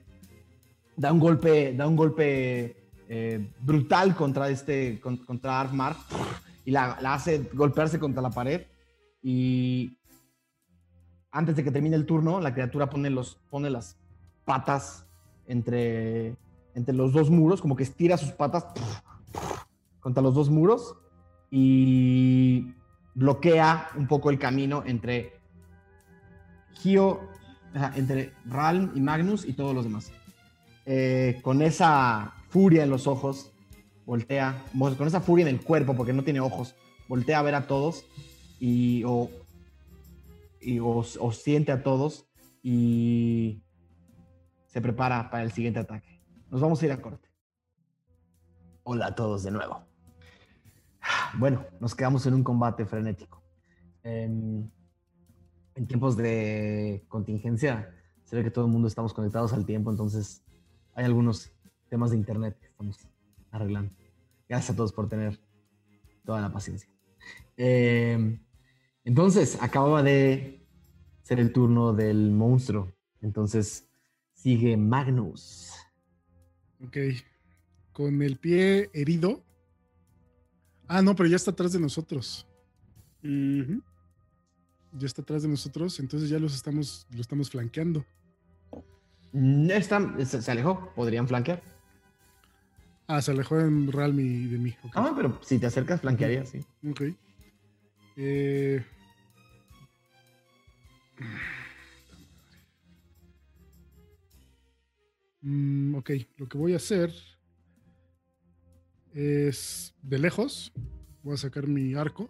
da 0.97 1.13
un 1.13 1.19
golpe, 1.19 1.73
da 1.73 1.87
un 1.87 1.95
golpe 1.95 2.75
eh, 3.07 3.49
brutal 3.61 4.13
contra 4.15 4.49
este, 4.49 4.99
con- 4.99 5.17
contra 5.17 5.61
Arfmar 5.61 5.95
y 6.65 6.71
la, 6.71 6.97
la 7.01 7.13
hace 7.13 7.49
golpearse 7.53 7.99
contra 7.99 8.21
la 8.21 8.31
pared. 8.31 8.63
Y 9.23 9.97
antes 11.31 11.55
de 11.55 11.63
que 11.63 11.71
termine 11.71 11.95
el 11.95 12.05
turno, 12.05 12.41
la 12.41 12.53
criatura 12.53 12.89
pone, 12.89 13.09
los, 13.09 13.35
pone 13.49 13.69
las 13.69 13.95
patas 14.43 15.05
entre, 15.47 16.35
entre 16.75 16.93
los 16.93 17.13
dos 17.13 17.29
muros, 17.29 17.61
como 17.61 17.77
que 17.77 17.83
estira 17.83 18.17
sus 18.17 18.31
patas 18.31 18.65
contra 20.01 20.21
los 20.21 20.35
dos 20.35 20.49
muros 20.49 20.95
y 21.49 22.73
bloquea 23.15 23.87
un 23.95 24.07
poco 24.07 24.29
el 24.29 24.37
camino 24.37 24.83
entre 24.85 25.38
Gio, 26.79 27.07
o 27.07 27.29
entre 27.95 28.33
Ralm 28.45 28.91
y 28.95 29.01
Magnus 29.01 29.45
y 29.45 29.53
todos 29.53 29.75
los 29.75 29.83
demás. 29.83 30.11
Eh, 30.85 31.39
con 31.43 31.61
esa 31.61 32.33
furia 32.49 32.83
en 32.83 32.89
los 32.89 33.05
ojos, 33.05 33.51
voltea, 34.05 34.63
con 34.97 35.07
esa 35.07 35.21
furia 35.21 35.47
en 35.47 35.55
el 35.55 35.61
cuerpo, 35.61 35.95
porque 35.95 36.13
no 36.13 36.23
tiene 36.23 36.39
ojos, 36.39 36.75
voltea 37.07 37.39
a 37.39 37.43
ver 37.43 37.55
a 37.55 37.67
todos 37.67 38.05
y 38.59 39.03
o 39.05 39.29
y 40.61 40.79
os 40.79 41.17
siente 41.41 41.71
a 41.71 41.83
todos 41.83 42.27
y 42.61 43.63
se 44.67 44.81
prepara 44.81 45.29
para 45.29 45.43
el 45.43 45.51
siguiente 45.51 45.79
ataque. 45.79 46.21
Nos 46.49 46.61
vamos 46.61 46.81
a 46.81 46.85
ir 46.85 46.91
a 46.91 47.01
corte. 47.01 47.29
Hola 48.83 49.07
a 49.07 49.15
todos 49.15 49.43
de 49.43 49.51
nuevo. 49.51 49.83
Bueno, 51.35 51.65
nos 51.79 51.95
quedamos 51.95 52.25
en 52.25 52.33
un 52.33 52.43
combate 52.43 52.85
frenético. 52.85 53.41
En, 54.03 54.71
en 55.79 55.87
tiempos 55.87 56.17
de 56.17 57.05
contingencia, 57.07 57.95
se 58.25 58.35
ve 58.35 58.43
que 58.43 58.51
todo 58.51 58.65
el 58.65 58.71
mundo 58.71 58.89
estamos 58.89 59.13
conectados 59.13 59.53
al 59.53 59.65
tiempo, 59.65 59.89
entonces 59.89 60.43
hay 60.93 61.05
algunos 61.05 61.53
temas 61.87 62.11
de 62.11 62.17
internet 62.17 62.57
que 62.59 62.67
estamos 62.67 62.97
arreglando. 63.49 63.93
Gracias 64.49 64.71
a 64.71 64.75
todos 64.75 64.91
por 64.91 65.07
tener 65.07 65.39
toda 66.25 66.41
la 66.41 66.51
paciencia. 66.51 66.89
Eh, 67.55 68.37
entonces, 69.05 69.57
acababa 69.61 70.03
de 70.03 70.67
ser 71.21 71.39
el 71.39 71.53
turno 71.53 71.93
del 71.93 72.29
monstruo. 72.31 72.91
Entonces, 73.21 73.89
sigue 74.33 74.75
Magnus. 74.75 75.71
Ok. 76.85 76.97
Con 77.93 78.21
el 78.21 78.37
pie 78.37 78.89
herido. 78.93 79.45
Ah, 80.89 81.01
no, 81.01 81.15
pero 81.15 81.29
ya 81.29 81.37
está 81.37 81.51
atrás 81.51 81.71
de 81.71 81.79
nosotros. 81.79 82.45
Ya 84.93 85.05
está 85.05 85.21
atrás 85.21 85.43
de 85.43 85.47
nosotros, 85.49 85.99
entonces 85.99 86.29
ya 86.29 86.39
los 86.39 86.55
estamos, 86.55 87.05
lo 87.11 87.21
estamos 87.21 87.49
flanqueando. 87.49 88.05
Mm, 89.31 89.69
está- 89.71 90.25
se, 90.25 90.51
alejó, 90.51 90.91
podrían 90.95 91.27
flanquear. 91.27 91.61
Ah, 93.07 93.21
se 93.21 93.31
alejó 93.31 93.59
en 93.59 93.91
Realme 93.91 94.23
de 94.23 94.57
mí. 94.57 94.75
ok. 94.83 94.91
Ah, 94.95 95.13
pero 95.15 95.39
si 95.43 95.59
te 95.59 95.67
acercas, 95.67 96.01
flanquearía, 96.01 96.45
sí. 96.45 96.63
Ok. 96.89 97.01
Eh, 98.17 98.83
mm, 105.41 105.95
ok, 105.95 106.11
lo 106.37 106.47
que 106.47 106.57
voy 106.57 106.73
a 106.73 106.77
hacer 106.77 107.13
es 109.13 109.93
de 110.01 110.19
lejos. 110.19 110.71
Voy 111.23 111.33
a 111.33 111.37
sacar 111.37 111.67
mi 111.67 111.93
arco 111.95 112.29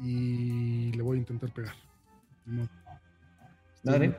y 0.00 0.92
le 0.92 1.02
voy 1.02 1.16
a 1.16 1.20
intentar 1.20 1.52
pegar. 1.52 1.74
Estoy 2.46 2.68
Dale. 3.82 4.18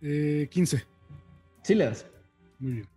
Eh, 0.00 0.48
15. 0.50 0.86
Sí 1.62 1.74
le 1.74 1.84
das. 1.84 2.06
Muy 2.58 2.72
bien. 2.72 2.88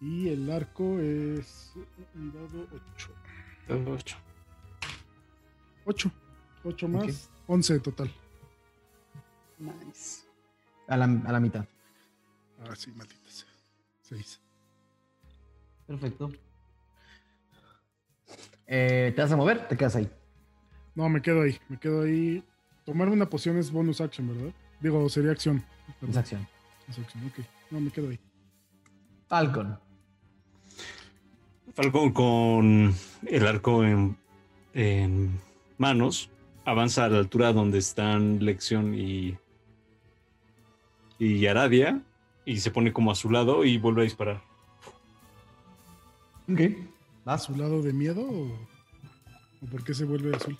Y 0.00 0.28
el 0.28 0.50
arco 0.50 0.98
es 0.98 1.72
un 2.14 2.32
dado 2.32 2.66
8. 2.94 3.14
Dado 3.68 3.92
ocho. 3.92 4.16
8. 5.84 6.10
8 6.64 6.88
más 6.88 7.30
11 7.46 7.80
total. 7.80 8.10
Nice. 9.58 10.24
A 10.88 10.96
la, 10.96 11.04
a 11.04 11.32
la 11.32 11.40
mitad. 11.40 11.66
Ah, 12.64 12.74
sí, 12.74 12.90
maldita 12.92 13.30
sea. 13.30 13.48
6. 14.02 14.40
Perfecto. 15.86 16.30
Eh, 18.74 19.12
¿Te 19.14 19.20
vas 19.20 19.30
a 19.30 19.36
mover? 19.36 19.68
Te 19.68 19.76
quedas 19.76 19.96
ahí. 19.96 20.08
No, 20.94 21.06
me 21.10 21.20
quedo 21.20 21.42
ahí. 21.42 21.58
Me 21.68 21.78
quedo 21.78 22.04
ahí. 22.04 22.42
Tomarme 22.86 23.12
una 23.12 23.28
poción 23.28 23.58
es 23.58 23.70
bonus 23.70 24.00
action, 24.00 24.26
¿verdad? 24.28 24.54
Digo, 24.80 25.06
sería 25.10 25.30
acción. 25.32 25.62
Perdón, 26.00 26.10
Esa 26.10 26.20
acción. 26.20 26.48
es 26.88 26.98
acción, 26.98 27.26
ok. 27.26 27.44
No, 27.70 27.80
me 27.80 27.90
quedo 27.90 28.08
ahí. 28.08 28.18
Falcon. 29.28 29.78
Falcon 31.74 32.12
con 32.12 32.94
el 33.26 33.46
arco 33.46 33.84
en, 33.84 34.16
en 34.72 35.38
manos 35.76 36.30
avanza 36.64 37.04
a 37.04 37.08
la 37.10 37.18
altura 37.18 37.52
donde 37.52 37.76
están 37.76 38.42
Lección 38.42 38.94
y, 38.94 39.36
y 41.18 41.46
Aradia 41.46 42.00
y 42.46 42.56
se 42.60 42.70
pone 42.70 42.90
como 42.90 43.10
a 43.10 43.14
su 43.16 43.28
lado 43.30 43.64
y 43.66 43.76
vuelve 43.76 44.00
a 44.00 44.04
disparar. 44.04 44.40
Ok. 46.50 46.60
¿A 47.24 47.30
Vas. 47.32 47.44
su 47.44 47.54
lado 47.56 47.82
de 47.82 47.92
miedo 47.92 48.20
o, 48.22 48.46
o 49.62 49.66
por 49.70 49.84
qué 49.84 49.94
se 49.94 50.04
vuelve 50.04 50.34
azul? 50.36 50.58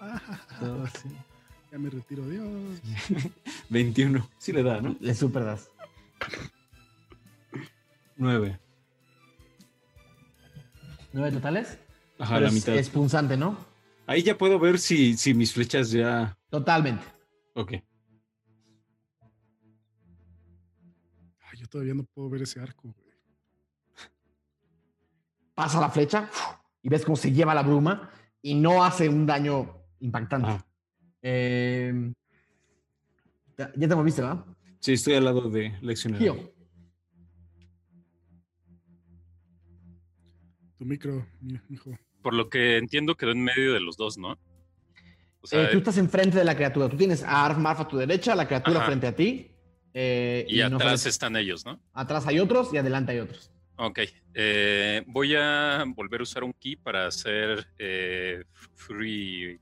Ah, 0.00 0.20
ya 1.72 1.78
me 1.78 1.90
retiro, 1.90 2.26
Dios. 2.28 2.80
21. 3.68 4.28
Sí 4.38 4.52
le 4.52 4.62
da, 4.62 4.80
¿no? 4.80 4.96
Le 5.00 5.14
super 5.14 5.44
das. 5.44 5.70
9. 8.16 8.58
¿Nueve 11.12 11.32
totales? 11.32 11.78
Ajá, 12.18 12.34
Pero 12.34 12.40
la 12.42 12.48
es, 12.48 12.54
mitad. 12.54 12.74
es 12.76 12.90
punzante, 12.90 13.36
¿no? 13.36 13.56
Ahí 14.06 14.22
ya 14.22 14.36
puedo 14.38 14.58
ver 14.58 14.78
si, 14.78 15.16
si 15.16 15.34
mis 15.34 15.52
flechas 15.52 15.90
ya. 15.90 16.36
Totalmente. 16.50 17.04
Ok. 17.54 17.72
Ay, 21.40 21.58
yo 21.58 21.66
todavía 21.68 21.94
no 21.94 22.04
puedo 22.04 22.28
ver 22.28 22.42
ese 22.42 22.60
arco, 22.60 22.82
güey. 22.92 23.03
Pasa 25.54 25.80
la 25.80 25.88
flecha 25.90 26.28
y 26.82 26.88
ves 26.88 27.04
cómo 27.04 27.16
se 27.16 27.30
lleva 27.32 27.54
la 27.54 27.62
bruma 27.62 28.10
y 28.42 28.54
no 28.54 28.84
hace 28.84 29.08
un 29.08 29.24
daño 29.26 29.82
impactante. 30.00 30.62
Eh, 31.22 32.12
ya 33.56 33.72
ya 33.76 33.88
te 33.88 33.94
moviste, 33.94 34.20
¿verdad? 34.22 34.44
Sí, 34.80 34.92
estoy 34.94 35.14
al 35.14 35.24
lado 35.24 35.48
de 35.48 35.78
Lección. 35.80 36.14
Gio. 36.16 36.52
Tu 40.78 40.84
micro, 40.84 41.26
mi 41.40 41.58
hijo. 41.70 41.90
Por 42.22 42.34
lo 42.34 42.48
que 42.48 42.78
entiendo, 42.78 43.16
quedó 43.16 43.30
en 43.30 43.42
medio 43.44 43.72
de 43.74 43.80
los 43.80 43.96
dos, 43.96 44.18
¿no? 44.18 44.36
O 45.40 45.46
sea, 45.46 45.62
Eh, 45.64 45.68
tú 45.72 45.78
estás 45.78 45.98
enfrente 45.98 46.38
de 46.38 46.44
la 46.44 46.54
criatura. 46.56 46.88
Tú 46.88 46.96
tienes 46.96 47.22
a 47.22 47.44
Arf 47.44 47.58
Marf 47.58 47.80
a 47.80 47.88
tu 47.88 47.96
derecha, 47.96 48.34
la 48.34 48.46
criatura 48.46 48.78
Ajá. 48.78 48.86
frente 48.86 49.06
a 49.06 49.14
ti. 49.14 49.50
eh, 49.96 50.44
y 50.48 50.60
atrás 50.60 51.06
están 51.06 51.36
ellos, 51.36 51.64
¿no? 51.64 51.78
atrás 51.92 52.26
hay 52.26 52.40
otros 52.40 52.74
y 52.74 52.78
adelante 52.78 53.12
hay 53.12 53.20
otros. 53.20 53.52
Ok. 53.76 54.00
eh, 54.34 55.02
voy 55.06 55.34
a 55.36 55.84
volver 55.86 56.20
a 56.20 56.22
usar 56.22 56.44
un 56.44 56.52
ki 56.52 56.76
para 56.76 57.06
hacer 57.06 57.66
eh, 57.78 58.44
free. 58.74 59.58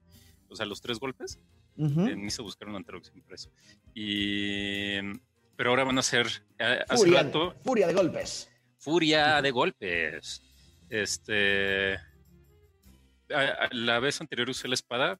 O 0.48 0.56
sea, 0.56 0.66
los 0.66 0.80
tres 0.80 0.98
golpes. 0.98 1.38
Eh, 1.78 2.14
buscar 2.42 2.68
una 2.68 2.82
traducción 2.82 3.20
para 3.22 3.34
eso. 3.36 3.50
Y. 3.94 4.96
Pero 5.56 5.70
ahora 5.70 5.84
van 5.84 5.96
a 5.98 6.02
eh, 6.58 6.84
hace 6.88 7.04
Furia, 7.04 7.22
rato. 7.22 7.54
furia 7.64 7.86
de 7.86 7.94
golpes. 7.94 8.50
Furia 8.78 9.40
de 9.40 9.50
golpes. 9.50 10.42
Este. 10.90 11.94
a- 11.94 13.40
a- 13.64 13.68
La 13.72 13.98
vez 14.00 14.20
anterior 14.20 14.50
usé 14.50 14.68
la 14.68 14.74
espada, 14.74 15.18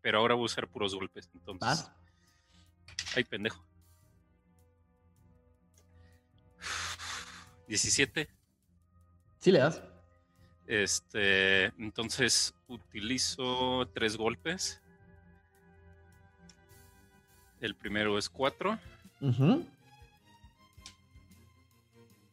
pero 0.00 0.18
ahora 0.18 0.34
voy 0.34 0.44
a 0.44 0.46
usar 0.46 0.68
puros 0.68 0.94
golpes. 0.94 1.28
Entonces. 1.34 1.60
¿Vas? 1.60 1.92
Ay, 3.16 3.24
pendejo. 3.24 3.64
17. 7.68 8.28
Sí 9.38 9.52
le 9.52 9.58
das. 9.58 9.82
Este. 10.66 11.66
Entonces 11.78 12.54
utilizo 12.66 13.88
tres 13.94 14.16
golpes. 14.16 14.80
El 17.60 17.74
primero 17.74 18.18
es 18.18 18.28
4. 18.28 18.78
Ujú, 19.20 19.66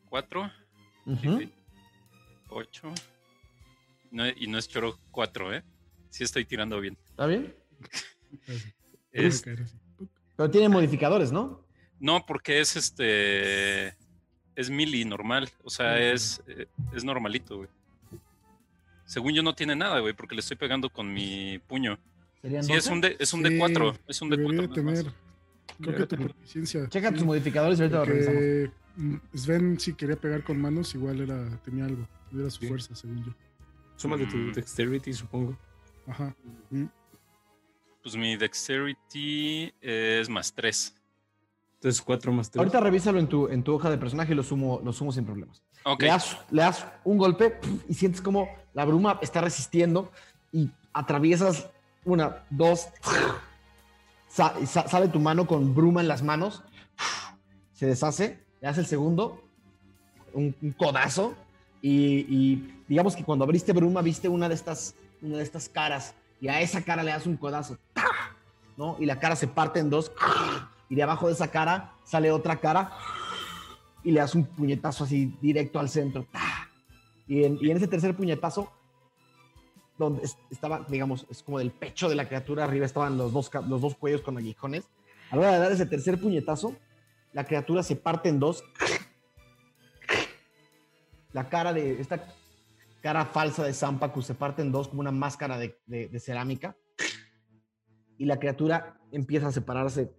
4. 0.10 0.52
ujú. 1.08 1.50
8. 2.50 2.94
y 4.38 4.48
no 4.48 4.58
es 4.58 4.68
choro 4.68 5.00
4, 5.12 5.56
¿eh? 5.56 5.64
Sí 6.10 6.24
estoy 6.24 6.46
tirando 6.46 6.80
bien. 6.80 6.98
¿Está 7.10 7.26
bien? 7.26 7.56
Es-. 9.12 9.44
Pero 10.36 10.52
tiene 10.52 10.70
modificadores, 10.70 11.32
¿no? 11.32 11.66
no, 12.00 12.26
porque 12.26 12.60
es 12.60 12.76
este. 12.76 13.98
Es 14.56 14.70
mili 14.70 15.04
normal. 15.06 15.50
O 15.64 15.70
sea, 15.70 16.00
es, 16.00 16.42
eh, 16.48 16.68
es 16.94 17.04
normalito, 17.04 17.58
güey. 17.58 17.70
Según 19.06 19.34
yo 19.34 19.44
no 19.44 19.54
tiene 19.54 19.76
nada, 19.76 20.00
güey, 20.00 20.14
porque 20.14 20.34
le 20.36 20.42
estoy 20.42 20.58
pegando 20.58 20.90
con 20.90 21.14
mi 21.14 21.60
puño. 21.68 21.98
Sí, 22.42 22.56
es 22.56 22.68
12. 22.68 22.92
un, 22.94 23.02
de, 23.02 23.16
es 23.20 23.34
un 23.34 23.44
Sí, 23.44 23.50
D4. 23.50 24.00
Es 24.08 24.22
un 24.22 24.30
Debería 24.30 24.62
D4. 24.62 24.62
de 24.62 24.68
nada 24.68 24.84
más. 24.84 25.00
tener. 25.04 25.14
Creo 25.82 25.96
que 25.98 26.06
tu 26.16 26.24
proficiencia. 26.24 26.88
Checa 26.90 27.10
sí, 27.10 27.16
tus 27.16 27.24
modificadores 27.26 27.80
y 27.80 27.82
ahorita 27.82 27.98
lo 28.00 28.06
revisamos. 28.06 28.74
Mm, 28.98 29.16
Sven, 29.34 29.80
si 29.80 29.94
quería 29.94 30.16
pegar 30.16 30.44
con 30.44 30.60
manos, 30.62 30.96
igual 30.96 31.20
era, 31.22 31.58
tenía 31.64 31.86
algo. 31.86 32.08
Era 32.34 32.50
su 32.50 32.62
Sí. 32.62 32.68
fuerza, 32.68 32.96
según 32.96 33.26
yo. 33.26 33.34
Suma 33.98 34.16
de 34.18 34.26
tu 34.26 34.38
Mm. 34.38 34.54
dexterity, 34.54 35.14
supongo. 35.14 35.58
Ajá. 36.08 36.34
Pues 38.02 38.16
mi 38.16 38.38
dexterity 38.38 39.74
es 39.82 40.30
más 40.30 40.54
3. 40.54 40.96
Entonces 41.86 42.02
4 42.02 42.32
más 42.32 42.50
3. 42.50 42.60
Ahorita 42.60 42.80
revísalo 42.80 43.20
en 43.20 43.28
tu, 43.28 43.48
en 43.48 43.62
tu 43.62 43.76
hoja 43.76 43.92
de 43.92 44.00
personaje 44.00 44.34
y 44.34 44.36
lo 44.36 44.42
sumo, 44.42 44.82
lo 44.84 44.92
sumo 44.92 45.12
sin 45.12 45.24
problemas. 45.24 45.62
Ok. 45.84 46.02
Le, 46.02 46.08
das, 46.08 46.36
le 46.50 46.64
das 46.64 46.84
un 47.04 47.20
golpe 47.20 47.60
y 47.88 47.94
sientes 47.94 48.24
como 48.24 48.50
la 48.74 48.86
bruma 48.86 49.20
está 49.22 49.40
resistiendo 49.40 50.12
y 50.52 50.72
atraviesas 50.94 51.70
una, 52.04 52.44
dos, 52.50 52.88
sale 54.28 55.10
tu 55.10 55.20
mano 55.20 55.46
con 55.46 55.76
bruma 55.76 56.02
en 56.02 56.08
las 56.08 56.24
manos, 56.24 56.64
se 57.74 57.86
deshace, 57.86 58.44
le 58.62 58.68
das 58.68 58.80
el 58.80 58.88
segundo, 58.88 59.44
un, 60.34 60.56
un 60.64 60.72
codazo 60.72 61.36
y, 61.84 62.26
y 62.28 62.84
digamos 62.88 63.16
que 63.16 63.24
cuando 63.24 63.46
abriste 63.46 63.74
bruma 63.74 64.02
viste 64.02 64.28
una 64.28 64.50
de 64.50 64.56
estas 64.56 64.96
una 65.22 65.38
de 65.38 65.44
estas 65.44 65.70
caras 65.70 66.16
y 66.42 66.48
a 66.48 66.62
esa 66.62 66.82
cara 66.82 67.04
le 67.04 67.12
das 67.12 67.28
un 67.28 67.38
codazo. 67.38 67.78
¿no? 68.78 68.98
Y 69.00 69.06
la 69.06 69.20
cara 69.20 69.36
se 69.36 69.48
parte 69.48 69.80
en 69.80 69.90
dos 69.90 70.12
y 70.90 70.96
de 70.96 71.04
abajo 71.04 71.28
de 71.28 71.34
esa 71.34 71.50
cara 71.52 71.94
sale 72.04 72.32
otra 72.32 72.58
cara 72.60 72.92
y 74.04 74.12
le 74.12 74.20
das 74.20 74.36
un 74.36 74.46
puñetazo 74.46 75.04
así 75.06 75.36
directo 75.42 75.80
al 75.80 75.90
centro. 75.90 76.28
Y 77.28 77.44
en, 77.44 77.58
y 77.60 77.72
en 77.72 77.78
ese 77.78 77.88
tercer 77.88 78.16
puñetazo, 78.16 78.72
donde 79.98 80.24
es- 80.24 80.38
estaba, 80.52 80.86
digamos, 80.88 81.26
es 81.30 81.42
como 81.42 81.58
del 81.60 81.72
pecho 81.72 82.08
de 82.10 82.16
la 82.16 82.28
criatura, 82.28 82.66
arriba 82.66 82.86
estaban 82.86 83.18
los 83.18 83.34
dos, 83.34 83.50
los 83.68 83.82
dos 83.82 83.96
cuellos 83.96 84.22
con 84.22 84.38
aguijones. 84.38 84.86
A 85.32 85.36
la 85.38 85.42
hora 85.42 85.52
de 85.54 85.60
dar 85.60 85.72
ese 85.72 85.86
tercer 85.88 86.20
puñetazo, 86.20 86.76
la 87.34 87.46
criatura 87.46 87.82
se 87.82 87.96
parte 87.96 88.30
en 88.30 88.40
dos. 88.40 88.64
La 91.34 91.50
cara 91.50 91.74
de 91.74 92.00
esta 92.00 92.28
cara 93.02 93.26
falsa 93.26 93.64
de 93.64 93.74
Zampacu 93.74 94.22
se 94.22 94.34
parte 94.36 94.62
en 94.62 94.72
dos 94.72 94.88
como 94.88 95.02
una 95.02 95.12
máscara 95.12 95.58
de, 95.58 95.78
de- 95.86 96.08
de 96.08 96.20
cerámica. 96.20 96.76
Y 98.18 98.26
la 98.26 98.38
criatura 98.40 98.98
empieza 99.12 99.48
a 99.48 99.52
separarse. 99.52 100.14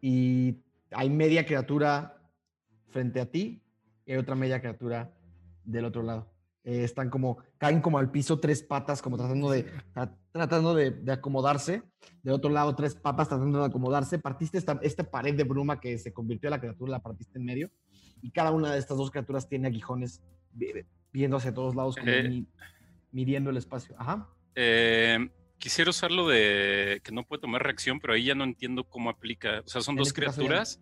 Y 0.00 0.56
hay 0.90 1.10
media 1.10 1.44
criatura 1.44 2.20
frente 2.88 3.20
a 3.20 3.26
ti 3.30 3.62
y 4.06 4.12
hay 4.12 4.18
otra 4.18 4.34
media 4.34 4.60
criatura 4.60 5.12
del 5.64 5.84
otro 5.84 6.02
lado. 6.02 6.32
Eh, 6.64 6.84
están 6.84 7.08
como, 7.08 7.38
caen 7.56 7.80
como 7.80 7.98
al 7.98 8.10
piso 8.10 8.40
tres 8.40 8.62
patas, 8.62 9.00
como 9.00 9.16
tratando 9.16 9.50
de, 9.50 9.66
tra- 9.94 10.14
tratando 10.32 10.74
de, 10.74 10.90
de 10.90 11.12
acomodarse. 11.12 11.82
Del 12.22 12.34
otro 12.34 12.50
lado, 12.50 12.74
tres 12.74 12.94
papas 12.94 13.28
tratando 13.28 13.60
de 13.60 13.66
acomodarse. 13.66 14.18
Partiste 14.18 14.58
esta, 14.58 14.78
esta 14.82 15.04
pared 15.04 15.34
de 15.34 15.44
bruma 15.44 15.80
que 15.80 15.96
se 15.98 16.12
convirtió 16.12 16.48
en 16.48 16.52
la 16.52 16.60
criatura, 16.60 16.92
la 16.92 17.02
partiste 17.02 17.38
en 17.38 17.44
medio. 17.44 17.70
Y 18.22 18.30
cada 18.30 18.50
una 18.50 18.72
de 18.72 18.78
estas 18.78 18.96
dos 18.98 19.10
criaturas 19.10 19.48
tiene 19.48 19.68
aguijones 19.68 20.22
vi- 20.52 20.72
viendo 21.12 21.36
hacia 21.38 21.54
todos 21.54 21.74
lados, 21.74 21.96
como 21.96 22.10
Eh. 22.10 22.28
mi- 22.28 22.46
midiendo 23.12 23.50
el 23.50 23.56
espacio. 23.56 23.94
Ajá. 23.98 24.28
Eh, 24.54 25.30
quisiera 25.58 25.90
usarlo 25.90 26.28
de 26.28 27.00
que 27.04 27.12
no 27.12 27.24
puede 27.24 27.40
tomar 27.42 27.62
reacción, 27.62 28.00
pero 28.00 28.14
ahí 28.14 28.24
ya 28.24 28.34
no 28.34 28.44
entiendo 28.44 28.84
cómo 28.84 29.10
aplica. 29.10 29.60
O 29.64 29.68
sea, 29.68 29.80
son 29.82 29.94
En 29.94 29.98
dos 29.98 30.08
este 30.08 30.20
ya- 30.22 30.26
criaturas. 30.32 30.80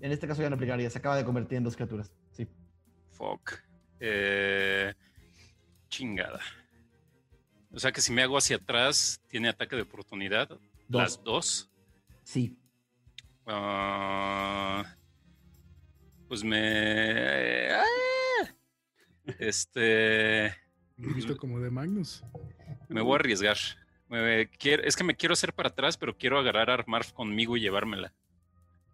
En 0.00 0.12
este 0.12 0.26
caso 0.26 0.40
ya 0.42 0.48
no 0.48 0.54
aplicaría, 0.56 0.88
se 0.88 0.98
acaba 0.98 1.16
de 1.16 1.24
convertir 1.24 1.58
en 1.58 1.64
dos 1.64 1.76
criaturas. 1.76 2.10
Sí. 2.32 2.48
Fuck. 3.10 3.52
Eh, 4.00 4.94
chingada. 5.88 6.40
O 7.72 7.78
sea 7.78 7.92
que 7.92 8.00
si 8.00 8.10
me 8.12 8.22
hago 8.22 8.36
hacia 8.38 8.56
atrás, 8.56 9.20
tiene 9.28 9.48
ataque 9.50 9.76
de 9.76 9.82
oportunidad. 9.82 10.48
Dos. 10.88 11.02
Las 11.02 11.22
dos. 11.22 11.70
Sí. 12.24 12.56
Ah, 13.46 14.96
pues 16.28 16.42
me. 16.44 17.68
ah, 17.72 17.84
este. 19.38 20.54
Un 20.98 21.12
grito 21.12 21.36
como 21.36 21.60
de 21.60 21.70
Magnus. 21.70 22.24
Me 22.88 23.00
voy 23.02 23.12
a 23.12 23.16
arriesgar. 23.16 23.56
Me 24.10 24.48
quiero- 24.50 24.82
es 24.82 24.96
que 24.96 25.04
me 25.04 25.14
quiero 25.16 25.32
hacer 25.32 25.54
para 25.54 25.68
atrás, 25.70 25.96
pero 25.96 26.18
quiero 26.18 26.38
agarrar 26.38 26.68
a 26.68 26.74
Armarf 26.74 27.12
conmigo 27.12 27.56
y 27.56 27.60
llevármela. 27.60 28.12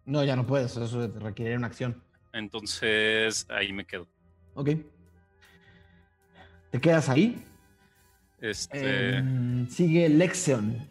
No, 0.04 0.22
ya 0.22 0.36
no 0.36 0.46
puedes, 0.46 0.76
eso 0.76 1.08
requiere 1.18 1.56
una 1.56 1.66
acción. 1.66 2.02
Entonces, 2.32 3.46
ahí 3.48 3.72
me 3.72 3.86
quedo. 3.86 4.06
Ok. 4.54 4.70
¿Te 6.70 6.80
quedas 6.80 7.08
ahí? 7.08 7.42
Este. 8.40 9.16
Em, 9.16 9.66
sigue 9.68 10.08
Lexion. 10.10 10.86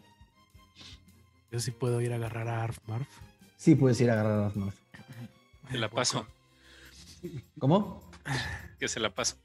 Yo 1.52 1.60
sí 1.60 1.70
puedo 1.70 2.00
ir 2.00 2.12
a 2.12 2.16
agarrar 2.16 2.48
a 2.48 2.64
Arf 2.64 2.78
Marf. 2.88 3.08
Sí, 3.56 3.76
puedes 3.76 4.00
ir 4.00 4.10
a 4.10 4.14
agarrar 4.14 4.38
a 4.40 4.42
las 4.42 4.56
manos. 4.56 4.74
Te 5.70 5.78
la 5.78 5.88
paso. 5.88 6.26
¿Cómo? 7.58 8.10
Que 8.80 8.88
se 8.88 8.98
la 9.00 9.14
paso. 9.14 9.36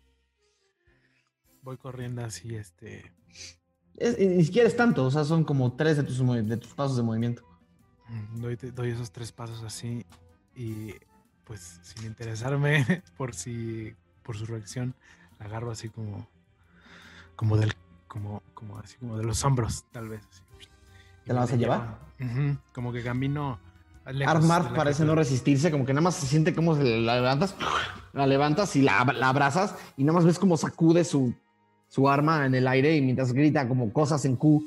Voy 1.62 1.78
corriendo 1.78 2.26
así, 2.26 2.56
este. 2.56 3.14
Es- 3.98 4.18
ni 4.18 4.44
siquiera 4.44 4.68
es 4.68 4.76
tanto, 4.76 5.06
o 5.06 5.12
sea, 5.12 5.24
son 5.24 5.44
como 5.44 5.74
tres 5.74 5.98
de 5.98 6.04
tus, 6.04 6.22
movi- 6.24 6.44
de 6.46 6.58
tus 6.58 6.74
pasos 6.74 6.98
de 6.98 7.04
movimiento. 7.04 7.44
mm, 8.10 8.42
Doy, 8.42 8.56
doy 8.56 8.90
esos 8.92 9.12
tres 9.12 9.32
pasos 9.32 9.62
así 9.64 10.06
y 10.56 10.94
pues 11.44 11.80
sin 11.84 12.06
interesarme 12.06 12.86
por 13.18 13.34
si 13.36 13.94
por 14.24 14.38
su 14.38 14.46
reacción 14.46 14.96
la 15.40 15.46
agarro 15.46 15.72
así 15.72 15.90
como 15.90 16.28
como 17.36 17.58
del 17.58 17.74
como 18.08 18.42
como 18.54 18.78
así 18.78 18.98
como 18.98 19.18
de 19.18 19.24
los 19.24 19.44
hombros 19.44 19.86
tal 19.92 20.10
vez 20.10 20.22
así. 20.30 20.42
¿Te 21.26 21.34
la 21.34 21.42
vas 21.42 21.52
a 21.54 21.56
llevar? 21.56 22.00
como 22.74 22.92
que 22.94 23.04
camino 23.04 23.60
Armar 24.26 24.74
parece 24.74 25.06
no 25.06 25.14
resistirse, 25.16 25.72
como 25.72 25.86
que 25.86 25.94
nada 25.94 26.02
más 26.02 26.16
se 26.16 26.26
siente 26.28 26.54
como 26.56 26.76
se 26.76 26.84
la 26.84 27.16
levantas, 27.16 27.56
la 28.14 28.26
levantas 28.28 28.76
y 28.76 28.82
la, 28.82 29.04
la 29.16 29.30
abrazas 29.30 29.76
y 29.98 30.04
nada 30.04 30.16
más 30.18 30.26
ves 30.26 30.40
como 30.40 30.58
sacude 30.58 31.04
su, 31.04 31.34
su 31.92 32.08
arma 32.08 32.46
en 32.46 32.56
el 32.56 32.66
aire 32.70 32.96
y 32.96 33.02
mientras 33.02 33.34
grita 33.34 33.68
como 33.68 33.92
cosas 33.92 34.24
en 34.24 34.38
Q. 34.38 34.64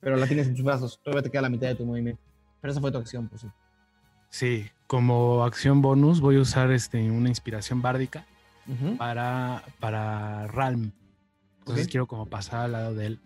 Pero 0.00 0.16
la 0.16 0.26
tienes 0.26 0.48
en 0.48 0.56
tus 0.56 0.64
brazos, 0.64 1.00
todavía 1.04 1.22
te 1.22 1.30
queda 1.30 1.42
la 1.42 1.48
mitad 1.48 1.68
de 1.68 1.76
tu 1.76 1.86
movimiento. 1.86 2.20
Pero 2.60 2.72
esa 2.72 2.80
fue 2.80 2.90
tu 2.90 2.98
acción, 2.98 3.28
pues 3.28 3.42
sí. 3.42 3.48
Sí, 4.28 4.68
como 4.88 5.44
acción 5.44 5.80
bonus 5.82 6.20
voy 6.20 6.36
a 6.36 6.40
usar 6.40 6.72
este 6.72 7.08
una 7.12 7.28
inspiración 7.28 7.80
bárdica 7.80 8.26
Ujú. 8.66 8.96
para 8.96 9.62
para 9.78 10.48
Ralm. 10.48 10.90
Entonces 11.60 11.86
Ok. 11.86 11.90
quiero 11.92 12.06
como 12.08 12.26
pasar 12.26 12.62
al 12.64 12.72
lado 12.72 12.94
de 12.94 13.06
él. 13.06 13.20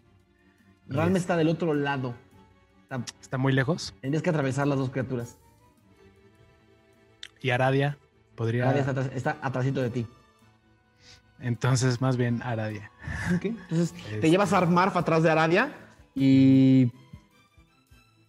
Ralm 0.88 1.16
es- 1.16 1.22
está 1.22 1.38
del 1.38 1.48
otro 1.48 1.72
lado. 1.72 2.14
Está- 2.82 3.02
está 3.18 3.38
muy 3.38 3.54
lejos 3.54 3.94
tendrías 4.02 4.22
que 4.22 4.28
atravesar 4.30 4.66
las 4.66 4.78
dos 4.78 4.90
criaturas. 4.90 5.38
y 7.40 7.48
Aradia 7.50 7.96
podría 8.36 8.64
Aradia 8.64 8.80
está, 8.80 8.90
atrás- 8.90 9.10
está 9.14 9.38
atrásito 9.40 9.80
de 9.80 9.90
ti. 9.90 10.06
Entonces 11.40 12.00
más 12.00 12.16
bien 12.16 12.42
Aradia. 12.42 12.90
Ok, 13.34 13.44
Entonces 13.46 13.94
Es- 14.12 14.20
te 14.20 14.30
llevas 14.30 14.52
a 14.52 14.58
Armarf 14.58 14.96
atrás 14.96 15.22
de 15.22 15.30
Aradia 15.30 15.72
y, 16.14 16.90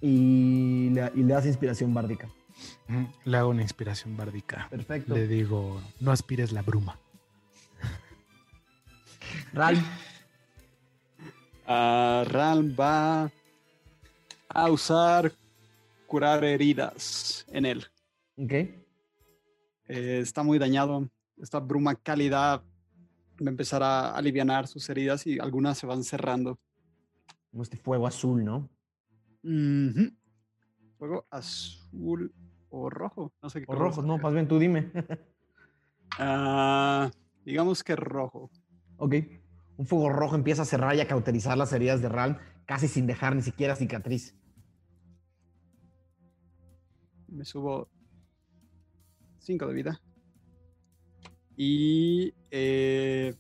y, 0.02 0.90
le, 0.92 1.12
y 1.16 1.24
le 1.24 1.34
das 1.34 1.46
inspiración 1.46 1.94
bárdica. 1.94 2.30
Le 3.26 3.38
hago 3.38 3.50
una 3.50 3.62
inspiración 3.62 4.18
bárdica. 4.18 4.68
Perfecto. 4.70 5.14
Le 5.16 5.28
digo, 5.28 5.82
no 6.00 6.12
aspires 6.12 6.52
la 6.52 6.62
bruma. 6.62 6.98
Ral, 9.54 9.78
Ah, 11.72 12.24
Ral 12.28 12.74
va 12.80 13.30
a 14.50 14.72
usar 14.72 15.32
curar 16.08 16.44
heridas 16.44 17.46
en 17.52 17.66
él. 17.66 17.86
ok. 18.38 18.52
Eh, 18.52 20.20
está 20.22 20.42
muy 20.42 20.58
dañado. 20.58 21.08
Esta 21.40 21.60
bruma 21.60 21.94
cálida 21.94 22.64
va 23.44 23.50
a 23.50 23.52
empezar 23.52 23.84
a 23.84 24.12
aliviar 24.12 24.68
sus 24.68 24.90
heridas 24.90 25.26
y 25.28 25.40
algunas 25.40 25.78
se 25.78 25.88
van 25.88 26.04
cerrando. 26.04 26.60
Como 27.52 27.64
este 27.64 27.78
fuego 27.78 28.06
azul, 28.08 28.44
¿no? 28.44 28.70
Fuego 30.98 31.26
azul 31.30 32.34
o 32.70 32.90
rojo. 32.90 33.34
No 33.42 33.50
sé 33.50 33.62
qué 33.62 33.66
O 33.68 33.76
rojo, 33.76 34.02
no, 34.02 34.18
más 34.18 34.34
bien 34.34 34.48
tú 34.48 34.60
dime. 34.60 34.92
Ah, 36.18 37.12
digamos 37.46 37.84
que 37.84 37.96
rojo. 37.96 38.50
ok. 38.98 39.16
Un 39.78 39.86
fuego 39.86 40.10
rojo 40.10 40.36
empieza 40.36 40.64
a 40.64 40.66
cerrar 40.66 40.96
y 40.96 41.00
a 41.00 41.08
cauterizar 41.08 41.56
las 41.58 41.72
heridas 41.72 42.02
de 42.02 42.10
Ral, 42.10 42.40
casi 42.66 42.88
sin 42.88 43.06
dejar 43.08 43.36
ni 43.36 43.44
siquiera 43.44 43.76
cicatriz. 43.76 44.36
Me 47.28 47.46
subo 47.46 47.88
5 49.38 49.68
de 49.68 49.74
vida. 49.74 50.02
Y 51.62 52.34
eh, 52.52 53.36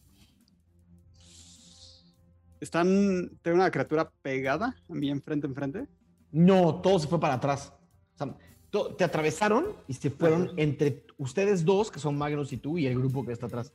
están. 2.59 3.29
Tengo 3.41 3.55
una 3.55 3.71
criatura 3.71 4.11
pegada 4.21 4.75
a 4.89 4.93
mí 4.93 5.09
enfrente, 5.09 5.47
enfrente. 5.47 5.87
No, 6.29 6.81
todo 6.81 6.99
se 6.99 7.07
fue 7.07 7.17
para 7.17 7.35
atrás. 7.35 7.71
O 8.15 8.17
sea, 8.17 8.35
to- 8.69 8.93
te 8.97 9.05
atravesaron 9.05 9.73
y 9.87 9.93
se 9.93 10.09
fueron 10.11 10.47
Ajá. 10.47 10.53
entre 10.57 11.05
ustedes 11.17 11.63
dos, 11.63 11.89
que 11.89 11.99
son 11.99 12.17
Magnus 12.17 12.51
y 12.51 12.57
tú, 12.57 12.77
y 12.77 12.87
el 12.87 12.99
grupo 12.99 13.25
que 13.25 13.31
está 13.31 13.45
atrás. 13.45 13.71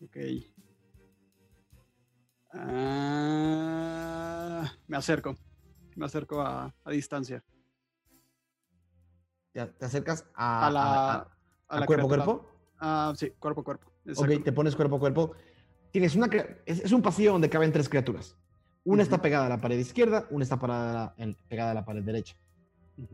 Ok. 0.00 0.16
Ah, 3.34 4.72
me 4.86 4.96
acerco. 4.96 5.36
Me 5.96 6.06
acerco 6.06 6.40
a, 6.40 6.72
a 6.84 6.90
distancia. 6.92 7.42
Te, 9.52 9.60
acercas 9.84 10.24
a, 10.34 10.66
A 10.68 10.70
la. 10.70 10.82
a- 10.84 11.14
a 11.16 11.28
a 11.76 11.80
la 11.80 11.86
cuerpo 11.86 12.04
a 12.06 12.08
cuerpo. 12.08 12.46
Ah, 12.78 13.12
sí, 13.16 13.30
cuerpo 13.38 13.60
a 13.60 13.64
cuerpo. 13.64 13.90
Ok, 14.16 14.42
te 14.44 14.52
pones 14.52 14.76
cuerpo 14.76 14.96
a 14.96 15.00
cuerpo. 15.00 15.32
Tienes 15.90 16.14
una. 16.16 16.28
Es, 16.66 16.80
es 16.80 16.92
un 16.92 17.02
pasillo 17.02 17.32
donde 17.32 17.48
caben 17.48 17.72
tres 17.72 17.88
criaturas. 17.88 18.36
Una 18.84 19.02
está 19.02 19.22
pegada 19.22 19.46
a 19.46 19.48
la 19.48 19.60
pared 19.60 19.78
izquierda, 19.78 20.26
una 20.30 20.42
está 20.42 20.58
parada 20.58 21.14
en- 21.16 21.36
pegada 21.48 21.70
a 21.70 21.74
la 21.74 21.84
pared 21.84 22.02
derecha. 22.02 22.36
Si 22.98 23.06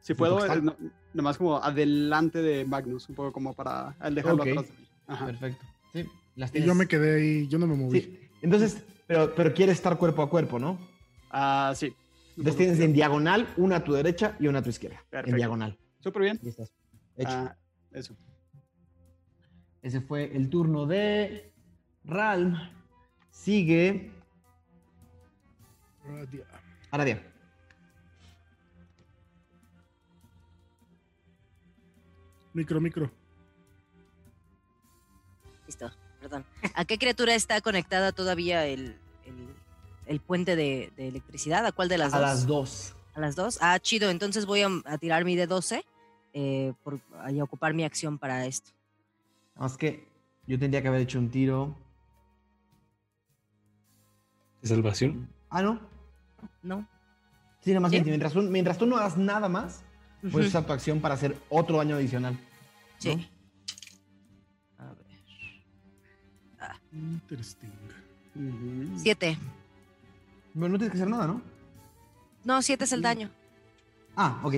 Sí, 0.00 0.14
puedo, 0.14 0.44
eh, 0.44 0.60
no- 0.60 0.76
nomás 1.14 1.38
como 1.38 1.56
adelante 1.56 2.42
de 2.42 2.64
Magnus, 2.66 3.08
un 3.08 3.14
poco 3.14 3.32
como 3.32 3.54
para 3.54 3.96
el 4.02 4.14
dejarlo 4.14 4.42
atrás. 4.42 4.66
Ajá. 5.06 5.26
Perfecto. 5.26 5.64
Sí, 5.94 6.06
las 6.36 6.54
Y 6.54 6.62
yo 6.62 6.74
me 6.74 6.86
quedé 6.86 7.14
ahí, 7.22 7.48
yo 7.48 7.58
no 7.58 7.66
me 7.66 7.74
moví. 7.76 8.00
Sí, 8.00 8.28
entonces, 8.42 8.82
pero, 9.06 9.34
pero 9.34 9.54
quieres 9.54 9.76
estar 9.76 9.96
cuerpo 9.96 10.20
a 10.22 10.28
cuerpo, 10.28 10.58
¿no? 10.58 10.78
Ah, 11.30 11.72
sí. 11.74 11.94
Entonces 12.36 12.56
tienes 12.56 12.80
en 12.80 12.92
diagonal 12.92 13.48
una 13.56 13.76
a 13.76 13.84
tu 13.84 13.92
derecha 13.94 14.36
y 14.40 14.48
una 14.48 14.58
a 14.58 14.62
tu 14.62 14.68
izquierda. 14.70 14.98
En 14.98 15.08
Perfecto. 15.10 15.36
diagonal. 15.36 15.78
Súper 16.00 16.22
bien. 16.22 16.40
Y 16.42 16.48
estás. 16.48 16.72
Hecho. 17.16 17.30
Ah, 17.30 17.56
eso. 17.92 18.14
Ese 19.84 20.00
fue 20.00 20.34
el 20.34 20.48
turno 20.48 20.86
de 20.86 21.52
Ralm. 22.04 22.56
Sigue 23.30 24.10
Radia. 26.02 26.46
Aradia. 26.90 27.22
Micro, 32.54 32.80
micro. 32.80 33.10
Listo, 35.66 35.90
perdón. 36.18 36.46
¿A 36.74 36.86
qué 36.86 36.96
criatura 36.96 37.34
está 37.34 37.60
conectada 37.60 38.12
todavía 38.12 38.66
el, 38.66 38.96
el, 39.26 39.48
el 40.06 40.20
puente 40.20 40.56
de, 40.56 40.92
de 40.96 41.08
electricidad? 41.08 41.66
¿A 41.66 41.72
cuál 41.72 41.90
de 41.90 41.98
las 41.98 42.14
A 42.14 42.20
dos? 42.20 42.26
las 42.26 42.46
dos. 42.46 42.96
A 43.12 43.20
las 43.20 43.36
dos. 43.36 43.58
Ah, 43.60 43.78
chido. 43.80 44.08
Entonces 44.08 44.46
voy 44.46 44.62
a, 44.62 44.68
a 44.86 44.96
tirar 44.96 45.26
mi 45.26 45.36
de 45.36 45.46
12 45.46 45.84
eh, 46.32 46.72
por, 46.82 47.00
y 47.30 47.38
a 47.38 47.44
ocupar 47.44 47.74
mi 47.74 47.84
acción 47.84 48.18
para 48.18 48.46
esto. 48.46 48.70
Más 49.56 49.76
que 49.76 50.08
yo 50.46 50.58
tendría 50.58 50.82
que 50.82 50.88
haber 50.88 51.02
hecho 51.02 51.18
un 51.18 51.30
tiro. 51.30 51.76
¿De 54.60 54.68
salvación? 54.68 55.28
Ah, 55.50 55.62
no. 55.62 55.80
¿No? 56.62 56.88
Sí, 57.60 57.70
nada 57.70 57.80
más 57.80 57.90
¿Sí? 57.90 57.96
20. 57.96 58.10
Mientras, 58.10 58.32
tú, 58.32 58.42
mientras 58.42 58.78
tú 58.78 58.86
no 58.86 58.96
hagas 58.96 59.16
nada 59.16 59.48
más, 59.48 59.82
puedes 60.30 60.48
usar 60.48 60.66
tu 60.66 60.72
acción 60.72 61.00
para 61.00 61.14
hacer 61.14 61.36
otro 61.48 61.78
daño 61.78 61.96
adicional. 61.96 62.38
Sí. 62.98 63.28
A 64.78 64.94
ver. 64.94 65.06
Interesting. 66.92 67.70
Siete. 68.96 69.38
Bueno, 70.52 70.72
no 70.74 70.78
tienes 70.78 70.92
que 70.92 70.98
hacer 70.98 71.08
nada, 71.08 71.26
¿no? 71.26 71.40
No, 72.44 72.60
siete 72.62 72.84
es 72.84 72.92
el 72.92 73.02
daño. 73.02 73.30
Ah, 74.16 74.40
ok. 74.42 74.54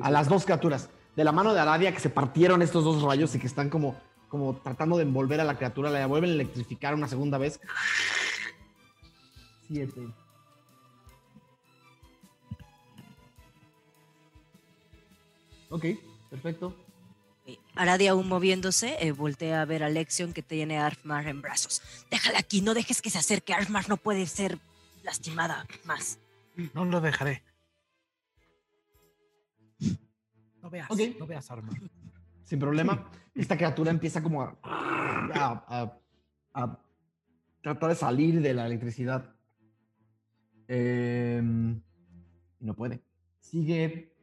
A 0.00 0.10
las 0.10 0.28
dos 0.28 0.44
criaturas. 0.44 0.90
De 1.16 1.24
la 1.24 1.32
mano 1.32 1.54
de 1.54 1.60
Aradia 1.60 1.92
que 1.92 2.00
se 2.00 2.10
partieron 2.10 2.62
estos 2.62 2.84
dos 2.84 3.02
rayos 3.02 3.34
y 3.34 3.38
que 3.38 3.46
están 3.46 3.70
como, 3.70 3.96
como 4.34 4.56
tratando 4.56 4.96
de 4.96 5.04
envolver 5.04 5.40
a 5.40 5.44
la 5.44 5.56
criatura, 5.56 5.90
la 5.90 6.08
vuelven 6.08 6.30
a 6.30 6.32
electrificar 6.34 6.92
una 6.92 7.06
segunda 7.06 7.38
vez. 7.38 7.60
Siete. 9.68 10.08
Ok, 15.70 15.84
perfecto. 16.30 16.76
Aradia 17.76 18.10
aún 18.10 18.26
moviéndose, 18.26 18.96
eh, 18.98 19.12
voltea 19.12 19.62
a 19.62 19.64
ver 19.66 19.84
a 19.84 19.88
Lexion 19.88 20.32
que 20.32 20.42
tiene 20.42 20.78
a 20.78 20.86
Arfmar 20.86 21.28
en 21.28 21.40
brazos. 21.40 21.80
Déjala 22.10 22.40
aquí, 22.40 22.60
no 22.60 22.74
dejes 22.74 23.00
que 23.00 23.10
se 23.10 23.18
acerque. 23.18 23.54
Arfmar 23.54 23.88
no 23.88 23.96
puede 23.96 24.26
ser 24.26 24.58
lastimada 25.04 25.64
más. 25.84 26.18
No 26.72 26.84
lo 26.84 27.00
dejaré. 27.00 27.44
No 30.60 30.70
veas, 30.70 30.90
Ok. 30.90 30.98
no 31.20 31.26
veas 31.28 31.48
arma. 31.52 31.72
Sin 32.54 32.60
problema. 32.60 33.10
Esta 33.34 33.56
criatura 33.56 33.90
empieza 33.90 34.22
como 34.22 34.40
a, 34.42 34.56
a- 34.62 35.64
a- 35.66 35.98
a 36.54 36.78
tratar 37.60 37.88
de 37.88 37.94
salir 37.96 38.40
de 38.40 38.54
la 38.54 38.64
electricidad. 38.66 39.34
Y 40.68 41.40
no 42.60 42.74
puede. 42.76 43.02
Sigue 43.40 44.14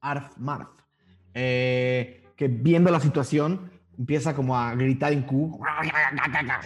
Arf 0.00 0.38
Marf. 0.38 0.68
eh, 1.34 2.24
que 2.36 2.46
viendo 2.46 2.92
la 2.92 3.00
situación 3.00 3.68
empieza 3.98 4.32
como 4.36 4.56
a 4.56 4.76
gritar 4.76 5.12
en 5.12 5.22
Q. 5.22 5.58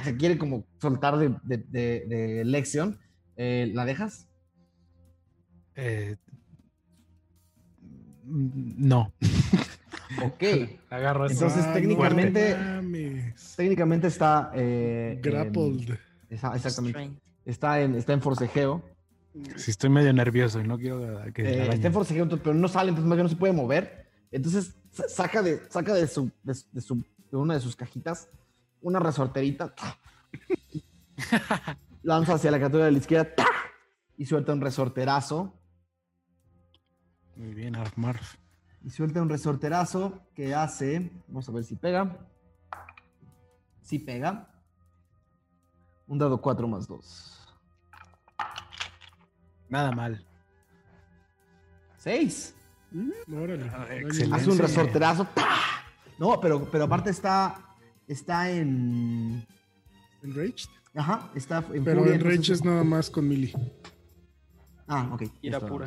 Se 0.04 0.18
quiere 0.18 0.36
como 0.36 0.66
soltar 0.78 1.16
de, 1.16 1.34
de, 1.44 1.56
de- 1.56 2.04
de 2.06 2.44
Lexion. 2.44 2.98
Eh, 3.36 3.70
¿La 3.72 3.86
dejas? 3.86 4.28
Eh, 5.76 6.16
mm, 8.24 8.86
no. 8.86 9.14
Ok. 10.24 10.42
Agarro 10.90 11.24
así. 11.24 11.34
Entonces, 11.34 11.64
Ah, 11.64 11.68
no 11.68 11.74
técnicamente- 11.74 12.56
mames. 12.56 13.54
Técnicamente 13.56 14.06
está... 14.08 14.50
eh, 14.54 15.18
Grappled. 15.22 15.98
esa- 16.30 16.54
exactamente. 16.56 17.10
Está 17.44 17.80
en, 17.80 17.94
está 17.94 18.12
en 18.12 18.22
forcejeo. 18.22 18.82
Si 19.56 19.70
estoy 19.70 19.90
medio 19.90 20.12
nervioso 20.12 20.60
y 20.60 20.64
no 20.66 20.78
quiero 20.78 21.22
que 21.34 21.42
Eh, 21.42 21.68
está 21.74 21.86
en 21.88 21.92
forcejeo, 21.92 22.26
pero 22.28 22.54
no 22.54 22.68
sale, 22.68 22.88
entonces 22.88 23.08
más 23.08 23.16
bien 23.16 23.24
no 23.24 23.28
se 23.30 23.36
puede 23.36 23.52
mover. 23.52 24.06
Entonces 24.30 24.74
sa- 24.90 25.08
saca 25.08 25.42
de, 25.42 25.60
saca 25.68 25.92
de, 25.94 26.06
su, 26.08 26.30
de, 26.42 26.54
su- 26.54 26.66
de 26.72 26.80
su- 26.80 27.04
de 27.30 27.36
una 27.36 27.54
de 27.54 27.60
sus 27.60 27.76
cajitas 27.76 28.28
una 28.80 28.98
resorterita. 28.98 29.74
lanza 32.02 32.34
hacia 32.34 32.50
la 32.50 32.58
criatura 32.58 32.84
de 32.86 32.92
la 32.92 32.98
izquierda 32.98 33.44
y 34.16 34.26
suelta 34.26 34.52
un 34.52 34.60
resorterazo. 34.60 35.52
Muy 37.36 37.52
bien, 37.54 37.76
Arfmarf. 37.76 38.36
Y 38.86 38.90
suelta 38.90 39.20
un 39.20 39.28
resorterazo 39.28 40.22
que 40.32 40.54
hace. 40.54 41.10
Vamos 41.26 41.48
a 41.48 41.52
ver 41.52 41.64
si 41.64 41.74
pega. 41.74 42.16
Sí 43.82 43.98
pega. 43.98 44.48
Un 46.06 46.18
dado 46.18 46.40
4 46.40 46.68
más 46.68 46.86
2. 46.86 47.56
Nada 49.68 49.90
mal. 49.90 50.24
6. 51.96 52.54
Órale. 53.36 53.68
Ah. 53.74 53.88
Hace 54.36 54.50
un 54.50 54.58
resorterazo. 54.58 55.24
¡pah! 55.34 55.82
No, 56.20 56.40
pero, 56.40 56.70
pero 56.70 56.84
aparte 56.84 57.10
está. 57.10 57.60
Está 58.06 58.48
en. 58.52 59.44
Enraged. 60.22 60.68
Ajá, 60.94 61.28
está 61.34 61.58
en 61.72 61.82
Pero 61.82 62.02
furia, 62.02 62.14
Enraged 62.14 62.30
entonces- 62.36 62.58
es 62.60 62.64
nada 62.64 62.84
más 62.84 63.10
con 63.10 63.28
melee. 63.28 63.52
Ah, 64.86 65.10
ok. 65.12 65.22
Ira 65.42 65.58
Esto- 65.58 65.68
pura. 65.68 65.86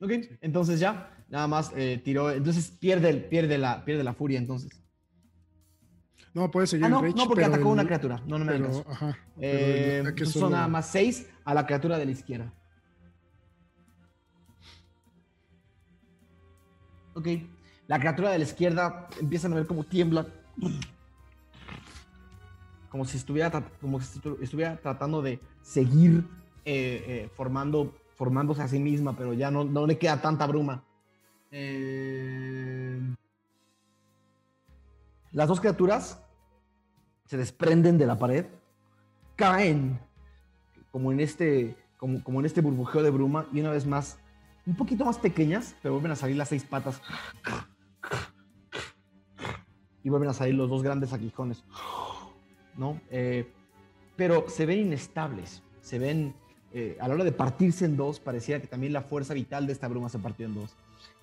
Ok, 0.00 0.10
entonces 0.40 0.80
ya, 0.80 1.19
nada 1.30 1.46
más 1.46 1.72
eh, 1.74 2.00
tiró. 2.04 2.30
Entonces 2.30 2.70
pierde, 2.70 3.14
pierde, 3.14 3.56
la, 3.56 3.84
pierde 3.84 4.04
la 4.04 4.12
furia, 4.14 4.38
entonces. 4.38 4.70
No, 6.34 6.50
puede 6.50 6.66
seguir 6.66 6.86
Ah, 6.86 6.88
no, 6.90 7.02
no, 7.02 7.26
porque 7.26 7.44
atacó 7.44 7.62
el- 7.68 7.72
una 7.72 7.84
criatura. 7.86 8.22
No, 8.26 8.38
no 8.38 8.44
me 8.44 8.52
Pero, 8.52 8.84
ajá. 8.88 9.18
Eh, 9.40 10.02
solo- 10.18 10.30
son 10.30 10.52
nada 10.52 10.68
más 10.68 10.86
6 10.90 11.26
a 11.44 11.54
la 11.54 11.66
criatura 11.66 11.96
de 11.98 12.04
la 12.04 12.10
izquierda. 12.12 12.52
Ok. 17.14 17.26
La 17.88 17.98
criatura 17.98 18.30
de 18.30 18.38
la 18.38 18.44
izquierda 18.44 19.08
empiezan 19.20 19.52
a 19.52 19.56
ver 19.56 19.66
cómo 19.66 19.82
tiembla. 19.84 20.26
Como 22.88 23.04
si 23.04 23.16
estuviera, 23.16 23.50
como 23.80 24.00
si 24.00 24.18
estu- 24.20 24.38
estuviera 24.40 24.76
tratando 24.80 25.22
de 25.22 25.40
seguir 25.62 26.24
eh, 26.64 27.04
eh, 27.06 27.30
formando, 27.34 27.94
formándose 28.16 28.62
a 28.62 28.68
sí 28.68 28.78
misma, 28.78 29.16
pero 29.16 29.32
ya 29.32 29.50
no, 29.50 29.64
no 29.64 29.86
le 29.86 29.98
queda 29.98 30.20
tanta 30.20 30.46
bruma. 30.46 30.84
Eh, 31.50 33.00
Las 35.32 35.46
dos 35.46 35.60
criaturas 35.60 36.20
se 37.26 37.36
desprenden 37.36 37.98
de 37.98 38.06
la 38.06 38.18
pared, 38.18 38.46
caen 39.36 40.00
como 40.90 41.12
en 41.12 41.20
este, 41.20 41.76
como, 41.96 42.22
como 42.24 42.40
en 42.40 42.46
este 42.46 42.60
burbujeo 42.60 43.02
de 43.04 43.10
bruma 43.10 43.46
y 43.52 43.60
una 43.60 43.70
vez 43.70 43.86
más, 43.86 44.18
un 44.66 44.74
poquito 44.74 45.04
más 45.04 45.18
pequeñas, 45.18 45.76
pero 45.82 45.94
vuelven 45.94 46.10
a 46.10 46.16
salir 46.16 46.36
las 46.36 46.48
seis 46.48 46.64
patas 46.64 47.00
y 50.02 50.08
vuelven 50.08 50.30
a 50.30 50.32
salir 50.32 50.56
los 50.56 50.68
dos 50.68 50.82
grandes 50.82 51.12
aguijones, 51.12 51.62
¿no? 52.76 53.00
Eh, 53.10 53.52
pero 54.16 54.48
se 54.48 54.66
ven 54.66 54.80
inestables, 54.80 55.62
se 55.80 56.00
ven, 56.00 56.34
eh, 56.72 56.98
a 57.00 57.06
la 57.06 57.14
hora 57.14 57.24
de 57.24 57.32
partirse 57.32 57.84
en 57.84 57.96
dos, 57.96 58.18
parecía 58.18 58.60
que 58.60 58.66
también 58.66 58.92
la 58.92 59.02
fuerza 59.02 59.32
vital 59.32 59.68
de 59.68 59.74
esta 59.74 59.86
bruma 59.86 60.08
se 60.08 60.18
partió 60.18 60.46
en 60.46 60.54
dos. 60.56 60.76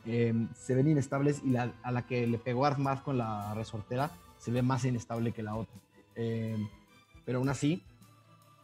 Eh, 0.06 0.34
se 0.56 0.76
ven 0.76 0.88
inestables 0.88 1.42
y 1.44 1.50
la, 1.50 1.74
a 1.84 1.92
la 1.92 2.08
que 2.08 2.28
le 2.28 2.38
pegó 2.38 2.66
Armaz 2.66 3.02
con 3.02 3.18
la 3.18 3.54
resortera 3.54 4.12
se 4.38 4.52
ve 4.52 4.62
más 4.62 4.86
inestable 4.86 5.32
que 5.34 5.44
la 5.44 5.56
otra. 5.56 5.76
Eh, 6.16 6.58
pero 7.26 7.40
aún 7.40 7.50
así, 7.50 7.84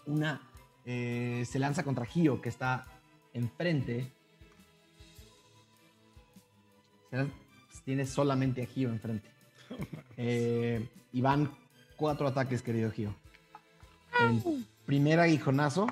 una 0.06 0.42
eh, 0.86 1.44
se 1.46 1.60
lanza 1.60 1.84
contra 1.84 2.06
Gio, 2.06 2.42
que 2.42 2.50
está 2.50 2.86
enfrente. 3.34 4.12
Se 7.12 7.82
tiene 7.84 8.06
solamente 8.06 8.64
a 8.64 8.66
Gio 8.66 8.90
enfrente. 8.90 9.30
Y 11.12 11.22
van 11.22 11.56
cuatro 11.98 12.28
ataques, 12.28 12.62
querido 12.62 12.92
Gio. 12.92 13.14
El 14.20 14.66
primer 14.86 15.20
aguijonazo. 15.20 15.88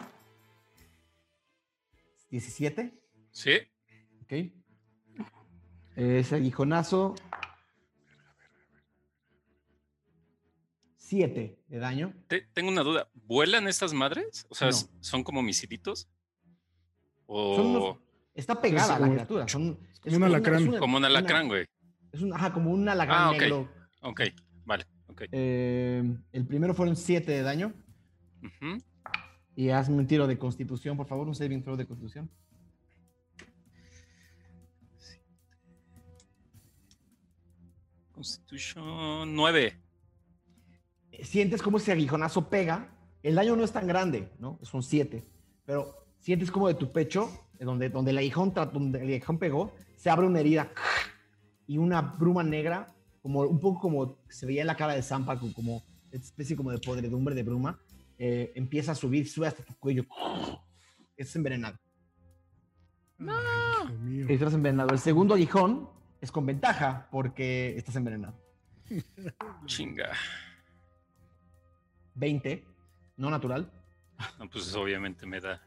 17. 2.30 2.94
Sí, 3.32 3.52
Ok. 4.24 4.61
Ese 5.96 6.36
aguijonazo. 6.36 7.16
7 10.96 11.60
de 11.68 11.78
daño. 11.80 12.14
Te- 12.28 12.48
tengo 12.54 12.70
una 12.70 12.84
duda. 12.84 13.10
¿Vuelan 13.14 13.68
estas 13.68 13.94
madres? 13.94 14.46
O 14.50 14.56
sea, 14.56 14.70
No. 14.70 14.78
¿son 15.02 15.24
como 15.24 15.42
misilitos? 15.42 16.08
O 17.26 17.56
Son 17.58 17.66
unos- 17.68 17.98
Está 18.34 18.62
pegada 18.62 18.96
a 18.96 19.00
la 19.00 19.06
como- 19.06 19.14
criatura. 19.14 19.48
Son, 19.48 19.78
como 20.02 20.16
un 20.16 20.24
alacrán. 20.24 20.78
como 20.78 20.98
un 20.98 21.06
alacrán, 21.06 21.48
güey. 21.50 21.66
Es 22.14 22.22
un, 22.22 22.34
ajá, 22.34 22.54
como 22.54 22.72
un 22.72 22.88
alacrán 22.88 23.18
Ah, 23.24 23.32
ok. 23.32 23.40
negro. 23.40 23.70
Ok, 24.02 24.22
vale. 24.66 24.86
Eh, 25.32 26.04
el 26.32 26.46
primero 26.48 26.74
fueron 26.74 26.96
7 26.96 27.32
de 27.32 27.42
daño. 27.42 27.74
Y 29.56 29.70
hazme 29.70 29.98
un 29.98 30.08
tiro 30.08 30.28
de 30.28 30.38
constitución, 30.38 30.96
por 30.98 31.08
favor, 31.08 31.28
un 31.28 31.36
saving 31.36 31.62
throw 31.62 31.76
de 31.76 31.86
constitución. 31.86 32.30
Constitution 38.22 39.36
9. 39.36 39.82
sientes 41.24 41.64
como 41.64 41.78
ese 41.78 41.92
aguijonazo 41.92 42.50
pega. 42.50 42.96
El 43.24 43.34
daño 43.34 43.56
no 43.56 43.64
es 43.64 43.72
tan 43.72 43.88
grande, 43.88 44.30
¿no? 44.38 44.60
Son 44.62 44.84
siete. 44.84 45.24
Pero 45.66 45.96
sientes 46.20 46.52
como 46.52 46.68
de 46.68 46.76
tu 46.76 46.92
pecho, 46.92 47.32
de 47.58 47.66
donde, 47.66 47.90
donde, 47.90 48.12
el 48.12 48.20
aguijón, 48.20 48.54
donde 48.54 49.00
el 49.00 49.08
aguijón 49.08 49.40
pegó, 49.40 49.74
se 49.96 50.12
abre 50.12 50.28
una 50.28 50.40
herida 50.40 50.72
y 51.66 51.80
una 51.80 52.02
bruma 52.02 52.44
negra, 52.44 52.94
como 53.24 53.42
un 53.42 53.60
poco 53.60 53.80
como 53.80 54.20
se 54.30 54.46
veía 54.46 54.62
en 54.62 54.68
la 54.68 54.78
cara 54.78 54.94
de 54.94 55.02
Zampa, 55.02 55.40
como, 55.40 55.84
especie 56.12 56.56
como 56.56 56.70
de 56.70 56.78
podredumbre 56.78 57.34
de 57.34 57.42
bruma, 57.42 57.80
eh, 58.20 58.52
empieza 58.54 58.92
a 58.92 58.96
subir, 58.96 59.28
sube 59.28 59.48
hasta 59.48 59.64
tu 59.64 59.74
cuello. 59.78 60.06
Es 61.18 61.36
envenenado. 61.36 61.80
Mío. 63.18 64.28
Estás 64.30 64.54
envenenado. 64.54 64.92
El 64.92 65.00
segundo 65.00 65.34
aguijón 65.34 65.90
es 66.22 66.32
con 66.32 66.46
ventaja 66.46 67.08
porque 67.12 67.76
estás 67.78 67.96
envenenado. 67.96 68.36
Chinga. 69.66 70.12
20, 72.16 72.64
no 73.18 73.30
natural. 73.30 73.70
No, 74.38 74.50
pues 74.50 74.68
eso 74.68 74.82
obviamente 74.82 75.26
me 75.26 75.42
da. 75.42 75.62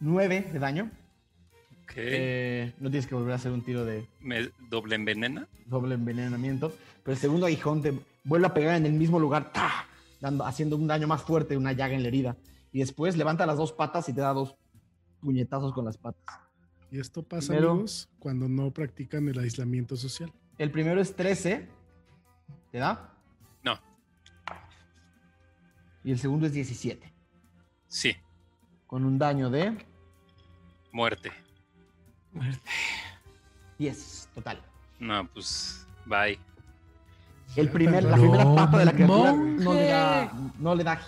9 0.00 0.50
de 0.52 0.58
daño. 0.58 0.90
Ok. 1.82 1.92
Eh, 1.96 2.72
no 2.78 2.90
tienes 2.90 3.06
que 3.06 3.14
volver 3.14 3.32
a 3.32 3.36
hacer 3.36 3.52
un 3.52 3.62
tiro 3.62 3.84
de 3.84 4.06
¿Me 4.20 4.50
doble 4.68 4.94
envenena? 4.94 5.48
doble 5.66 5.94
envenenamiento. 5.94 6.72
Pero 7.02 7.14
el 7.14 7.18
segundo 7.18 7.46
aguijón 7.46 7.82
te 7.82 7.98
vuelve 8.24 8.46
a 8.46 8.54
pegar 8.54 8.76
en 8.76 8.86
el 8.86 8.92
mismo 8.92 9.18
lugar, 9.18 9.52
¡ta! 9.52 9.86
Dando, 10.20 10.44
haciendo 10.44 10.76
un 10.76 10.86
daño 10.86 11.06
más 11.06 11.22
fuerte, 11.22 11.56
una 11.56 11.72
llaga 11.72 11.94
en 11.94 12.02
la 12.02 12.08
herida. 12.08 12.36
Y 12.72 12.80
después 12.80 13.16
levanta 13.16 13.46
las 13.46 13.56
dos 13.56 13.72
patas 13.72 14.08
y 14.08 14.12
te 14.12 14.20
da 14.20 14.32
dos 14.32 14.56
puñetazos 15.20 15.72
con 15.72 15.84
las 15.84 15.96
patas. 15.96 16.40
Y 16.96 16.98
esto 16.98 17.22
pasa, 17.22 17.48
Primero- 17.48 17.72
amigos, 17.72 18.08
cuando 18.18 18.48
no 18.48 18.70
practican 18.70 19.28
el 19.28 19.38
aislamiento 19.38 19.96
social. 19.96 20.32
El 20.56 20.70
primero 20.70 20.98
es 20.98 21.14
13. 21.14 21.68
¿Te 22.72 22.78
da? 22.78 23.12
No. 23.62 23.78
Y 26.02 26.10
el 26.10 26.18
segundo 26.18 26.46
es 26.46 26.54
17. 26.54 27.12
Sí. 27.86 28.16
Con 28.86 29.04
un 29.04 29.18
daño 29.18 29.50
de 29.50 29.76
Muerte. 30.90 31.30
10 33.78 34.30
total. 34.34 34.62
No, 34.98 35.28
pues. 35.34 35.86
Bye. 36.06 36.38
El 37.56 37.68
primer, 37.68 38.04
la 38.04 38.16
No, 38.16 38.22
primera 38.22 38.54
pata 38.54 38.78
de 38.78 38.84
la 38.86 38.92
criatura 38.92 39.32
no 39.34 39.74
le, 39.74 39.86
da, 39.88 40.32
no 40.58 40.74
le 40.74 40.82
da 40.82 40.98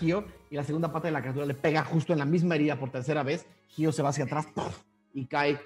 y 0.51 0.55
la 0.55 0.63
segunda 0.63 0.91
pata 0.91 1.07
de 1.07 1.13
la 1.13 1.21
criatura 1.21 1.47
le 1.47 1.55
pega 1.55 1.83
justo 1.83 2.13
en 2.13 2.19
la 2.19 2.25
misma 2.25 2.53
herida 2.53 2.77
por 2.77 2.91
tercera 2.91 3.23
vez. 3.23 3.47
Gio 3.69 3.91
se 3.91 4.03
va 4.03 4.09
hacia 4.09 4.25
atrás 4.25 4.47
y 5.15 5.25
cae 5.25 5.59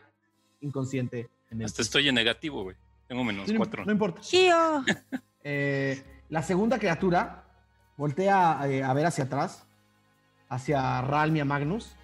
inconsciente 0.63 1.29
en 1.51 1.59
el 1.59 1.65
Hasta 1.65 1.77
piso. 1.77 1.81
estoy 1.87 2.09
en 2.09 2.15
negativo, 2.15 2.63
güey. 2.63 2.75
Tengo 3.07 3.23
menos 3.23 3.47
no, 3.49 3.57
cuatro. 3.57 3.85
no 3.85 3.91
importa. 3.91 4.21
Gio. 4.21 4.83
Eh, 5.45 6.01
la 6.29 6.41
segunda 6.41 6.79
criatura 6.79 7.43
voltea 7.97 8.61
eh, 8.65 8.81
a 8.81 8.93
ver 8.93 9.05
hacia 9.07 9.25
atrás, 9.25 9.65
hacia 10.47 11.01
Ralm 11.01 11.35
y 11.35 11.41
a 11.41 11.45
Magnus. 11.45 11.97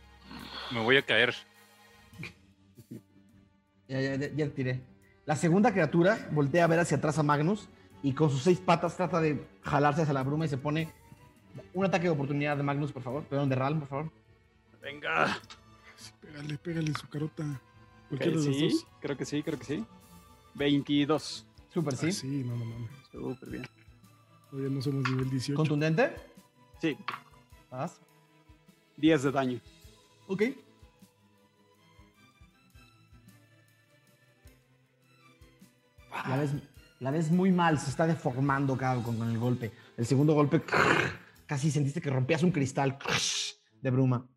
Me 0.71 0.81
voy 0.83 0.97
a 0.97 1.01
caer. 1.05 1.33
Ya, 3.87 4.01
ya, 4.01 4.15
ya- 4.15 4.29
ya 4.35 4.49
tiré. 4.49 4.81
La 5.25 5.37
segunda 5.37 5.71
criatura 5.71 6.27
voltea 6.31 6.65
a 6.65 6.67
ver 6.67 6.79
hacia 6.79 6.97
atrás 6.97 7.17
a 7.17 7.23
Magnus 7.23 7.69
y 8.03 8.13
con 8.13 8.29
sus 8.29 8.43
seis 8.43 8.59
patas 8.59 8.97
trata 8.97 9.21
de 9.21 9.47
jalarse 9.63 10.01
hacia 10.01 10.13
la 10.13 10.23
bruma 10.23 10.43
y 10.45 10.49
se 10.49 10.57
pone 10.57 10.91
un 11.73 11.85
ataque 11.85 12.03
de 12.03 12.09
oportunidad 12.09 12.57
de 12.57 12.63
Magnus, 12.63 12.91
por 12.91 13.03
favor. 13.03 13.23
Perdón, 13.23 13.47
de 13.47 13.55
Ralm, 13.55 13.79
por 13.79 13.87
favor. 13.87 14.11
Venga. 14.81 15.39
Sí, 15.95 16.11
pégale, 16.19 16.57
pégale 16.57 16.93
su 16.93 17.07
carota. 17.07 17.61
Cualquiera 18.09 18.39
de 18.39 18.45
los 18.47 18.55
sí, 18.55 18.69
dos. 18.69 18.87
creo 18.99 19.17
que 19.17 19.25
sí, 19.25 19.43
creo 19.43 19.57
que 19.59 19.65
sí. 19.65 19.85
22. 20.55 21.45
Súper, 21.73 21.95
Sí, 21.95 22.11
sí. 22.11 22.21
sí 22.21 22.43
no, 22.43 22.55
no 22.57 22.65
mames. 22.65 22.89
Súper 23.11 23.49
bien. 23.49 23.63
Todavía 24.49 24.71
no 24.71 24.81
somos 24.81 25.07
nivel 25.09 25.29
18. 25.29 25.55
¿Contundente? 25.55 26.11
Sí, 26.81 26.97
Vas. 27.69 28.01
10 28.97 29.23
de 29.23 29.31
daño. 29.31 29.59
Ok. 30.27 30.43
La 36.27 36.37
ves, 36.37 36.51
la 36.99 37.11
ves 37.11 37.31
muy 37.31 37.51
mal, 37.51 37.79
se 37.79 37.89
está 37.89 38.05
deformando 38.07 38.77
cada- 38.77 39.01
con, 39.03 39.17
con 39.17 39.29
el 39.29 39.37
golpe. 39.37 39.71
El 39.97 40.05
segundo 40.05 40.33
golpe, 40.33 40.61
casi 41.45 41.71
sentiste 41.71 42.01
que 42.01 42.09
rompías 42.09 42.43
un 42.43 42.51
cristal 42.51 42.97
de 43.81 43.91
bruma. 43.91 44.27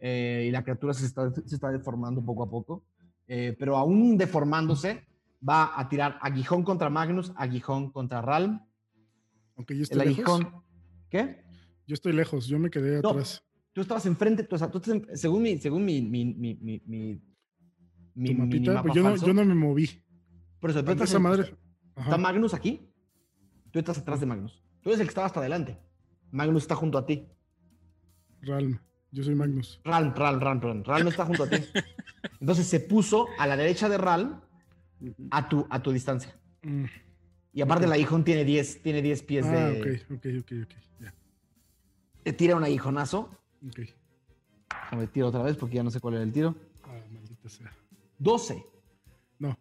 Eh, 0.00 0.46
y 0.48 0.50
la 0.50 0.62
criatura 0.62 0.94
se 0.94 1.06
está, 1.06 1.30
se 1.32 1.54
está 1.54 1.70
deformando 1.70 2.24
poco 2.24 2.44
a 2.44 2.50
poco. 2.50 2.84
Eh, 3.32 3.54
pero 3.56 3.76
aún 3.76 4.18
deformándose, 4.18 5.06
va 5.48 5.78
a 5.78 5.88
tirar 5.88 6.18
aguijón 6.20 6.64
contra 6.64 6.90
Magnus, 6.90 7.32
aguijón 7.36 7.92
contra 7.92 8.20
Ralm. 8.20 8.60
Aunque 9.56 9.74
yo 9.74 9.78
El 9.78 9.82
estoy 9.84 9.98
lejos. 10.16 10.34
aguijón. 10.40 10.62
¿Qué? 11.08 11.44
Yo 11.86 11.94
estoy 11.94 12.12
lejos, 12.12 12.46
yo 12.48 12.58
me 12.58 12.70
quedé 12.70 13.00
No. 13.00 13.10
atrás. 13.10 13.44
Tú 13.72 13.82
estabas 13.82 14.04
enfrente, 14.06 14.42
tú, 14.42 14.56
o 14.56 14.58
sea, 14.58 14.68
tú 14.68 14.78
estás 14.78 14.94
en- 14.96 15.16
según 15.16 15.42
mi, 15.42 15.58
según 15.58 15.84
mi, 15.84 16.02
mi, 16.02 16.24
mi, 16.24 16.54
mi, 16.56 16.82
mi, 18.16 18.34
mapita, 18.34 18.82
pues 18.82 18.94
yo, 18.94 19.02
no, 19.04 19.14
yo 19.16 19.32
no 19.32 19.44
me 19.44 19.54
moví. 19.54 19.88
Por 20.58 20.70
eso, 20.70 20.84
tú 20.84 20.90
estás 20.90 21.08
esa 21.10 21.18
en- 21.18 21.22
madre. 21.22 21.56
Está. 21.96 22.18
Magnus 22.18 22.52
aquí. 22.52 22.80
Tú 23.70 23.78
estás 23.78 23.96
atrás 23.98 24.18
de 24.18 24.26
Magnus. 24.26 24.60
Tú 24.82 24.88
eres 24.90 24.98
el 25.00 25.06
que 25.06 25.10
estaba 25.10 25.26
hasta 25.28 25.38
adelante. 25.38 25.78
Magnus 26.32 26.62
está 26.62 26.74
junto 26.74 26.98
a 26.98 27.06
ti. 27.06 27.28
Ralm. 28.42 28.80
Yo 29.12 29.24
soy 29.24 29.34
Magnus. 29.34 29.80
Ralm, 29.84 30.14
Ralm, 30.14 30.40
Ralm, 30.40 30.60
Ralm. 30.60 30.84
Ralm 30.84 31.08
está 31.08 31.26
junto 31.26 31.44
a 31.44 31.48
ti. 31.50 31.56
Entonces 32.40 32.66
se 32.66 32.80
puso 32.80 33.26
a 33.38 33.46
la 33.46 33.56
derecha 33.56 33.88
de 33.88 33.96
Ujú. 33.96 35.28
a 35.30 35.48
tu, 35.48 35.66
a 35.68 35.82
tu 35.82 35.90
distancia. 35.92 36.34
Mm. 36.62 36.84
Y 37.52 37.62
aparte 37.62 37.86
el 37.86 37.92
aguijón 37.92 38.22
tiene 38.22 38.44
10 38.44 38.82
tiene 38.82 39.02
10 39.02 39.22
pies 39.24 39.46
Ah, 39.46 39.50
de... 39.50 39.80
ok, 39.80 40.12
ok, 40.18 40.26
ok, 40.40 40.52
ok. 40.64 40.74
Ya. 41.00 41.14
Te 42.22 42.32
tira 42.32 42.54
un 42.54 42.62
aguijonazo. 42.64 43.30
Ok. 43.66 43.80
Déjame 44.84 45.06
tiro 45.08 45.28
otra 45.28 45.42
vez 45.42 45.56
porque 45.56 45.76
ya 45.76 45.82
no 45.82 45.90
sé 45.90 46.00
cuál 46.00 46.14
era 46.14 46.22
el 46.22 46.32
tiro. 46.32 46.54
Ah, 46.84 47.00
maldita 47.10 47.48
sea. 47.48 47.72
12, 48.18 48.64
No. 49.38 49.58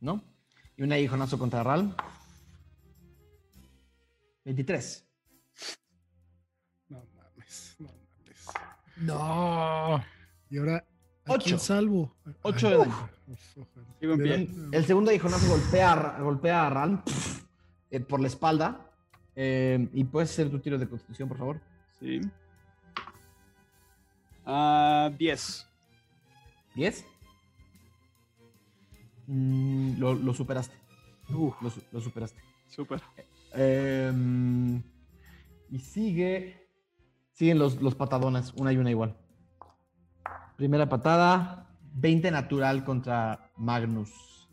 ¿no? 0.00 0.22
Y 0.76 0.82
un 0.82 0.92
aguijonazo 0.92 1.38
contra 1.38 1.62
Ralm. 1.62 1.92
23. 4.44 5.05
No. 8.96 10.02
Y 10.50 10.58
ahora. 10.58 10.84
¿a 11.26 11.32
Ocho. 11.32 11.44
quién 11.44 11.58
salvo? 11.58 12.14
Ocho 12.42 12.70
de 12.70 12.76
daño. 12.78 13.08
uf, 13.26 13.58
ojalá. 13.58 13.86
Sigo 14.00 14.12
en 14.14 14.18
Le 14.22 14.24
pie. 14.24 14.46
dan- 14.46 14.74
El 14.74 14.84
segundo 14.84 15.10
aguijonazo 15.10 15.48
golpea, 15.48 16.18
golpea 16.20 16.66
a 16.66 16.70
Ralm 16.70 17.02
eh, 17.90 18.00
por 18.00 18.20
la 18.20 18.28
espalda. 18.28 18.90
Eh, 19.34 19.88
y 19.92 20.04
puedes 20.04 20.30
hacer 20.30 20.50
tu 20.50 20.58
tiro 20.60 20.78
de 20.78 20.88
constitución, 20.88 21.28
por 21.28 21.36
favor. 21.38 21.60
Sí. 22.00 22.20
Ah, 24.44 25.10
10. 25.18 25.66
¿10? 26.76 27.04
Mm, 29.26 29.98
lo, 29.98 30.14
lo 30.14 30.32
superaste. 30.32 30.76
Uh, 31.30 31.52
Lo, 31.60 31.70
su- 31.70 31.82
lo 31.90 32.00
superaste. 32.00 32.40
súper. 32.68 33.02
Em, 33.52 34.80
y 35.70 35.78
sigue. 35.80 36.65
Siguen 37.36 37.58
los, 37.58 37.82
los 37.82 37.94
patadones, 37.94 38.54
una 38.56 38.72
y 38.72 38.78
una 38.78 38.90
igual. 38.90 39.14
Primera 40.56 40.88
patada, 40.88 41.66
20 41.92 42.30
natural 42.30 42.82
contra 42.82 43.50
Magnus. 43.58 44.48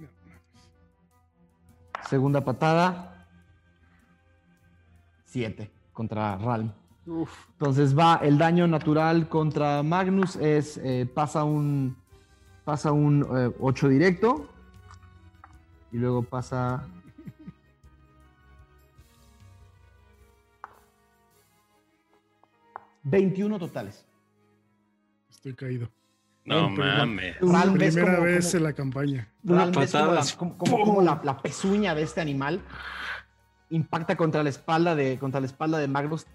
Segunda 2.09 2.43
patada, 2.43 3.25
7 5.23 5.71
contra 5.93 6.35
Ralm. 6.35 6.73
Uf, 7.05 7.31
Entonces 7.51 7.97
va 7.97 8.19
el 8.21 8.37
daño 8.37 8.67
natural 8.67 9.29
contra 9.29 9.81
Magnus 9.81 10.35
es 10.35 10.77
eh, 10.83 11.05
pasa 11.05 11.45
un 11.45 11.95
pasa 12.65 12.91
un 12.91 13.25
8 13.61 13.87
directo 13.87 14.49
y 15.93 15.99
luego 15.99 16.23
pasa 16.23 16.85
...21 23.05 23.59
totales. 23.59 24.05
Estoy 25.29 25.53
caído. 25.55 25.89
No 26.45 26.69
mames. 26.69 27.37
Primera 27.37 28.15
como- 28.15 28.23
vez 28.25 28.45
como- 28.45 28.57
en 28.57 28.63
la 28.63 28.73
campaña. 28.73 29.27
Una 29.43 29.71
patada. 29.71 30.13
la, 30.15 30.25
como- 30.37 30.57
como- 30.57 30.79
como 30.85 31.01
la- 31.01 31.21
la 31.23 31.37
pezuña 31.41 31.95
de 31.95 32.03
este 32.03 32.21
animal 32.21 32.61
impacta 33.69 34.15
contra 34.15 34.43
la 34.43 34.49
espalda 34.49 34.95
de, 34.95 35.17
contra 35.17 35.39
la 35.39 35.47
espalda 35.47 35.77
de 35.79 35.87
Magnus 35.87 36.25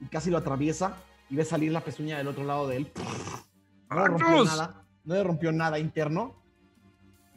y 0.00 0.06
casi 0.06 0.30
lo 0.30 0.38
atraviesa 0.38 0.96
y 1.30 1.36
ves 1.36 1.48
salir 1.48 1.72
la 1.72 1.80
pezuña 1.80 2.18
del 2.18 2.28
otro 2.28 2.44
lado 2.44 2.68
de 2.68 2.76
él. 2.78 2.92
No 3.90 3.96
le 4.00 4.06
rompió 4.08 4.44
nada, 4.44 4.84
no 5.04 5.14
le 5.14 5.22
rompió 5.24 5.52
nada 5.52 5.78
interno, 5.78 6.34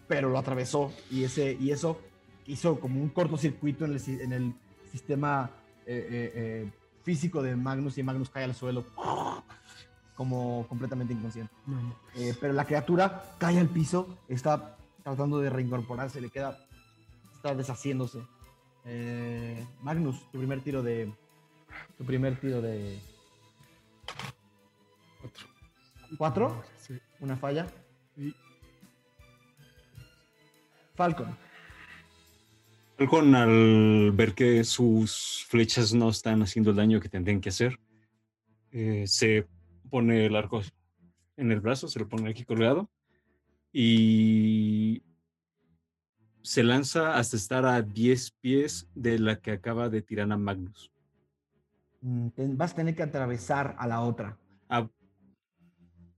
pero 0.07 0.29
lo 0.29 0.37
atravesó 0.37 0.91
y, 1.09 1.23
ese, 1.23 1.55
y 1.59 1.71
eso 1.71 2.01
hizo 2.45 2.79
como 2.79 3.01
un 3.01 3.09
cortocircuito 3.09 3.85
en 3.85 3.93
el, 3.93 4.01
en 4.21 4.33
el 4.33 4.53
sistema 4.91 5.49
eh, 5.85 6.07
eh, 6.09 6.31
eh, 6.35 6.71
físico 7.03 7.41
de 7.41 7.55
Magnus 7.55 7.97
y 7.97 8.03
Magnus 8.03 8.29
cae 8.29 8.43
al 8.43 8.55
suelo 8.55 8.85
como 10.15 10.65
completamente 10.67 11.13
inconsciente. 11.13 11.53
Eh, 12.15 12.35
pero 12.39 12.53
la 12.53 12.65
criatura 12.65 13.35
cae 13.37 13.59
al 13.59 13.69
piso, 13.69 14.17
está 14.27 14.77
tratando 15.03 15.39
de 15.39 15.49
reincorporarse, 15.49 16.21
le 16.21 16.29
queda, 16.29 16.57
está 17.33 17.55
deshaciéndose. 17.55 18.21
Eh, 18.85 19.65
Magnus, 19.81 20.29
tu 20.31 20.37
primer 20.37 20.61
tiro 20.61 20.81
de. 20.81 21.11
Tu 21.97 22.05
primer 22.05 22.39
tiro 22.39 22.61
de. 22.61 22.99
Cuatro. 25.21 25.47
¿Cuatro? 26.17 26.63
Sí. 26.77 26.99
Una 27.19 27.37
falla. 27.37 27.67
Y 28.17 28.35
Falcon. 30.95 31.37
Falcon, 33.01 33.33
al 33.33 34.11
ver 34.11 34.35
que 34.35 34.63
sus 34.63 35.43
flechas 35.49 35.91
no 35.91 36.09
están 36.09 36.43
haciendo 36.43 36.69
el 36.69 36.75
daño 36.75 36.99
que 36.99 37.09
tendrían 37.09 37.41
que 37.41 37.49
hacer, 37.49 37.79
eh, 38.71 39.05
se 39.07 39.47
pone 39.89 40.27
el 40.27 40.35
arco 40.35 40.61
en 41.35 41.51
el 41.51 41.61
brazo, 41.61 41.87
se 41.87 41.97
lo 41.97 42.07
pone 42.07 42.29
aquí 42.29 42.43
colgado 42.45 42.91
y 43.73 45.01
se 46.43 46.61
lanza 46.63 47.17
hasta 47.17 47.37
estar 47.37 47.65
a 47.65 47.81
10 47.81 48.29
pies 48.39 48.87
de 48.93 49.17
la 49.17 49.39
que 49.39 49.49
acaba 49.49 49.89
de 49.89 50.03
tirar 50.03 50.31
a 50.31 50.37
Magnus. 50.37 50.91
Mm, 52.01 52.27
Vas 52.55 52.73
a 52.73 52.75
tener 52.75 52.95
que 52.95 53.01
atravesar 53.01 53.75
a 53.79 53.87
la 53.87 54.01
otra. 54.01 54.37
Ah, 54.69 54.87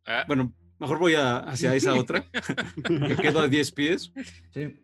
Ah, 0.06 0.26
bueno, 0.28 0.52
mejor 0.80 1.00
voy 1.00 1.16
a- 1.16 1.38
hacia 1.38 1.74
esa 1.76 1.94
otra, 1.94 2.26
que 3.08 3.16
quedo 3.16 3.40
a 3.40 3.48
10 3.48 3.72
pies 3.72 4.12
Sí. 4.54 4.83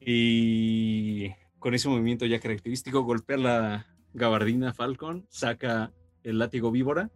Y 0.00 1.30
con 1.58 1.74
ese 1.74 1.88
movimiento 1.88 2.26
ya 2.26 2.38
característico 2.40 3.02
golpea 3.02 3.36
la 3.36 3.86
gabardina 4.14 4.72
Falcon, 4.72 5.26
saca 5.28 5.92
el 6.22 6.38
látigo 6.38 6.70
víbora 6.70 7.10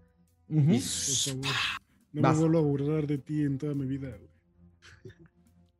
Ujú. 0.49 0.73
y 0.73 0.79
por 0.79 1.43
favor. 1.43 1.57
No 2.13 2.23
Vas. 2.23 2.35
me 2.37 2.41
vuelvo 2.43 2.59
a 2.59 2.63
burlar 2.63 3.07
de 3.07 3.19
ti 3.19 3.43
en 3.43 3.57
toda 3.59 3.75
mi 3.75 3.87
vida, 3.87 4.09
güey. 4.11 4.31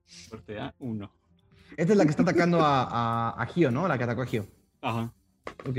suerte 0.07 0.59
a 0.59 0.75
uno. 0.79 1.13
Esta 1.77 1.93
es 1.93 1.99
la 1.99 2.05
que 2.05 2.11
está 2.11 2.23
atacando 2.23 2.61
a, 2.63 2.85
a, 2.85 3.43
a 3.43 3.47
Gio, 3.47 3.71
¿no? 3.71 3.87
La 3.89 3.99
que 3.99 4.05
atacó 4.05 4.23
a 4.23 4.27
Gio. 4.27 4.47
Ajá. 4.81 5.13
Ok. 5.67 5.79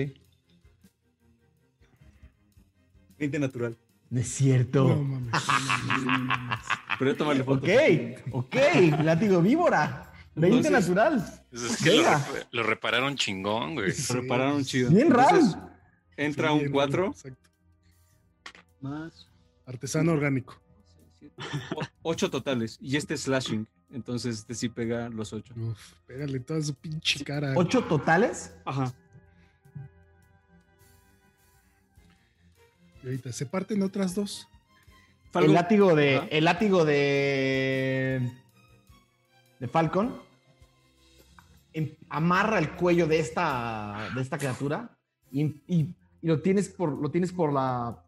20 3.18 3.40
natural. 3.40 3.78
No 4.10 4.20
es 4.20 4.28
cierto. 4.28 4.88
No 4.90 5.04
mames. 5.04 5.32
no 5.88 5.98
mames. 6.22 6.60
Pero 7.00 7.12
ya 7.12 7.18
tomarle 7.18 7.44
foto. 7.44 7.66
ok, 7.66 7.70
ok. 8.32 8.56
Látigo 9.04 9.42
víbora. 9.42 10.13
20 10.36 10.58
Entonces- 10.68 10.72
natural. 10.90 11.44
es 11.52 11.84
que 11.84 12.04
lo, 12.52 12.64
repararon 12.64 13.16
chingón, 13.16 13.76
güey. 13.76 13.92
Sí, 13.92 14.14
Lo 14.14 14.22
repararon 14.22 14.64
chido. 14.64 14.90
Bien 14.90 15.12
raro. 15.12 15.40
Entra 16.18 16.50
Sí, 16.50 16.54
un 16.56 16.66
no, 16.66 16.72
4 16.72 17.08
Exacto. 17.08 17.50
más 18.82 19.30
Artesano 19.66 20.12
orgánico. 20.12 20.60
8 22.02 22.30
totales. 22.30 22.78
Y 22.82 22.98
este 22.98 23.14
es 23.16 23.22
slashing. 23.22 23.68
Entonces 23.92 24.40
este 24.40 24.56
sí 24.56 24.70
pega 24.70 25.08
los 25.10 25.34
8. 25.34 25.54
Uf, 25.56 25.94
pégale 26.08 26.40
toda 26.40 26.62
su 26.62 26.74
pinche 26.74 27.24
cara. 27.24 27.54
¿Ocho 27.56 27.84
totales? 27.84 28.54
Ajá. 28.66 28.92
Y 33.04 33.08
ahorita 33.08 33.32
se 33.32 33.46
parten 33.46 33.82
otras 33.84 34.16
dos. 34.16 34.48
El 35.34 35.54
látigo 35.54 35.96
de. 35.96 36.18
Ajá. 36.18 36.28
El 36.30 36.44
látigo 36.46 36.86
de. 36.86 38.32
De 39.60 39.68
Falcon. 39.68 40.22
Em- 41.74 41.96
amarra 42.10 42.60
el 42.60 42.72
cuello 42.76 43.08
de 43.08 43.20
esta. 43.20 44.10
De 44.16 44.22
esta 44.22 44.38
criatura. 44.38 44.98
Y, 45.32 45.44
y- 45.68 45.96
y 46.22 46.28
lo 46.28 46.42
tienes 46.42 46.70
por. 46.70 46.90
Lo 47.02 47.10
tienes 47.12 47.32
por 47.32 47.52
la. 47.52 48.04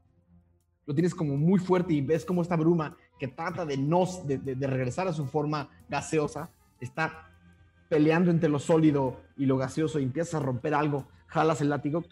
Lo 0.85 0.93
tienes 0.93 1.15
como 1.15 1.35
muy 1.37 1.59
fuerte 1.59 1.93
y 1.93 2.01
ves 2.01 2.23
como 2.25 2.41
esta 2.41 2.55
bruma 2.55 2.95
que 3.19 3.27
trata 3.27 3.65
de 3.65 3.77
no. 3.77 4.05
de, 4.25 4.37
de- 4.37 4.55
de 4.55 4.67
regresar 4.67 5.07
a 5.07 5.13
su 5.13 5.25
forma 5.25 5.69
gaseosa. 5.89 6.49
Está 6.79 7.31
peleando 7.89 8.31
entre 8.31 8.49
lo 8.49 8.59
sólido 8.59 9.21
y 9.37 9.45
lo 9.45 9.57
gaseoso 9.57 9.99
y 9.99 10.03
empiezas 10.03 10.35
a 10.35 10.39
romper 10.39 10.73
algo. 10.73 11.07
Jalas 11.27 11.61
el 11.61 11.69
látigo. 11.69 12.03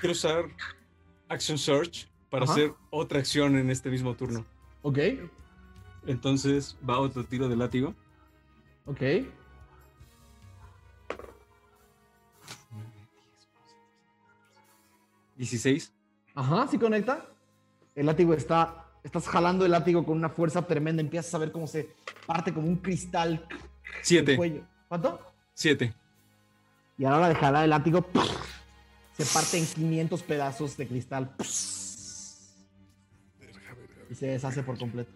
Quiero 0.00 0.12
usar 0.12 0.44
Action 1.28 1.58
Search 1.58 2.08
para 2.30 2.44
Ajá. 2.44 2.52
hacer 2.54 2.72
otra 2.90 3.18
acción 3.18 3.56
en 3.56 3.70
este 3.70 3.90
mismo 3.90 4.14
turno. 4.14 4.44
Ok. 4.82 4.98
Entonces 6.06 6.76
va 6.88 6.98
otro 6.98 7.24
tiro 7.24 7.48
de 7.48 7.56
látigo. 7.56 7.94
Ok. 8.86 9.02
16. 15.36 15.92
Ajá, 16.34 16.68
sí 16.68 16.78
conecta. 16.78 17.26
El 17.94 18.06
látigo 18.06 18.34
está. 18.34 18.84
Estás 19.02 19.28
jalando 19.28 19.64
el 19.64 19.70
látigo 19.70 20.04
con 20.04 20.16
una 20.16 20.28
fuerza 20.28 20.66
tremenda. 20.66 21.00
Empiezas 21.00 21.32
a 21.34 21.38
ver 21.38 21.52
cómo 21.52 21.66
se 21.66 21.94
parte 22.26 22.52
como 22.52 22.66
un 22.66 22.76
cristal 22.76 23.46
7. 24.02 24.36
cuello. 24.36 24.62
¿Cuánto? 24.88 25.20
7. 25.54 25.94
Y 26.98 27.04
a 27.04 27.10
la 27.10 27.16
hora 27.16 27.28
de 27.28 27.34
jalar 27.34 27.64
el 27.64 27.70
látigo, 27.70 28.04
se 29.16 29.24
parte 29.26 29.58
en 29.58 29.66
500 29.66 30.22
pedazos 30.22 30.76
de 30.76 30.88
cristal. 30.88 31.34
Y 34.10 34.14
se 34.14 34.26
deshace 34.26 34.62
por 34.62 34.78
completo. 34.78 35.10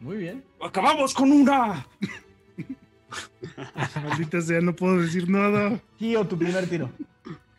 Muy 0.00 0.16
bien. 0.16 0.44
¡Acabamos 0.60 1.14
con 1.14 1.32
una! 1.32 1.86
Maldita 4.04 4.40
sea, 4.40 4.60
no 4.60 4.74
puedo 4.74 5.00
decir 5.00 5.28
nada. 5.28 5.80
Kio, 5.98 6.26
tu 6.26 6.36
primer 6.36 6.68
tiro. 6.68 6.90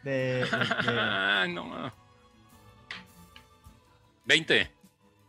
De, 0.08 0.14
de- 0.14 0.48
de- 0.92 1.00
Ah, 1.00 1.46
no. 1.50 1.92
20. 4.26 4.72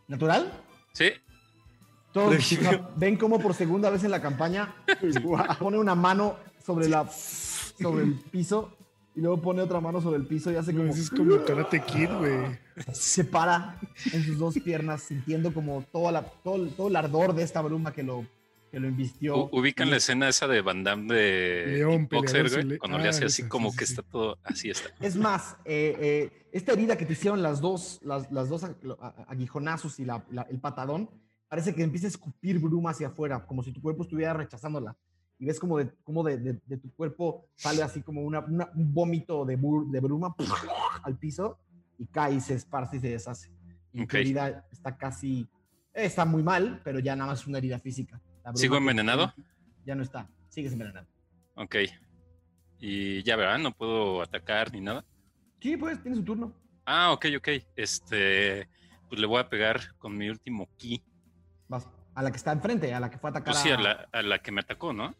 ¿Natural? 0.07 0.51
Sí. 0.93 1.11
Todos 2.13 2.33
ven 2.95 3.17
cómo 3.17 3.39
por 3.39 3.53
segunda 3.53 3.89
vez 3.89 4.03
en 4.05 4.11
la 4.11 4.21
campaña 4.21 4.73
pone 5.59 5.77
una 5.77 5.95
mano 5.95 6.37
sobre 6.65 6.87
la 6.89 7.07
sobre 7.09 8.03
el 8.03 8.13
piso 8.15 8.75
y 9.15 9.21
luego 9.21 9.41
pone 9.41 9.61
otra 9.61 9.79
mano 9.81 10.01
sobre 10.01 10.17
el 10.17 10.25
piso 10.25 10.49
y 10.51 10.55
hace 10.55 10.73
como 10.73 10.91
es 10.91 11.09
como 11.09 11.43
Karate 11.43 11.81
Kid, 11.83 12.09
güey. 12.17 12.57
se 12.93 13.25
para 13.25 13.77
en 14.13 14.23
sus 14.23 14.37
dos 14.37 14.55
piernas 14.63 15.03
sintiendo 15.03 15.53
como 15.53 15.83
toda 15.91 16.11
la, 16.11 16.23
todo, 16.23 16.67
todo 16.69 16.87
el 16.87 16.95
ardor 16.95 17.33
de 17.33 17.43
esta 17.43 17.61
bruma 17.61 17.91
que 17.93 18.03
lo, 18.03 18.25
que 18.69 18.79
lo 18.79 18.87
invistió. 18.87 19.49
Ubican 19.51 19.87
Y 19.87 19.91
la 19.91 19.97
escena 19.97 20.29
esa 20.29 20.47
de 20.47 20.61
Van 20.61 20.83
Damme 20.83 21.13
de 21.13 21.63
León, 21.67 22.07
Boxer, 22.09 22.49
güey. 22.49 22.63
le- 22.63 22.77
Cuando 22.79 22.97
le 22.97 23.05
ah, 23.05 23.09
hace 23.09 23.25
así 23.25 23.41
esa, 23.41 23.49
como 23.49 23.71
sí, 23.71 23.77
que 23.77 23.85
sí, 23.85 23.93
está 23.93 24.03
todo 24.03 24.37
así 24.43 24.69
está. 24.69 24.89
Es 25.05 25.15
más, 25.15 25.57
eh, 25.65 25.95
eh, 25.99 26.47
esta 26.51 26.73
herida 26.73 26.97
que 26.97 27.05
te 27.05 27.13
hicieron 27.13 27.41
las 27.41 27.61
dos, 27.61 27.99
las, 28.03 28.31
las 28.31 28.49
dos 28.49 28.63
aguijonazos 29.27 29.99
y 29.99 30.05
la- 30.05 30.23
la- 30.31 30.43
el 30.43 30.59
patadón, 30.59 31.09
parece 31.47 31.73
que 31.73 31.83
empieza 31.83 32.07
a 32.07 32.09
escupir 32.09 32.59
bruma 32.59 32.91
hacia 32.91 33.07
afuera, 33.07 33.45
como 33.45 33.63
si 33.63 33.71
tu 33.71 33.81
cuerpo 33.81 34.03
estuviera 34.03 34.33
rechazándola. 34.33 34.95
Y 35.39 35.45
ves 35.45 35.59
como 35.59 35.77
de, 35.77 35.89
como 36.03 36.23
de, 36.23 36.37
de- 36.37 36.59
de 36.65 36.77
tu 36.77 36.93
cuerpo 36.93 37.45
sale 37.55 37.81
así 37.81 38.01
como 38.01 38.21
una, 38.23 38.39
una- 38.41 38.69
un 38.75 38.93
vómito 38.93 39.45
de, 39.45 39.57
bur- 39.57 39.89
de 39.89 39.99
bruma 39.99 40.35
al 41.03 41.17
piso 41.17 41.57
y 41.97 42.05
cae 42.07 42.35
y 42.35 42.41
se 42.41 42.55
esparce 42.55 42.97
y 42.97 42.99
se 42.99 43.09
deshace. 43.09 43.49
Y 43.93 44.03
Ok. 44.03 44.09
tu 44.11 44.17
herida 44.17 44.67
está 44.71 44.95
casi, 44.97 45.47
está 45.93 46.25
muy 46.25 46.43
mal, 46.43 46.81
pero 46.83 46.99
ya 46.99 47.15
nada 47.15 47.31
más 47.31 47.41
es 47.41 47.47
una 47.47 47.57
herida 47.57 47.79
física. 47.79 48.21
¿Sigo 48.55 48.73
que- 48.75 48.79
envenenado? 48.79 49.33
Ya 49.85 49.95
no 49.95 50.03
está, 50.03 50.29
sigues 50.49 50.73
envenenado. 50.73 51.07
Ok. 51.55 51.75
Y 52.79 53.23
ya 53.23 53.35
verán, 53.35 53.63
no 53.63 53.71
puedo 53.73 54.21
atacar 54.21 54.71
ni 54.71 54.81
nada. 54.81 55.03
Sí, 55.61 55.75
pues, 55.77 56.01
tiene 56.01 56.15
su 56.17 56.23
turno. 56.23 56.53
Ah, 56.85 57.11
ok, 57.11 57.25
ok. 57.37 57.47
Este, 57.75 58.69
pues 59.09 59.19
le 59.19 59.27
voy 59.27 59.39
a 59.39 59.49
pegar 59.49 59.95
con 59.97 60.15
mi 60.17 60.29
último 60.29 60.69
ki. 60.77 61.03
Vas. 61.67 61.87
A 62.15 62.23
la 62.23 62.31
que 62.31 62.37
está 62.37 62.51
enfrente, 62.51 62.93
a 62.93 62.99
la 62.99 63.09
que 63.09 63.17
fue 63.17 63.29
a 63.29 63.31
atacar 63.31 63.53
Pues 63.53 63.63
sí, 63.63 63.69
a 63.69 63.77
la, 63.77 64.09
a 64.11 64.21
la 64.21 64.39
que 64.39 64.51
me 64.51 64.61
atacó, 64.61 64.91
¿no? 64.93 65.15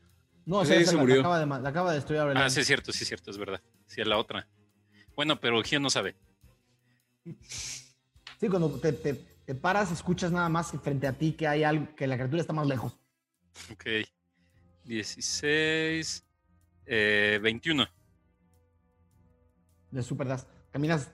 No, 0.45 0.65
Sí, 0.65 0.73
esa 0.73 0.91
se 0.91 0.95
la, 0.95 1.01
murió. 1.01 1.15
La 1.17 1.21
acaba 1.21 1.39
de, 1.39 1.63
la 1.63 1.69
acaba 1.69 1.89
de 1.91 1.95
destruir 1.97 2.21
ahora. 2.21 2.45
Ah, 2.45 2.49
sí, 2.49 2.61
es 2.61 2.67
cierto, 2.67 2.91
sí, 2.91 3.03
es 3.03 3.07
cierto, 3.07 3.29
es 3.31 3.37
verdad. 3.37 3.61
Sí, 3.85 4.01
a 4.01 4.05
la 4.05 4.17
otra. 4.17 4.47
Bueno, 5.15 5.39
pero 5.39 5.61
Gio 5.63 5.79
no 5.79 5.89
sabe. 5.89 6.15
Sí, 8.39 8.47
cuando 8.49 8.69
te, 8.79 8.93
te- 8.93 9.13
te 9.13 9.55
paras, 9.55 9.91
escuchas 9.91 10.31
nada 10.31 10.49
más 10.49 10.71
frente 10.83 11.07
a 11.07 11.13
ti 11.13 11.33
que 11.33 11.47
hay 11.47 11.63
algo, 11.63 11.93
que 11.95 12.07
la 12.07 12.15
criatura 12.15 12.41
está 12.41 12.53
más 12.53 12.67
lejos. 12.67 12.97
Ok. 13.71 13.85
16. 14.85 16.23
Eh, 16.85 17.39
21. 17.41 17.87
De 19.91 20.03
super 20.03 20.27
das. 20.27 20.47
Caminas 20.71 21.11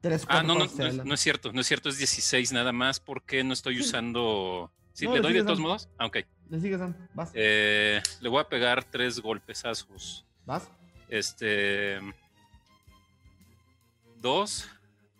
tres, 0.00 0.22
Ah, 0.24 0.42
cuatro 0.42 0.48
no, 0.48 0.54
no, 0.54 0.58
no, 0.66 0.86
es- 0.86 1.04
no 1.04 1.14
es 1.14 1.20
cierto, 1.20 1.52
no 1.52 1.60
es 1.62 1.66
cierto, 1.66 1.88
es 1.88 1.96
16 1.98 2.52
nada 2.52 2.72
más 2.72 3.00
porque 3.00 3.42
no 3.44 3.52
estoy 3.54 3.76
Sí. 3.76 3.80
usando... 3.82 4.70
¿Sí? 4.92 5.06
No, 5.06 5.12
¿Le 5.12 5.16
le 5.18 5.22
doy 5.22 5.32
de 5.32 5.42
todos 5.44 5.58
modos? 5.58 5.88
Ah, 5.98 6.06
ok. 6.06 6.18
Le 6.50 6.60
sigues, 6.60 6.78
Sam. 6.78 6.94
Vas. 7.14 7.30
Eh, 7.34 8.00
le 8.20 8.28
voy 8.28 8.40
a 8.40 8.48
pegar 8.48 8.84
tres 8.84 9.18
golpesazos. 9.20 10.24
Vas. 10.46 10.70
Este... 11.08 11.98
Dos 14.20 14.68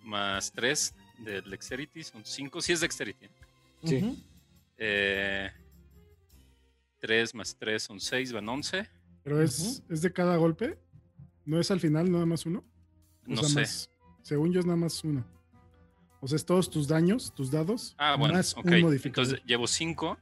más 0.03 0.53
tres 0.53 0.95
de 1.19 1.41
Dexterity 1.43 2.03
son 2.05 2.25
cinco. 2.25 2.61
Sí 2.61 2.73
es 2.73 2.81
Dexterity. 2.81 3.29
Sí. 3.85 3.97
Ujú. 3.97 4.17
Eh, 4.79 5.51
tres 7.05 7.35
más 7.35 7.55
tres 7.55 7.83
son 7.83 8.01
seis, 8.01 8.33
van 8.33 8.49
once. 8.49 8.89
Pero 9.23 9.43
es, 9.43 9.83
es 9.91 10.01
de 10.01 10.11
cada 10.11 10.37
golpe. 10.39 10.79
No 11.45 11.61
es 11.61 11.71
al 11.71 11.79
final 11.79 12.11
nada 12.11 12.25
más 12.25 12.47
uno. 12.47 12.65
O 13.27 13.31
No 13.35 13.43
sea, 13.43 13.49
sé. 13.51 13.61
más- 13.61 13.91
según 14.23 14.53
yo 14.55 14.61
es 14.61 14.65
nada 14.67 14.79
más 14.79 15.05
uno. 15.05 15.23
O 16.23 16.27
sea, 16.27 16.37
es 16.37 16.47
todos 16.47 16.71
tus 16.71 16.89
daños, 16.89 17.35
tus 17.35 17.51
dados, 17.51 17.95
Ah, 17.99 18.17
bueno, 18.19 18.37
más 18.37 18.57
ok. 18.57 18.65
un 18.65 18.81
modificador. 18.81 19.27
Entonces 19.27 19.47
llevo 19.47 19.67
5, 19.67 20.17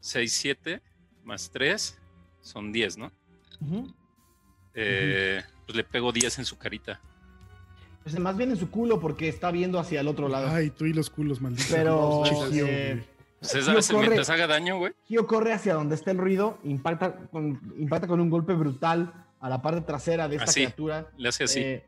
6, 0.00 0.32
7, 0.32 0.80
más 1.22 1.50
3 1.50 1.98
son 2.40 2.72
10, 2.72 2.96
¿no? 2.96 3.12
Ujú. 3.60 3.94
Eh, 4.74 5.42
Pues 5.66 5.76
le 5.76 5.84
pego 5.84 6.12
10 6.12 6.38
en 6.38 6.44
su 6.46 6.56
carita. 6.56 6.98
Pues 8.02 8.18
más 8.18 8.36
bien 8.36 8.50
en 8.50 8.56
su 8.56 8.70
culo 8.70 8.98
porque 8.98 9.28
está 9.28 9.50
viendo 9.52 9.78
hacia 9.78 10.00
el 10.00 10.08
otro 10.08 10.28
lado. 10.28 10.48
Ay, 10.48 10.70
tú 10.70 10.86
y 10.86 10.92
los 10.94 11.10
culos, 11.10 11.40
maldito. 11.42 11.68
Pero, 11.70 12.24
eh, 12.50 13.04
güey. 13.50 13.58
Es 13.58 13.64
Tío, 13.64 13.72
a 13.72 13.74
veces 13.76 13.90
corre. 13.92 14.06
mientras 14.08 14.30
haga 14.30 14.46
daño, 14.46 14.78
güey. 14.78 14.92
Kyo 15.06 15.26
corre 15.26 15.52
hacia 15.52 15.74
donde 15.74 15.94
está 15.94 16.10
el 16.10 16.18
ruido, 16.18 16.58
impacta 16.64 17.14
con, 17.30 17.60
impacta 17.78 18.06
con 18.06 18.20
un 18.20 18.30
golpe 18.30 18.54
brutal 18.54 19.12
a 19.40 19.48
la 19.48 19.60
parte 19.60 19.80
trasera 19.82 20.28
de 20.28 20.36
esta 20.36 20.50
Así. 20.50 20.60
criatura. 20.60 21.08
Le 21.16 21.28
hace 21.28 21.44
así. 21.44 21.60
Eh, 21.60 21.84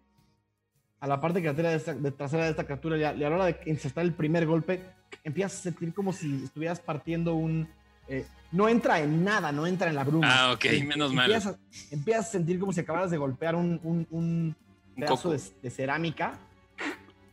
a 1.00 1.06
la 1.06 1.20
parte 1.20 1.40
trasera 1.40 1.70
de, 1.70 1.76
esta, 1.76 1.94
de 1.94 2.10
trasera 2.12 2.44
de 2.44 2.50
esta 2.50 2.64
criatura, 2.64 2.96
y 2.96 3.04
a, 3.04 3.14
y 3.14 3.22
a 3.24 3.28
la 3.30 3.36
hora 3.36 3.44
de 3.46 3.60
encestar 3.66 4.04
el 4.04 4.14
primer 4.14 4.46
golpe, 4.46 4.82
empiezas 5.22 5.58
a 5.60 5.62
sentir 5.64 5.92
como 5.94 6.12
si 6.12 6.44
estuvieras 6.44 6.80
partiendo 6.80 7.34
un... 7.34 7.68
eh, 8.08 8.24
no 8.52 8.68
entra 8.68 9.00
en 9.00 9.22
nada, 9.24 9.52
no 9.52 9.66
entra 9.66 9.88
en 9.88 9.96
la 9.96 10.04
bruma. 10.04 10.28
ah, 10.30 10.52
ok, 10.52 10.64
Eh, 10.66 10.84
menos 10.84 11.12
mal. 11.12 11.30
Empiezas, 11.30 11.54
a- 11.56 11.94
empiezas 11.94 12.28
a 12.28 12.30
sentir 12.32 12.58
como 12.58 12.72
si 12.72 12.80
acabaras 12.80 13.10
de 13.10 13.18
golpear 13.18 13.54
un, 13.54 13.78
un- 13.82 14.06
un 14.10 14.56
Un 14.96 15.00
pedazo 15.00 15.16
coco. 15.16 15.30
de, 15.32 15.40
de 15.62 15.70
cerámica 15.70 16.38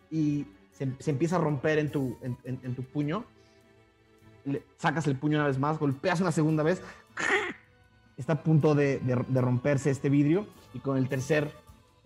y 0.09 0.45
se, 0.73 0.87
se 0.99 1.11
empieza 1.11 1.37
a 1.37 1.39
romper 1.39 1.79
en 1.79 1.91
tu, 1.91 2.17
en, 2.21 2.37
en- 2.43 2.59
en 2.63 2.75
tu 2.75 2.83
puño. 2.83 3.25
Le- 4.45 4.63
sacas 4.77 5.07
el 5.07 5.15
puño 5.17 5.37
una 5.37 5.47
vez 5.47 5.57
más, 5.59 5.77
golpeas 5.77 6.19
una 6.21 6.31
segunda 6.31 6.63
vez. 6.63 6.81
Está 8.17 8.33
a 8.33 8.43
punto 8.43 8.75
de, 8.75 8.99
de- 8.99 9.25
de 9.27 9.41
romperse 9.41 9.89
este 9.89 10.09
vidrio 10.09 10.47
y 10.73 10.79
con 10.79 10.97
el 10.97 11.07
tercer, 11.09 11.51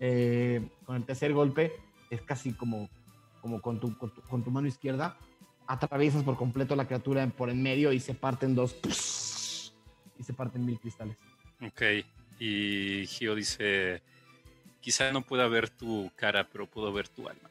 eh, 0.00 0.68
con 0.84 0.96
el 0.96 1.04
tercer 1.04 1.32
golpe 1.32 1.72
es 2.10 2.22
casi 2.22 2.52
como, 2.52 2.88
como 3.42 3.60
con, 3.60 3.80
tu, 3.80 3.96
con, 3.98 4.10
tu, 4.14 4.22
con 4.22 4.42
tu 4.42 4.50
mano 4.50 4.66
izquierda. 4.68 5.16
Atraviesas 5.66 6.22
por 6.22 6.36
completo 6.36 6.76
la 6.76 6.86
criatura 6.86 7.26
por 7.26 7.50
en 7.50 7.62
medio 7.62 7.92
y 7.92 8.00
se 8.00 8.14
parten 8.14 8.54
dos. 8.54 9.72
Y 10.18 10.22
se 10.22 10.32
parten 10.32 10.64
mil 10.64 10.78
cristales. 10.78 11.16
Ok. 11.60 11.82
Y 12.38 13.04
Gio 13.06 13.34
dice: 13.34 14.00
Quizá 14.80 15.10
no 15.12 15.22
pueda 15.22 15.48
ver 15.48 15.68
tu 15.68 16.10
cara, 16.16 16.48
pero 16.50 16.66
puedo 16.66 16.92
ver 16.92 17.08
tu 17.08 17.28
alma. 17.28 17.50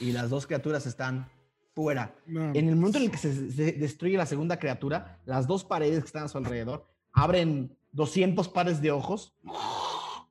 Y 0.00 0.12
las 0.12 0.30
dos 0.30 0.46
criaturas 0.46 0.86
están 0.86 1.28
fuera. 1.76 2.14
No, 2.26 2.54
En 2.54 2.68
el 2.70 2.74
momento 2.74 2.96
en 2.96 3.04
el 3.04 3.10
que 3.10 3.18
se, 3.18 3.52
se 3.52 3.72
destruye 3.72 4.16
la 4.16 4.24
segunda 4.24 4.58
criatura, 4.58 5.20
las 5.26 5.46
dos 5.46 5.62
paredes 5.62 6.00
que 6.00 6.06
están 6.06 6.24
a 6.24 6.28
su 6.28 6.38
alrededor 6.38 6.86
abren 7.12 7.76
200 7.92 8.48
pares 8.48 8.80
de 8.80 8.90
ojos 8.92 9.34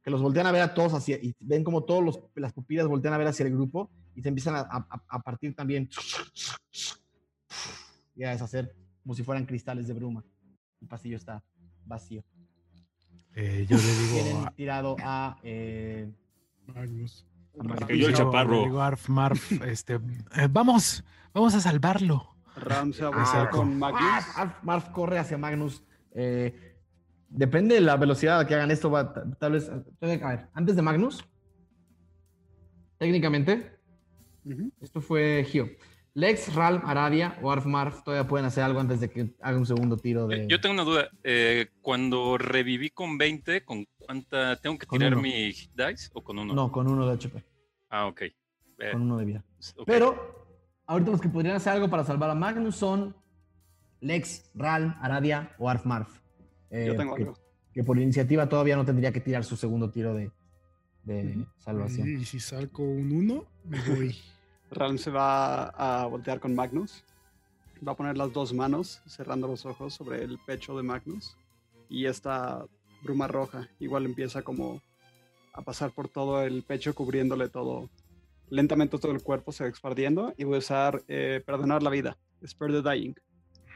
que 0.04 0.10
los 0.10 0.22
voltean 0.24 0.48
a 0.48 0.52
ver 0.52 0.62
a 0.64 0.74
todos 0.74 0.94
hacia, 0.96 1.18
y 1.18 1.36
ven 1.40 1.64
como 1.64 1.84
todas 1.84 2.18
las 2.36 2.52
pupilas 2.52 2.88
voltean 2.88 3.14
a 3.14 3.18
ver 3.20 3.28
hacia 3.28 3.46
el 3.46 3.54
grupo 3.54 3.92
y 4.16 4.22
se 4.24 4.30
empiezan 4.30 4.56
a, 4.56 4.60
a- 4.62 5.04
a 5.08 5.20
partir 5.20 5.56
también 5.56 5.88
y 8.16 8.24
a 8.24 8.32
deshacer 8.32 8.76
como 9.04 9.14
si 9.14 9.22
fueran 9.24 9.46
cristales 9.46 9.88
de 9.88 9.94
bruma. 9.94 10.24
El 10.82 10.88
pasillo 10.88 11.16
está 11.18 11.44
vacío. 11.86 12.24
Eh, 13.36 13.68
yo 13.70 13.78
le 13.78 13.84
digo. 13.84 14.14
Tienen 14.14 14.46
tirado 14.56 14.96
a... 15.04 15.38
eh, 15.44 16.10
Magnus. 16.68 17.26
Cayó 17.88 18.08
el 18.08 18.12
yo 18.14 18.18
chaparro. 18.18 18.82
Arf 18.82 19.10
Marf, 19.10 19.52
este, 19.64 19.96
eh, 19.96 20.48
vamos, 20.50 21.04
vamos 21.34 21.54
a 21.56 21.60
salvarlo. 21.62 22.36
Ram 22.56 22.94
se 22.94 23.04
Ah, 23.06 23.50
con 23.52 23.78
Magnus. 23.78 24.02
Marf, 24.02 24.38
Marf- 24.38 24.64
Marf 24.64 24.90
corre 24.90 25.20
hacia 25.20 25.38
Magnus. 25.38 25.84
eh, 26.18 26.78
depende 27.28 27.76
de 27.76 27.82
la 27.82 27.98
velocidad 27.98 28.36
a 28.36 28.44
la 28.44 28.48
que 28.48 28.56
hagan 28.56 28.72
esto. 28.72 28.90
Va, 28.90 29.12
ta- 29.14 29.26
tal 29.38 29.52
vez. 29.54 29.70
A 29.70 29.84
ver, 30.02 30.48
antes 30.54 30.76
de 30.78 30.82
Magnus, 30.82 31.28
técnicamente, 32.98 33.78
esto 34.82 35.02
fue 35.02 35.46
Gio. 35.50 35.68
Lex, 36.16 36.56
Ralm, 36.56 36.82
Aradia 36.86 37.38
o 37.42 37.52
Arf 37.52 37.66
Marf 37.66 38.02
todavía 38.02 38.26
pueden 38.26 38.46
hacer 38.46 38.64
algo 38.64 38.80
antes 38.80 39.02
de 39.02 39.10
que 39.10 39.36
haga 39.42 39.58
un 39.58 39.66
segundo 39.66 39.98
tiro 39.98 40.28
de. 40.28 40.44
Eh, 40.44 40.48
Yo 40.50 40.62
tengo 40.62 40.74
una 40.74 40.84
duda. 40.86 41.10
eh, 41.24 41.68
cuando 41.82 42.38
reviví 42.38 42.90
con 42.90 43.18
20, 43.18 43.66
¿con 43.66 43.86
cuánta? 43.98 44.56
¿Tengo 44.56 44.78
que 44.78 44.86
tirar 44.86 45.18
mi 45.18 45.52
hit 45.52 45.72
dice 45.76 46.10
o 46.14 46.24
con 46.24 46.40
uno? 46.40 46.54
No, 46.54 46.72
con 46.72 46.88
uno 46.88 47.06
de 47.06 47.14
HP, 47.16 47.44
Ah, 47.90 48.08
ok. 48.08 48.22
Eh, 48.22 48.34
con 48.94 49.02
uno 49.02 49.18
de 49.18 49.26
vida. 49.26 49.44
Pero 49.86 50.48
ahorita 50.88 51.12
los 51.12 51.20
que 51.20 51.28
podrían 51.28 51.58
hacer 51.58 51.74
algo 51.74 51.90
para 51.90 52.06
salvar 52.06 52.30
a 52.30 52.36
Magnus 52.36 52.78
son 52.78 53.14
Lex, 54.00 54.52
Ralm, 54.56 54.96
Aradia 55.02 55.54
o 55.60 55.70
Arf 55.70 55.86
Marf. 55.86 56.22
Eh, 56.70 56.86
Yo 56.88 56.96
tengo 56.96 57.16
que, 57.16 57.24
algo. 57.24 57.38
que 57.74 57.84
por 57.84 58.00
iniciativa 58.00 58.48
todavía 58.48 58.78
no 58.78 58.86
tendría 58.86 59.12
que 59.12 59.20
tirar 59.20 59.44
su 59.44 59.58
segundo 59.58 59.92
tiro 59.92 60.14
de, 60.14 60.32
de 61.04 61.46
salvación. 61.58 62.08
Y, 62.22 62.24
si 62.24 62.40
saco 62.40 62.84
un 62.84 63.12
1, 63.12 63.46
me 63.66 63.80
voy. 63.90 64.16
Ram 64.76 64.98
se 64.98 65.12
va 65.12 65.66
a 65.70 66.06
voltear 66.06 66.40
con 66.40 66.54
Magnus. 66.56 67.04
Va 67.86 67.94
a 67.94 67.96
poner 67.96 68.18
las 68.18 68.32
dos 68.32 68.54
manos, 68.54 69.02
cerrando 69.06 69.48
los 69.48 69.66
ojos 69.66 69.94
sobre 69.94 70.24
el 70.24 70.38
pecho 70.40 70.76
de 70.78 70.84
Magnus. 70.84 71.36
Y 71.90 72.06
esta 72.06 72.66
bruma 73.04 73.28
roja 73.28 73.68
igual 73.80 74.06
empieza 74.06 74.42
como 74.42 74.82
a 75.54 75.62
pasar 75.62 75.92
por 75.92 76.08
todo 76.08 76.42
el 76.44 76.64
pecho, 76.64 76.94
cubriéndole 76.94 77.50
todo. 77.50 77.90
Lentamente 78.50 78.98
todo 78.98 79.12
el 79.12 79.22
cuerpo 79.24 79.52
se 79.52 79.64
va 79.64 79.70
expandiendo. 79.70 80.34
Y 80.38 80.44
voy 80.44 80.56
a 80.56 80.60
usar 80.60 81.04
eh, 81.08 81.42
Perdonar 81.46 81.84
la 81.84 81.90
vida, 81.90 82.18
Spare 82.46 82.82
the 82.82 82.90
Dying, 82.90 83.16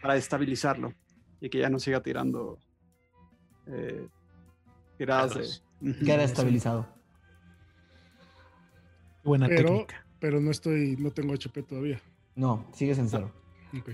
para 0.01 0.15
estabilizarlo. 0.15 0.93
Y 1.41 1.49
que 1.49 1.59
ya 1.59 1.69
no 1.69 1.79
siga 1.79 2.01
tirando 2.01 2.57
eh, 3.67 4.07
tiradas 4.97 5.33
de... 5.33 5.39
Dados. 5.41 5.63
Ujú. 5.81 6.05
Queda 6.05 6.23
estabilizado. 6.23 6.87
Buena 9.23 9.47
Pero- 9.47 9.69
técnica. 9.69 10.05
Pero 10.19 10.39
no 10.41 10.51
estoy, 10.51 10.95
no 10.97 11.11
tengo 11.11 11.33
HP 11.33 11.63
todavía. 11.63 12.01
No, 12.35 12.65
sigues 12.73 12.97
en 12.97 13.09
cero. 13.09 13.31
Ok. 13.77 13.89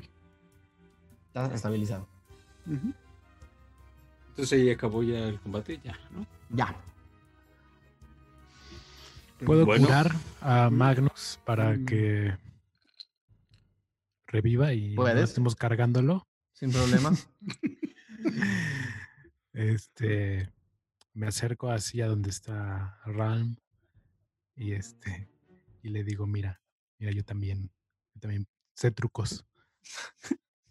Estás 1.27 1.53
estabilizado. 1.53 2.07
Entonces 4.29 4.53
ahí 4.59 4.69
acabó 4.71 5.03
ya 5.03 5.19
el 5.27 5.39
combate, 5.39 5.79
ya, 5.83 5.97
¿no? 6.11 6.25
Ya. 6.49 6.75
¿Puedo 9.45 9.65
Bueno. 9.65 9.85
curar 9.85 10.11
a 10.41 10.69
Magnus 10.69 11.39
para 11.45 11.73
Mm. 11.73 11.85
que 11.85 12.37
reviva 14.27 14.73
y 14.73 14.89
no 14.95 15.01
¿Puedes? 15.03 15.23
estemos 15.29 15.55
cargándolo? 15.55 16.25
Sin 16.53 16.71
problema. 16.71 17.11
Este, 19.53 20.51
me 21.13 21.27
acerco 21.27 21.69
así 21.69 22.01
a 22.01 22.07
donde 22.07 22.29
está 22.29 22.99
Ralm 23.05 23.55
y 24.55 24.73
este, 24.73 25.29
y 25.85 25.89
le 25.89 26.03
digo, 26.03 26.25
mira, 26.25 26.59
mira, 26.97 27.11
yo 27.11 27.23
también, 27.23 27.69
yo 28.15 28.19
también 28.19 28.47
sé 28.73 28.89
trucos. 28.89 29.45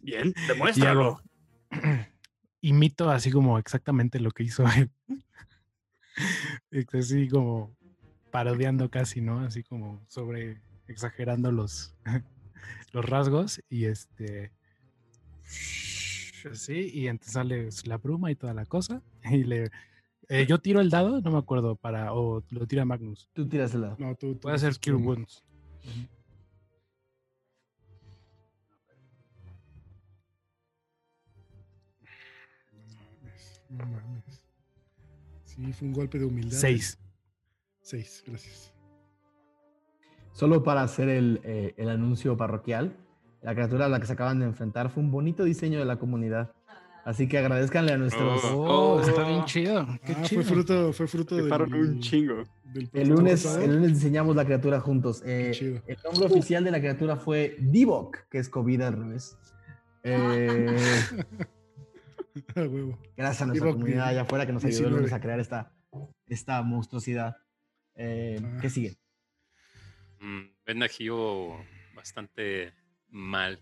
Bien, 0.00 0.34
Y 0.36 0.46
demuéstralo. 0.48 1.00
hago, 1.00 1.22
imito 2.60 3.10
así 3.10 3.30
como 3.30 3.60
exactamente 3.60 4.18
lo 4.18 4.32
que 4.32 4.42
hizo 4.42 4.64
él. 4.76 4.90
Así 6.92 7.28
como 7.28 7.76
parodiando 8.32 8.90
casi, 8.90 9.20
¿no? 9.20 9.40
Así 9.40 9.62
como 9.62 10.04
sobre 10.08 10.60
exagerando 10.88 11.52
los, 11.52 11.94
los 12.92 13.04
rasgos 13.04 13.60
y 13.68 13.84
este 13.84 14.52
así 16.50 16.90
y 16.92 17.08
entonces 17.08 17.32
sale 17.32 17.68
la 17.84 17.96
bruma 17.98 18.30
y 18.30 18.36
toda 18.36 18.54
la 18.54 18.66
cosa 18.66 19.02
y 19.30 19.44
le 19.44 19.70
eh, 20.28 20.46
yo 20.46 20.58
tiro 20.58 20.80
el 20.80 20.90
dado, 20.90 21.20
no 21.20 21.30
me 21.30 21.38
acuerdo 21.38 21.76
para 21.76 22.12
o 22.12 22.42
lo 22.50 22.66
tira 22.66 22.84
Magnus. 22.84 23.28
Tú 23.32 23.48
tiras 23.48 23.74
el 23.74 23.82
lado. 23.82 23.96
No, 23.98 24.14
tú, 24.14 24.34
tú 24.34 24.40
Puede 24.40 24.56
hacer 24.56 24.74
Cure 24.78 24.96
Wounds. 24.96 25.42
No 33.70 33.86
mames. 33.86 34.46
Sí, 35.44 35.72
fue 35.72 35.88
un 35.88 35.94
golpe 35.94 36.18
de 36.18 36.24
humildad. 36.24 36.56
Seis. 36.56 36.98
Seis, 37.80 38.22
gracias. 38.26 38.72
Solo 40.32 40.62
para 40.62 40.82
hacer 40.82 41.08
el, 41.08 41.40
eh, 41.44 41.74
el 41.76 41.88
anuncio 41.88 42.36
parroquial, 42.36 42.96
la 43.42 43.54
criatura 43.54 43.86
a 43.86 43.88
la 43.88 44.00
que 44.00 44.06
se 44.06 44.14
acaban 44.14 44.40
de 44.40 44.46
enfrentar 44.46 44.90
fue 44.90 45.02
un 45.02 45.10
bonito 45.10 45.44
diseño 45.44 45.78
de 45.78 45.84
la 45.84 45.98
comunidad. 45.98 46.52
Así 47.04 47.28
que 47.28 47.36
agradezcanle 47.38 47.92
a 47.92 47.98
nuestros... 47.98 48.42
Oh, 48.46 48.94
Oh. 48.96 49.00
está 49.00 49.28
bien 49.28 49.44
chido. 49.44 49.86
Qué 50.06 50.12
Ah, 50.16 50.22
chido. 50.22 50.42
fue 50.42 50.52
fruto, 50.54 50.92
fue 50.92 51.06
fruto 51.06 51.36
del, 51.36 51.52
un 51.52 52.00
chingo. 52.00 52.44
del 52.64 52.88
El 52.94 53.08
lunes, 53.10 53.44
el 53.44 53.74
lunes 53.74 53.94
diseñamos 53.94 54.34
la 54.36 54.44
criatura 54.44 54.80
juntos. 54.80 55.22
Eh, 55.26 55.50
chido. 55.52 55.82
el 55.86 55.98
nombre 56.02 56.26
oficial 56.26 56.64
de 56.64 56.70
la 56.70 56.78
criatura 56.80 57.16
fue 57.16 57.56
Divok, 57.60 58.26
que 58.30 58.38
es 58.38 58.48
COVID 58.48 58.80
al 58.82 58.96
revés. 58.96 59.36
Eh, 60.06 60.76
gracias 63.16 63.42
a 63.42 63.46
nuestra 63.46 63.72
comunidad 63.72 64.08
allá 64.08 64.22
afuera 64.22 64.44
que 64.44 64.52
nos 64.52 64.64
ayudó 64.64 64.88
el 64.88 64.94
19. 64.94 64.96
lunes 65.02 65.12
a 65.12 65.20
crear 65.20 65.40
esta, 65.40 65.72
esta 66.26 66.62
monstruosidad. 66.62 67.36
Eh, 67.94 68.38
Ah. 68.42 68.58
¿Qué 68.60 68.70
sigue? 68.70 68.96
Mm, 70.20 70.42
ven 70.66 70.82
a 70.82 70.88
Gio 70.88 71.56
bastante 71.94 72.74
mal. 73.08 73.60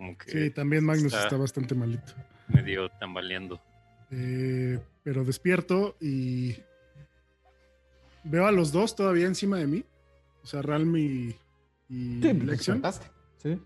Como 0.00 0.16
que 0.16 0.30
Sí, 0.30 0.50
también 0.50 0.82
Magnus 0.82 1.12
está 1.12 1.24
está 1.24 1.36
bastante 1.36 1.74
malito. 1.74 2.14
medio 2.48 2.88
tambaleando. 2.92 3.60
Eh, 4.10 4.80
pero 5.02 5.26
despierto 5.26 5.98
y 6.00 6.56
veo 8.24 8.46
a 8.46 8.50
los 8.50 8.72
dos 8.72 8.96
todavía 8.96 9.26
encima 9.26 9.58
de 9.58 9.66
mí. 9.66 9.84
O 10.42 10.46
sea, 10.46 10.62
Ralm 10.62 10.96
y, 10.96 11.36
y 11.90 12.22
Sí, 12.22 12.32
pues, 12.32 12.44
Lexion. 12.44 12.82
Sí. 13.36 13.60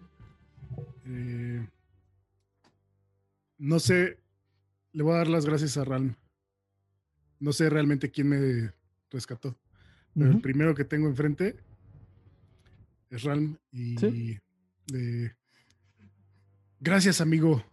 Eh, 1.07 1.65
No 3.59 3.79
sé, 3.79 4.19
le 4.91 5.03
voy 5.05 5.15
a 5.15 5.19
dar 5.19 5.29
las 5.29 5.47
gracias 5.47 5.77
a 5.77 5.85
Ralm. 5.85 6.17
No 7.39 7.53
sé 7.53 7.71
realmente 7.71 8.11
quién 8.11 8.29
me 8.29 8.73
rescató, 9.09 9.57
pero 10.19 10.33
el 10.33 10.41
primero 10.41 10.75
que 10.75 10.85
tengo 10.85 11.07
enfrente 11.07 11.55
es 13.11 13.23
Ralm 13.23 13.57
y 13.71 13.97
Sí. 13.99 14.41
eh, 14.93 15.33
gracias 16.85 17.21
amigo. 17.21 17.65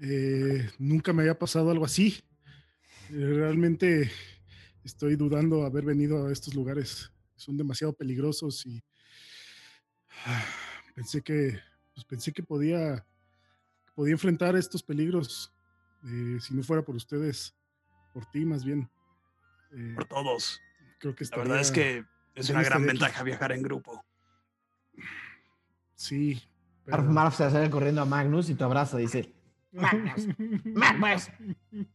Eh, 0.00 0.70
nunca 0.78 1.12
me 1.12 1.22
había 1.22 1.38
pasado 1.38 1.70
algo 1.70 1.84
así. 1.84 2.22
Eh, 3.10 3.14
realmente 3.36 4.10
estoy 4.84 5.16
dudando 5.16 5.64
haber 5.64 5.84
venido 5.84 6.26
a 6.26 6.32
estos 6.32 6.54
lugares. 6.54 7.12
Son 7.36 7.56
demasiado 7.56 7.92
peligrosos 7.92 8.64
y 8.66 8.82
ah, 10.26 10.44
pensé 10.94 11.22
que 11.22 11.58
pues 11.94 12.04
pensé 12.04 12.32
que 12.32 12.42
podía 12.42 13.04
podía 13.94 14.12
enfrentar 14.12 14.54
estos 14.56 14.82
peligros 14.82 15.52
eh, 16.04 16.38
si 16.40 16.54
no 16.54 16.62
fuera 16.62 16.82
por 16.84 16.94
ustedes, 16.94 17.54
por 18.12 18.24
ti 18.30 18.44
más 18.44 18.64
bien. 18.64 18.88
Eh, 19.72 19.92
Por 19.96 20.04
todos. 20.06 20.60
creo 21.00 21.14
que 21.14 21.24
La 21.26 21.36
verdad 21.38 21.60
es 21.60 21.66
estaría- 21.68 22.02
que 22.02 22.40
es 22.40 22.48
una 22.50 22.62
gran 22.62 22.82
estaría 22.82 22.92
aquí. 22.92 22.98
ventaja 23.00 23.22
viajar 23.24 23.52
en 23.52 23.62
grupo. 23.62 24.04
sí. 25.96 26.40
Marf, 26.88 27.02
pero- 27.02 27.12
Marf 27.12 27.36
se 27.36 27.44
acerca 27.44 27.70
corriendo 27.70 28.00
a 28.02 28.04
Magnus 28.04 28.48
y 28.50 28.54
te 28.54 28.64
abraza 28.64 28.98
y 28.98 29.02
dice, 29.02 29.32
Magnus, 29.72 30.26
Magnus, 30.64 31.30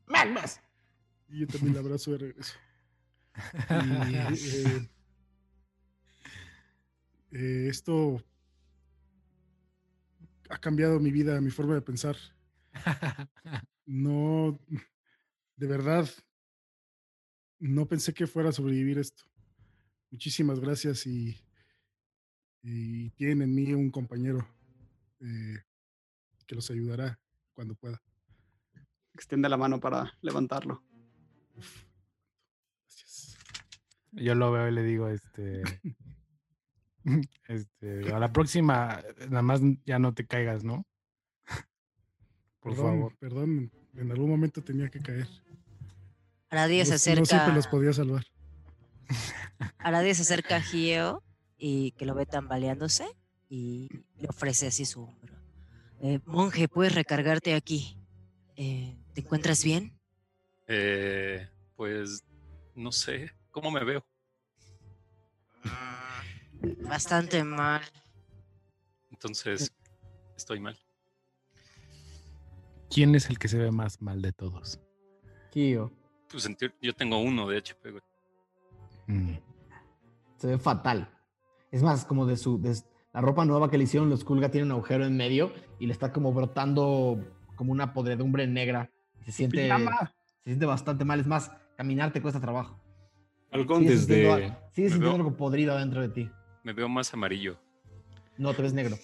Magnus. 0.06 0.60
Y 1.30 1.40
yo 1.40 1.48
también 1.48 1.74
le 1.74 1.80
abrazo 1.80 2.12
de 2.12 2.18
regreso. 2.20 2.54
Y, 3.36 4.16
eh, 4.16 4.90
eh, 7.32 7.68
esto 7.70 8.24
ha 10.50 10.58
cambiado 10.60 11.00
mi 11.00 11.12
vida, 11.12 11.42
mi 11.42 11.50
forma 11.50 11.74
de 11.74 11.82
pensar. 11.82 12.16
No, 13.86 14.60
de 15.58 15.68
verdad, 15.68 16.08
no 17.60 17.88
pensé 17.88 18.14
que 18.14 18.28
fuera 18.28 18.50
a 18.50 18.54
sobrevivir 18.54 19.00
esto. 19.00 19.24
Muchísimas 20.12 20.60
gracias 20.60 21.08
y, 21.08 21.36
y 22.62 23.10
tienen 23.12 23.42
en 23.42 23.56
mí 23.56 23.74
un 23.74 23.90
compañero 23.90 24.48
eh, 25.24 25.64
que 26.46 26.56
los 26.56 26.70
ayudará 26.70 27.20
cuando 27.54 27.76
pueda. 27.76 28.02
Extiende 29.14 29.48
la 29.48 29.58
mano 29.58 29.80
para 29.80 30.12
levantarlo. 30.22 30.84
Uf, 31.56 31.84
gracias. 32.82 33.38
Yo 34.12 34.36
lo 34.36 34.52
veo 34.52 34.68
y 34.68 34.72
le 34.72 34.84
digo, 34.84 35.08
este. 35.10 35.64
Este, 37.50 38.14
a 38.14 38.18
la 38.18 38.32
próxima, 38.32 39.04
nada 39.28 39.42
más 39.42 39.60
ya 39.86 40.00
no 40.00 40.14
te 40.14 40.26
caigas, 40.26 40.64
¿no? 40.64 40.88
Por 42.62 42.76
Perdón, 42.76 42.96
favor. 42.96 43.18
perdón, 43.20 43.72
en 43.94 44.10
algún 44.10 44.30
momento 44.30 44.64
tenía 44.64 44.90
que 44.90 45.02
caer. 45.02 45.28
Aradia 46.50 46.86
se 46.86 46.94
acerca. 46.94 47.20
No 47.20 47.26
siempre 47.26 47.54
los 47.56 47.68
podía 47.68 47.92
salvar. 47.92 48.24
Aradia 49.80 50.16
se 50.16 50.22
acerca 50.22 50.56
a 50.56 50.62
Gio 50.62 51.22
y 51.58 51.92
que 51.92 52.06
lo 52.06 52.16
ve 52.16 52.26
tambaleándose 52.26 53.06
y 53.54 53.88
le 54.18 54.28
ofrece 54.28 54.66
así 54.66 54.84
su 54.84 55.04
hombro. 55.04 55.36
Eh, 56.02 56.20
monje, 56.26 56.68
puedes 56.68 56.96
recargarte 56.96 57.54
aquí. 57.54 57.96
Eh, 58.56 58.98
¿Te 59.14 59.22
encuentras 59.22 59.64
bien? 59.64 59.96
Eh, 60.68 61.48
pues 61.76 62.24
no 62.74 62.92
sé, 62.92 63.32
¿cómo 63.52 63.70
me 63.70 63.84
veo? 63.84 64.04
Bastante 66.82 67.44
mal. 67.44 67.84
Entonces, 69.12 69.72
estoy 70.36 70.60
mal. 70.60 70.76
¿Quién 72.90 73.14
es 73.14 73.30
el 73.30 73.38
que 73.38 73.50
se 73.50 73.60
ve 73.60 73.72
más 73.72 74.02
mal 74.02 74.20
de 74.24 74.34
todos? 74.34 74.80
Kio, 75.52 75.92
Pues 76.28 76.50
yo 76.82 76.96
tengo 76.96 77.20
uno 77.20 77.48
de 77.48 77.58
HP, 77.60 77.92
güey. 77.92 78.04
Mm. 79.06 79.38
se 80.38 80.48
ve 80.48 80.58
fatal. 80.58 81.08
Es 81.70 81.84
más, 81.84 82.04
como 82.04 82.26
de 82.26 82.36
su, 82.38 82.60
de 82.60 82.76
la 83.14 83.22
ropa 83.22 83.46
nueva 83.46 83.70
que 83.70 83.78
le 83.78 83.84
hicieron 83.84 84.10
los 84.10 84.24
Kulga 84.24 84.50
tiene 84.50 84.66
un 84.66 84.72
agujero 84.72 85.06
en 85.06 85.16
medio 85.16 85.54
y 85.80 85.86
le 85.86 85.94
está 85.94 86.12
como 86.12 86.34
brotando 86.34 87.20
como 87.56 87.72
una 87.72 87.94
podredumbre 87.94 88.48
negra. 88.48 88.90
Se 89.24 89.32
siente, 89.32 89.68
se 89.70 90.44
siente 90.46 90.66
bastante 90.66 91.06
mal. 91.06 91.20
Es 91.20 91.28
más, 91.28 91.52
caminar 91.78 92.12
te 92.12 92.22
cuesta 92.22 92.42
trabajo. 92.42 92.80
Sintiendo, 93.52 93.88
desde... 93.92 94.34
a- 94.34 94.38
sigues 94.74 94.92
me 94.92 94.96
sintiendo 94.96 95.00
veo- 95.02 95.16
algo 95.16 95.38
podrido 95.38 95.74
adentro 95.74 96.02
de 96.02 96.10
ti. 96.10 96.30
Me 96.64 96.74
veo 96.74 96.90
más 96.90 97.14
amarillo. 97.14 97.60
No, 98.38 98.54
te 98.56 98.64
ves 98.64 98.74
negro. 98.74 98.98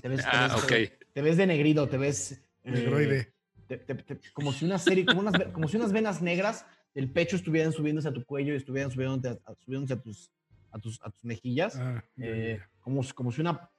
Te 0.00 0.08
ves, 0.08 0.22
te 0.22 0.28
Ah, 0.32 0.48
ves- 0.52 0.64
ok. 0.64 0.68
te- 0.68 0.98
te 1.14 1.22
ves 1.22 1.36
de 1.36 1.46
negrito, 1.46 1.88
te 1.88 1.98
ves... 1.98 2.32
eh, 2.64 2.72
Negroide. 2.72 3.32
te- 3.68 3.78
te- 3.78 3.94
te- 3.94 4.20
como 4.32 4.52
si 4.52 4.64
una 4.64 4.78
serie, 4.78 5.06
como, 5.06 5.20
unas, 5.20 5.34
como 5.52 5.68
si 5.68 5.76
unas 5.76 5.92
venas 5.92 6.20
negras 6.20 6.66
del 6.94 7.10
pecho 7.12 7.36
estuvieran 7.36 7.72
subiéndose 7.72 8.08
a 8.08 8.12
tu 8.12 8.24
cuello 8.24 8.52
y 8.54 8.56
estuvieran 8.56 8.90
subiéndose 8.90 9.28
a, 9.46 9.50
a- 9.52 9.54
subiéndose 9.64 9.94
a 9.94 10.00
tus, 10.02 10.32
a 10.72 10.78
tus, 10.80 11.00
a 11.02 11.10
tus 11.10 11.24
mejillas. 11.24 11.76
Ah, 11.76 12.02
eh. 12.18 12.60
Como, 12.82 13.02
si- 13.02 13.12
como 13.12 13.32
si 13.32 13.40
una 13.40 13.70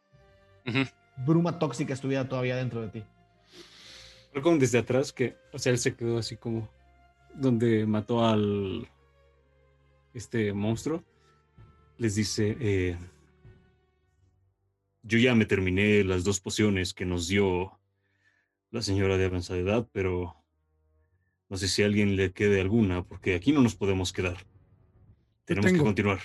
bruma 1.26 1.60
tóxica 1.60 1.94
estuviera 1.94 2.28
todavía 2.28 2.56
dentro 2.56 2.82
de 2.82 2.90
ti. 2.90 3.04
Falcón 4.34 4.58
desde 4.60 4.80
atrás, 4.80 5.12
que, 5.14 5.38
o 5.52 5.60
sea, 5.60 5.72
él 5.72 5.78
se 5.78 5.96
quedó 5.96 6.18
así 6.18 6.38
como 6.38 6.68
donde 7.36 7.86
mató 7.86 8.26
al 8.26 8.88
este 10.14 10.54
monstruo. 10.54 11.04
Les 11.98 12.16
dice, 12.16 12.58
eh, 12.60 12.98
yo 15.04 15.20
ya 15.20 15.36
me 15.36 15.46
terminé 15.46 16.04
las 16.04 16.24
dos 16.24 16.40
pociones 16.40 16.94
que 16.94 17.06
nos 17.06 17.28
dio 17.28 17.80
la 18.72 18.82
señora 18.82 19.18
de 19.18 19.26
avanzada 19.26 19.60
edad, 19.60 19.88
pero 19.92 20.36
no 21.50 21.58
sé 21.58 21.68
si 21.68 21.84
a 21.84 21.86
alguien 21.86 22.16
le 22.16 22.32
quede 22.32 22.60
alguna, 22.62 23.04
porque 23.04 23.36
aquí 23.36 23.52
no 23.52 23.62
nos 23.62 23.76
podemos 23.76 24.12
quedar. 24.14 24.38
Tenemos 25.46 25.72
que 25.72 25.78
continuar. 25.84 26.20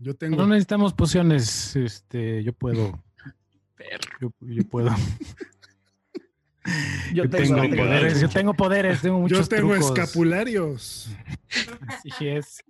Yo 0.00 0.14
tengo. 0.14 0.36
No 0.36 0.46
necesitamos 0.46 0.92
pociones. 0.92 1.74
Este, 1.76 2.42
yo 2.44 2.52
puedo. 2.52 3.02
Yo, 4.20 4.32
yo 4.40 4.64
puedo. 4.68 4.90
Yo, 7.14 7.24
Yo 7.24 7.30
tengo 7.30 7.60
tengo- 7.62 7.76
poderes. 7.76 8.20
Yo 8.20 8.28
tengo 8.28 8.52
poderes. 8.54 9.00
Tengo 9.00 9.16
Yo 9.16 9.22
muchos 9.22 9.48
tengo 9.48 9.72
trucos. 9.74 9.98
escapularios. 9.98 11.08
Así 11.86 12.28
es. 12.28 12.62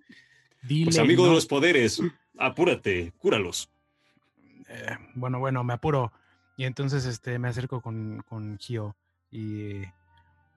Dile, 0.62 0.84
Pues 0.86 0.98
amigo 0.98 1.24
no. 1.24 1.30
de 1.30 1.34
los 1.34 1.46
poderes, 1.46 2.00
apúrate, 2.38 3.12
cúralos. 3.18 3.68
Eh, 4.68 4.96
bueno, 5.14 5.40
bueno, 5.40 5.64
me 5.64 5.72
apuro. 5.72 6.12
Y 6.56 6.64
entonces 6.64 7.06
este, 7.06 7.38
me 7.40 7.48
acerco 7.48 7.80
con, 7.80 8.22
con 8.28 8.58
Gio 8.58 8.94
y, 9.32 9.78
y 9.80 9.84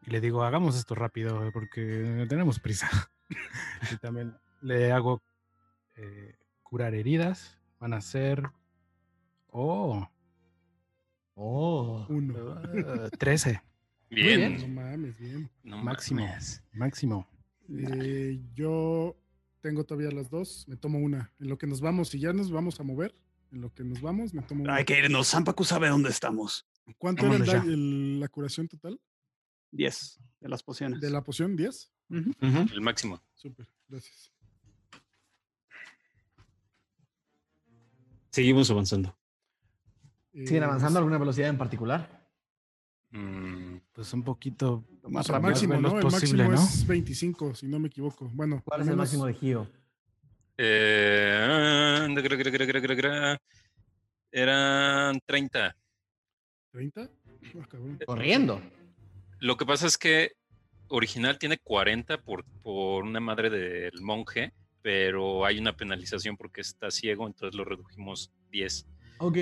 le 0.07 0.21
digo, 0.21 0.43
hagamos 0.43 0.75
esto 0.77 0.93
rápido 0.93 1.49
porque 1.51 2.25
tenemos 2.29 2.59
prisa. 2.59 2.89
y 3.91 3.97
también 3.97 4.35
le 4.61 4.91
hago 4.91 5.21
eh, 5.95 6.35
curar 6.71 6.95
heridas. 6.95 7.57
Van 7.79 7.93
a 7.93 8.01
ser... 8.01 8.49
Oh, 9.51 10.07
Oh. 11.35 12.05
Uno. 12.09 12.61
uh, 13.05 13.09
13. 13.17 13.61
Bien. 14.09 14.57
No 14.59 14.67
mames, 14.67 15.17
bien. 15.17 15.49
No 15.63 15.77
Máximo. 15.77 16.21
mames. 16.21 16.61
Máximo. 16.73 17.27
Eh, 17.69 18.39
yo 18.53 19.15
tengo 19.61 19.83
todavía 19.85 20.11
las 20.11 20.29
dos. 20.29 20.65
Me 20.67 20.75
tomo 20.75 20.99
una. 20.99 21.33
En 21.39 21.47
lo 21.49 21.57
que 21.57 21.65
nos 21.67 21.81
vamos, 21.81 22.09
si 22.09 22.19
ya 22.19 22.31
nos 22.33 22.51
vamos 22.51 22.79
a 22.79 22.83
mover, 22.83 23.15
en 23.51 23.61
lo 23.61 23.73
que 23.73 23.83
nos 23.83 24.01
vamos, 24.01 24.33
me 24.33 24.41
tomo 24.43 24.63
una. 24.65 24.75
Hay 24.75 24.85
que 24.85 24.99
irnos. 24.99 25.29
Zampacu 25.29 25.63
sabe 25.63 25.87
dónde 25.89 26.09
estamos. 26.09 26.67
¿Cuánto 26.97 27.25
era 27.25 27.35
el 27.37 27.41
Vámonos 27.43 27.65
el- 27.67 28.19
la 28.19 28.27
curación 28.27 28.67
total 28.67 28.99
10 29.71 30.19
de 30.41 30.49
las 30.49 30.61
pociones. 30.61 30.99
de 30.99 31.09
la 31.09 31.23
poción? 31.23 31.57
¿10? 31.57 31.89
Ujú. 32.09 32.73
El 32.73 32.81
máximo. 32.81 33.21
Súper, 33.35 33.67
gracias. 33.87 34.31
Seguimos 38.31 38.69
avanzando. 38.71 39.17
¿Siguen 40.33 40.63
Eh, 40.63 40.65
avanzando 40.65 40.97
a 40.97 41.01
alguna 41.01 41.17
velocidad 41.17 41.49
en 41.49 41.57
particular? 41.57 42.21
Mm, 43.11 43.77
Pues 43.91 44.13
un 44.13 44.23
poquito 44.23 44.85
más 45.09 45.27
el 45.27 45.33
rápido. 45.33 45.49
máximo, 45.51 45.73
¿no? 45.81 45.99
El 45.99 46.05
máximo 46.05 46.43
¿no? 46.43 46.53
es 46.53 46.87
25, 46.87 47.55
si 47.55 47.67
no 47.67 47.77
me 47.79 47.87
equivoco. 47.89 48.29
Bueno, 48.33 48.61
¿Cuál 48.63 48.81
es 48.81 48.87
el 48.87 48.93
menos 48.93 49.03
máximo 49.05 49.25
de 49.25 49.33
Gio? 49.33 49.67
eh. 50.57 52.07
Eran 54.31 55.19
30. 55.25 55.75
30. 56.71 57.01
Ah, 57.59 57.67
cabrón. 57.69 57.99
Corriendo. 58.05 58.61
Lo 59.39 59.57
que 59.57 59.65
pasa 59.65 59.87
es 59.87 59.97
que 59.97 60.31
original 60.87 61.37
tiene 61.37 61.57
40 61.57 62.21
por, 62.21 62.45
por 62.61 63.03
una 63.03 63.19
madre 63.19 63.49
del 63.49 63.99
monje, 64.01 64.53
pero 64.81 65.45
hay 65.45 65.59
una 65.59 65.75
penalización 65.75 66.37
porque 66.37 66.61
está 66.61 66.89
ciego, 66.91 67.27
entonces 67.27 67.55
lo 67.55 67.63
redujimos 67.65 68.31
10. 68.51 68.87
Ok. 69.19 69.37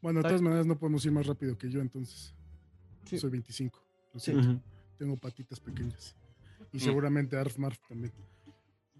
Bueno, 0.00 0.20
de 0.20 0.24
todas 0.28 0.42
maneras 0.42 0.66
no 0.66 0.78
podemos 0.78 1.04
ir 1.04 1.12
más 1.12 1.26
rápido 1.26 1.56
que 1.56 1.70
yo, 1.70 1.80
entonces. 1.80 2.34
Sí. 3.04 3.18
Soy 3.18 3.30
25. 3.30 3.80
Lo 4.12 4.20
Sí. 4.20 4.32
siento. 4.32 4.62
Tengo 4.98 5.16
patitas 5.16 5.60
pequeñas. 5.60 6.16
Y 6.72 6.80
seguramente 6.80 7.36
Arf 7.36 7.58
Marf 7.58 7.78
también. 7.88 8.12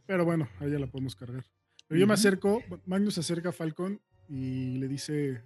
Pero 0.06 0.24
bueno, 0.24 0.48
ahí 0.60 0.70
ya 0.70 0.78
la 0.78 0.86
podemos 0.86 1.16
cargar. 1.16 1.44
Pero 1.88 2.00
yo 2.00 2.06
me 2.06 2.14
acerco, 2.14 2.62
Magnus 2.86 3.14
se 3.14 3.20
acerca 3.20 3.48
a 3.50 3.52
Falcon 3.52 4.00
y 4.28 4.76
le 4.78 4.88
dice: 4.88 5.42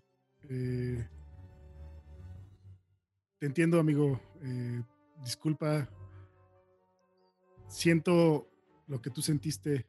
eh, 0.49 1.09
te 3.39 3.47
entiendo, 3.47 3.79
amigo. 3.79 4.21
Eh, 4.43 4.83
disculpa. 5.23 5.89
Siento 7.69 8.49
lo 8.87 9.01
que 9.03 9.11
tú 9.11 9.23
sentiste 9.23 9.87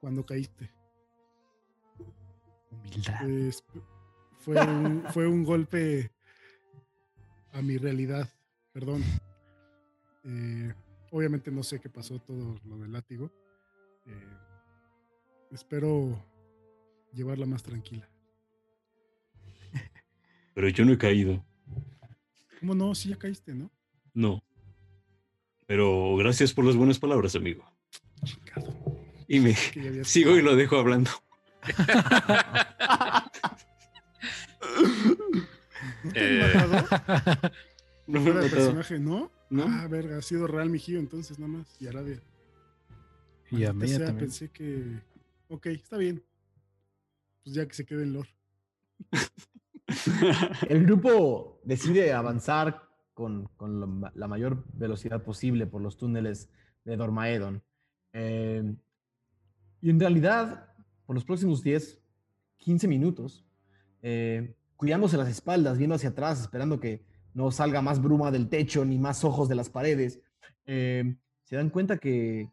cuando 0.00 0.24
caíste. 0.24 0.70
Humildad. 2.70 3.20
Pues, 3.20 3.64
fue, 4.40 4.56
un, 4.66 5.04
fue 5.12 5.26
un 5.26 5.44
golpe 5.44 6.10
a 7.52 7.62
mi 7.62 7.78
realidad. 7.78 8.28
Perdón. 8.72 9.02
Eh, 10.24 10.72
obviamente 11.10 11.50
no 11.50 11.62
sé 11.62 11.80
qué 11.80 11.88
pasó 11.88 12.18
todo 12.20 12.58
lo 12.64 12.78
del 12.78 12.92
látigo. 12.92 13.30
Eh, 14.06 14.36
espero 15.50 16.18
llevarla 17.12 17.46
más 17.46 17.62
tranquila. 17.62 18.08
Pero 20.54 20.68
yo 20.68 20.84
no 20.84 20.92
he 20.92 20.98
caído. 20.98 21.44
¿Cómo 22.60 22.74
no? 22.74 22.94
Sí, 22.94 23.08
ya 23.08 23.18
caíste, 23.18 23.54
¿no? 23.54 23.70
No. 24.14 24.42
Pero 25.66 26.16
gracias 26.16 26.52
por 26.52 26.64
las 26.64 26.76
buenas 26.76 26.98
palabras, 26.98 27.34
amigo. 27.34 27.64
Y 29.32 29.40
me 29.40 29.54
sigo 30.04 30.36
y 30.36 30.42
lo 30.42 30.54
dejo 30.56 30.76
hablando. 30.76 31.10
¿No 36.04 36.12
te 36.12 36.20
han 36.20 36.26
Eh, 36.26 36.52
matado? 36.54 37.50
No 38.06 38.20
me 38.20 38.24
Fuera 38.32 38.40
de 38.42 38.50
personaje, 38.50 38.98
¿no? 38.98 39.30
¿No? 39.48 39.64
Ah, 39.66 39.86
verga, 39.88 40.18
ha 40.18 40.22
sido 40.22 40.46
real 40.46 40.68
mi 40.68 40.78
giro 40.78 41.00
entonces 41.00 41.38
nada 41.38 41.50
más. 41.52 41.80
Y 41.80 41.86
Aradia. 41.86 42.20
Y 43.50 43.64
a 43.64 43.72
mí 43.72 43.86
también. 43.90 44.16
Pensé 44.18 44.50
que. 44.50 45.00
Ok, 45.48 45.66
está 45.66 45.96
bien. 45.96 46.22
Pues 47.42 47.54
ya 47.54 47.66
que 47.66 47.72
se 47.74 47.86
quede 47.86 48.02
en 48.02 48.12
lore. 48.12 48.28
El 50.68 50.84
grupo 50.84 51.58
decide 51.64 52.12
avanzar 52.12 52.86
con, 53.14 53.46
con 53.56 53.80
lo 53.80 53.86
ma- 53.86 54.12
la 54.14 54.28
mayor 54.28 54.62
velocidad 54.74 55.22
posible 55.22 55.66
por 55.66 55.80
los 55.80 55.96
túneles 55.96 56.50
de 56.84 56.96
Dormaedon. 56.96 57.62
Eh, 58.12 58.74
y 59.82 59.90
en 59.90 60.00
realidad, 60.00 60.72
por 61.04 61.14
los 61.14 61.24
próximos 61.24 61.62
10, 61.62 62.00
15 62.56 62.88
minutos, 62.88 63.44
eh, 64.00 64.54
cuidándose 64.76 65.16
las 65.16 65.28
espaldas, 65.28 65.76
viendo 65.76 65.96
hacia 65.96 66.10
atrás, 66.10 66.40
esperando 66.40 66.80
que 66.80 67.04
no 67.34 67.50
salga 67.50 67.82
más 67.82 68.00
bruma 68.00 68.30
del 68.30 68.48
techo 68.48 68.84
ni 68.84 68.98
más 68.98 69.24
ojos 69.24 69.48
de 69.48 69.54
las 69.56 69.68
paredes, 69.68 70.20
eh, 70.66 71.16
se 71.42 71.56
dan 71.56 71.68
cuenta 71.70 71.98
que 71.98 72.50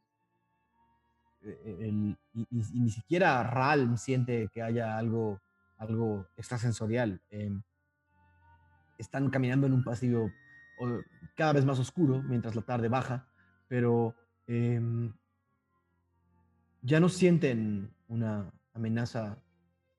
eh, 1.42 1.78
el- 1.80 2.18
y, 2.34 2.42
y- 2.52 2.80
ni 2.82 2.90
siquiera 2.90 3.44
Ralm 3.44 3.96
siente 3.98 4.50
que 4.52 4.62
haya 4.62 4.98
algo, 4.98 5.40
algo 5.78 6.28
extrasensorial. 6.36 7.22
em, 7.30 7.62
están 8.98 9.30
caminando 9.30 9.66
en 9.68 9.74
un 9.74 9.84
pasillo 9.84 10.30
cada 11.36 11.54
vez 11.54 11.64
más 11.66 11.80
oscuro 11.80 12.22
mientras 12.24 12.56
la 12.56 12.62
tarde 12.64 12.90
baja, 12.90 13.28
pero 13.70 14.14
em, 14.48 15.14
ya 16.82 17.00
no 17.00 17.10
sienten 17.10 17.94
una 18.08 18.52
amenaza 18.74 19.42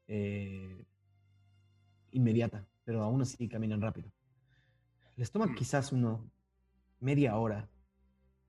eh, 0.07 0.85
inmediata, 2.13 2.67
pero 2.85 3.03
aún 3.03 3.23
así 3.23 3.49
caminan 3.49 3.81
rápido. 3.81 4.11
Les 5.17 5.31
toma 5.31 5.47
Mm. 5.47 5.55
quizás 5.55 5.93
uno 5.93 6.31
media 7.01 7.37
hora 7.37 7.69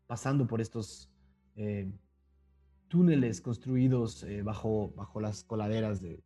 pasando 0.08 0.48
por 0.48 0.62
estos 0.62 1.10
eh, 1.56 1.92
túneles 2.88 3.42
construidos 3.42 4.24
eh, 4.24 4.42
bajo, 4.42 4.92
bajo 4.96 5.20
las 5.22 5.44
coladeras 5.44 6.02
de, 6.02 6.24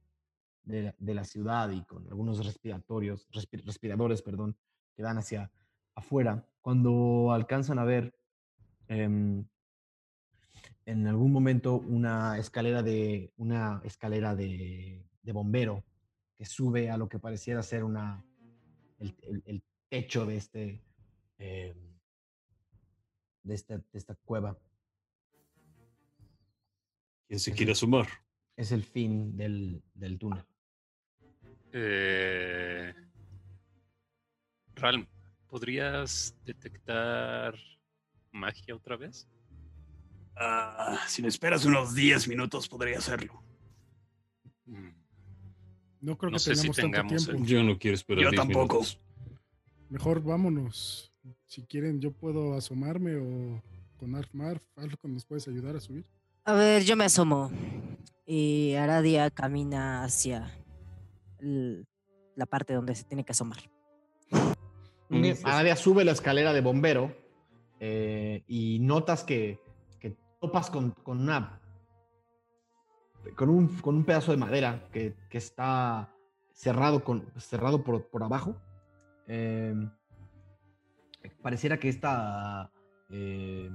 de 0.64 0.84
la, 0.84 0.96
de 0.98 1.14
la 1.14 1.24
ciudad 1.24 1.70
y 1.72 1.84
con 1.84 2.06
algunos 2.08 2.44
respiratorios, 2.46 3.28
respi- 3.32 3.64
respiradores, 3.64 4.22
perdón, 4.22 4.56
que 4.96 5.04
dan 5.04 5.18
hacia 5.18 5.52
afuera. 5.94 6.48
Cuando 6.62 7.32
alcanzan 7.32 7.78
a 7.80 7.84
ver 7.84 8.16
em, 8.88 9.46
en 10.86 11.08
algún 11.08 11.32
momento 11.32 11.76
una 11.78 12.38
escalera 12.38 12.84
de 12.84 13.32
una 13.38 13.82
escalera 13.84 14.36
de, 14.36 15.04
de 15.22 15.32
bombero 15.32 15.84
que 16.36 16.46
sube 16.46 16.90
a 16.90 16.98
lo 16.98 17.08
que 17.10 17.20
pareciera 17.20 17.64
ser 17.64 17.84
una 17.84 18.24
el, 19.00 19.16
el- 19.24 19.44
el 19.46 19.64
techo 19.90 20.26
de 20.26 20.38
este 20.38 20.82
em, 21.38 21.78
de, 23.44 23.54
esta, 23.56 23.78
de 23.78 23.84
esta 23.94 24.16
cueva. 24.16 24.58
¿Quién 27.28 27.40
se 27.40 27.54
quiere 27.54 27.72
asomar? 27.72 28.08
Es 28.56 28.72
el 28.72 28.84
fin 28.84 29.36
del, 29.36 29.82
del 29.94 30.18
túnel. 30.18 30.44
Eh, 31.74 32.94
Ralm, 34.76 35.08
¿podrías 35.48 36.36
detectar 36.46 37.56
magia 38.32 38.76
otra 38.76 38.96
vez? 38.98 39.28
Ah, 40.38 41.00
si 41.08 41.22
me 41.22 41.28
esperas 41.30 41.66
unos 41.66 41.94
10 41.96 42.28
minutos 42.28 42.68
podría 42.68 42.98
hacerlo. 42.98 43.42
No 46.02 46.18
creo 46.18 46.32
No 46.32 46.36
que 46.38 46.40
sé 46.44 46.56
si 46.56 46.62
tengamos 46.70 46.76
tanto 46.78 46.92
tengamos 46.98 47.26
tiempo. 47.26 47.46
Yo 47.46 47.64
no 47.64 47.80
quiero 47.80 47.96
esperar 47.96 48.24
Yo 48.24 48.30
10 48.32 48.42
tampoco. 48.42 48.76
minutos. 48.76 49.00
Mejor 49.90 50.22
vámonos. 50.24 51.14
Si 51.46 51.64
quieren, 51.64 52.00
yo 52.00 52.12
puedo 52.12 52.54
asomarme 52.56 53.16
o 53.16 53.62
con 53.98 54.14
Arf 54.16 54.30
Marf, 54.34 54.62
algo 54.76 54.98
que 54.98 55.08
nos 55.08 55.26
puedes 55.26 55.48
ayudar 55.48 55.76
a 55.76 55.80
subir. 55.80 56.06
A 56.44 56.54
ver, 56.54 56.84
yo 56.84 56.96
me 56.96 57.06
asomo. 57.06 57.50
Y 58.26 58.74
Aradia 58.76 59.30
camina 59.32 60.04
hacia 60.04 60.52
el- 61.40 61.88
la 62.36 62.46
parte 62.46 62.74
donde 62.74 62.94
se 62.94 63.04
tiene 63.06 63.24
que 63.24 63.32
asomar. 63.32 63.58
Aradia 65.44 65.76
sube 65.76 66.04
la 66.04 66.12
escalera 66.12 66.52
de 66.54 66.62
bombero 66.62 67.16
eh, 67.80 68.44
y 68.48 68.80
notas 68.80 69.24
que 69.24 69.60
topas 70.46 70.70
con, 70.70 70.92
con 70.92 71.22
una 71.22 71.60
con 73.36 73.50
un, 73.50 73.68
con 73.80 73.96
un 73.96 74.04
pedazo 74.06 74.32
de 74.32 74.38
madera 74.38 74.88
que, 74.92 75.16
que 75.30 75.40
está 75.40 76.14
cerrado, 76.54 77.04
con, 77.04 77.26
cerrado 77.38 77.84
por, 77.84 78.06
por 78.10 78.22
abajo. 78.22 78.56
Eh, 79.28 79.74
pareciera 81.42 81.80
que 81.80 81.90
esta 81.90 82.72
eh, 83.10 83.72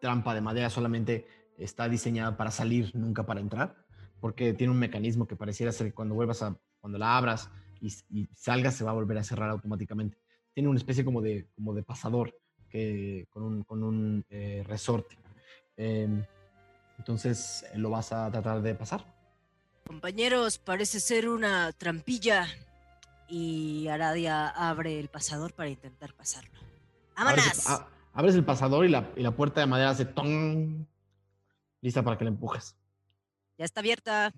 trampa 0.00 0.34
de 0.34 0.40
madera 0.40 0.68
solamente 0.68 1.28
está 1.56 1.88
diseñada 1.88 2.36
para 2.36 2.50
salir, 2.50 2.90
nunca 2.96 3.24
para 3.24 3.40
entrar, 3.40 3.76
porque 4.20 4.52
tiene 4.52 4.72
un 4.72 4.80
mecanismo 4.80 5.28
que 5.28 5.36
pareciera 5.36 5.70
ser 5.70 5.86
que 5.86 5.94
cuando 5.94 6.16
vuelvas 6.16 6.42
a, 6.42 6.58
cuando 6.80 6.98
la 6.98 7.16
abras 7.16 7.48
y, 7.80 7.94
y 8.10 8.28
salgas 8.34 8.74
se 8.74 8.82
va 8.82 8.90
a 8.90 8.94
volver 8.94 9.18
a 9.18 9.22
cerrar 9.22 9.50
automáticamente. 9.50 10.18
Tiene 10.52 10.68
una 10.68 10.78
especie 10.78 11.04
como 11.04 11.22
de, 11.22 11.46
como 11.54 11.72
de 11.72 11.84
pasador 11.84 12.34
que, 12.68 13.28
con 13.30 13.44
un, 13.44 13.62
con 13.62 13.84
un 13.84 14.24
eh, 14.28 14.64
resorte. 14.66 15.16
Em, 15.76 16.24
entonces 16.98 17.64
eh, 17.72 17.78
lo 17.78 17.90
vas 17.90 18.12
a 18.12 18.30
tratar 18.30 18.62
de 18.62 18.74
pasar. 18.74 19.04
Compañeros, 19.86 20.58
parece 20.58 21.00
ser 21.00 21.28
una 21.28 21.72
trampilla. 21.72 22.46
Y 23.28 23.88
Aradia 23.88 24.48
abre 24.48 25.00
el 25.00 25.08
pasador 25.08 25.54
para 25.54 25.70
intentar 25.70 26.12
pasarlo. 26.14 26.58
¡Vámonos! 27.16 27.66
abres 28.12 28.34
el 28.34 28.44
pasador 28.44 28.84
y 28.84 28.90
la, 28.90 29.10
y 29.16 29.22
la 29.22 29.30
puerta 29.32 29.60
de 29.60 29.66
madera 29.66 29.90
hace 29.90 30.04
ton. 30.04 30.86
Lista 31.80 32.02
para 32.02 32.16
que 32.18 32.24
la 32.24 32.30
empujes. 32.30 32.76
Ya 33.58 33.64
está 33.64 33.80
abierta. 33.80 34.32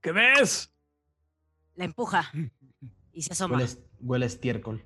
¿Qué 0.00 0.12
ves? 0.12 0.72
La 1.74 1.84
empuja. 1.84 2.30
Y 3.12 3.22
se 3.22 3.32
asoma. 3.32 3.58
Huele, 4.00 4.24
a 4.24 4.26
estiércol. 4.26 4.84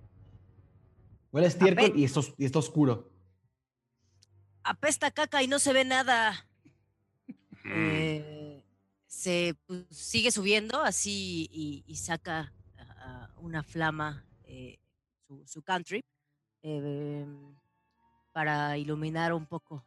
Huele 1.33 1.47
a 1.47 1.49
estiércol 1.49 1.93
y, 1.97 2.05
está 2.05 2.21
os- 2.21 2.35
y 2.39 2.45
está 2.45 2.59
oscuro. 2.59 3.10
Apesta 4.63 5.11
caca 5.11 5.43
y 5.43 5.49
no 5.49 5.59
se 5.59 5.73
ve 5.73 5.85
nada. 5.85 6.47
mm, 7.65 7.73
Eh, 7.73 8.65
se 9.07 9.57
pues, 9.67 9.87
sigue 9.91 10.31
subiendo 10.31 10.83
así 10.83 11.49
y, 11.53 11.85
y 11.87 11.97
saca 11.97 12.53
una 13.39 13.63
flama, 13.63 14.25
eh, 14.45 14.79
su, 15.27 15.43
su 15.47 15.63
country, 15.63 16.05
eh, 16.63 17.27
para 18.33 18.77
iluminar 18.77 19.33
un 19.33 19.47
poco 19.47 19.85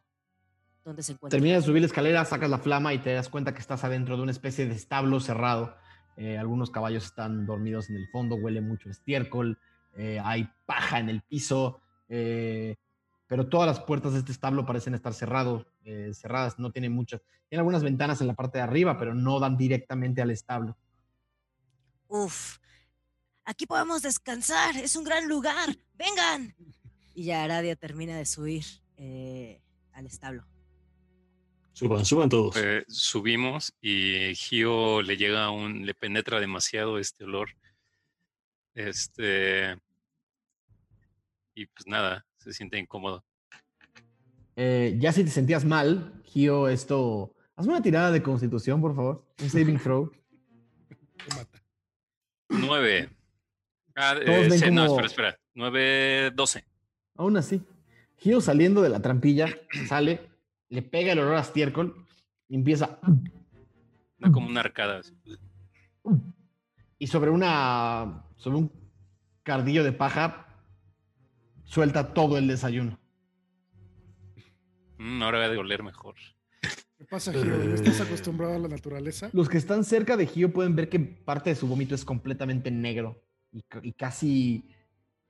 dónde 0.84 1.04
se 1.04 1.12
encuentra. 1.12 1.38
Terminas 1.38 1.62
de 1.62 1.66
subir 1.66 1.80
la 1.82 1.86
escalera, 1.86 2.24
sacas 2.24 2.50
la 2.50 2.58
flama 2.58 2.92
y 2.92 2.98
te 2.98 3.12
das 3.14 3.28
cuenta 3.28 3.54
que 3.54 3.60
estás 3.60 3.84
adentro 3.84 4.16
de 4.16 4.22
una 4.22 4.32
especie 4.32 4.66
de 4.66 4.74
establo 4.74 5.20
cerrado. 5.20 5.76
Algunos 6.16 6.70
caballos 6.70 7.04
están 7.04 7.46
dormidos 7.46 7.90
en 7.90 7.96
el 7.96 8.08
fondo, 8.08 8.34
huele 8.36 8.60
mucho 8.60 8.90
estiércol, 8.90 9.58
hay 9.96 10.48
paja 10.66 10.98
en 10.98 11.08
el 11.08 11.22
piso, 11.22 11.80
pero 13.26 13.48
todas 13.48 13.66
las 13.66 13.80
puertas 13.80 14.12
de 14.12 14.18
este 14.20 14.32
establo 14.32 14.66
parecen 14.66 14.94
estar 14.94 15.14
cerrado, 15.14 15.66
eh, 15.84 16.10
cerradas, 16.14 16.58
no 16.58 16.70
tienen 16.70 16.92
muchas. 16.92 17.22
Tiene 17.48 17.60
algunas 17.60 17.82
ventanas 17.82 18.20
en 18.20 18.26
la 18.26 18.34
parte 18.34 18.58
de 18.58 18.64
arriba, 18.64 18.98
pero 18.98 19.14
no 19.14 19.40
dan 19.40 19.56
directamente 19.56 20.20
al 20.22 20.30
establo. 20.30 20.76
Uf, 22.08 22.58
aquí 23.44 23.66
podemos 23.66 24.02
descansar, 24.02 24.76
es 24.76 24.94
un 24.96 25.04
gran 25.04 25.28
lugar, 25.28 25.76
vengan. 25.94 26.54
Y 27.16 27.26
ya 27.26 27.44
Aradia 27.44 27.76
termina 27.76 28.16
de 28.18 28.26
subir 28.26 28.64
eh, 28.96 29.62
al 29.92 30.04
establo. 30.04 30.44
Suban, 31.72 32.04
suban 32.04 32.28
todos. 32.28 32.56
eh, 32.56 32.84
subimos 32.88 33.72
y 33.80 34.34
Gio 34.34 35.00
le 35.00 35.16
llega 35.16 35.48
un, 35.50 35.86
le 35.86 35.94
penetra 35.94 36.40
demasiado 36.40 36.98
este 36.98 37.22
olor. 37.22 37.50
Este 38.74 39.76
y 41.54 41.66
pues 41.66 41.86
nada, 41.86 42.26
se 42.44 42.52
siente 42.52 42.78
incómodo. 42.78 43.24
Eh, 44.56 44.96
ya 45.00 45.12
si 45.12 45.24
te 45.24 45.30
sentías 45.30 45.64
mal, 45.64 46.20
Gio, 46.24 46.68
esto. 46.68 47.34
Hazme 47.56 47.72
una 47.72 47.82
tirada 47.82 48.10
de 48.10 48.22
constitución, 48.22 48.80
por 48.80 48.94
favor. 48.94 49.24
Un 49.42 49.50
saving 49.50 49.78
throw. 49.78 50.10
9. 52.48 53.10
Ah, 53.96 54.14
eh, 54.20 54.70
no, 54.70 54.84
espera, 54.84 55.06
espera. 55.06 55.38
9, 55.54 56.32
12. 56.34 56.64
Aún 57.16 57.36
así. 57.36 57.62
Gio 58.16 58.40
saliendo 58.40 58.82
de 58.82 58.88
la 58.88 59.00
trampilla, 59.00 59.48
sale, 59.88 60.30
le 60.68 60.82
pega 60.82 61.12
el 61.12 61.18
olor 61.20 61.36
a 61.36 61.40
estiércol 61.40 62.06
y 62.48 62.56
empieza. 62.56 62.98
Da 64.18 64.30
como 64.30 64.48
una 64.48 64.60
arcada. 64.60 64.98
así. 64.98 65.14
Y 66.98 67.06
sobre 67.06 67.30
una. 67.30 68.24
sobre 68.36 68.58
un 68.58 68.72
cardillo 69.42 69.84
de 69.84 69.92
paja, 69.92 70.53
suelta 71.64 72.12
todo 72.14 72.38
el 72.38 72.46
desayuno. 72.48 72.98
Mm, 74.98 75.22
ahora 75.22 75.38
va 75.48 75.54
a 75.54 75.58
oler 75.58 75.82
mejor. 75.82 76.14
¿Qué 76.96 77.04
pasa, 77.04 77.32
Gio? 77.32 77.56
¿No 77.56 77.74
estás 77.74 78.00
acostumbrado 78.00 78.54
a 78.54 78.58
la 78.58 78.68
naturaleza? 78.68 79.28
Los 79.32 79.48
que 79.48 79.58
están 79.58 79.84
cerca 79.84 80.16
de 80.16 80.26
Gio 80.26 80.52
pueden 80.52 80.76
ver 80.76 80.88
que 80.88 81.00
parte 81.00 81.50
de 81.50 81.56
su 81.56 81.66
vómito 81.66 81.94
es 81.94 82.04
completamente 82.04 82.70
negro 82.70 83.20
y, 83.52 83.62
ca- 83.62 83.80
y 83.82 83.92
casi. 83.92 84.70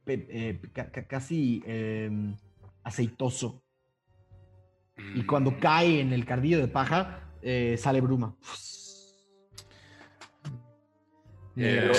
eh, 0.06 0.60
ca- 0.74 0.90
ca- 0.92 1.06
casi 1.06 1.62
em, 1.66 2.36
aceitoso. 2.82 3.62
Y 5.14 5.22
cuando 5.24 5.52
Mm, 5.52 5.58
cae 5.60 6.00
en 6.00 6.12
el 6.12 6.24
cardillo 6.26 6.58
de 6.58 6.68
paja, 6.68 7.32
eh, 7.42 7.76
sale 7.78 8.00
bruma. 8.02 8.36
Eh, 11.56 11.90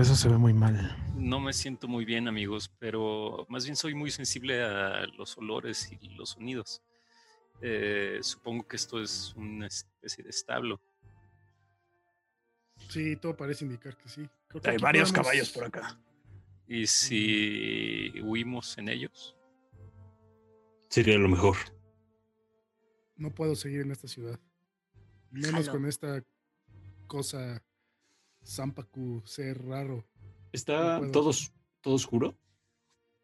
eso 0.00 0.16
se 0.16 0.28
ve 0.28 0.36
muy 0.38 0.52
mal. 0.52 0.96
no 1.16 1.40
me 1.40 1.52
siento 1.52 1.86
muy 1.88 2.04
bien, 2.04 2.28
amigos, 2.28 2.70
pero 2.78 3.46
más 3.48 3.64
bien 3.64 3.76
soy 3.76 3.94
muy 3.94 4.10
sensible 4.10 4.62
a 4.62 5.06
los 5.06 5.36
olores 5.38 5.90
y 6.00 6.08
los 6.10 6.30
sonidos. 6.30 6.82
Eh, 7.60 8.18
supongo 8.22 8.66
que 8.66 8.76
esto 8.76 9.00
es 9.00 9.32
una 9.36 9.66
especie 9.66 10.24
de 10.24 10.30
establo. 10.30 10.80
Sí, 12.88 13.16
todo 13.16 13.36
parece 13.36 13.64
indicar 13.64 13.96
que 13.96 14.08
sí. 14.08 14.28
Creo 14.48 14.60
que 14.60 14.70
Hay 14.70 14.76
varios 14.78 15.10
podemos- 15.10 15.26
caballos 15.28 15.50
por 15.50 15.64
acá. 15.64 15.98
¿Y 16.66 16.86
si 16.86 18.12
huimos 18.22 18.76
en 18.78 18.88
ellos? 18.88 19.36
Sería 20.88 21.18
lo 21.18 21.28
mejor. 21.28 21.56
No 23.16 23.30
puedo 23.34 23.54
seguir 23.54 23.82
en 23.82 23.90
esta 23.92 24.08
ciudad. 24.08 24.38
Menos 25.30 25.68
con 25.68 25.86
esta 25.86 26.22
cosa 27.06 27.62
Zampacu, 28.46 29.22
ser 29.24 29.64
raro. 29.66 30.04
¿Está 30.52 31.00
No 31.00 31.10
todo, 31.10 31.30
todo 31.80 31.94
oscuro? 31.94 32.34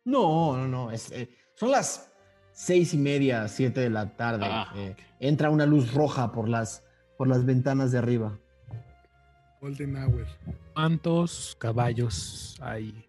No, 0.04 0.56
no, 0.56 0.66
no. 0.66 0.90
es, 0.90 1.10
eh, 1.12 1.28
son 1.54 1.70
las 1.70 2.10
seis 2.52 2.94
y 2.94 2.98
media, 2.98 3.46
siete 3.48 3.80
de 3.80 3.90
la 3.90 4.16
tarde. 4.16 4.46
Ah, 4.48 4.72
eh, 4.74 4.96
entra 5.20 5.50
una 5.50 5.66
luz 5.66 5.92
roja 5.94 6.32
por 6.32 6.48
las, 6.48 6.82
por 7.18 7.28
las 7.28 7.44
ventanas 7.44 7.92
de 7.92 7.98
arriba. 7.98 8.38
Golden 9.60 9.96
Hour. 9.96 10.26
¿Cuántos 10.74 11.54
caballos 11.60 12.56
hay? 12.62 13.06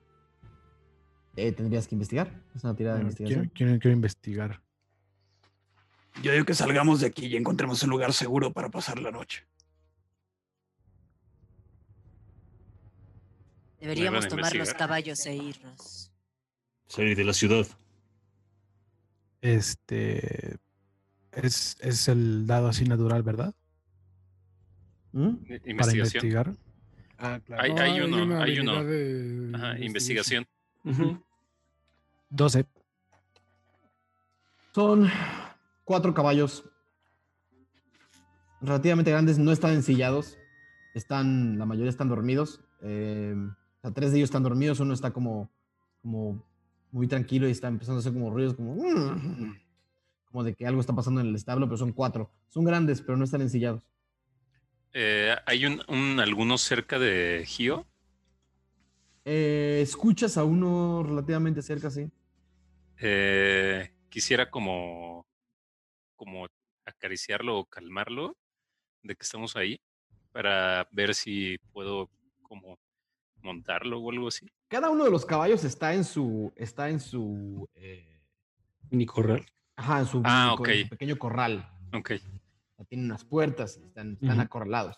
Eh, 1.37 1.53
Tendrías 1.53 1.87
que 1.87 1.95
investigar. 1.95 2.29
Es 2.53 2.63
una 2.65 2.75
tirada 2.75 2.97
de 2.97 3.03
Quiero, 3.03 3.09
investigación. 3.11 3.51
quiero- 3.55 3.79
quiero 3.79 3.93
investigar. 3.95 4.61
Yo 6.21 6.33
digo 6.33 6.43
que 6.45 6.53
salgamos 6.53 6.99
de 6.99 7.07
aquí 7.07 7.27
y 7.27 7.37
encontremos 7.37 7.81
un 7.83 7.89
lugar 7.89 8.11
seguro 8.11 8.51
para 8.51 8.69
pasar 8.69 8.99
la 8.99 9.11
noche. 9.11 9.45
Deberíamos 13.81 14.23
de 14.25 14.29
tomar 14.29 14.55
los 14.55 14.73
caballos 14.73 15.25
e 15.25 15.35
irnos. 15.35 16.11
Salir 16.87 17.17
de 17.17 17.23
la 17.23 17.33
ciudad. 17.33 17.65
Este 19.41 20.57
es, 21.31 21.77
es 21.79 22.07
el 22.07 22.45
dado 22.45 22.67
así 22.67 22.85
natural, 22.85 23.23
¿verdad? 23.23 23.55
¿Mm? 25.13 25.29
I- 25.29 25.35
Para 25.35 25.71
Investigación. 25.71 26.25
investigar. 26.25 26.55
Ah, 27.17 27.39
claro. 27.43 27.63
Hay- 27.63 27.71
hay 27.71 28.01
uno, 28.01 28.23
una 28.23 28.43
hay 28.43 28.59
uno. 28.59 28.83
de 28.83 29.51
Ajá, 29.53 29.79
investigation. 29.79 30.45
investigación. 30.83 31.23
12. 32.29 32.65
Son 34.73 35.09
cuatro 35.83 36.13
caballos 36.13 36.63
relativamente 38.61 39.11
grandes, 39.11 39.37
no 39.37 39.51
están 39.51 39.71
ensillados. 39.73 40.37
Están, 40.93 41.57
la 41.57 41.65
mayoría 41.65 41.89
están 41.89 42.09
dormidos. 42.09 42.61
eh, 42.83 43.35
o 43.81 43.87
sea, 43.87 43.91
tres 43.91 44.11
de 44.11 44.17
ellos 44.19 44.27
están 44.27 44.43
dormidos, 44.43 44.79
uno 44.79 44.93
está 44.93 45.11
como, 45.11 45.49
como 46.03 46.43
muy 46.91 47.07
tranquilo 47.07 47.47
y 47.47 47.51
está 47.51 47.67
empezando 47.67 47.97
a 47.97 47.99
hacer 48.01 48.13
como 48.13 48.29
ruidos 48.29 48.53
como, 48.53 48.75
como 50.25 50.43
de 50.43 50.53
que 50.53 50.67
algo 50.67 50.79
está 50.81 50.93
pasando 50.93 51.19
en 51.21 51.27
el 51.27 51.35
establo, 51.35 51.65
pero 51.65 51.77
son 51.77 51.91
cuatro. 51.91 52.29
Son 52.49 52.63
grandes, 52.63 53.01
pero 53.01 53.17
no 53.17 53.23
están 53.23 53.41
ensillados. 53.41 53.83
Eh, 54.93 55.35
¿Hay 55.47 55.65
un, 55.65 55.81
un- 55.87 56.19
alguno 56.19 56.57
cerca 56.59 56.99
de 56.99 57.43
Gio? 57.47 57.87
Eh, 59.25 59.79
escuchas 59.81 60.37
a 60.37 60.43
uno 60.43 61.01
relativamente 61.03 61.61
cerca, 61.63 61.89
sí. 61.89 62.09
Eh, 62.99 63.89
quisiera 64.09 64.49
como, 64.51 65.25
como 66.15 66.45
acariciarlo 66.85 67.57
o 67.57 67.65
calmarlo 67.65 68.35
de 69.01 69.15
que 69.15 69.23
estamos 69.23 69.55
ahí 69.55 69.79
para 70.31 70.87
ver 70.91 71.15
si 71.15 71.57
puedo 71.73 72.09
como 72.43 72.77
montarlo 73.43 73.99
o 73.99 74.11
algo 74.11 74.27
así. 74.27 74.47
Cada 74.67 74.89
uno 74.89 75.03
de 75.03 75.11
los 75.11 75.25
caballos 75.25 75.63
está 75.63 75.93
en 75.93 76.03
su, 76.03 76.51
está 76.55 76.89
en 76.89 76.99
su, 76.99 77.67
eh, 77.75 78.21
Mini 78.89 79.05
corral. 79.05 79.45
ajá, 79.75 79.99
en 79.99 80.05
su, 80.05 80.21
Ah, 80.23 80.55
en 80.65 80.83
su 80.83 80.89
pequeño 80.89 81.17
corral. 81.17 81.69
Ok. 81.93 82.11
Tienen 82.89 83.05
unas 83.05 83.23
puertas 83.23 83.77
y 83.81 83.85
están, 83.85 84.13
están 84.13 84.31
Ujú. 84.31 84.41
acorralados. 84.41 84.97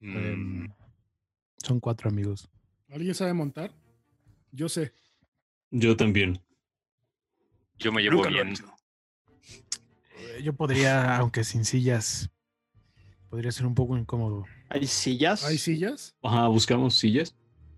Mm, 0.00 0.66
Son 1.58 1.78
cuatro 1.78 2.08
amigos. 2.10 2.48
¿Alguien 2.88 3.14
sabe 3.14 3.32
montar? 3.32 3.72
Yo 4.50 4.68
sé. 4.68 4.92
Yo 5.70 5.96
también. 5.96 6.42
yo 7.78 7.92
me 7.92 8.02
llevo 8.02 8.16
Nunca 8.16 8.30
bien. 8.30 8.54
Eh, 10.16 10.42
Yo 10.42 10.52
podría, 10.54 11.16
aunque 11.16 11.44
sin 11.44 11.64
sillas, 11.64 12.30
podría 13.30 13.50
ser 13.52 13.64
un 13.66 13.74
poco 13.74 13.96
incómodo. 13.96 14.44
¿Hay 14.68 14.86
sillas? 14.86 15.44
¿Hay 15.44 15.56
sillas? 15.56 16.14
Ajá, 16.22 16.48
buscamos 16.48 16.98
sillas. 16.98 17.34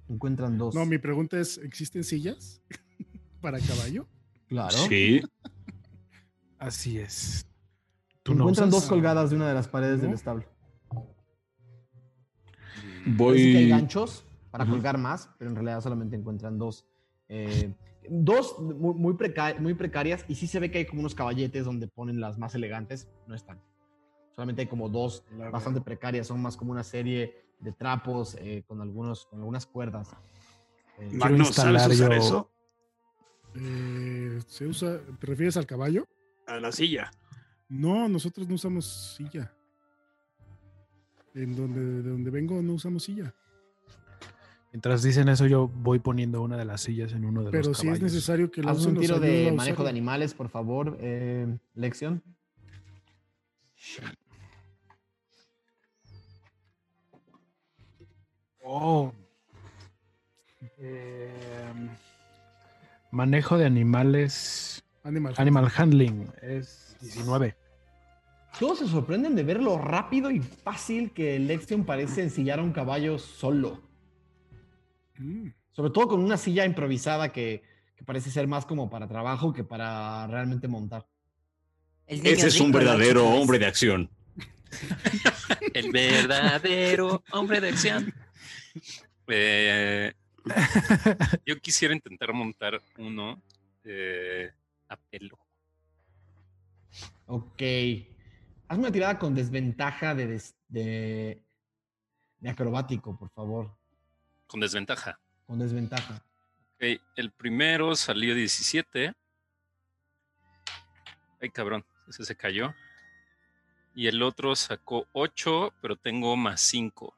Encuentran 0.08 0.58
dos. 0.58 0.74
No, 0.74 0.84
mi 0.86 0.98
pregunta 0.98 1.38
es, 1.38 1.58
¿existen 1.58 2.02
sillas 2.04 2.60
para 3.40 3.60
caballo? 3.60 4.06
Claro. 4.48 4.76
Sí. 4.88 5.20
Así 6.58 6.98
es. 6.98 7.46
¿Tú 8.22 8.34
no 8.34 8.40
Encuentran 8.44 8.70
dos 8.70 8.86
colgadas 8.86 9.30
de 9.30 9.36
una 9.36 9.48
de 9.48 9.54
las 9.54 9.66
paredes 9.68 10.00
del 10.00 10.12
establo. 10.12 10.44
Que 13.04 13.08
hay 13.08 13.14
Voy. 13.16 13.68
ganchos 13.68 14.24
para 14.50 14.64
colgar 14.66 14.96
más, 14.96 15.28
pero 15.38 15.50
en 15.50 15.56
realidad 15.56 15.80
solamente 15.80 16.14
encuentran 16.16 16.56
dos. 16.58 16.86
eh, 17.28 17.74
dos 18.08 18.58
muy, 18.60 18.94
muy, 18.94 19.14
preca- 19.14 19.58
muy 19.60 19.74
precarias 19.74 20.24
y 20.28 20.34
sí 20.36 20.46
se 20.46 20.60
ve 20.60 20.70
que 20.70 20.78
hay 20.78 20.86
como 20.86 21.00
unos 21.00 21.14
caballetes 21.14 21.64
donde 21.64 21.88
ponen 21.88 22.20
las 22.20 22.38
más 22.38 22.54
elegantes. 22.54 23.08
No 23.26 23.34
están. 23.34 23.60
Solamente 24.34 24.62
hay 24.62 24.68
como 24.68 24.88
dos 24.88 25.24
bastante 25.52 25.80
precarias. 25.80 26.26
Son 26.26 26.40
más 26.40 26.56
como 26.56 26.72
una 26.72 26.84
serie 26.84 27.44
de 27.60 27.72
trapos 27.72 28.36
eh, 28.40 28.64
con, 28.66 28.80
algunos, 28.80 29.26
con 29.26 29.38
algunas 29.40 29.66
cuerdas. 29.66 30.10
Eh, 30.98 31.10
Magnus, 31.12 31.48
¿sabes 31.54 31.86
usar 31.86 32.10
yo- 32.10 32.16
eso? 32.16 32.50
Eh, 33.54 34.40
¿se 34.46 34.66
usa, 34.66 34.98
¿Te 35.20 35.26
refieres 35.26 35.56
al 35.56 35.66
caballo? 35.66 36.06
A 36.46 36.58
la 36.58 36.72
silla. 36.72 37.10
No, 37.68 38.08
nosotros 38.08 38.48
no 38.48 38.54
usamos 38.54 39.14
silla. 39.16 39.52
En 41.34 41.54
donde, 41.56 41.80
de 42.02 42.10
donde 42.10 42.30
vengo 42.30 42.60
no 42.62 42.74
usamos 42.74 43.02
silla. 43.04 43.34
Mientras 44.72 45.02
dicen 45.02 45.28
eso, 45.28 45.46
yo 45.46 45.68
voy 45.68 45.98
poniendo 45.98 46.40
una 46.40 46.56
de 46.56 46.64
las 46.64 46.80
sillas 46.80 47.12
en 47.12 47.26
uno 47.26 47.42
de 47.44 47.50
Pero 47.50 47.68
los 47.68 47.76
si 47.78 47.88
es 47.88 47.92
caballos. 47.98 48.02
necesario 48.12 48.50
que 48.50 48.62
la 48.62 48.70
Haz 48.70 48.86
un 48.86 48.96
tiro 48.96 49.20
de 49.20 49.50
a 49.50 49.52
manejo 49.52 49.82
de 49.84 49.90
animales, 49.90 50.32
por 50.32 50.48
favor, 50.48 50.96
eh, 51.00 51.58
lección. 51.74 52.22
Oh. 58.62 59.12
Em, 60.78 61.88
manejo 63.10 63.58
de 63.58 63.66
animales. 63.66 64.84
Animal. 65.04 65.34
Animal 65.36 65.72
handling 65.76 66.28
es 66.40 66.96
19. 67.00 67.56
Todos 68.58 68.78
se 68.78 68.86
sorprenden 68.86 69.34
de 69.34 69.42
ver 69.42 69.60
lo 69.62 69.78
rápido 69.78 70.30
y 70.30 70.40
fácil 70.40 71.10
que 71.12 71.38
Lexion 71.38 71.84
parece 71.84 72.22
ensillar 72.22 72.60
a 72.60 72.62
un 72.62 72.72
caballo 72.72 73.18
solo. 73.18 73.80
Mm. 75.18 75.48
Sobre 75.72 75.90
todo 75.90 76.08
con 76.08 76.20
una 76.20 76.36
silla 76.36 76.64
improvisada 76.64 77.32
que, 77.32 77.62
que 77.96 78.04
parece 78.04 78.30
ser 78.30 78.46
más 78.46 78.66
como 78.66 78.90
para 78.90 79.08
trabajo 79.08 79.52
que 79.52 79.64
para 79.64 80.26
realmente 80.26 80.68
montar. 80.68 81.06
Ese 82.06 82.48
es 82.48 82.60
un 82.60 82.72
verdadero 82.72 83.26
hombre 83.28 83.58
de 83.58 83.66
acción. 83.66 84.10
El 85.74 85.90
verdadero 85.90 87.22
hombre 87.32 87.60
de 87.60 87.68
acción. 87.70 88.12
Eh, 89.28 90.12
Yo 91.46 91.58
quisiera 91.60 91.94
intentar 91.94 92.32
montar 92.32 92.80
uno 92.98 93.40
eh, 93.84 94.50
a 94.88 94.96
pelo. 94.96 95.38
Ok. 97.26 97.62
Hazme 98.68 98.84
una 98.84 98.92
tirada 98.92 99.18
con 99.18 99.34
desventaja 99.34 100.14
de, 100.14 100.26
des- 100.26 100.54
de, 100.68 101.42
de 102.38 102.50
acrobático, 102.50 103.16
por 103.18 103.30
favor. 103.30 103.76
Con 104.46 104.60
desventaja. 104.60 105.18
Con 105.46 105.58
desventaja. 105.58 106.24
Ok, 106.74 107.00
el 107.16 107.30
primero 107.32 107.94
salió 107.94 108.34
17. 108.34 109.12
Ay, 111.40 111.50
cabrón, 111.50 111.84
ese 112.08 112.24
se 112.24 112.36
cayó. 112.36 112.74
Y 113.94 114.06
el 114.06 114.22
otro 114.22 114.56
sacó 114.56 115.06
8, 115.12 115.74
pero 115.80 115.96
tengo 115.96 116.36
más 116.36 116.60
5. 116.62 117.14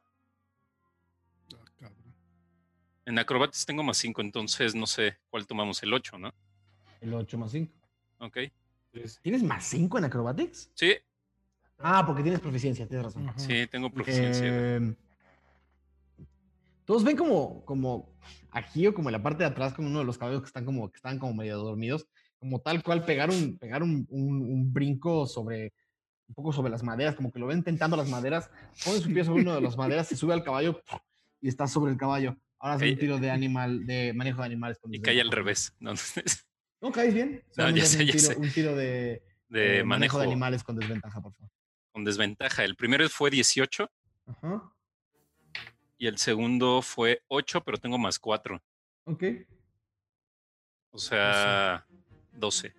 En 3.07 3.19
acrobatis 3.19 3.67
tengo 3.67 3.83
más 3.83 3.99
5, 3.99 4.21
entonces 4.23 4.75
no 4.75 4.87
sé 4.87 5.19
cuál 5.29 5.47
tomamos, 5.47 5.83
el 5.83 5.93
8, 5.93 6.19
¿no? 6.19 6.33
El 7.01 7.13
8 7.15 7.37
más 7.37 7.51
5. 7.53 7.73
Ok. 8.19 8.39
¿Tienes 9.23 9.43
más 9.43 9.65
5 9.65 9.99
en 9.99 10.05
acrobatics? 10.05 10.71
Sí, 10.75 10.95
Ah, 11.79 12.05
porque 12.07 12.23
tienes 12.23 12.41
proficiencia, 12.41 12.87
tienes 12.87 13.05
razón. 13.05 13.29
Ajá. 13.29 13.39
sí, 13.39 13.67
tengo 13.67 13.91
proficiencia. 13.91 14.49
Eh, 14.49 14.95
todos 16.87 17.03
ven 17.05 17.17
como, 17.17 17.65
como 17.65 18.09
a 18.53 18.63
Gio, 18.63 18.95
como 18.95 19.09
en 19.09 19.15
la 19.15 19.23
parte 19.23 19.43
de 19.43 19.51
atrás, 19.51 19.75
como 19.75 19.89
uno 19.89 19.99
de 19.99 20.05
los 20.05 20.17
caballos 20.17 20.41
que 20.43 20.47
están 20.47 20.65
como, 20.65 20.89
que 20.91 20.97
están 20.97 21.19
como 21.19 21.35
medio 21.35 21.59
dormidos, 21.59 22.07
como 22.39 22.61
tal 22.61 22.83
cual 22.83 23.05
pegar 23.05 23.29
un, 23.31 23.59
pegar 23.59 23.83
un, 23.83 24.07
un- 24.09 24.43
un 24.43 24.73
brinco 24.73 25.27
sobre, 25.27 25.73
un 26.29 26.35
poco 26.35 26.53
sobre 26.53 26.71
las 26.71 26.83
maderas, 26.83 27.17
como 27.17 27.33
que 27.33 27.39
lo 27.41 27.47
ven 27.49 27.63
tentando 27.65 27.97
las 27.97 28.09
maderas, 28.09 28.49
pone 28.85 29.01
su 29.01 29.13
pie 29.13 29.25
sobre 29.25 29.43
uno 29.43 29.55
de 29.55 29.61
las 29.61 29.77
maderas, 29.77 30.07
se 30.07 30.17
sube 30.17 30.33
al 30.33 30.45
caballo 30.45 30.81
y 31.41 31.49
está 31.49 31.67
sobre 31.67 31.91
el 31.91 31.99
caballo. 31.99 32.37
Ahora 32.65 32.77
hace 32.77 32.85
un 32.87 32.91
Ey. 32.93 32.97
tiro 32.97 33.19
de 33.19 33.31
animal, 33.31 33.85
de 33.87 34.15
manejo 34.15 34.41
de 34.41 34.47
animales. 34.47 34.79
con 34.79 34.95
y 34.95 35.01
cae 35.01 35.21
al 35.21 35.31
revés. 35.31 35.75
No, 35.81 35.93
No, 36.81 36.91
caes 36.93 37.13
bien. 37.13 37.43
Solamente 37.51 37.81
ya 37.81 37.87
sé, 37.87 37.99
un 38.01 38.07
ya 38.07 38.13
tiro, 38.13 38.25
sé. 38.25 38.37
un 38.39 38.51
tiro 38.53 38.75
de, 38.75 39.23
de 39.49 39.79
eh, 39.81 39.85
manejo 39.85 40.19
de 40.19 40.25
animales 40.25 40.63
con 40.65 40.77
desventaja, 40.77 41.21
por 41.21 41.35
favor. 41.35 41.51
con 41.93 42.05
desventaja. 42.05 42.65
El 42.65 42.75
primero 42.77 43.07
fue 43.11 43.31
18 43.31 43.91
Ajá. 44.27 44.73
y 45.99 46.07
el 46.07 46.17
segundo 46.17 46.81
fue 46.81 47.23
8, 47.29 47.63
pero 47.65 47.77
tengo 47.79 47.99
más 47.99 48.19
4. 48.19 48.63
Ok. 49.05 49.25
O 50.91 50.99
sea, 50.99 51.87
12. 52.33 52.75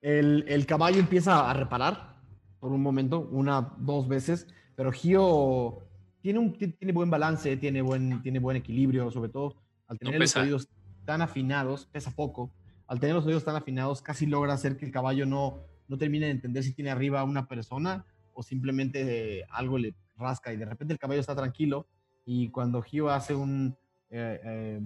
El, 0.00 0.44
el 0.48 0.66
caballo 0.66 0.98
empieza 0.98 1.48
a 1.48 1.54
reparar 1.54 2.16
por 2.58 2.72
un 2.72 2.82
momento, 2.82 3.20
una, 3.20 3.74
dos 3.78 4.08
veces, 4.08 4.46
pero 4.76 4.90
Gio 4.92 5.88
tiene, 6.22 6.38
un, 6.38 6.56
ti- 6.56 6.68
tiene 6.68 6.92
buen 6.92 7.10
balance, 7.10 7.56
tiene 7.56 7.82
buen, 7.82 8.22
tiene 8.22 8.38
buen 8.38 8.56
equilibrio, 8.56 9.10
sobre 9.10 9.28
todo 9.30 9.56
al 9.88 9.98
tener 9.98 10.14
los 10.20 10.30
pesa. 10.32 10.40
oídos 10.42 10.68
tan 11.04 11.20
afinados, 11.20 11.86
pesa 11.86 12.10
poco, 12.12 12.50
al 12.86 13.00
tener 13.00 13.14
los 13.14 13.26
oídos 13.26 13.44
tan 13.44 13.56
afinados 13.56 14.00
casi 14.02 14.26
logra 14.26 14.54
hacer 14.54 14.76
que 14.76 14.86
el 14.86 14.92
caballo 14.92 15.26
no, 15.26 15.60
no 15.88 15.98
termine 15.98 16.26
de 16.26 16.32
entender 16.32 16.62
si 16.62 16.72
tiene 16.72 16.90
arriba 16.90 17.20
a 17.20 17.24
una 17.24 17.46
persona 17.48 18.04
o 18.34 18.42
simplemente 18.42 19.40
eh, 19.40 19.44
algo 19.50 19.76
le 19.78 19.94
rasca 20.16 20.52
y 20.52 20.56
de 20.56 20.64
repente 20.64 20.92
el 20.94 20.98
caballo 21.00 21.20
está 21.20 21.34
tranquilo 21.34 21.86
y 22.24 22.48
cuando 22.50 22.80
Gio 22.82 23.10
hace 23.10 23.34
un, 23.34 23.76
eh, 24.10 24.40
eh, 24.44 24.80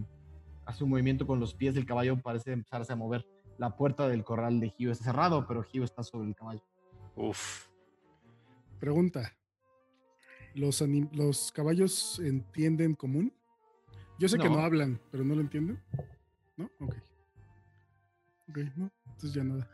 hace 0.65 0.85
un 0.85 0.91
movimiento 0.91 1.27
con 1.27 1.39
los 1.39 1.53
pies 1.55 1.75
del 1.75 1.85
caballo 1.87 2.17
parece 2.21 2.53
empezarse 2.53 2.93
a 2.93 2.97
mover 2.97 3.27
la 3.59 3.77
puerta 3.77 4.09
del 4.09 4.25
corral 4.25 4.59
de 4.61 4.71
Gio 4.71 4.91
está 4.91 5.05
cerrado, 5.05 5.47
pero 5.47 5.63
Gio 5.63 5.85
está 5.85 6.03
sobre 6.03 6.29
el 6.29 6.35
caballo. 6.35 6.63
Uf. 7.15 7.67
Pregunta. 8.79 9.33
¿Los, 10.57 10.83
anim- 10.83 11.11
¿Los 11.13 11.53
caballos 11.53 12.19
entienden 12.25 12.95
común? 12.95 13.33
Yo 14.19 14.29
sé 14.29 14.39
que 14.39 14.49
no 14.49 14.59
hablan, 14.61 14.99
pero 15.11 15.25
no 15.25 15.35
lo 15.35 15.41
entienden. 15.43 15.79
¿No? 16.57 16.71
Ok. 16.81 16.95
Ok, 18.49 18.59
no. 18.77 18.91
Entonces 19.07 19.33
ya 19.35 19.45
nada. 19.45 19.69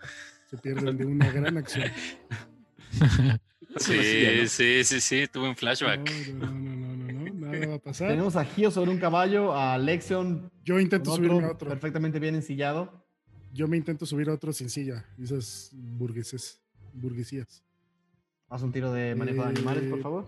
Se 0.50 0.58
pierden 0.58 0.96
de 0.96 1.06
una 1.06 1.30
gran 1.30 1.56
acción. 1.56 1.88
Sí, 3.78 4.46
sí, 4.48 4.84
sí, 4.84 5.00
sí, 5.00 5.26
tuve 5.32 5.44
un 5.44 5.50
No, 5.50 5.56
flashback. 5.56 6.00
no, 6.34 6.46
no, 6.50 6.76
no, 6.76 6.96
no, 6.96 7.12
no, 7.32 7.34
Nada 7.52 7.66
va 7.68 7.74
a 7.76 7.78
pasar. 7.78 8.08
Tenemos 8.08 8.36
a 8.36 8.44
Gio 8.44 8.70
sobre 8.70 8.90
un 8.90 8.98
caballo, 8.98 9.54
a 9.54 9.78
Lexion 9.78 10.50
Yo 10.64 10.78
intento 10.78 11.14
subirme 11.14 11.36
otro, 11.36 11.48
a 11.48 11.52
otro. 11.52 11.68
perfectamente 11.70 12.18
bien 12.18 12.34
ensillado. 12.34 13.04
Yo 13.54 13.68
me 13.68 13.76
intento 13.76 14.04
subir 14.06 14.28
a 14.28 14.34
otro 14.34 14.52
sin 14.52 14.68
silla. 14.68 15.04
Esas 15.18 15.70
burgueses. 15.72 16.60
Burguesías. 16.92 17.62
Haz 18.48 18.62
un 18.62 18.72
tiro 18.72 18.92
de 18.92 19.14
manejo 19.14 19.42
de 19.42 19.48
animales, 19.48 19.84
por 19.88 19.98
Eh, 19.98 20.02
favor. 20.02 20.26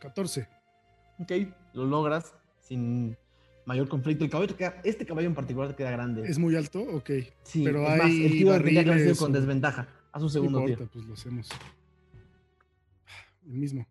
14. 0.00 0.48
Ok, 1.20 1.32
lo 1.74 1.84
logras 1.86 2.34
sin 2.60 3.16
mayor 3.66 3.88
conflicto. 3.88 4.24
El 4.24 4.30
caballo 4.30 4.56
queda- 4.56 4.80
este 4.84 5.06
caballo 5.06 5.28
en 5.28 5.34
particular 5.34 5.68
te 5.70 5.76
queda 5.76 5.90
grande. 5.90 6.22
¿Es 6.28 6.38
muy 6.38 6.56
alto? 6.56 6.80
Ok. 6.80 7.10
sí, 7.44 7.62
pero 7.64 7.82
es 7.88 7.98
más, 7.98 8.10
el 8.10 8.22
hay 8.22 8.30
tiro 8.30 8.50
que 8.50 8.54
haber 8.56 8.68
sido 8.68 8.84
barriles 8.90 9.18
con 9.18 9.30
o- 9.30 9.34
desventaja. 9.34 9.88
Haz 10.12 10.22
un 10.22 10.26
No 10.26 10.30
segundo 10.30 10.58
importa, 10.60 10.76
tiro. 10.78 10.90
pues 10.92 11.04
lo 11.06 11.14
hacemos. 11.14 11.48
El 13.46 13.52
mismo. 13.54 13.86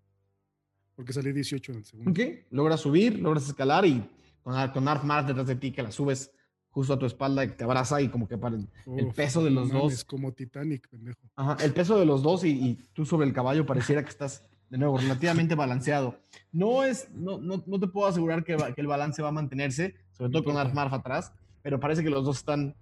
Porque 0.95 1.11
salí 1.13 1.31
18 1.31 1.71
en 1.71 1.77
el 1.79 1.85
segundo. 1.85 2.11
Ok, 2.11 2.19
logras 2.51 2.79
subir, 2.81 3.19
logras 3.19 3.47
escalar 3.47 3.85
y 3.85 4.07
con, 4.43 4.69
con 4.71 4.87
Arf 4.87 5.03
Mars 5.03 5.27
detrás 5.27 5.47
de 5.47 5.55
ti 5.55 5.71
que 5.71 5.81
la 5.83 5.91
subes 5.91 6.31
justo 6.69 6.93
a 6.93 6.99
tu 6.99 7.05
espalda 7.05 7.43
y 7.45 7.49
te 7.49 7.63
abraza 7.63 8.01
y 8.01 8.09
como 8.09 8.27
que 8.27 8.37
para 8.37 8.55
el, 8.55 8.67
peso 9.15 9.43
de 9.43 9.51
no 9.51 9.61
los 9.61 9.69
mames, 9.73 9.81
dos. 9.97 10.05
como 10.05 10.31
Titanic, 10.33 10.87
pendejo. 10.89 11.19
Ajá, 11.35 11.57
el 11.63 11.71
peso 11.73 11.99
de 11.99 12.05
los 12.05 12.23
dos 12.23 12.43
y, 12.43 12.49
y 12.51 12.75
tú 12.93 13.05
sobre 13.05 13.27
el 13.27 13.33
caballo 13.33 13.65
pareciera 13.65 14.03
que 14.03 14.09
estás 14.09 14.43
de 14.74 14.80
nuevo 14.80 14.98
relativamente 14.98 15.53
balanceado. 15.53 16.19
No 16.52 16.84
es, 16.84 17.08
no, 17.11 17.38
no, 17.38 17.64
no 17.68 17.80
te 17.80 17.85
puedo 17.85 18.08
asegurar 18.08 18.43
que, 18.43 18.56
va- 18.56 18.74
que 18.74 18.82
el 18.82 18.88
balance 18.88 19.22
va 19.22 19.27
a 19.30 19.32
mantenerse, 19.32 19.93
sobre 20.14 20.32
todo 20.32 20.43
con. 20.43 20.58
Arf 20.58 20.74
Marf 20.74 20.92
atrás, 20.93 21.32
pero 21.61 21.80
parece 21.80 22.02
que 22.03 22.10
los 22.10 22.26
dos 22.26 22.38
están 22.38 22.76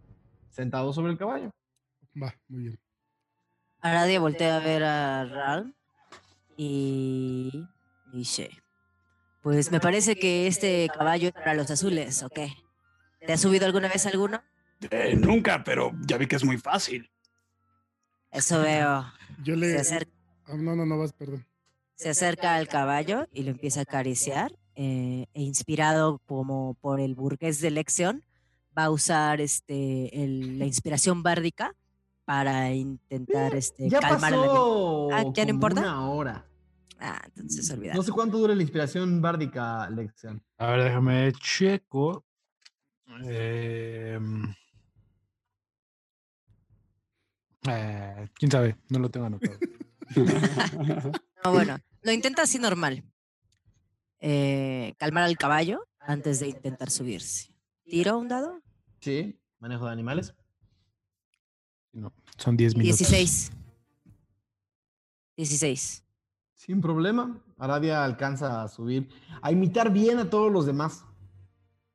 sentados 0.52 0.95
sobre 0.95 1.11
el 1.11 1.18
caballo. 1.18 1.52
Va, 2.16 2.34
muy 2.48 2.61
bien. 2.64 2.80
Aradia 3.82 4.22
voltea 4.22 4.56
a 4.56 4.60
ver 4.61 4.84
a 4.86 5.26
Ral 5.26 5.76
y 6.56 7.68
dice, 8.14 8.52
pues 9.42 9.70
me 9.70 9.82
parece 9.82 10.16
que 10.18 10.48
este 10.48 10.88
caballo 10.98 11.28
es 11.28 11.34
para 11.34 11.56
los 11.56 11.70
azules, 11.72 12.24
¿ok? 12.24 12.40
¿Te 13.20 13.34
has 13.34 13.42
subido 13.42 13.66
alguna 13.66 13.90
vez 13.90 14.06
alguno? 14.06 14.42
Eh, 14.92 15.18
nunca, 15.18 15.61
pero 15.66 15.92
ya 16.08 16.16
vi 16.18 16.26
que 16.26 16.38
es 16.38 16.45
muy 16.45 16.58
fácil. 16.58 17.11
Eso 18.32 18.61
veo. 18.61 19.11
Yo 19.44 19.56
Se 19.56 19.60
le. 19.60 19.78
acerca, 19.78 20.11
Ah, 20.48 20.56
no, 20.56 20.74
no, 20.74 20.86
no, 20.86 20.98
vas, 20.98 21.11
perdón. 21.11 21.45
Se 22.01 22.09
acerca 22.09 22.55
al 22.55 22.67
caballo 22.67 23.27
y 23.31 23.43
lo 23.43 23.51
empieza 23.51 23.81
a 23.81 23.83
acariciar. 23.83 24.51
eh, 24.75 25.27
e 25.33 25.41
inspirado 25.43 26.19
como 26.25 26.75
por 26.75 26.99
el 27.01 27.13
burgués 27.13 27.59
de 27.59 27.67
elección, 27.67 28.23
va 28.75 28.85
a 28.85 28.89
usar 28.89 29.41
este, 29.41 30.23
el- 30.23 30.57
la 30.57 30.65
inspiración 30.65 31.21
bárdica 31.23 31.75
para 32.25 32.71
intentar 32.73 33.53
este, 33.53 33.89
Ya 33.89 33.99
calmar 33.99 34.31
pasó 34.31 35.09
Ah, 35.11 35.25
¿ya 35.33 35.43
no 35.43 35.51
importa? 35.51 35.81
una 35.81 36.09
hora. 36.09 36.47
Ah, 36.99 37.21
entonces 37.25 37.69
olvidar. 37.69 37.97
No 37.97 38.01
sé 38.01 38.11
cuánto 38.13 38.38
dura 38.38 38.55
la 38.55 38.61
inspiración 38.61 39.21
bárdica, 39.21 39.89
Lexian. 39.89 40.41
A 40.57 40.67
ver, 40.71 40.83
déjame 40.85 41.33
checo. 41.33 42.25
Em, 43.25 44.55
eh, 47.67 48.30
¿Quién 48.35 48.51
sabe? 48.51 48.77
No 48.89 48.99
lo 48.99 49.09
tengo 49.11 49.25
anotado. 49.27 49.57
No, 51.43 51.51
bueno, 51.53 51.75
lo 52.01 52.11
intenta 52.11 52.43
así 52.43 52.59
normal. 52.59 53.03
Eh, 54.19 54.93
calmar 54.97 55.23
al 55.23 55.38
caballo 55.38 55.88
antes 55.99 56.39
de 56.39 56.49
intentar 56.49 56.89
subirse. 56.89 57.53
¿Tiro 57.85 58.17
un 58.17 58.27
dado? 58.27 58.61
Sí, 58.99 59.39
manejo 59.59 59.85
de 59.85 59.91
animales. 59.91 60.33
No, 61.91 62.13
son 62.38 62.55
10 62.55 62.75
minutos. 62.75 62.99
16. 62.99 63.51
16. 65.35 66.03
Sin 66.53 66.81
problema. 66.81 67.43
Aradia 67.57 68.03
alcanza 68.03 68.63
a 68.63 68.67
subir, 68.67 69.09
a 69.41 69.51
imitar 69.51 69.91
bien 69.91 70.19
a 70.19 70.30
todos 70.30 70.51
los 70.51 70.65
demás 70.65 71.05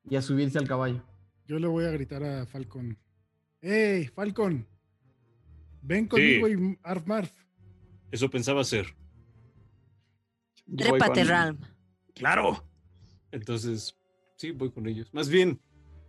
y 0.09 0.15
a 0.15 0.21
subirse 0.21 0.57
al 0.57 0.67
caballo. 0.67 1.03
Yo 1.45 1.59
le 1.59 1.67
voy 1.67 1.85
a 1.85 1.91
gritar 1.91 2.23
a 2.23 2.45
Falcon. 2.45 2.97
¡Ey, 3.61 4.07
Falcon! 4.07 4.67
Ven 5.81 6.07
conmigo 6.07 6.47
y 6.47 6.77
Arf 6.83 7.05
Marf. 7.07 7.31
Eso 8.11 8.29
pensaba 8.29 8.61
hacer. 8.61 8.95
Trépate, 10.75 11.21
con- 11.21 11.27
Ralm. 11.29 11.57
Claro. 12.15 12.63
Entonces, 13.31 13.95
sí, 14.37 14.51
voy 14.51 14.71
con 14.71 14.87
ellos. 14.87 15.13
Más 15.13 15.29
bien, 15.29 15.61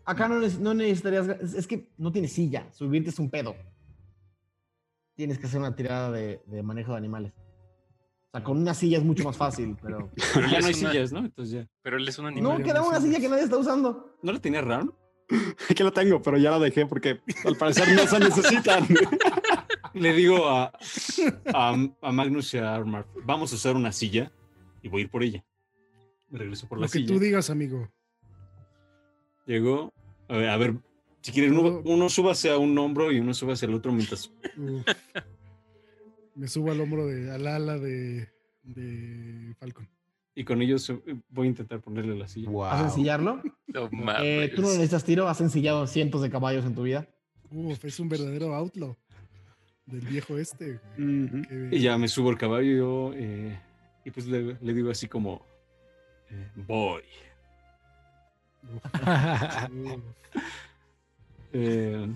Acá 0.04 0.26
no, 0.26 0.36
neces- 0.40 0.58
no 0.58 0.72
necesitarías. 0.72 1.28
Es, 1.28 1.52
es 1.54 1.66
que 1.66 1.90
no 1.98 2.10
tienes 2.10 2.32
silla. 2.32 2.66
Subirte 2.72 3.10
es 3.10 3.18
un 3.18 3.28
pedo. 3.28 3.54
Tienes 5.14 5.38
que 5.38 5.46
hacer 5.46 5.58
una 5.60 5.74
tirada 5.74 6.10
de, 6.12 6.40
de 6.46 6.62
manejo 6.62 6.92
de 6.92 6.98
animales. 6.98 7.32
O 7.36 8.30
sea, 8.32 8.44
con 8.44 8.56
una 8.58 8.72
silla 8.74 8.98
es 8.98 9.04
mucho 9.04 9.24
más 9.24 9.36
fácil, 9.36 9.76
pero. 9.82 10.10
pero 10.34 10.46
ya 10.48 10.60
no 10.60 10.66
hay 10.66 10.74
una- 10.74 10.90
sillas, 10.92 11.12
¿no? 11.12 11.18
Entonces 11.20 11.52
ya. 11.54 11.68
Pero 11.82 11.96
él 11.98 12.08
es 12.08 12.18
un 12.18 12.26
animal. 12.26 12.58
No, 12.58 12.64
queda 12.64 12.82
una 12.82 13.00
silla 13.00 13.18
que 13.20 13.28
nadie 13.28 13.42
está 13.44 13.58
usando. 13.58 14.16
¿No 14.22 14.32
la 14.32 14.38
tenía 14.40 14.60
Ram? 14.62 14.92
Aquí 15.70 15.82
lo 15.82 15.92
tengo, 15.92 16.22
pero 16.22 16.38
ya 16.38 16.50
lo 16.52 16.60
dejé 16.60 16.86
porque 16.86 17.20
al 17.44 17.56
parecer 17.56 17.92
no 17.94 18.06
se 18.06 18.18
necesitan. 18.18 18.86
Le 19.94 20.12
digo 20.12 20.48
a, 20.48 20.72
a, 21.52 21.76
a 22.02 22.12
Magnus 22.12 22.54
y 22.54 22.58
a 22.58 22.74
Armar, 22.74 23.06
vamos 23.24 23.52
a 23.52 23.56
usar 23.56 23.74
una 23.74 23.90
silla 23.90 24.30
y 24.82 24.88
voy 24.88 25.02
a 25.02 25.04
ir 25.04 25.10
por 25.10 25.22
ella. 25.22 25.44
Me 26.30 26.38
regreso 26.38 26.68
por 26.68 26.78
la 26.78 26.86
Lo 26.86 26.90
que 26.92 27.00
tú 27.04 27.18
digas, 27.18 27.50
amigo. 27.50 27.90
Llegó. 29.46 29.92
A 30.28 30.36
ver, 30.36 30.48
a 30.50 30.56
ver, 30.58 30.74
si 31.22 31.32
quieren, 31.32 31.52
uno, 31.56 31.62
Todo- 31.80 31.82
uno 31.94 32.08
súbase 32.10 32.50
a 32.50 32.58
un 32.58 32.76
hombro 32.78 33.10
y 33.12 33.18
uno 33.20 33.32
súbase 33.32 33.64
al 33.66 33.74
otro 33.74 33.92
mientras. 33.92 34.30
Uf. 34.56 34.84
Me 36.34 36.46
subo 36.48 36.70
al 36.70 36.80
hombro 36.80 37.06
de, 37.06 37.30
al 37.32 37.46
ala 37.46 37.78
de, 37.78 38.28
de 38.62 39.54
Falcon. 39.58 39.88
Y 40.34 40.44
con 40.44 40.62
ellos 40.62 40.88
eh, 40.90 41.00
voy 41.30 41.46
a 41.46 41.50
intentar 41.50 41.80
ponerle 41.80 42.14
la 42.16 42.28
silla. 42.28 42.50
¿Vas 42.50 42.80
a 42.80 42.84
ensillarlo? 42.84 43.42
No 43.66 43.86
Eh, 43.86 43.88
mames. 43.90 44.54
tú 44.54 44.62
no 44.62 44.68
necesitas 44.68 45.02
tiro, 45.04 45.28
has 45.28 45.40
ensillado 45.40 45.86
cientos 45.86 46.22
de 46.22 46.30
caballos 46.30 46.64
en 46.64 46.74
tu 46.74 46.82
vida. 46.84 47.08
Uf, 47.50 47.84
es 47.84 47.98
un 47.98 48.08
verdadero 48.08 48.54
outlaw 48.54 48.96
del 49.86 50.00
viejo 50.06 50.36
este. 50.38 50.78
Y 51.72 51.80
ya 51.80 51.96
me 51.98 52.06
subo 52.06 52.28
al 52.30 52.38
caballo 52.38 53.12
eh, 53.14 53.58
y 54.08 54.10
pues 54.10 54.26
le, 54.26 54.56
le 54.58 54.72
digo 54.74 54.90
así 54.90 55.06
como. 55.06 55.44
eh, 56.30 56.50
voy. 56.66 57.02
Eh, 61.50 62.14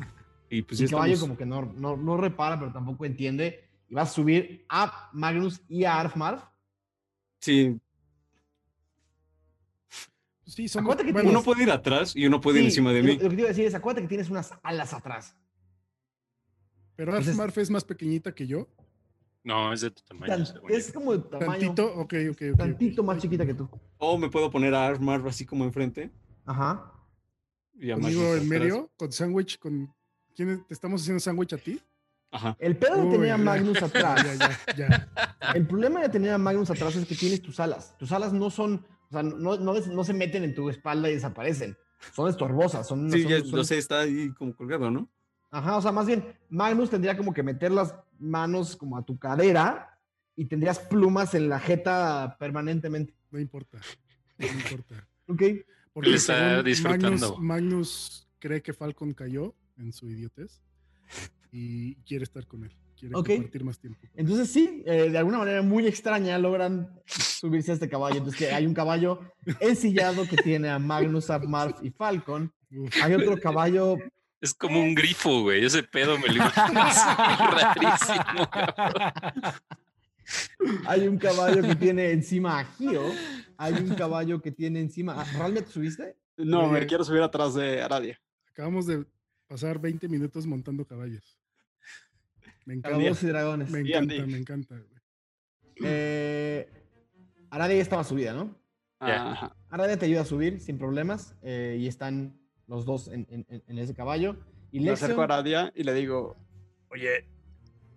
y 0.50 0.60
pues 0.62 0.78
el 0.82 0.90
caballo 0.90 1.14
estamos- 1.14 1.36
como 1.36 1.38
que 1.38 1.46
no, 1.46 1.72
no, 1.74 1.96
no 1.96 2.18
repara, 2.18 2.58
pero 2.58 2.70
tampoco 2.70 3.06
entiende. 3.06 3.66
Y 3.88 3.94
vas 3.94 4.10
a 4.10 4.12
subir 4.12 4.66
a 4.68 5.08
Magnus 5.14 5.62
y 5.68 5.84
a 5.84 5.98
Arfmarf. 6.00 6.42
Sí, 7.40 7.78
Sí, 10.44 10.68
somos, 10.68 10.84
Acuérdate 10.92 11.06
que 11.06 11.12
bueno, 11.14 11.30
uno 11.30 11.42
puede 11.42 11.62
ir 11.62 11.70
atrás 11.70 12.14
y 12.14 12.26
uno 12.26 12.38
puede 12.42 12.58
ir 12.58 12.66
encima 12.66 12.92
de 12.92 13.00
lo- 13.00 13.06
mí. 13.08 13.14
Lo 13.16 13.30
que 13.30 13.36
te 13.36 13.40
iba 13.40 13.46
a 13.46 13.48
decir 13.52 13.64
es, 13.64 13.74
acuérdate 13.74 14.02
que 14.02 14.08
tienes 14.08 14.28
unas 14.28 14.52
alas 14.62 14.92
atrás. 14.92 15.34
pero 16.94 17.12
entonces- 17.12 17.30
Arfmarf 17.32 17.56
es 17.56 17.70
más 17.70 17.84
pequeñita 17.84 18.34
que 18.34 18.46
yo. 18.46 18.68
No, 19.44 19.72
es 19.72 19.80
de 19.80 19.90
tu 19.90 20.02
tamaño. 20.02 20.36
Tan- 20.44 20.46
es 20.70 20.92
como 20.92 21.12
de 21.12 21.18
tamaño, 21.18 21.50
Tantito, 21.74 21.86
ok, 21.96 22.14
ok, 22.30 22.42
ok. 22.52 22.58
tantito 22.58 23.02
más 23.02 23.20
chiquita 23.20 23.44
que 23.44 23.54
tú. 23.54 23.68
O 23.98 24.16
me 24.16 24.28
puedo 24.30 24.50
poner 24.50 24.74
a 24.74 24.86
Armar 24.86 25.22
así 25.26 25.44
como 25.44 25.64
enfrente. 25.64 26.10
Ajá. 26.44 26.92
Y 27.74 27.90
a 27.90 27.94
Conmigo 27.94 28.22
en 28.22 28.28
atrás. 28.30 28.44
medio, 28.46 28.90
con 28.96 29.10
sándwich, 29.12 29.58
con... 29.58 29.92
¿Quién 30.36 30.50
es- 30.50 30.66
te 30.66 30.74
estamos 30.74 31.02
haciendo 31.02 31.18
sándwich 31.20 31.52
a 31.54 31.58
ti? 31.58 31.80
Ajá. 32.30 32.56
El 32.60 32.76
pedo 32.76 32.96
de 32.96 33.02
Uy, 33.02 33.10
tener 33.10 33.32
a 33.32 33.36
ya. 33.36 33.42
Magnus 33.42 33.82
atrás. 33.82 34.24
Ya, 34.24 34.34
ya, 34.34 34.76
ya. 34.76 35.52
El 35.54 35.66
problema 35.66 36.00
de 36.00 36.08
tener 36.08 36.30
a 36.32 36.38
Magnus 36.38 36.70
atrás 36.70 36.94
es 36.96 37.04
que 37.06 37.14
tienes 37.14 37.42
tus 37.42 37.58
alas. 37.60 37.96
Tus 37.98 38.10
alas 38.12 38.32
no 38.32 38.48
son, 38.48 38.86
o 39.08 39.12
sea, 39.12 39.22
no, 39.22 39.56
no, 39.58 39.74
no 39.74 40.04
se 40.04 40.14
meten 40.14 40.44
en 40.44 40.54
tu 40.54 40.70
espalda 40.70 41.10
y 41.10 41.14
desaparecen. 41.14 41.76
Son 42.14 42.30
estorbosas. 42.30 42.86
Son, 42.88 43.10
Sí, 43.10 43.22
son- 43.22 43.30
ya 43.30 43.40
son- 43.40 43.50
lo 43.56 43.64
sé, 43.64 43.76
está 43.78 44.00
ahí 44.00 44.32
como 44.34 44.54
colgado, 44.56 44.90
¿no? 44.90 45.10
Ajá, 45.52 45.76
o 45.76 45.82
sea, 45.82 45.92
más 45.92 46.06
bien, 46.06 46.24
Magnus 46.48 46.89
tendría 46.89 47.14
como 47.14 47.34
que 47.34 47.42
meter 47.42 47.70
las 47.70 47.94
manos 48.18 48.74
como 48.74 48.97
a 48.97 49.05
tu 49.05 49.18
cadera 49.18 49.98
y 50.34 50.47
tendrías 50.47 50.78
plumas 50.78 51.34
en 51.34 51.50
la 51.50 51.60
jeta 51.60 52.36
permanentemente. 52.40 53.14
No 53.31 53.39
importa. 53.39 53.78
No 54.39 54.47
importa. 54.47 55.06
¿Ok? 55.28 55.42
Porque 55.92 56.08
Él 56.08 56.16
está 56.16 56.62
disfrutando. 56.62 57.36
Magnus, 57.36 57.39
Magnus 57.39 58.28
cree 58.39 58.62
que 58.62 58.72
Falcon 58.72 59.12
cayó 59.12 59.55
en 59.76 59.92
su 59.92 60.08
idiotez 60.08 60.62
y 61.50 61.97
quiere 61.97 62.24
estar 62.24 62.47
con 62.47 62.64
él. 62.64 62.72
Quiere 62.98 63.12
compartir 63.12 63.62
más 63.62 63.78
tiempo. 63.78 64.00
Entonces 64.14 64.48
sí, 64.50 64.82
eh, 64.86 65.10
de 65.10 65.18
alguna 65.18 65.36
manera 65.36 65.60
muy 65.60 65.86
extraña 65.86 66.39
logran 66.39 66.98
subirse 67.05 67.72
a 67.72 67.74
este 67.74 67.90
caballo. 67.90 68.16
Entonces 68.16 68.39
que 68.39 68.55
hay 68.55 68.64
un 68.64 68.72
caballo 68.72 69.20
ensillado 69.60 70.26
que 70.26 70.36
tiene 70.36 70.70
a 70.70 70.78
Magnus, 70.78 71.28
Marf 71.47 71.76
y 71.82 71.90
Falcon. 71.90 72.50
Uf, 72.70 72.90
Hay 73.02 73.12
otro 73.12 73.36
caballo 73.39 73.98
Es 74.42 74.52
como 74.54 74.80
un 74.80 74.94
grifo, 74.94 75.40
güey. 75.42 75.64
Ese 75.64 75.82
pedo 75.84 76.18
me 76.18 76.26
lo 76.26 76.34
imagino 76.34 76.82
así, 76.82 77.08
rarísimo. 77.78 78.50
cabrón. 78.50 79.12
Hay 80.86 81.06
un 81.08 81.16
caballo 81.18 81.62
que 81.62 81.74
tiene 81.76 82.10
encima 82.10 82.58
a 82.60 82.64
Gio. 82.64 83.02
Hay 83.56 83.74
un 83.74 83.94
caballo 83.94 84.42
que 84.42 84.50
tiene 84.52 84.80
encima. 84.80 85.20
a- 85.20 85.24
¿Realmente 85.24 85.62
te 85.68 85.70
subiste? 85.72 86.16
No, 86.36 86.66
me 86.68 86.84
quiero 86.86 87.04
subir 87.04 87.22
atrás 87.22 87.54
de 87.54 87.80
Aradia. 87.82 88.20
acabamos 88.50 88.86
de 88.86 89.04
pasar 89.46 89.78
20 89.78 90.08
minutos 90.08 90.44
montando 90.46 90.84
caballos. 90.84 91.38
Me 92.64 92.74
encanta. 92.74 93.00
Y 93.00 93.26
dragones. 93.26 93.70
Me 93.70 93.80
encanta, 93.80 94.14
Andy. 94.14 94.32
me 94.32 94.38
encanta. 94.38 94.74
güey. 94.76 94.88
Eh, 95.84 96.68
Aradia 97.50 97.76
ya 97.76 97.82
estaba 97.82 98.04
subida, 98.04 98.32
¿no? 98.34 98.56
Aradia 98.98 99.96
te 99.98 100.06
ayuda 100.06 100.22
a 100.22 100.24
subir 100.24 100.60
sin 100.60 100.78
problemas 100.78 101.34
eh, 101.42 101.76
y 101.80 101.86
están 101.88 102.38
los 102.66 102.84
dos 102.84 103.08
en, 103.08 103.26
en- 103.31 103.47
en- 103.49 103.62
en 103.66 103.78
ese 103.78 103.94
caballo. 103.94 104.36
Y 104.70 104.81
Me 104.81 104.91
acerco 104.91 105.20
a 105.20 105.24
Aradia 105.24 105.73
y 105.76 105.82
le 105.84 105.92
digo, 105.94 106.36
oye, 106.91 107.26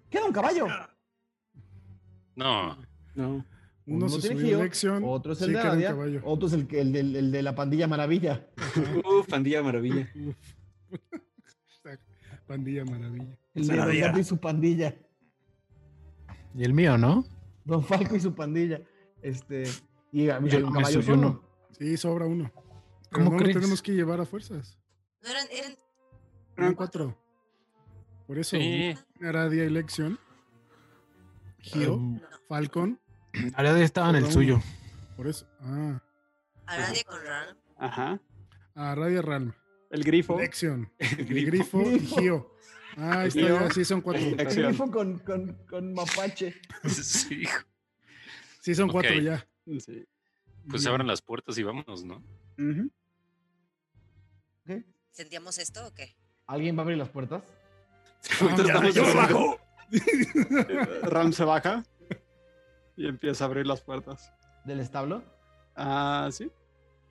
queda 0.10 0.26
un 0.26 0.34
caballo. 0.34 0.68
No, 2.35 2.77
No. 3.16 3.45
Uno 3.88 3.98
Uno 4.08 4.10
se 4.10 4.19
tiene 4.22 4.35
subió 4.42 4.48
Gio, 4.48 4.60
a 4.60 4.64
Lexion, 4.64 5.03
Otro 5.06 5.34
es 5.34 5.42
el 5.42 5.48
sí 5.50 5.53
de 5.53 5.60
Aradia, 5.60 5.90
caballo. 5.90 6.22
otro 6.26 6.48
es 6.48 6.53
el, 6.53 6.68
que- 6.68 6.82
el, 6.82 6.95
el 6.95 7.32
de 7.32 7.44
la 7.44 7.53
pandilla 7.53 7.88
maravilla. 7.88 8.48
Uf, 9.06 9.27
pandilla 9.30 9.61
maravilla. 9.61 10.10
Uf. 10.27 10.35
Pandilla 12.48 12.84
maravilla. 12.85 13.38
El 13.56 13.68
de 13.68 13.76
Don. 13.76 14.00
Gato 14.00 14.19
y 14.19 14.24
su 14.24 14.38
pandilla. 14.38 14.95
Y 16.56 16.64
el 16.64 16.74
mío, 16.74 16.98
¿no? 16.98 17.26
Don 17.64 17.84
Falco 17.84 18.16
y 18.16 18.19
su 18.19 18.34
pandilla. 18.35 18.82
Este, 19.22 19.64
y 20.11 20.30
a 20.30 20.40
mí 20.40 20.50
Yo 20.50 20.58
hay 20.58 20.64
un 20.64 20.69
me 20.74 20.80
caballo 20.80 21.02
solo. 21.02 21.18
uno. 21.18 21.42
Sí, 21.72 21.98
sobra 21.98 22.26
uno. 22.27 22.52
¿Cómo 23.16 23.32
no 23.32 23.40
lo 23.40 23.45
tenemos 23.53 23.82
que 23.82 23.94
llevar 23.94 24.19
a 24.22 24.26
fuerzas. 24.26 24.77
No 25.24 25.30
eran, 25.30 25.45
eran 25.52 25.76
Eran 26.58 26.74
cuatro. 26.76 27.18
Por 28.27 28.38
eso, 28.40 28.58
Sí. 28.58 28.95
Aradia 29.22 29.66
y 29.66 29.69
Lexion, 29.69 30.19
Gio, 31.60 31.95
Um, 31.95 32.19
Falcon, 32.48 33.00
Aradia 33.56 33.84
estaba 33.84 34.10
en 34.10 34.16
el 34.18 34.32
suyo. 34.32 34.61
por 35.16 35.27
eso. 35.27 35.48
Ah, 35.61 36.02
Aradia 36.66 37.03
con 37.03 37.24
Ran. 37.24 37.58
ajá, 37.77 38.19
Aradia 38.74 39.22
Ralm, 39.22 39.53
el 39.92 40.03
grifo. 40.03 40.40
Lexion, 40.40 40.92
El 41.00 41.19
el 41.19 41.26
grifo. 41.45 41.80
Grifo 41.80 41.82
y 41.82 41.98
Grifo. 42.00 42.16
Gio. 42.19 42.52
Ah, 42.98 43.26
está 43.26 43.42
ya, 43.42 43.69
sí 43.72 43.84
son 43.84 44.02
cuatro. 44.02 44.24
El 44.26 44.35
grifo 44.38 44.90
con, 44.90 45.19
con, 45.19 45.53
con 45.69 45.94
mapache. 45.94 46.56
sí. 46.90 47.44
Sí 48.61 48.74
son 48.74 48.90
cuatro 48.90 49.14
ya. 49.19 49.45
Sí. 49.80 50.06
Pues 50.69 50.85
abran 50.88 51.06
las 51.06 51.22
puertas 51.22 51.58
y 51.58 51.64
vámonos, 51.64 52.03
¿no? 52.06 52.24
Ujú. 52.58 52.90
¿Sentíamos 55.16 55.58
esto 55.60 55.88
o 55.88 55.94
qué? 55.94 56.14
¿Alguien 56.45 56.76
va 56.76 56.80
a 56.80 56.84
abrir 56.84 56.98
las 56.98 57.08
puertas? 57.08 57.42
Ya, 58.42 58.64
estamos 58.64 58.94
yo 58.94 59.03
bajo. 59.16 59.58
Ram 61.03 61.32
se 61.32 61.45
baja 61.45 61.85
y 62.98 63.08
empieza 63.08 63.45
a 63.45 63.48
abrir 63.48 63.66
las 63.66 63.80
puertas. 63.80 64.30
¿Del 64.66 64.82
establo? 64.82 65.24
Ah, 65.74 66.27
sí. 66.34 66.52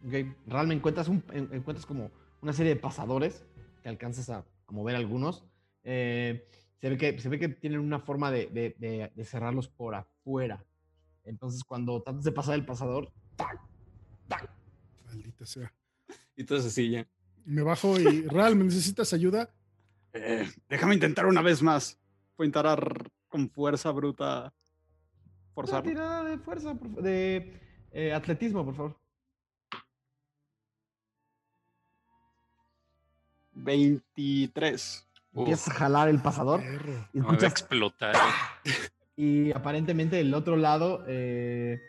Ok, 0.07 0.13
Realmente 0.47 0.75
encuentras, 0.81 1.09
un, 1.09 1.25
en- 1.33 1.49
encuentras 1.55 1.87
como 1.87 2.11
una 2.43 2.53
serie 2.53 2.75
de 2.75 2.81
pasadores 2.81 3.47
que 3.83 3.89
alcanzas 3.89 4.29
a, 4.29 4.39
a 4.67 4.73
mover 4.73 4.97
algunos. 4.97 5.47
Eh, 5.83 6.47
se, 6.83 6.91
ve 6.91 6.99
que, 6.99 7.19
se 7.19 7.29
ve 7.31 7.39
que 7.39 7.49
tienen 7.49 7.81
una 7.81 8.01
forma 8.01 8.31
de, 8.31 8.49
de- 8.49 8.77
de- 8.79 9.11
de 9.15 9.25
cerrarlos 9.25 9.69
por 9.69 9.95
afuera. 9.95 10.63
Entonces, 11.25 11.65
cuando 11.65 12.03
tratas 12.03 12.25
de 12.25 12.33
pasar 12.33 12.55
el 12.57 12.67
pasador, 12.67 13.11
¡tac! 13.37 13.59
¡tac! 14.29 14.51
Maldita 15.07 15.47
sea. 15.47 15.73
Y 16.37 16.45
todo 16.45 16.59
así 16.59 16.91
ya. 16.91 17.07
Me 17.45 17.63
bajo 17.63 17.99
y 17.99 18.23
Ral, 18.29 18.57
¿me 18.57 18.65
necesitas 18.65 19.13
ayuda? 19.13 19.51
Eh, 20.13 20.49
déjame 20.69 20.95
intentar 20.95 21.27
una 21.27 21.43
vez 21.43 21.63
más. 21.63 21.99
Voy 22.37 22.45
a 22.45 22.49
intentar 22.49 23.11
con 23.29 23.51
fuerza 23.51 23.91
bruta 23.91 24.41
Una 24.43 24.53
forzarlo. 25.55 25.91
tirada 25.91 26.25
de 26.25 26.39
fuerza, 26.39 26.75
de 27.01 27.61
eh, 27.93 28.13
atletismo, 28.13 28.65
por 28.65 28.75
favor. 28.75 28.97
23. 33.55 35.07
Empiezas 35.35 35.69
a 35.69 35.75
jalar 35.75 36.09
el 36.09 36.21
pasador 36.21 36.63
y 37.13 37.21
Me 37.21 37.27
va 37.27 37.33
a 37.35 37.47
explotar. 37.47 38.15
Y 39.17 39.53
aparentemente 39.53 40.19
el 40.19 40.35
otro 40.35 40.57
lado, 40.57 41.05
eh, 41.07 41.81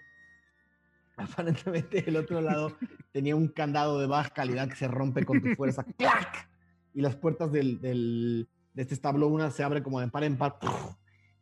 aparentemente 1.97 2.03
el 2.07 2.17
otro 2.17 2.41
lado 2.41 2.75
tenía 3.11 3.35
un 3.35 3.47
candado 3.47 3.99
de 3.99 4.07
baja 4.07 4.29
calidad 4.31 4.67
que 4.67 4.75
se 4.75 4.87
rompe 4.87 5.25
con 5.25 5.41
tu 5.41 5.49
fuerza. 5.55 5.83
¡Clac! 5.97 6.49
Y 6.93 7.01
las 7.01 7.15
puertas 7.15 7.51
del, 7.51 7.79
del- 7.81 8.47
de 8.73 8.81
este 8.81 8.93
establo, 8.93 9.27
una 9.27 9.51
se 9.51 9.63
abre 9.63 9.81
como 9.83 9.99
de 10.01 10.07
par 10.09 10.23
en 10.25 10.37
par. 10.37 10.57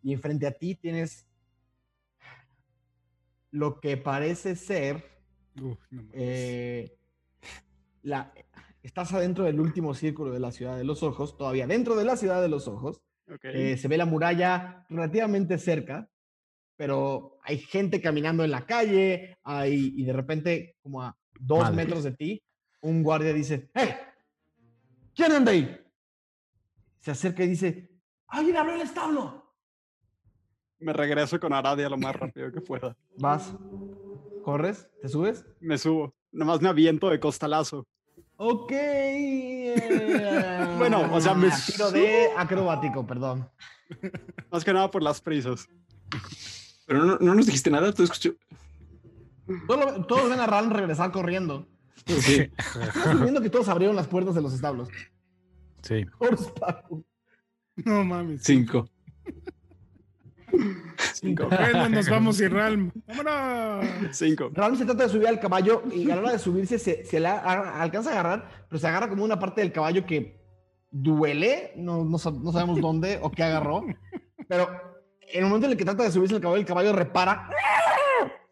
Y 0.03 0.13
enfrente 0.13 0.45
a 0.47 0.51
ti 0.51 0.75
tienes 0.75 1.25
lo 3.51 3.79
que 3.79 3.97
parece 3.97 4.55
ser 4.55 5.03
Uf, 5.61 5.77
no 5.91 6.01
mames. 6.03 6.11
eh, 6.13 6.97
la, 8.01 8.33
estás 8.81 9.13
adentro 9.13 9.43
del 9.45 9.59
último 9.59 9.93
círculo 9.93 10.31
de 10.31 10.39
la 10.39 10.51
ciudad 10.51 10.75
de 10.77 10.83
los 10.83 11.03
ojos, 11.03 11.37
todavía 11.37 11.67
dentro 11.67 11.95
de 11.95 12.05
la 12.05 12.17
ciudad 12.17 12.41
de 12.41 12.49
los 12.49 12.67
ojos. 12.67 13.01
Eh, 13.43 13.77
se 13.77 13.87
ve 13.87 13.97
la 13.97 14.05
muralla 14.05 14.85
relativamente 14.89 15.57
cerca, 15.57 16.09
pero 16.75 17.39
hay 17.43 17.57
gente 17.59 18.01
caminando 18.01 18.43
en 18.43 18.51
la 18.51 18.65
calle, 18.65 19.37
hay, 19.43 19.93
y 19.95 20.03
de 20.05 20.13
repente, 20.13 20.75
como 20.81 21.01
a 21.01 21.15
dos 21.39 21.59
Madre. 21.61 21.75
metros 21.75 22.03
de 22.03 22.11
ti, 22.11 22.43
un 22.81 23.03
guardia 23.03 23.33
dice, 23.33 23.69
¡Hey! 23.73 23.89
¿Quién 25.15 25.31
anda 25.31 25.51
ahí? 25.51 25.77
Se 26.99 27.11
acerca 27.11 27.43
y 27.43 27.47
dice, 27.47 27.89
¡Alguien 28.27 28.57
abrió 28.57 28.75
el 28.75 28.81
establo! 28.81 29.43
Me 30.79 30.93
regreso 30.93 31.39
con 31.39 31.53
Aradia 31.53 31.89
lo 31.89 31.97
más 31.97 32.15
rápido 32.15 32.51
que 32.51 32.61
pueda. 32.61 32.95
Vas. 33.17 33.53
¿Corres? 34.43 34.89
¿Te 35.01 35.07
subes? 35.07 35.45
Me 35.61 35.77
subo. 35.77 36.13
Nomás 36.31 36.61
me 36.61 36.67
aviento 36.69 37.09
de 37.09 37.19
costalazo. 37.19 37.87
Ok. 38.35 38.71
eh, 38.71 40.75
Bueno, 40.77 41.07
o 41.13 41.21
sea, 41.21 41.33
me 41.35 41.49
tiro 41.65 41.91
de 41.91 42.27
acrobático, 42.35 43.05
perdón. 43.07 43.49
Más 44.51 44.65
que 44.65 44.73
nada 44.73 44.89
por 44.91 45.01
las 45.03 45.21
prisas. 45.21 45.69
Pero 46.85 47.05
no, 47.05 47.17
no 47.19 47.35
nos 47.35 47.45
dijiste 47.45 47.69
nada, 47.69 47.93
tú 47.93 48.03
escuchó. 48.03 48.31
Todos, 49.67 50.07
todos 50.07 50.29
ven 50.29 50.39
a 50.39 50.47
Ran 50.47 50.69
regresar 50.69 51.11
corriendo. 51.11 51.67
Sí. 52.05 52.49
Estás 52.57 52.97
asumiendo 53.07 53.41
que 53.41 53.49
todos 53.49 53.69
abrieron 53.69 53.95
las 53.95 54.07
puertas 54.07 54.35
de 54.35 54.41
los 54.41 54.53
establos. 54.53 54.89
Sí. 55.81 56.05
Paco. 56.59 57.03
No 57.75 58.03
mames. 58.03 58.41
Cinco. 58.43 58.89
Cinco. 61.13 61.47
Bueno, 61.47 61.89
nos 61.89 62.09
vamos, 62.09 62.39
Irralm. 62.39 62.91
¡Vámonos! 63.07 63.87
Cinco. 64.11 64.51
Ran 64.53 64.77
se 64.77 64.85
trata 64.85 65.03
de 65.03 65.09
subir 65.09 65.27
al 65.27 65.39
caballo 65.39 65.83
y 65.91 66.09
a 66.11 66.15
la 66.15 66.21
hora 66.21 66.31
de 66.33 66.39
subirse 66.39 66.77
se, 66.77 67.03
se 67.05 67.25
alcanza 67.25 68.11
a 68.11 68.13
agarrar, 68.13 68.65
pero 68.69 68.79
se 68.79 68.87
agarra 68.87 69.09
como 69.09 69.23
una 69.23 69.39
parte 69.39 69.61
del 69.61 69.71
caballo 69.71 70.05
que 70.05 70.41
duele, 70.91 71.73
no, 71.75 72.05
no 72.05 72.19
sabemos 72.19 72.79
dónde 72.79 73.19
o 73.21 73.31
qué 73.31 73.43
agarró, 73.43 73.83
pero 74.47 74.92
en 75.31 75.43
el 75.43 75.45
momento 75.45 75.65
en 75.67 75.71
el 75.73 75.77
que 75.77 75.85
trata 75.85 76.03
de 76.03 76.11
subirse 76.11 76.35
al 76.35 76.41
caballo, 76.41 76.59
el 76.59 76.65
caballo 76.65 76.93
repara 76.93 77.49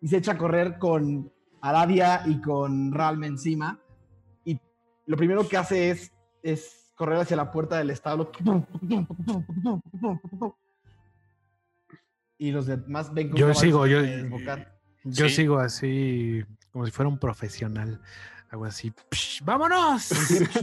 y 0.01 0.08
se 0.08 0.17
echa 0.17 0.33
a 0.33 0.38
correr 0.38 0.77
con 0.80 1.32
Aradia 1.61 2.24
y 2.25 2.41
con 2.41 2.91
Ralm 2.91 3.24
encima 3.24 3.80
y 4.45 4.59
lo 5.06 5.17
primero 5.17 5.48
que 5.48 5.58
hace 5.58 5.91
es, 5.91 6.11
es 6.41 6.91
correr 6.95 7.19
hacia 7.19 7.38
la 7.38 7.51
puerta 7.51 7.77
del 7.77 7.90
establo 7.91 8.32
y 12.38 12.51
los 12.51 12.66
demás 12.66 13.14
ven 13.14 13.27
como 13.30 13.40
Yo 13.40 13.53
sigo, 13.53 13.85
yo-. 13.88 14.01
Yo 15.03 15.27
Sí. 15.27 15.35
sigo 15.35 15.59
así, 15.59 16.43
como 16.72 16.85
si 16.85 16.91
fuera 16.91 17.09
un 17.09 17.17
profesional. 17.19 18.01
Hago 18.51 18.65
así. 18.65 18.91
"Psh, 19.11 19.41
¡Vámonos! 19.45 20.09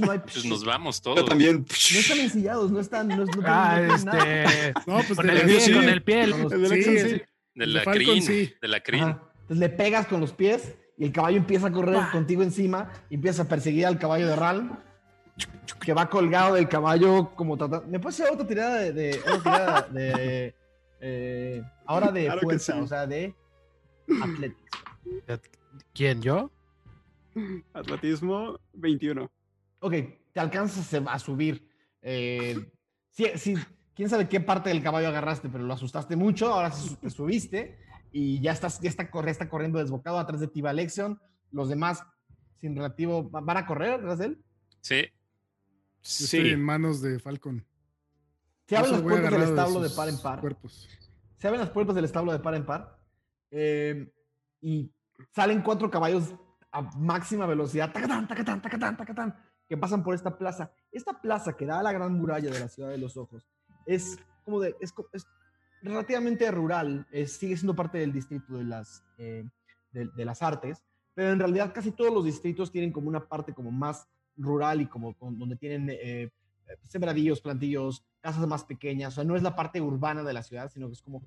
No 0.01 0.11
hay- 0.13 0.19
Pues 0.33 0.45
nos 0.45 0.65
vamos 0.65 1.01
Yo 1.03 1.15
todos. 1.15 1.29
también. 1.29 1.65
No 1.67 1.99
están 1.99 2.19
ensillados, 2.19 2.71
no 2.71 2.81
están. 2.81 3.09
No, 3.09 3.25
Ah, 3.45 3.81
no 3.87 3.95
este. 3.95 4.75
No, 4.87 4.97
pues 5.07 5.17
Con 5.17 5.31
el 5.31 5.43
pie, 5.47 5.61
sí. 5.61 5.73
con 5.73 5.89
el 5.89 6.03
pie. 6.03 6.31
Con 6.31 6.53
El 6.65 6.83
Sí. 6.85 7.23
De 7.55 7.67
la 7.67 7.85
crin. 7.85 8.23
sí. 8.23 8.55
De 8.61 8.69
la 8.69 8.81
crin. 8.81 9.03
Entonces 9.05 9.59
le 9.59 9.69
pegas 9.71 10.07
con 10.07 10.21
los 10.21 10.33
pies 10.33 10.75
y 10.99 11.05
el 11.07 11.13
caballo 11.13 11.39
empieza 11.39 11.69
a 11.69 11.73
correr 11.73 11.99
contigo 12.13 12.43
encima 12.43 12.91
y 13.09 13.15
empieza 13.15 13.43
a 13.43 13.49
perseguir 13.49 13.87
al 13.87 13.99
caballo 13.99 14.27
de 14.29 14.37
Ral 14.37 14.79
que 15.81 15.93
va 15.95 16.11
colgado 16.11 16.55
del 16.57 16.69
caballo 16.69 17.31
como 17.35 17.57
tratando. 17.57 17.87
¿Me 17.89 17.99
puedes 17.99 18.21
hacer 18.21 18.33
otra 18.35 18.47
tirada 18.47 18.77
de, 18.81 18.93
de- 18.93 19.19
otra 19.21 19.39
tirada 19.43 19.89
de 19.91 20.55
eh, 21.01 21.63
ahora 21.87 22.11
de 22.13 22.25
Claro 22.27 22.41
fuerza, 22.43 22.73
sí. 22.75 22.81
o 22.81 22.87
sea, 22.87 23.07
de 23.07 23.35
atlético? 24.23 24.79
¿Quién? 25.95 26.21
¿Yo? 26.23 26.51
Atletismo, 27.73 28.59
21. 28.75 29.31
Ok, 29.81 29.93
te 30.33 30.41
alcanzas 30.41 30.93
a 30.95 31.13
a 31.13 31.19
subir. 31.19 31.69
Eh, 32.03 32.57
sí, 33.11 33.27
sí, 33.37 33.55
quién 33.95 34.09
sabe 34.09 34.29
qué 34.29 34.41
parte 34.41 34.69
del 34.71 34.83
caballo 34.83 35.09
agarraste, 35.09 35.49
pero 35.49 35.65
lo 35.65 35.73
asustaste 35.75 36.17
mucho. 36.17 36.53
Ahora 36.53 36.71
sí 36.71 36.97
te 36.97 37.11
subiste 37.11 37.79
y 38.13 38.41
ya 38.41 38.53
estás, 38.53 38.81
ya 38.81 38.89
está, 38.89 39.11
corre- 39.11 39.31
está 39.31 39.49
corriendo 39.49 39.79
desbocado 39.79 40.19
atrás 40.19 40.41
de 40.41 40.49
ti 40.49 40.61
va 40.61 40.73
Lexion. 40.73 41.21
Los 41.51 41.69
demás, 41.69 42.03
sin 42.61 42.75
relativo, 42.77 43.31
¿va- 43.31 43.41
¿van 43.41 43.57
a 43.57 43.67
correr 43.67 43.93
atrás 43.95 44.19
de 44.19 44.27
él? 44.27 44.45
Sí. 44.81 45.03
Yo 46.03 46.25
Estoy 46.25 46.51
en 46.51 46.63
manos 46.63 47.01
de 47.03 47.19
Falcon. 47.19 47.65
Se 48.67 48.77
abren 48.77 48.93
las 48.93 49.03
puertas 49.03 49.31
del 49.33 49.43
establo 49.43 49.81
de 49.81 49.91
par 49.91 50.09
en 50.09 50.19
par. 50.21 50.41
Cuerpos. 50.41 50.89
Se 51.37 51.47
abren 51.49 51.61
las 51.61 51.71
puertas 51.71 51.95
del 51.95 52.05
establo 52.05 52.33
de 52.33 52.39
par 52.39 52.55
en 52.55 52.67
par. 52.67 52.99
eh, 53.51 54.13
y 54.61 54.93
salen 55.35 55.63
cuatro 55.63 55.91
caballos 55.91 56.35
a 56.73 56.83
máxima 56.83 57.47
velocidad. 57.47 57.93
Tacatán, 57.93 58.29
tacatán, 58.29 58.63
tacatán, 58.63 58.97
tacatán, 58.97 59.37
que 59.69 59.77
pasan 59.77 60.03
por 60.03 60.15
esta 60.15 60.37
plaza. 60.37 60.71
Esta 60.93 61.21
plaza 61.21 61.57
que 61.57 61.67
da 61.67 61.81
a 61.81 61.83
la 61.83 61.93
gran 61.93 62.13
muralla 62.15 62.51
de 62.51 62.61
la 62.61 62.69
ciudad 62.69 62.91
de 62.91 62.99
los 62.99 63.17
ojos 63.17 63.47
es 63.87 64.19
como 64.45 64.61
de. 64.61 64.77
Es, 64.81 64.95
es 65.13 65.27
relativamente 65.83 66.51
rural. 66.51 67.07
es- 67.11 67.33
sigue 67.33 67.57
siendo 67.57 67.75
parte 67.75 67.99
del 67.99 68.13
distrito 68.13 68.57
de 68.57 68.65
las, 68.65 69.05
eh, 69.19 69.45
de, 69.93 70.25
las 70.25 70.43
artes. 70.43 70.83
Pero 71.15 71.33
en 71.33 71.39
realidad 71.39 71.73
casi 71.75 71.91
todos 71.91 72.13
los 72.13 72.25
distritos 72.25 72.71
tienen 72.71 72.93
como 72.93 73.09
una 73.09 73.27
parte 73.27 73.53
como 73.53 73.73
más 73.73 74.07
rural 74.37 74.81
y 74.81 74.87
como 74.87 75.17
donde 75.19 75.57
tienen 75.57 75.91
eh, 75.91 75.99
eh, 75.99 76.31
sembradíos, 76.85 77.41
plantillos, 77.41 78.05
casas 78.21 78.47
más 78.47 78.65
pequeñas. 78.65 79.15
O 79.15 79.17
sea, 79.17 79.25
no 79.25 79.35
es 79.35 79.43
la 79.43 79.57
parte 79.57 79.81
urbana 79.81 80.23
de 80.23 80.33
la 80.33 80.43
ciudad, 80.43 80.71
sino 80.71 80.87
que 80.87 80.93
es 80.93 81.03
como 81.03 81.23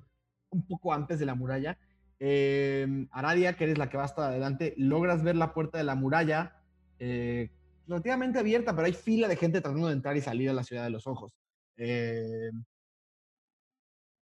un 0.50 0.66
poco 0.66 0.94
antes 0.94 1.20
de 1.20 1.26
la 1.26 1.36
muralla. 1.36 1.78
Eh, 2.24 3.08
Aradia, 3.10 3.58
que 3.58 3.64
eres 3.64 3.80
la 3.80 3.90
que 3.90 3.98
va 3.98 4.04
hasta 4.04 4.28
adelante, 4.28 4.76
logras 4.78 5.24
ver 5.24 5.36
la 5.36 5.56
puerta 5.56 5.80
de 5.80 5.84
la 5.84 5.96
muralla 5.96 6.62
eh, 7.00 7.50
relativamente 7.88 8.38
abierta, 8.38 8.76
pero 8.76 8.86
hay 8.86 8.94
fila 8.94 9.28
de 9.28 9.36
gente 9.36 9.60
tratando 9.60 9.88
de 9.88 9.94
entrar 9.94 10.16
y 10.16 10.22
salir 10.22 10.48
a 10.52 10.54
la 10.54 10.64
ciudad 10.64 10.84
de 10.84 10.92
los 10.92 11.08
ojos. 11.08 11.34
Eh, 11.78 12.52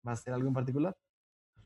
¿Va 0.07 0.13
a 0.13 0.15
ser 0.15 0.33
algo 0.33 0.47
en 0.47 0.53
particular? 0.53 0.95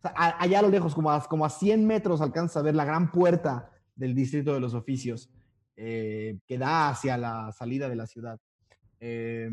Allá 0.02 0.60
a 0.60 0.62
lo 0.64 0.70
lejos, 0.70 0.96
como 0.96 1.12
a, 1.12 1.24
como 1.28 1.46
a 1.46 1.50
100 1.52 1.86
metros, 1.86 2.22
alcanzas 2.22 2.58
a 2.58 2.64
ver 2.64 2.74
la 2.74 2.86
gran 2.86 3.12
puerta 3.12 3.72
del 3.96 4.16
distrito 4.16 4.52
de 4.52 4.60
los 4.60 4.74
oficios 4.74 5.30
eh, 5.76 6.40
que 6.48 6.58
da 6.58 6.90
hacia 6.90 7.18
la 7.18 7.52
salida 7.52 7.88
de 7.88 7.96
la 7.96 8.08
ciudad. 8.08 8.40
Eh, 9.00 9.52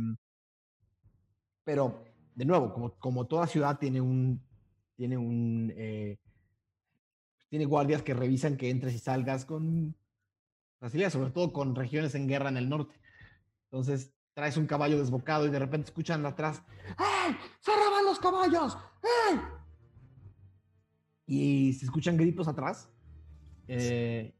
pero, 1.65 2.02
de 2.34 2.47
nuevo, 2.47 2.73
como, 2.73 2.94
como 2.94 3.26
toda 3.26 3.47
ciudad 3.47 3.78
tiene 3.78 4.01
un, 4.01 4.42
tiene 4.97 5.18
un, 5.18 5.70
eh, 5.76 6.18
tiene 7.52 7.66
guardias 7.66 8.00
que 8.02 8.14
revisan 8.14 8.56
que 8.56 8.70
entres 8.70 8.94
y 8.94 8.98
salgas 8.98 9.44
con 9.44 9.94
facilidad, 10.81 11.10
sobre 11.10 11.32
todo 11.32 11.52
con 11.52 11.74
regiones 11.74 12.14
en 12.14 12.26
guerra 12.26 12.48
en 12.48 12.56
el 12.56 12.66
norte. 12.66 12.98
Entonces, 13.64 14.10
traes 14.32 14.56
un 14.56 14.64
caballo 14.66 14.98
desbocado 14.98 15.47
y 15.47 15.50
de 15.50 15.58
repente 15.58 15.89
escuchan 15.89 16.24
atrás, 16.24 16.62
¡Ey! 16.98 17.36
¡Se 17.60 17.70
roban 17.72 18.06
los 18.06 18.18
caballos! 18.20 18.78
¡Ey! 19.02 19.39
Y 21.26 21.74
se 21.74 21.84
escuchan 21.84 22.16
gritos 22.16 22.48
atrás. 22.48 22.89
Eh, 23.68 24.34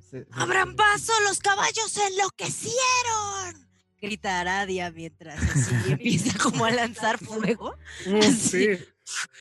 se- 0.00 0.24
se- 0.24 0.26
¡Abran 0.32 0.74
paso! 0.74 1.12
¡Los 1.28 1.38
caballos 1.38 1.92
se 1.92 2.04
enloquecieron! 2.08 3.68
Grita 4.02 4.40
Aradia 4.40 4.90
mientras 4.90 5.40
así 5.40 5.74
empieza 5.92 6.36
como 6.38 6.64
a 6.64 6.72
lanzar 6.72 7.18
fuego. 7.18 7.76
Uf, 8.04 8.24
sí. 8.36 8.66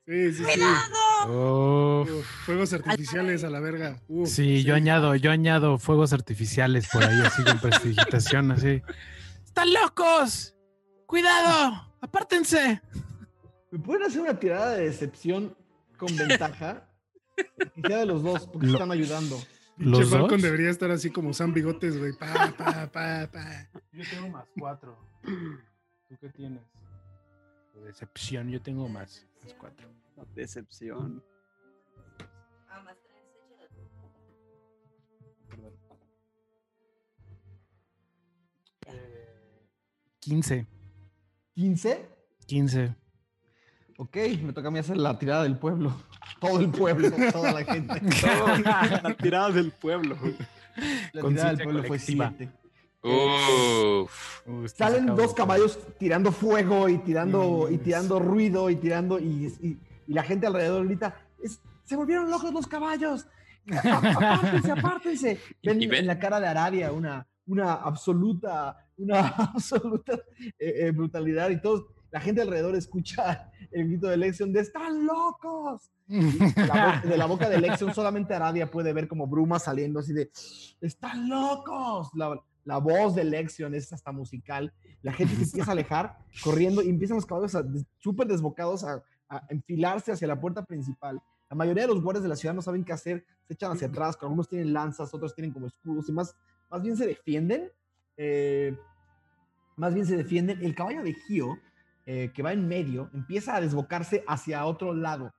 Sí, 0.06 0.32
sí, 0.32 0.34
sí. 0.34 0.44
¡Cuidado! 0.44 2.02
Uf. 2.04 2.10
Uf, 2.12 2.26
fuegos 2.46 2.74
artificiales 2.74 3.44
a 3.44 3.50
la 3.50 3.60
verga. 3.60 4.00
Uf, 4.08 4.30
Sí, 4.30 4.64
yo 4.64 4.76
añado, 4.76 5.16
yo 5.16 5.30
añado 5.32 5.78
fuegos 5.78 6.14
artificiales 6.14 6.88
por 6.92 7.04
ahí, 7.04 7.20
así 7.26 7.44
con 7.44 7.60
prestigitación, 7.60 8.52
así. 8.52 8.82
¡Están 9.46 9.74
locos! 9.74 10.56
¡Cuidado! 11.06 11.92
¡Apártense! 12.02 12.82
¿Me 13.72 13.80
pueden 13.80 14.04
hacer 14.04 14.22
una 14.22 14.40
tirada 14.40 14.72
de 14.72 14.86
decepción 14.86 15.56
con 15.98 16.16
ventaja? 16.16 16.88
Que 17.36 17.82
sea 17.88 17.98
de 18.00 18.06
los 18.06 18.24
dos, 18.24 18.48
porque 18.48 18.68
Lo- 18.68 18.74
están 18.74 18.92
ayudando. 18.92 19.38
¿Los 19.78 20.10
Falcon 20.10 20.30
dos? 20.32 20.42
debería 20.42 20.70
estar 20.72 20.90
así 20.90 21.12
como 21.12 21.34
San 21.34 21.54
Bigotes, 21.54 22.00
güey. 22.00 22.14
Pa, 22.14 22.34
pa, 22.58 22.88
pa, 22.92 23.30
pa. 23.32 23.70
Yo 23.92 24.04
tengo 24.10 24.30
más 24.30 24.46
cuatro. 24.58 24.98
¿Tú 25.24 26.16
qué 26.20 26.30
tienes? 26.30 26.64
Decepción, 27.86 28.50
yo 28.50 28.60
tengo 28.62 28.90
más. 28.90 29.27
Más 29.48 29.53
cuatro. 29.53 29.88
Decepción. 30.35 31.24
Perdón. 35.50 35.74
Eh, 38.88 39.69
15. 40.19 40.67
¿15? 41.56 41.98
15. 42.45 42.95
Ok, 43.98 44.17
me 44.43 44.51
toca 44.51 44.67
a 44.67 44.72
mí 44.72 44.80
hacer 44.80 44.98
la 44.98 45.17
tirada 45.17 45.43
del 45.43 45.58
pueblo. 45.58 45.95
Todo 46.42 46.59
el 46.59 46.69
pueblo, 46.69 47.09
toda 47.32 47.53
la 47.53 47.64
gente. 47.64 48.01
La 48.64 49.16
tirada 49.17 49.50
del 49.51 49.72
pueblo. 49.72 50.17
La 51.14 51.22
tirada 51.22 51.53
del 51.53 51.64
pueblo 51.64 51.80
fue 51.84 51.88
colectiva. 51.88 52.34
7. 52.38 52.67
Uf. 53.08 54.48
Uh, 54.48 54.68
Salen 54.68 55.02
sacado 55.02 55.22
dos 55.22 55.34
caballos 55.34 55.80
tirando 55.98 56.32
fuego 56.32 56.88
y 56.90 56.98
tirando, 57.00 57.68
y 57.69 57.77
tirando 57.77 58.19
ruido 58.19 58.69
y 58.69 58.76
tirando 58.77 59.19
y, 59.19 59.48
y- 59.61 59.77
y 60.08 60.14
la 60.14 60.24
gente 60.24 60.48
alrededor 60.48 60.86
grita, 60.88 61.16
"Es- 61.44 61.61
se 61.84 61.95
volvieron 61.95 62.30
locos 62.30 62.53
los 62.53 62.68
caballos. 62.68 63.27
Apártense, 63.68 64.72
apártense. 64.72 65.40
Ven, 65.64 65.82
Y 65.82 65.88
ven- 65.88 66.00
en 66.02 66.08
la 66.08 66.19
cara 66.19 66.40
de 66.40 66.48
Aradia 66.48 66.92
una, 66.94 67.27
una 67.48 67.74
absoluta, 67.74 68.77
una 68.98 69.19
absoluta 69.56 70.14
eh, 70.58 70.74
eh, 70.88 70.92
brutalidad 70.92 71.50
y 71.50 71.61
todos, 71.61 71.86
la 72.11 72.22
gente 72.22 72.42
alrededor 72.42 72.76
escucha 72.76 73.52
el 73.72 73.88
grito 73.90 74.08
de 74.08 74.16
Lexion 74.18 74.53
de 74.53 74.61
¡Están 74.61 75.06
locos! 75.06 75.92
De 76.08 76.66
la, 76.66 77.02
bo- 77.03 77.08
de 77.10 77.18
la 77.18 77.26
boca 77.26 77.50
de 77.50 77.60
Lexion 77.60 77.94
solamente 77.94 78.34
Aradia 78.34 78.72
puede 78.72 78.94
ver 78.94 79.10
como 79.10 79.27
bruma 79.27 79.60
saliendo 79.60 80.00
así 80.00 80.14
de 80.14 80.32
¡Están 80.80 81.27
locos! 81.27 82.10
La, 82.16 82.42
la 82.68 82.80
voz 82.80 83.16
de 83.16 83.24
Lexion 83.24 83.74
es 83.74 83.94
hasta 83.94 84.12
musical. 84.12 84.74
La 85.02 85.14
gente 85.14 85.36
se 85.36 85.44
empieza 85.44 85.72
a 85.72 85.74
alejar 85.74 86.18
corriendo 86.44 86.82
y 86.82 86.90
empiezan 86.90 87.16
los 87.16 87.26
caballos 87.26 87.56
súper 87.98 88.28
desbocados 88.28 88.84
a, 88.84 89.02
a 89.30 89.46
enfilarse 89.50 90.12
hacia 90.12 90.28
la 90.28 90.40
puerta 90.40 90.66
principal. 90.66 91.22
La 91.50 91.56
mayoría 91.56 91.84
de 91.84 91.94
los 91.94 92.04
guardias 92.04 92.24
de 92.24 92.30
la 92.30 92.36
ciudad 92.36 92.54
no 92.54 92.62
saben 92.62 92.84
qué 92.84 92.92
hacer, 92.92 93.26
se 93.48 93.54
echan 93.54 93.72
hacia 93.72 93.88
atrás, 93.88 94.18
algunos 94.22 94.50
tienen 94.50 94.74
lanzas, 94.74 95.14
otros 95.14 95.34
tienen 95.34 95.54
como 95.54 95.68
escudos 95.68 96.10
y 96.10 96.12
más, 96.12 96.36
más 96.70 96.82
bien 96.84 96.98
se 96.98 97.08
defienden. 97.08 97.72
eh, 98.18 98.76
más 99.78 99.94
bien 99.94 100.06
se 100.06 100.18
defienden. 100.18 100.62
El 100.62 100.76
caballo 100.76 101.04
de 101.04 101.14
Gio, 101.14 101.58
eh, 102.06 102.32
que 102.34 102.44
va 102.44 102.52
en 102.52 102.68
medio, 102.68 103.10
empieza 103.14 103.56
a 103.56 103.62
desbocarse 103.62 104.26
hacia 104.28 104.66
otro 104.66 104.94
lado. 104.94 105.34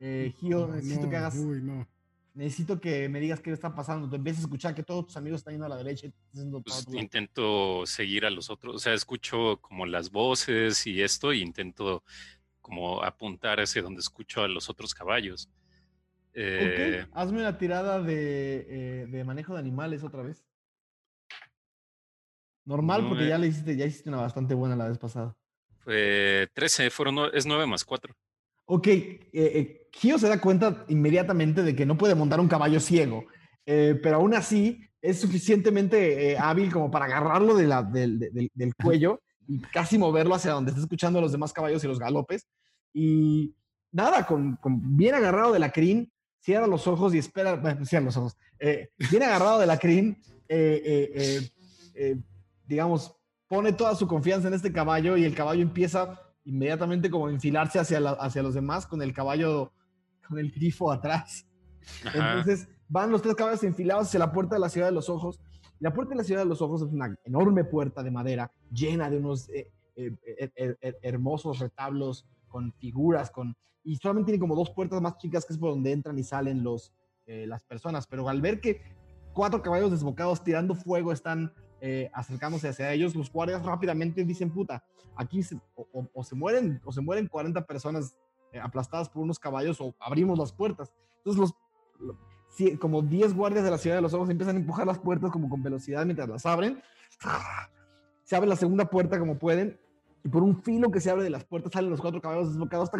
Eh, 0.00 0.32
Gio, 0.38 0.66
No, 0.66 0.74
necesito 0.74 1.08
que 1.08 1.16
hagas 1.16 1.36
Uy, 1.36 1.62
no. 1.62 1.86
Necesito 2.34 2.80
que 2.80 3.08
me 3.08 3.20
digas 3.20 3.40
qué 3.40 3.52
está 3.52 3.74
pasando. 3.74 4.08
Tú 4.08 4.16
empiezas 4.16 4.42
a 4.42 4.46
escuchar 4.46 4.74
que 4.74 4.82
todos 4.82 5.06
tus 5.06 5.16
amigos 5.16 5.40
están 5.40 5.54
yendo 5.54 5.66
a 5.66 5.68
la 5.68 5.76
derecha 5.76 6.06
y 6.06 6.12
Pues, 6.62 6.86
intento 6.94 7.84
seguir 7.86 8.24
a 8.26 8.30
los 8.30 8.50
otros, 8.50 8.76
o 8.76 8.78
sea, 8.78 8.94
escucho 8.94 9.58
como 9.60 9.86
las 9.86 10.10
voces 10.10 10.86
y 10.86 11.02
esto, 11.02 11.32
y 11.32 11.40
intento 11.42 12.02
como 12.60 13.02
apuntar 13.02 13.60
hacia 13.60 13.82
donde 13.82 14.00
escucho 14.00 14.42
a 14.42 14.48
los 14.48 14.70
otros 14.70 14.94
caballos. 14.94 15.48
Eh, 16.34 17.04
Ok, 17.04 17.10
hazme 17.14 17.40
una 17.40 17.58
tirada 17.58 18.00
de, 18.00 18.66
eh, 18.68 19.06
de 19.06 19.24
manejo 19.24 19.52
de 19.52 19.58
animales 19.58 20.02
otra 20.02 20.22
vez. 20.22 20.44
Normal, 22.64 23.02
No, 23.02 23.08
porque 23.10 23.24
eh. 23.24 23.28
ya 23.28 23.38
le 23.38 23.48
hiciste, 23.48 23.76
ya 23.76 23.86
hiciste 23.86 24.08
una 24.08 24.20
bastante 24.20 24.54
buena 24.54 24.76
la 24.76 24.88
vez 24.88 24.98
pasada. 24.98 25.36
fue 25.80 26.48
13, 26.54 26.90
fueron, 26.90 27.30
es 27.34 27.44
9 27.44 27.66
más 27.66 27.84
4. 27.84 28.14
Ok, 28.66 28.86
eh, 28.86 29.18
eh, 29.32 29.88
Gio 29.92 30.18
se 30.18 30.28
da 30.28 30.40
cuenta 30.40 30.84
inmediatamente 30.88 31.62
de 31.62 31.76
que 31.76 31.84
no 31.84 31.98
puede 31.98 32.14
montar 32.14 32.40
un 32.40 32.48
caballo 32.48 32.80
ciego, 32.80 33.24
eh, 33.66 33.98
pero 34.02 34.16
aún 34.16 34.34
así 34.34 34.80
es 35.00 35.20
suficientemente 35.20 36.32
eh, 36.32 36.38
hábil 36.38 36.72
como 36.72 36.90
para 36.90 37.04
agarrarlo 37.06 37.54
de 37.54 37.66
la- 37.66 37.82
del, 37.82 38.74
cuello 38.82 39.20
y 39.48 39.60
casi 39.60 39.98
moverlo 39.98 40.34
hacia 40.34 40.52
donde 40.52 40.70
está 40.70 40.80
escuchando 40.80 41.18
a 41.18 41.22
los 41.22 41.32
demás 41.32 41.52
caballos 41.52 41.82
y 41.84 41.88
los 41.88 41.98
galopes. 41.98 42.46
Y 42.94 43.54
nada, 43.90 44.26
con, 44.26 44.56
con 44.56 44.96
bien 44.96 45.14
agarrado 45.14 45.52
de 45.52 45.58
la 45.58 45.72
crin, 45.72 46.10
cierra 46.40 46.66
los 46.66 46.86
ojos 46.86 47.14
y 47.14 47.18
espera, 47.18 47.56
bueno, 47.56 47.84
cierra 47.84 48.06
los 48.06 48.16
ojos, 48.16 48.36
bien 49.10 49.22
agarrado 49.22 49.58
de 49.58 49.66
la 49.66 49.78
crin, 49.78 50.16
digamos, 52.66 53.14
pone 53.48 53.72
toda 53.72 53.94
su 53.94 54.06
confianza 54.06 54.48
en 54.48 54.54
este 54.54 54.72
caballo 54.72 55.16
y 55.16 55.24
el 55.24 55.34
caballo 55.34 55.62
empieza 55.62 56.18
inmediatamente 56.44 57.10
como 57.10 57.28
enfilarse 57.28 57.78
hacia, 57.78 58.00
la- 58.00 58.12
hacia 58.12 58.42
los 58.42 58.54
demás 58.54 58.86
con 58.86 59.02
el 59.02 59.12
caballo, 59.12 59.72
con 60.28 60.38
el 60.38 60.50
grifo 60.50 60.90
atrás. 60.90 61.46
Ajá. 62.04 62.38
Entonces 62.38 62.68
van 62.88 63.10
los 63.10 63.22
tres 63.22 63.34
caballos 63.34 63.62
enfilados 63.64 64.08
hacia 64.08 64.18
la 64.20 64.32
puerta 64.32 64.56
de 64.56 64.60
la 64.60 64.68
ciudad 64.68 64.88
de 64.88 64.92
los 64.92 65.08
ojos. 65.08 65.40
La 65.78 65.92
puerta 65.92 66.10
de 66.10 66.16
la 66.18 66.24
ciudad 66.24 66.42
de 66.42 66.46
los 66.48 66.62
ojos 66.62 66.82
es 66.82 66.88
una 66.92 67.16
enorme 67.24 67.64
puerta 67.64 68.02
de 68.02 68.10
madera 68.10 68.52
llena 68.72 69.10
de 69.10 69.18
unos 69.18 69.48
eh, 69.48 69.70
eh, 69.96 70.16
eh, 70.36 70.94
hermosos 71.02 71.58
retablos 71.58 72.26
con 72.48 72.72
figuras, 72.74 73.30
con 73.30 73.56
y 73.84 73.96
solamente 73.96 74.30
tiene 74.30 74.40
como 74.40 74.54
dos 74.54 74.70
puertas 74.70 75.00
más 75.00 75.18
chicas 75.18 75.44
que 75.44 75.52
es 75.54 75.58
por 75.58 75.70
donde 75.70 75.90
entran 75.90 76.16
y 76.18 76.22
salen 76.22 76.62
los, 76.62 76.92
las 77.26 77.64
personas. 77.64 78.06
Pero 78.06 78.28
al 78.28 78.40
ver 78.40 78.60
que 78.60 78.80
cuatro 79.32 79.60
caballos 79.60 79.90
desbocados 79.90 80.44
tirando 80.44 80.76
fuego 80.76 81.10
están 81.10 81.52
eh, 81.84 82.08
acercándose 82.14 82.68
hacia 82.68 82.92
ellos, 82.92 83.16
los 83.16 83.30
guardias 83.32 83.64
rápidamente 83.64 84.24
dicen, 84.24 84.50
puta, 84.52 84.84
aquí 85.16 85.42
se- 85.42 85.56
o, 85.74 85.86
o- 85.92 86.08
o 86.14 86.22
se 86.22 86.36
mueren 86.36 86.80
o 86.84 86.92
se 86.92 87.00
mueren 87.00 87.26
40 87.26 87.66
personas 87.66 88.16
eh, 88.52 88.60
aplastadas 88.60 89.08
por 89.08 89.22
unos 89.24 89.38
caballos 89.40 89.80
o 89.80 89.92
abrimos 89.98 90.38
las 90.38 90.52
puertas. 90.52 90.92
Entonces 91.18 91.40
los 91.40 91.54
lo- 91.98 92.16
sí, 92.48 92.76
como 92.76 93.02
10 93.02 93.34
guardias 93.34 93.64
de 93.64 93.70
la 93.72 93.78
ciudad 93.78 93.96
de 93.96 94.02
los 94.02 94.14
ojos 94.14 94.30
empiezan 94.30 94.54
a 94.56 94.60
empujar 94.60 94.86
las 94.86 94.98
puertas 95.00 95.32
como 95.32 95.48
con 95.48 95.60
velocidad 95.62 96.04
mientras 96.04 96.28
las 96.28 96.46
abren. 96.46 96.80
Se 98.22 98.36
abre 98.36 98.48
la 98.48 98.56
segunda 98.56 98.84
puerta 98.88 99.18
como 99.18 99.38
pueden 99.38 99.78
y 100.24 100.28
por 100.28 100.42
un 100.44 100.62
filo 100.62 100.90
que 100.92 101.00
se 101.00 101.10
abre 101.10 101.24
de 101.24 101.30
las 101.30 101.44
puertas 101.44 101.72
salen 101.72 101.90
los 101.90 102.00
cuatro 102.00 102.20
caballos 102.20 102.48
desbocados. 102.50 102.90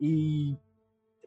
Y 0.00 0.58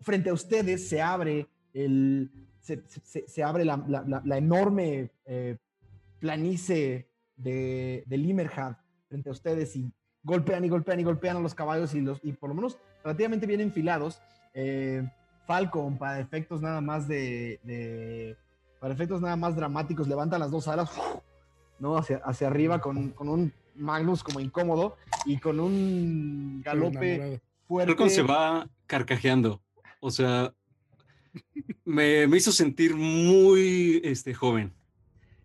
frente 0.02 0.30
a 0.30 0.34
ustedes 0.34 0.88
se 0.88 1.02
abre 1.02 1.48
el 1.74 2.30
se, 2.76 3.02
se- 3.04 3.28
se 3.28 3.44
abre 3.44 3.64
la, 3.66 3.78
la- 3.88 4.04
la- 4.08 4.22
la 4.26 4.38
enorme 4.38 5.10
eh, 5.26 5.58
planicie 6.20 7.08
de, 7.36 8.04
de 8.06 8.18
Limerhad 8.18 8.76
frente 9.08 9.30
a 9.30 9.32
ustedes 9.32 9.76
y 9.76 9.92
golpean 10.24 10.66
y 10.66 10.70
golpean 10.70 11.00
y 11.00 11.04
golpean 11.04 11.38
a 11.38 11.40
los 11.40 11.56
caballos 11.56 11.94
y, 11.94 12.02
los, 12.02 12.20
y 12.24 12.34
por 12.34 12.50
lo 12.50 12.56
menos 12.56 12.78
relativamente 13.04 13.46
bien 13.46 13.62
enfilados. 13.62 14.22
Eh, 14.54 15.08
Falcon, 15.46 15.98
para 15.98 16.20
efectos 16.20 16.62
nada 16.62 16.82
más 16.82 17.08
de, 17.08 17.60
de- 17.64 18.36
para 18.82 18.94
efectos 18.94 19.22
nada 19.22 19.36
más 19.38 19.56
dramáticos, 19.56 20.08
levanta 20.08 20.38
las 20.38 20.52
dos 20.52 20.68
alas 20.68 20.92
¿no? 21.80 21.98
hacia, 21.98 22.18
hacia 22.18 22.48
arriba 22.48 22.80
con, 22.82 23.12
con 23.12 23.30
un 23.30 23.54
Magnus 23.76 24.24
como 24.24 24.40
incómodo 24.40 24.98
y 25.26 25.38
con 25.38 25.60
un 25.60 26.62
galope 26.66 27.40
fuerte. 27.68 27.92
Falcon 27.94 28.10
se 28.10 28.24
va 28.24 28.68
carcajeando. 28.88 29.62
O 30.00 30.10
sea, 30.12 30.54
me, 31.86 32.28
me 32.28 32.38
hizo 32.38 32.52
sentir 32.52 32.96
muy 32.96 34.02
este, 34.04 34.34
joven. 34.34 34.74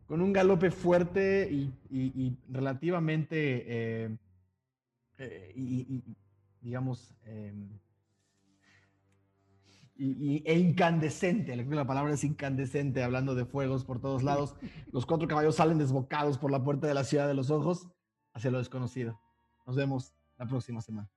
con 0.06 0.20
un 0.20 0.32
galope 0.32 0.70
fuerte 0.70 1.48
y, 1.50 1.72
y- 1.90 2.12
y 2.14 2.36
relativamente, 2.50 3.64
eh, 3.66 4.16
eh, 5.18 5.52
y, 5.56 6.02
digamos, 6.60 7.14
eh, 7.24 7.52
y- 9.96 10.36
y- 10.36 10.42
e 10.44 10.58
incandescente, 10.58 11.54
la 11.56 11.86
palabra 11.86 12.12
es 12.14 12.24
incandescente, 12.24 13.02
hablando 13.02 13.34
de 13.34 13.44
fuegos 13.44 13.84
por 13.84 14.00
todos 14.00 14.22
lados. 14.22 14.54
Los 14.92 15.06
cuatro 15.06 15.28
caballos 15.28 15.56
salen 15.56 15.78
desbocados 15.78 16.38
por 16.38 16.50
la 16.50 16.62
puerta 16.62 16.86
de 16.86 16.94
la 16.94 17.04
ciudad 17.04 17.26
de 17.28 17.34
los 17.34 17.50
ojos 17.50 17.88
hacia 18.34 18.50
lo 18.50 18.58
desconocido. 18.58 19.20
Nos 19.66 19.76
vemos 19.76 20.12
la 20.38 20.46
próxima 20.46 20.80
semana. 20.82 21.08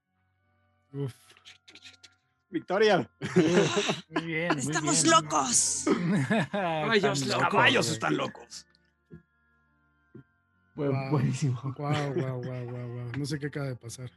Uf. 0.93 1.13
Victoria. 2.55 3.09
Muy 4.09 4.25
bien. 4.25 4.53
muy 4.53 4.61
¡Estamos 4.61 5.03
bien. 5.03 5.15
locos! 5.15 5.85
Caballos 6.51 7.03
Los 7.03 7.27
locos, 7.27 7.47
caballos 7.49 7.85
güey. 7.85 7.93
están 7.93 8.17
locos. 8.17 8.67
Wow. 10.75 11.09
buenísimo. 11.11 11.61
Guau, 11.75 12.13
guau, 12.13 12.41
guau, 12.41 12.65
guau, 12.65 12.87
guau. 12.93 13.11
No 13.17 13.25
sé 13.25 13.37
qué 13.39 13.47
acaba 13.47 13.67
de 13.67 13.75
pasar. 13.75 14.09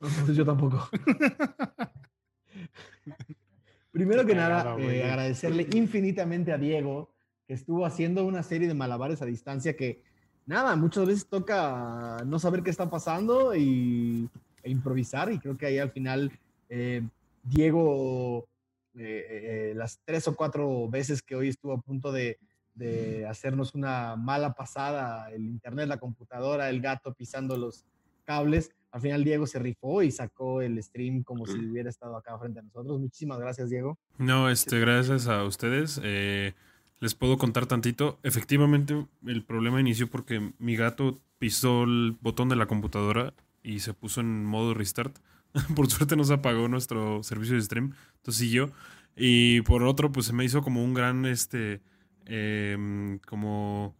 Yo 0.34 0.46
tampoco. 0.46 0.88
Primero 3.92 4.24
que 4.24 4.34
nada, 4.34 4.76
eh, 4.78 5.04
agradecerle 5.04 5.68
infinitamente 5.74 6.52
a 6.52 6.58
Diego, 6.58 7.10
que 7.46 7.52
estuvo 7.52 7.84
haciendo 7.84 8.24
una 8.24 8.42
serie 8.42 8.66
de 8.66 8.74
malabares 8.74 9.20
a 9.20 9.26
distancia 9.26 9.76
que, 9.76 10.02
nada, 10.46 10.74
muchas 10.74 11.06
veces 11.06 11.28
toca 11.28 12.16
no 12.24 12.38
saber 12.38 12.62
qué 12.62 12.70
está 12.70 12.88
pasando 12.88 13.54
y, 13.54 14.30
e 14.62 14.70
improvisar. 14.70 15.30
Y 15.30 15.38
creo 15.38 15.58
que 15.58 15.66
ahí 15.66 15.78
al 15.78 15.90
final, 15.90 16.32
eh, 16.70 17.02
Diego, 17.44 18.48
eh, 18.94 19.70
eh, 19.70 19.72
las 19.76 20.00
tres 20.04 20.26
o 20.28 20.34
cuatro 20.34 20.88
veces 20.88 21.22
que 21.22 21.36
hoy 21.36 21.48
estuvo 21.48 21.72
a 21.72 21.80
punto 21.80 22.10
de, 22.10 22.38
de 22.74 23.26
hacernos 23.26 23.74
una 23.74 24.16
mala 24.16 24.54
pasada, 24.54 25.30
el 25.30 25.44
internet, 25.44 25.88
la 25.88 25.98
computadora, 25.98 26.70
el 26.70 26.80
gato 26.80 27.14
pisando 27.14 27.56
los 27.56 27.84
cables, 28.24 28.70
al 28.94 29.00
final 29.00 29.24
Diego 29.24 29.44
se 29.46 29.58
rifó 29.58 30.02
y 30.04 30.12
sacó 30.12 30.62
el 30.62 30.80
stream 30.80 31.24
como 31.24 31.46
si 31.46 31.58
hubiera 31.58 31.90
estado 31.90 32.16
acá 32.16 32.38
frente 32.38 32.60
a 32.60 32.62
nosotros. 32.62 33.00
Muchísimas 33.00 33.40
gracias, 33.40 33.68
Diego. 33.68 33.98
No, 34.18 34.48
este, 34.48 34.78
gracias 34.78 35.26
a 35.26 35.42
ustedes. 35.42 36.00
eh, 36.04 36.52
les 37.00 37.16
puedo 37.16 37.36
contar 37.36 37.66
tantito. 37.66 38.20
Efectivamente, 38.22 39.04
el 39.26 39.42
problema 39.42 39.80
inició 39.80 40.08
porque 40.08 40.52
mi 40.60 40.76
gato 40.76 41.18
pisó 41.40 41.82
el 41.82 42.16
botón 42.20 42.48
de 42.48 42.54
la 42.54 42.66
computadora 42.66 43.34
y 43.64 43.80
se 43.80 43.94
puso 43.94 44.20
en 44.20 44.44
modo 44.44 44.74
restart. 44.74 45.16
por 45.76 45.90
suerte 45.90 46.16
no 46.16 46.24
se 46.24 46.34
apagó 46.34 46.68
nuestro 46.68 47.22
servicio 47.22 47.56
de 47.56 47.62
stream, 47.62 47.94
entonces 48.16 48.40
siguió. 48.40 48.72
Y 49.16 49.60
por 49.62 49.82
otro, 49.84 50.10
pues 50.10 50.26
se 50.26 50.32
me 50.32 50.44
hizo 50.44 50.62
como 50.62 50.84
un 50.84 50.94
gran, 50.94 51.24
este, 51.24 51.80
em, 52.26 53.18
como, 53.20 53.94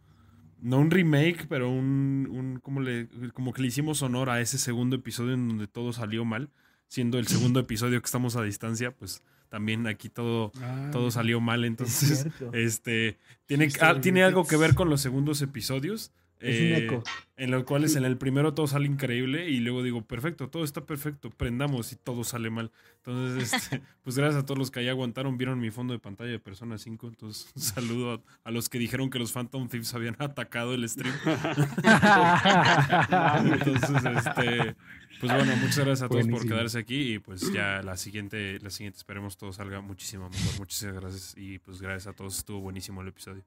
no 0.61 0.79
un 0.79 0.91
remake, 0.91 1.47
pero 1.47 1.69
un, 1.69 2.27
un 2.29 2.59
como, 2.59 2.81
le, 2.81 3.07
como 3.33 3.53
que 3.53 3.61
le 3.61 3.69
hicimos 3.69 4.01
honor 4.01 4.29
a 4.29 4.41
ese 4.41 4.57
segundo 4.57 4.97
episodio 4.97 5.33
en 5.33 5.47
donde 5.47 5.67
todo 5.67 5.93
salió 5.93 6.25
mal. 6.25 6.49
Siendo 6.87 7.17
el 7.17 7.27
segundo 7.27 7.59
episodio 7.61 8.01
que 8.01 8.05
estamos 8.05 8.35
a 8.35 8.43
distancia, 8.43 8.91
pues 8.91 9.23
también 9.49 9.87
aquí 9.87 10.09
todo, 10.09 10.51
Ah, 10.61 10.89
todo 10.91 11.11
salió 11.11 11.39
mal. 11.39 11.63
Entonces, 11.63 12.27
este, 12.51 13.17
tiene, 13.45 13.69
ah, 13.79 13.99
tiene 14.01 14.23
algo 14.23 14.45
que 14.45 14.57
ver 14.57 14.75
con 14.75 14.89
los 14.89 15.01
segundos 15.01 15.41
episodios. 15.41 16.11
Es 16.39 16.59
un 16.59 16.65
eh, 16.65 16.77
eco. 16.85 17.03
en 17.37 17.51
los 17.51 17.63
cuales 17.63 17.95
en 17.95 18.03
el 18.03 18.17
primero 18.17 18.53
todo 18.53 18.67
sale 18.67 18.85
increíble 18.87 19.49
y 19.49 19.59
luego 19.59 19.83
digo, 19.83 20.01
perfecto, 20.01 20.49
todo 20.49 20.63
está 20.63 20.85
perfecto, 20.85 21.29
prendamos 21.29 21.93
y 21.93 21.95
todo 21.95 22.23
sale 22.23 22.49
mal. 22.49 22.71
Entonces, 22.97 23.53
este, 23.53 23.81
pues 24.03 24.17
gracias 24.17 24.43
a 24.43 24.45
todos 24.45 24.57
los 24.57 24.69
que 24.69 24.81
ahí 24.81 24.89
aguantaron, 24.89 25.37
vieron 25.37 25.59
mi 25.59 25.71
fondo 25.71 25.93
de 25.93 25.99
pantalla 25.99 26.31
de 26.31 26.39
Persona 26.39 26.77
5, 26.77 27.07
entonces 27.07 27.51
un 27.55 27.61
saludo 27.61 28.13
a, 28.13 28.21
a 28.43 28.51
los 28.51 28.67
que 28.69 28.79
dijeron 28.79 29.09
que 29.09 29.17
los 29.17 29.31
Phantom 29.31 29.69
Thieves 29.69 29.93
habían 29.93 30.15
atacado 30.19 30.73
el 30.73 30.87
stream. 30.89 31.15
entonces, 33.45 34.03
este, 34.17 34.75
pues 35.19 35.33
bueno, 35.33 35.55
muchas 35.55 35.79
gracias 35.79 36.01
a 36.03 36.09
todos 36.09 36.27
por 36.27 36.45
quedarse 36.45 36.79
aquí 36.79 37.13
y 37.13 37.19
pues 37.19 37.51
ya 37.53 37.81
la 37.81 37.95
siguiente, 37.97 38.59
la 38.59 38.69
siguiente 38.69 38.97
esperemos 38.97 39.37
todo 39.37 39.53
salga 39.53 39.81
muchísimo 39.81 40.29
mejor. 40.29 40.59
Muchísimas 40.59 40.95
gracias 40.95 41.33
y 41.37 41.59
pues 41.59 41.81
gracias 41.81 42.07
a 42.07 42.13
todos, 42.13 42.37
estuvo 42.37 42.59
buenísimo 42.59 43.01
el 43.01 43.07
episodio. 43.07 43.43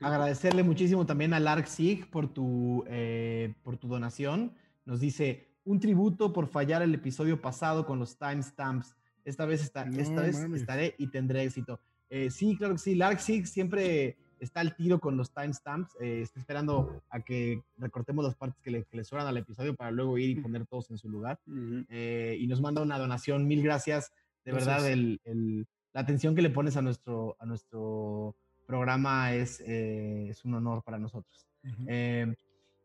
Agradecerle 0.00 0.62
muchísimo 0.62 1.06
también 1.06 1.34
a 1.34 1.40
Lark 1.40 1.66
Sig 1.66 2.08
por 2.10 2.28
tu, 2.32 2.84
eh, 2.88 3.54
por 3.62 3.76
tu 3.76 3.88
donación. 3.88 4.52
Nos 4.84 5.00
dice, 5.00 5.48
un 5.64 5.80
tributo 5.80 6.32
por 6.32 6.46
fallar 6.46 6.82
el 6.82 6.94
episodio 6.94 7.40
pasado 7.40 7.84
con 7.86 7.98
los 7.98 8.16
timestamps. 8.18 8.96
Esta 9.24 9.44
vez, 9.44 9.62
está, 9.62 9.84
No 9.84 9.98
esta 10.00 10.22
vez 10.22 10.36
estaré 10.54 10.94
y 10.98 11.08
tendré 11.08 11.42
éxito. 11.44 11.80
Eh, 12.08 12.30
sí, 12.30 12.56
claro 12.56 12.74
que 12.74 12.78
sí. 12.78 12.94
Lark 12.94 13.18
Six 13.20 13.50
siempre 13.50 14.16
está 14.40 14.60
al 14.60 14.74
tiro 14.74 14.98
con 14.98 15.16
los 15.18 15.30
timestamps. 15.34 15.94
Eh, 16.00 16.22
está 16.22 16.40
esperando 16.40 17.02
a 17.10 17.20
que 17.20 17.62
recortemos 17.76 18.24
las 18.24 18.34
partes 18.36 18.58
que 18.62 18.70
le, 18.70 18.84
que 18.84 18.96
le 18.96 19.04
sobran 19.04 19.26
al 19.26 19.36
episodio 19.36 19.74
para 19.74 19.90
luego 19.90 20.16
ir 20.16 20.30
y 20.30 20.40
poner 20.40 20.64
todos 20.64 20.90
en 20.90 20.96
su 20.96 21.10
lugar. 21.10 21.38
Ujú. 21.46 21.84
Eh, 21.90 22.38
y 22.40 22.46
nos 22.46 22.60
manda 22.62 22.80
una 22.80 22.98
donación. 22.98 23.46
Mil 23.46 23.62
gracias. 23.62 24.10
De 24.44 24.52
verdad, 24.52 24.88
el, 24.88 25.20
el- 25.24 25.66
la 25.92 26.00
atención 26.02 26.34
que 26.34 26.42
le 26.42 26.50
pones 26.50 26.76
a 26.76 26.82
nuestro, 26.82 27.36
a 27.40 27.44
nuestro 27.46 28.36
programa 28.68 29.32
es, 29.32 29.60
eh, 29.66 30.28
es 30.28 30.44
un 30.44 30.54
honor 30.54 30.82
para 30.84 30.98
nosotros. 30.98 31.46
Eh, 31.86 32.34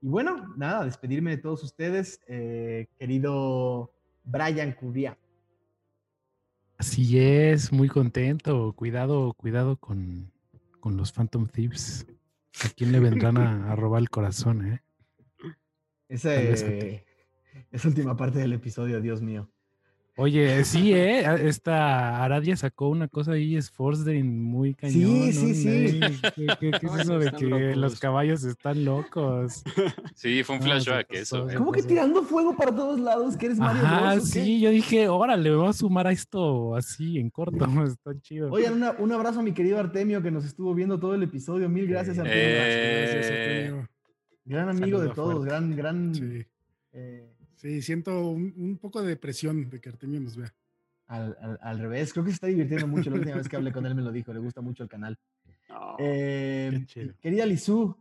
y 0.02 0.08
bueno, 0.08 0.54
nada, 0.56 0.86
despedirme 0.86 1.32
de 1.32 1.38
todos 1.38 1.64
ustedes, 1.64 2.22
eh, 2.28 2.88
querido 2.98 3.94
Brian 4.24 4.72
Cubia. 4.72 5.18
Así 6.78 7.20
es, 7.20 7.72
muy 7.72 7.90
contento. 7.90 8.74
Cuidado, 8.74 9.34
cuidado 9.34 9.76
con, 9.78 10.32
con 10.80 10.96
los 10.96 11.12
Phantom 11.12 11.48
Thieves. 11.48 12.08
¿A 12.64 12.70
quién 12.70 12.92
le 12.92 13.00
vendrán 13.00 13.38
a, 13.38 13.72
a 13.72 13.76
robar 13.76 14.02
el 14.02 14.10
corazón, 14.10 14.66
eh? 14.66 14.82
Eh, 16.10 17.04
esa 17.72 17.88
última 17.88 18.16
parte 18.16 18.40
del 18.40 18.54
episodio, 18.54 19.02
Dios 19.02 19.22
mío. 19.22 19.50
Oye, 20.16 20.64
sí, 20.64 20.94
¿eh? 20.94 21.24
Esta 21.48 22.24
Aradia 22.24 22.56
sacó 22.56 22.90
una 22.90 23.08
cosa 23.08 23.32
ahí, 23.32 23.56
es 23.56 23.72
Forsden, 23.72 24.44
muy 24.44 24.76
cañón. 24.76 24.94
Sí, 25.32 25.34
sí, 25.34 25.98
¿no? 26.00 26.08
sí. 26.10 26.22
¿Qué, 26.36 26.48
qué- 26.60 26.72
qué 26.80 26.86
es 26.88 26.96
eso 27.00 27.18
de 27.18 27.32
que 27.32 27.76
los 27.76 28.00
caballos 28.00 28.44
están 28.44 28.86
locos? 28.86 29.64
Sí, 30.16 30.44
fue 30.44 30.58
un 30.58 30.62
flashback 30.62 31.08
pasó, 31.08 31.20
eso. 31.22 31.50
se 31.50 31.56
¿Cómo 31.56 31.72
que 31.72 31.82
tirando 31.82 32.22
fuego 32.24 32.56
para 32.56 32.74
todos 32.76 33.00
lados? 33.00 33.36
¿Que 33.36 33.48
eres 33.48 33.58
Mario 33.58 33.82
Ajá, 33.84 34.14
Bros 34.14 34.30
o 34.30 34.34
qué? 34.34 34.44
sí, 34.44 34.62
yo 34.62 34.70
dije, 34.70 35.10
órale, 35.10 35.50
me 35.50 35.56
voy 35.56 35.68
a 35.70 35.74
sumar 35.74 36.06
a 36.06 36.12
esto 36.12 36.76
así 36.76 37.18
en 37.18 37.32
corto, 37.32 37.66
está 37.88 38.12
chido. 38.22 38.52
Oigan, 38.52 38.74
una- 38.76 38.92
un 38.92 39.12
abrazo 39.12 39.40
a 39.40 39.44
mi 39.44 39.52
querido 39.54 39.80
Artemio 39.80 40.22
que 40.22 40.30
nos 40.30 40.46
estuvo 40.46 40.76
viendo 40.76 41.00
todo 41.00 41.16
el 41.16 41.24
episodio. 41.24 41.68
Mil 41.70 41.88
gracias, 41.88 42.18
Eh, 42.18 42.22
Artemio. 42.22 42.56
Gracias, 42.56 43.26
Eh, 43.32 43.66
Antonio. 43.66 43.90
gran 44.46 44.70
amigo 44.70 45.00
de 45.02 45.10
todos, 45.10 45.34
fuerte. 45.38 45.50
gran, 45.50 45.76
gran. 45.76 46.14
Sí, 46.16 46.46
eh, 46.94 47.33
sí, 47.64 47.82
siento 47.82 48.28
un, 48.30 48.54
un 48.58 48.78
poco 48.78 49.02
de 49.02 49.16
presión 49.18 49.70
de 49.72 49.80
que 49.82 49.90
Artemio 49.90 50.20
nos 50.20 50.36
vea. 50.38 50.54
al, 51.08 51.36
al- 51.42 51.60
al 51.62 51.80
revés, 51.80 52.14
creo 52.14 52.24
que 52.26 52.32
se 52.32 52.36
está 52.36 52.48
divirtiendo 52.48 52.88
mucho. 52.88 53.10
La 53.10 53.16
última 53.18 53.38
vez 53.38 53.50
que 53.50 53.56
hablé 53.56 53.72
con 53.72 53.86
él 53.86 53.96
me 53.96 54.02
lo 54.04 54.12
dijo, 54.12 54.32
le 54.34 54.40
gusta 54.40 54.62
mucho 54.62 54.84
el 54.84 54.90
canal. 54.90 55.18
No. 55.70 55.96
Eh, 55.98 56.70
qué 56.72 56.86
chido. 56.86 57.14
querida 57.22 57.46
Lizú, 57.48 57.98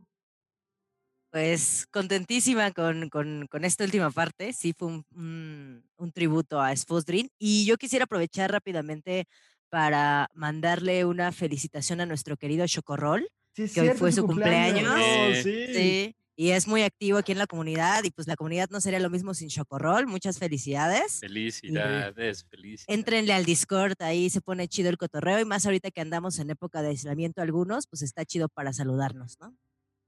Pues 1.31 1.87
contentísima 1.91 2.73
con, 2.73 3.09
con- 3.09 3.47
con 3.51 3.65
esta 3.65 3.85
última 3.85 4.11
parte. 4.11 4.53
Sí, 4.53 4.75
fue 4.77 4.89
un, 4.89 5.05
un- 5.15 5.83
un 5.97 6.13
tributo 6.13 6.61
a 6.61 6.75
Sfosdrin. 6.77 7.31
Y 7.39 7.65
yo 7.65 7.79
quisiera 7.79 8.05
aprovechar 8.05 8.51
rápidamente 8.53 9.25
para 9.71 10.29
mandarle 10.35 11.07
una 11.07 11.33
felicitación 11.33 12.03
a 12.03 12.07
nuestro 12.07 12.37
querido 12.37 12.67
Chocorrol. 12.67 13.27
sí 13.55 13.71
Que 13.73 13.81
hoy 13.81 13.89
fue 13.97 14.13
su 14.13 14.27
cumpleaños. 14.27 14.93
Eh, 15.01 15.41
sí. 15.43 15.75
Sí. 15.75 16.17
Y 16.35 16.51
es 16.51 16.67
muy 16.67 16.83
activo 16.83 17.19
aquí 17.19 17.33
en 17.33 17.39
la 17.39 17.47
comunidad. 17.47 18.05
Y 18.05 18.11
pues 18.11 18.27
la 18.27 18.37
comunidad 18.37 18.71
no 18.71 18.81
sería 18.81 18.99
lo 19.01 19.11
mismo 19.11 19.35
sin 19.35 19.49
Chocorrol. 19.49 20.07
Muchas 20.07 20.39
felicidades. 20.39 21.21
Felicidades, 21.21 22.45
felicidades. 22.49 22.85
Entrenle 22.89 23.33
al 23.35 23.45
Discord, 23.45 23.95
ahí 24.01 24.31
se 24.31 24.41
pone 24.41 24.67
chido 24.69 24.89
el 24.89 24.97
cotorreo. 24.97 25.39
Y 25.41 25.45
más 25.45 25.67
ahorita 25.67 25.91
que 25.91 26.01
andamos 26.01 26.39
en 26.39 26.51
época 26.51 26.81
de 26.83 26.89
aislamiento 26.89 27.43
algunos, 27.43 27.87
pues 27.87 28.03
está 28.03 28.25
chido 28.25 28.49
para 28.49 28.73
saludarnos, 28.73 29.39
¿no? 29.41 29.55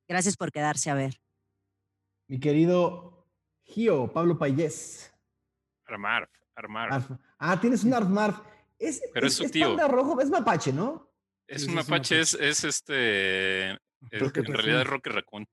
Gracias 0.09 0.37
por 0.37 0.51
quedarse 0.51 0.91
a 0.91 0.95
ver. 0.95 1.21
mi 2.27 2.41
querido 2.41 3.27
Gio, 3.65 4.13
Pablo 4.13 4.39
Payés. 4.39 5.13
Armar, 5.87 6.31
armar. 6.55 6.91
Arf- 6.91 7.19
Ah, 7.39 7.61
tienes 7.61 7.85
un 7.85 7.93
Arfmarf. 7.93 8.39
Es, 8.79 9.03
Pero 9.13 9.27
es 9.27 9.35
su 9.35 9.49
tío. 9.51 9.69
panda 9.69 9.87
rojo, 9.89 10.19
es 10.21 10.31
mapache, 10.31 10.73
¿no? 10.73 11.11
Es 11.47 11.63
Sí, 11.63 11.69
un 11.69 11.75
mapache, 11.75 12.21
es, 12.21 12.33
es 12.35 12.65
este. 12.65 13.71
en 13.71 13.79
realidad 14.11 14.81
es. 14.83 14.87
Rocket 14.87 15.13
Raccoon. 15.13 15.47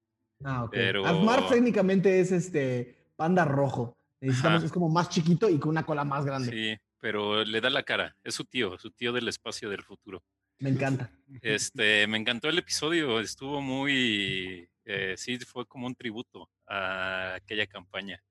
Ah, 0.44 0.64
ok. 0.66 0.72
Pero- 0.72 1.06
Arfmarf 1.06 1.50
técnicamente 1.50 2.20
es 2.20 2.32
este 2.32 2.98
panda 3.16 3.46
rojo. 3.46 3.98
Necesitamos, 4.20 4.64
es 4.64 4.72
como 4.72 4.90
más 4.90 5.10
chiquito 5.10 5.50
y 5.50 5.58
con 5.60 5.70
una 5.70 5.84
cola 5.86 6.04
más 6.04 6.26
grande. 6.26 6.52
Sí, 6.52 6.78
pero 7.00 7.44
le 7.44 7.60
da 7.62 7.70
la 7.70 7.84
cara. 7.84 8.16
Es 8.24 8.36
su 8.36 8.46
tío, 8.46 8.78
su 8.78 8.92
tío 8.92 9.12
del 9.14 9.28
espacio 9.28 9.70
del 9.70 9.84
futuro. 9.84 10.24
Me 10.60 10.70
encanta. 10.70 11.10
Este, 11.42 12.06
me 12.06 12.18
encantó 12.18 12.48
el 12.48 12.60
episodio, 12.60 13.20
estuvo 13.20 13.62
muy, 13.62 14.70
eh, 14.86 15.16
sí, 15.18 15.40
fue 15.40 15.66
como 15.66 15.88
un 15.88 15.96
tributo 15.96 16.52
a 16.68 17.34
aquella 17.36 17.66
campaña. 17.66 18.22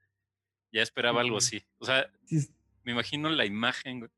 Ya 0.72 0.82
esperaba 0.82 1.20
algo 1.22 1.38
así. 1.38 1.60
O 1.78 1.84
sea, 1.84 2.08
me 2.84 2.92
imagino 2.92 3.28
la 3.30 3.44
imagen 3.44 3.98
güey, 3.98 4.10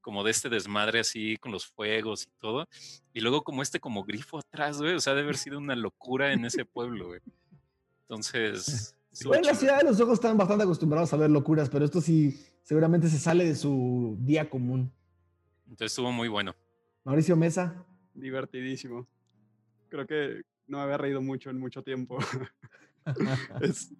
como 0.00 0.24
de 0.24 0.30
este 0.30 0.48
desmadre 0.48 1.00
así 1.00 1.36
con 1.38 1.52
los 1.52 1.66
fuegos 1.66 2.24
y 2.24 2.30
todo. 2.40 2.66
Y 3.12 3.20
luego 3.20 3.42
como 3.42 3.62
este 3.62 3.80
como 3.80 4.04
grifo 4.04 4.38
atrás, 4.38 4.80
güey. 4.80 4.94
O 4.94 5.00
sea, 5.00 5.12
debe 5.14 5.24
haber 5.24 5.36
sido 5.36 5.58
una 5.58 5.76
locura 5.76 6.32
en 6.32 6.44
ese 6.44 6.64
pueblo, 6.64 7.08
güey. 7.08 7.20
Entonces, 8.02 8.96
Bueno, 9.24 9.40
en 9.42 9.46
la 9.46 9.54
ciudad 9.54 9.78
de 9.78 9.84
los 9.84 10.00
ojos 10.00 10.14
están 10.14 10.36
bastante 10.36 10.64
acostumbrados 10.64 11.12
a 11.12 11.16
ver 11.16 11.30
locuras, 11.30 11.68
pero 11.68 11.84
esto 11.84 12.00
sí 12.00 12.38
seguramente 12.62 13.08
se 13.08 13.18
sale 13.18 13.44
de 13.44 13.54
su 13.54 14.16
día 14.20 14.48
común. 14.50 14.92
Entonces 15.64 15.92
estuvo 15.92 16.10
muy 16.12 16.28
bueno. 16.28 16.54
Mauricio 17.04 17.36
Mesa. 17.36 17.84
Divertidísimo. 18.14 19.06
Creo 19.88 20.06
que 20.06 20.42
no 20.66 20.78
me 20.78 20.84
había 20.84 20.98
reído 20.98 21.20
mucho 21.22 21.50
en 21.50 21.58
mucho 21.58 21.82
tiempo. 21.82 22.18
Es- 23.60 23.92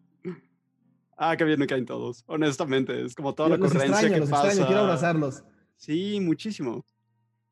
Ah, 1.23 1.37
qué 1.37 1.45
bien 1.45 1.59
me 1.61 1.67
caen 1.67 1.85
todos. 1.85 2.25
Honestamente, 2.27 3.05
es 3.05 3.15
como 3.15 3.35
toda 3.35 3.51
la 3.51 3.57
los 3.59 3.67
ocurrencia 3.71 3.91
extraño, 3.93 4.15
que 4.15 4.21
los 4.21 4.31
pasa. 4.31 4.47
extraño, 4.47 4.67
quiero 4.69 4.83
abrazarlos. 4.85 5.45
Sí, 5.81 6.21
muchísimo. 6.21 6.85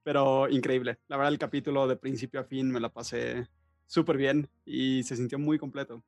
Pero 0.02 0.50
increíble. 0.50 0.98
La 1.08 1.16
verdad, 1.16 1.32
el 1.32 1.38
capítulo 1.38 1.88
de 1.88 1.96
principio 1.96 2.40
a 2.40 2.44
fin 2.44 2.70
me 2.70 2.78
la 2.78 2.90
pasé 2.90 3.48
súper 3.86 4.18
bien 4.18 4.46
y 4.66 5.02
se 5.02 5.16
sintió 5.16 5.38
muy 5.38 5.58
completo. 5.58 6.04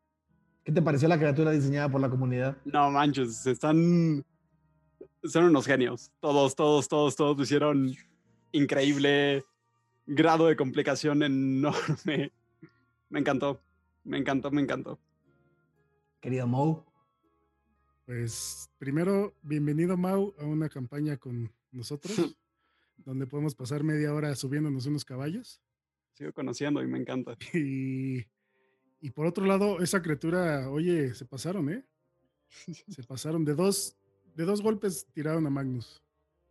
¿Qué 0.63 0.71
te 0.71 0.83
pareció 0.83 1.09
la 1.09 1.19
criatura 1.19 1.51
diseñada 1.51 1.89
por 1.89 1.99
la 1.99 2.11
comunidad? 2.11 2.59
No 2.67 2.91
manches, 2.91 3.47
están. 3.47 4.23
Son 5.25 5.45
unos 5.45 5.65
genios. 5.65 6.13
Todos, 6.21 6.55
todos, 6.55 6.89
todos, 6.89 7.17
todos 7.17 7.39
lo 7.39 7.43
hicieron 7.43 7.97
increíble. 8.53 9.43
Grado 10.07 10.47
de 10.49 10.57
complicación 10.57 11.23
enorme. 11.23 12.33
Me 13.09 13.21
encantó. 13.21 13.63
Me 14.05 14.19
encantó, 14.19 14.51
me 14.51 14.61
encantó. 14.61 15.01
Querido 16.21 16.47
Mo. 16.47 16.85
Pues 18.05 18.71
primero, 18.77 19.33
bienvenido 19.41 19.97
Mau 19.97 20.35
a 20.39 20.45
una 20.45 20.69
campaña 20.69 21.17
con 21.17 21.51
nosotros, 21.73 22.37
donde 22.99 23.27
podemos 23.27 23.55
pasar 23.55 23.83
media 23.83 24.13
hora 24.13 24.35
subiéndonos 24.35 24.87
unos 24.87 25.05
caballos. 25.05 25.61
Sigo 26.13 26.33
conociendo 26.33 26.83
y 26.83 26.87
me 26.87 26.99
encanta. 26.99 27.37
Y, 27.55 28.27
y 29.01 29.11
por 29.11 29.27
otro 29.27 29.47
lado, 29.47 29.81
esa 29.81 30.03
criatura, 30.03 30.69
oye, 30.71 31.15
se 31.15 31.25
pasaron, 31.25 31.71
¿eh? 31.71 31.85
Se 32.89 33.03
pasaron 33.05 33.45
de 33.45 33.55
dos, 33.55 33.97
de 34.35 34.45
dos 34.45 34.61
golpes 34.61 35.07
tiraron 35.13 35.47
a 35.47 35.51
Magnus. 35.51 36.03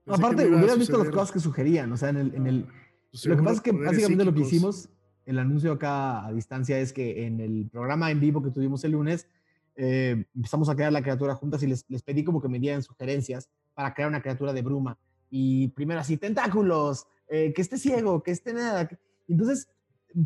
Pensé 0.06 0.22
Aparte, 0.22 0.50
no 0.50 0.58
hubieras 0.58 0.80
visto 0.80 0.98
las 0.98 1.10
cosas 1.10 1.32
que 1.32 1.40
sugerían, 1.40 1.92
o 1.92 1.98
sea, 1.98 2.10
en 2.10 2.18
el, 2.18 2.36
en 2.36 2.48
el, 2.48 2.66
Pues 3.12 3.26
Lo 3.26 3.36
que 3.36 3.44
pasa 3.44 3.56
es 3.56 3.62
que 3.62 3.72
básicamente 3.72 4.26
lo 4.26 4.34
que 4.34 4.42
hicimos, 4.42 4.90
el 5.26 5.38
anuncio 5.38 5.74
acá 5.74 6.26
a 6.26 6.34
distancia 6.34 6.80
es 6.80 6.94
que 6.94 7.26
en 7.26 7.40
el 7.40 7.70
programa 7.70 8.10
en 8.10 8.20
vivo 8.20 8.42
que 8.42 8.50
tuvimos 8.50 8.84
el 8.86 8.94
lunes, 8.94 9.28
eh, 9.76 10.26
empezamos 10.36 10.70
a 10.70 10.76
crear 10.76 10.92
la 10.92 11.02
criatura 11.02 11.36
juntas 11.36 11.62
y 11.64 11.68
les, 11.68 11.86
les 11.90 12.02
pedí 12.02 12.24
como 12.24 12.42
que 12.42 12.50
me 12.50 12.60
dieran 12.60 12.82
sugerencias 12.82 13.50
para 13.74 13.94
crear 13.94 14.10
una 14.10 14.22
criatura 14.22 14.52
de 14.54 14.62
bruma. 14.62 14.98
Y 15.30 15.68
primero 15.70 16.00
así, 16.00 16.18
tentáculos, 16.18 17.06
eh, 17.28 17.54
que 17.54 17.62
esté 17.62 17.78
ciego, 17.78 18.24
que 18.24 18.32
esté 18.32 18.54
nada. 18.54 18.90
Entonces 19.28 19.70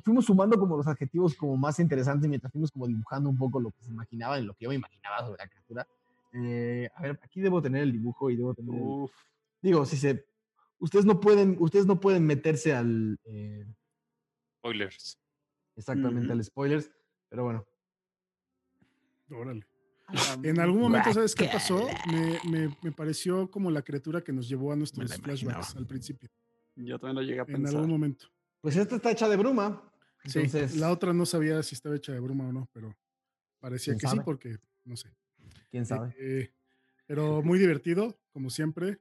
fuimos 0.03 0.25
sumando 0.25 0.57
como 0.57 0.77
los 0.77 0.87
adjetivos 0.87 1.35
como 1.35 1.57
más 1.57 1.77
interesantes 1.79 2.29
mientras 2.29 2.51
fuimos 2.51 2.71
como 2.71 2.87
dibujando 2.87 3.29
un 3.29 3.37
poco 3.37 3.59
lo 3.59 3.71
que 3.71 3.83
se 3.83 3.91
imaginaba, 3.91 4.37
en 4.37 4.47
lo 4.47 4.53
que 4.53 4.63
yo 4.63 4.69
me 4.69 4.75
imaginaba 4.75 5.19
sobre 5.25 5.43
la 5.43 5.49
criatura. 5.49 5.87
Eh, 6.33 6.89
a 6.95 7.01
ver, 7.01 7.19
aquí 7.21 7.41
debo 7.41 7.61
tener 7.61 7.83
el 7.83 7.91
dibujo 7.91 8.29
y 8.29 8.37
debo 8.37 8.53
tener... 8.53 8.75
el- 8.75 8.81
Uf. 8.81 9.11
digo, 9.61 9.85
si 9.85 9.97
se... 9.97 10.25
Ustedes 10.79 11.05
no 11.05 11.19
pueden, 11.19 11.57
ustedes 11.59 11.85
no 11.85 11.99
pueden 11.99 12.25
meterse 12.25 12.73
al... 12.73 13.19
eh, 13.25 13.65
Spoilers. 14.59 15.19
exactamente 15.75 16.31
al 16.31 16.43
spoilers, 16.43 16.89
pero 17.29 17.43
bueno. 17.43 17.65
Órale. 19.31 19.65
En 20.43 20.59
algún 20.59 20.81
momento, 20.81 21.11
¿sabes 21.13 21.33
qué 21.35 21.45
pasó? 21.51 21.87
Me, 22.11 22.39
me- 22.49 22.77
me 22.83 22.91
pareció 22.91 23.49
como 23.49 23.71
la 23.71 23.81
criatura 23.81 24.23
que 24.23 24.31
nos 24.31 24.47
llevó 24.47 24.71
a 24.71 24.75
nuestros 24.75 25.09
la 25.09 25.17
flashbacks 25.17 25.75
al 25.75 25.87
principio. 25.87 26.29
Yo 26.75 26.99
también 26.99 27.15
lo 27.15 27.21
llegué 27.21 27.39
a 27.39 27.43
En 27.43 27.47
pensar. 27.47 27.75
algún 27.75 27.89
momento. 27.89 28.27
Pues 28.61 28.75
esta 28.75 28.95
está 28.95 29.11
hecha 29.11 29.27
de 29.27 29.37
bruma. 29.37 29.91
Sí, 30.25 30.39
Entonces, 30.39 30.77
la 30.77 30.91
otra 30.91 31.13
no 31.13 31.25
sabía 31.25 31.61
si 31.63 31.75
estaba 31.75 31.95
hecha 31.95 32.13
de 32.13 32.19
bruma 32.19 32.47
o 32.47 32.53
no, 32.53 32.69
pero 32.71 32.95
parecía 33.59 33.93
¿Quién 33.93 33.99
que 33.99 34.07
sí, 34.07 34.11
sabe? 34.15 34.23
porque 34.25 34.57
no 34.85 34.95
sé. 34.95 35.09
quién 35.69 35.85
sabe. 35.85 36.15
Eh, 36.17 36.53
pero 37.05 37.41
muy 37.41 37.59
divertido, 37.59 38.17
como 38.31 38.49
siempre. 38.49 38.99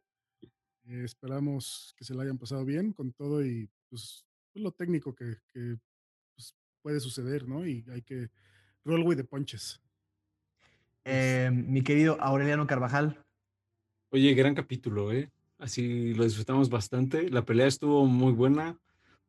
Eh, 0.85 1.03
esperamos 1.05 1.95
que 1.97 2.05
se 2.05 2.15
la 2.15 2.25
hayan 2.25 2.39
pasado 2.39 2.65
bien 2.65 2.93
con 2.93 3.13
todo 3.13 3.45
y 3.45 3.69
pues, 3.89 4.27
pues, 4.53 4.63
lo 4.65 4.73
técnico 4.73 5.15
que, 5.15 5.37
que, 5.53 5.79
pues, 6.35 6.57
puede 6.83 6.99
suceder, 6.99 7.47
¿no? 7.47 7.65
Y 7.67 7.85
hay 7.91 8.03
que 8.03 8.29
roll 8.85 9.03
with 9.07 9.17
the 9.17 9.25
punches. 9.25 9.81
Eh, 11.05 11.51
mi 11.53 11.83
querido 11.83 12.17
Aureliano 12.21 12.67
Carvajal. 12.67 13.23
Oye, 14.11 14.35
gran 14.35 14.55
capítulo, 14.55 15.13
¿eh? 15.13 15.31
Así 15.59 16.15
lo 16.15 16.25
disfrutamos 16.25 16.69
bastante. 16.71 17.29
La 17.31 17.45
pelea 17.45 17.67
estuvo 17.67 18.07
muy 18.07 18.33
buena. 18.33 18.79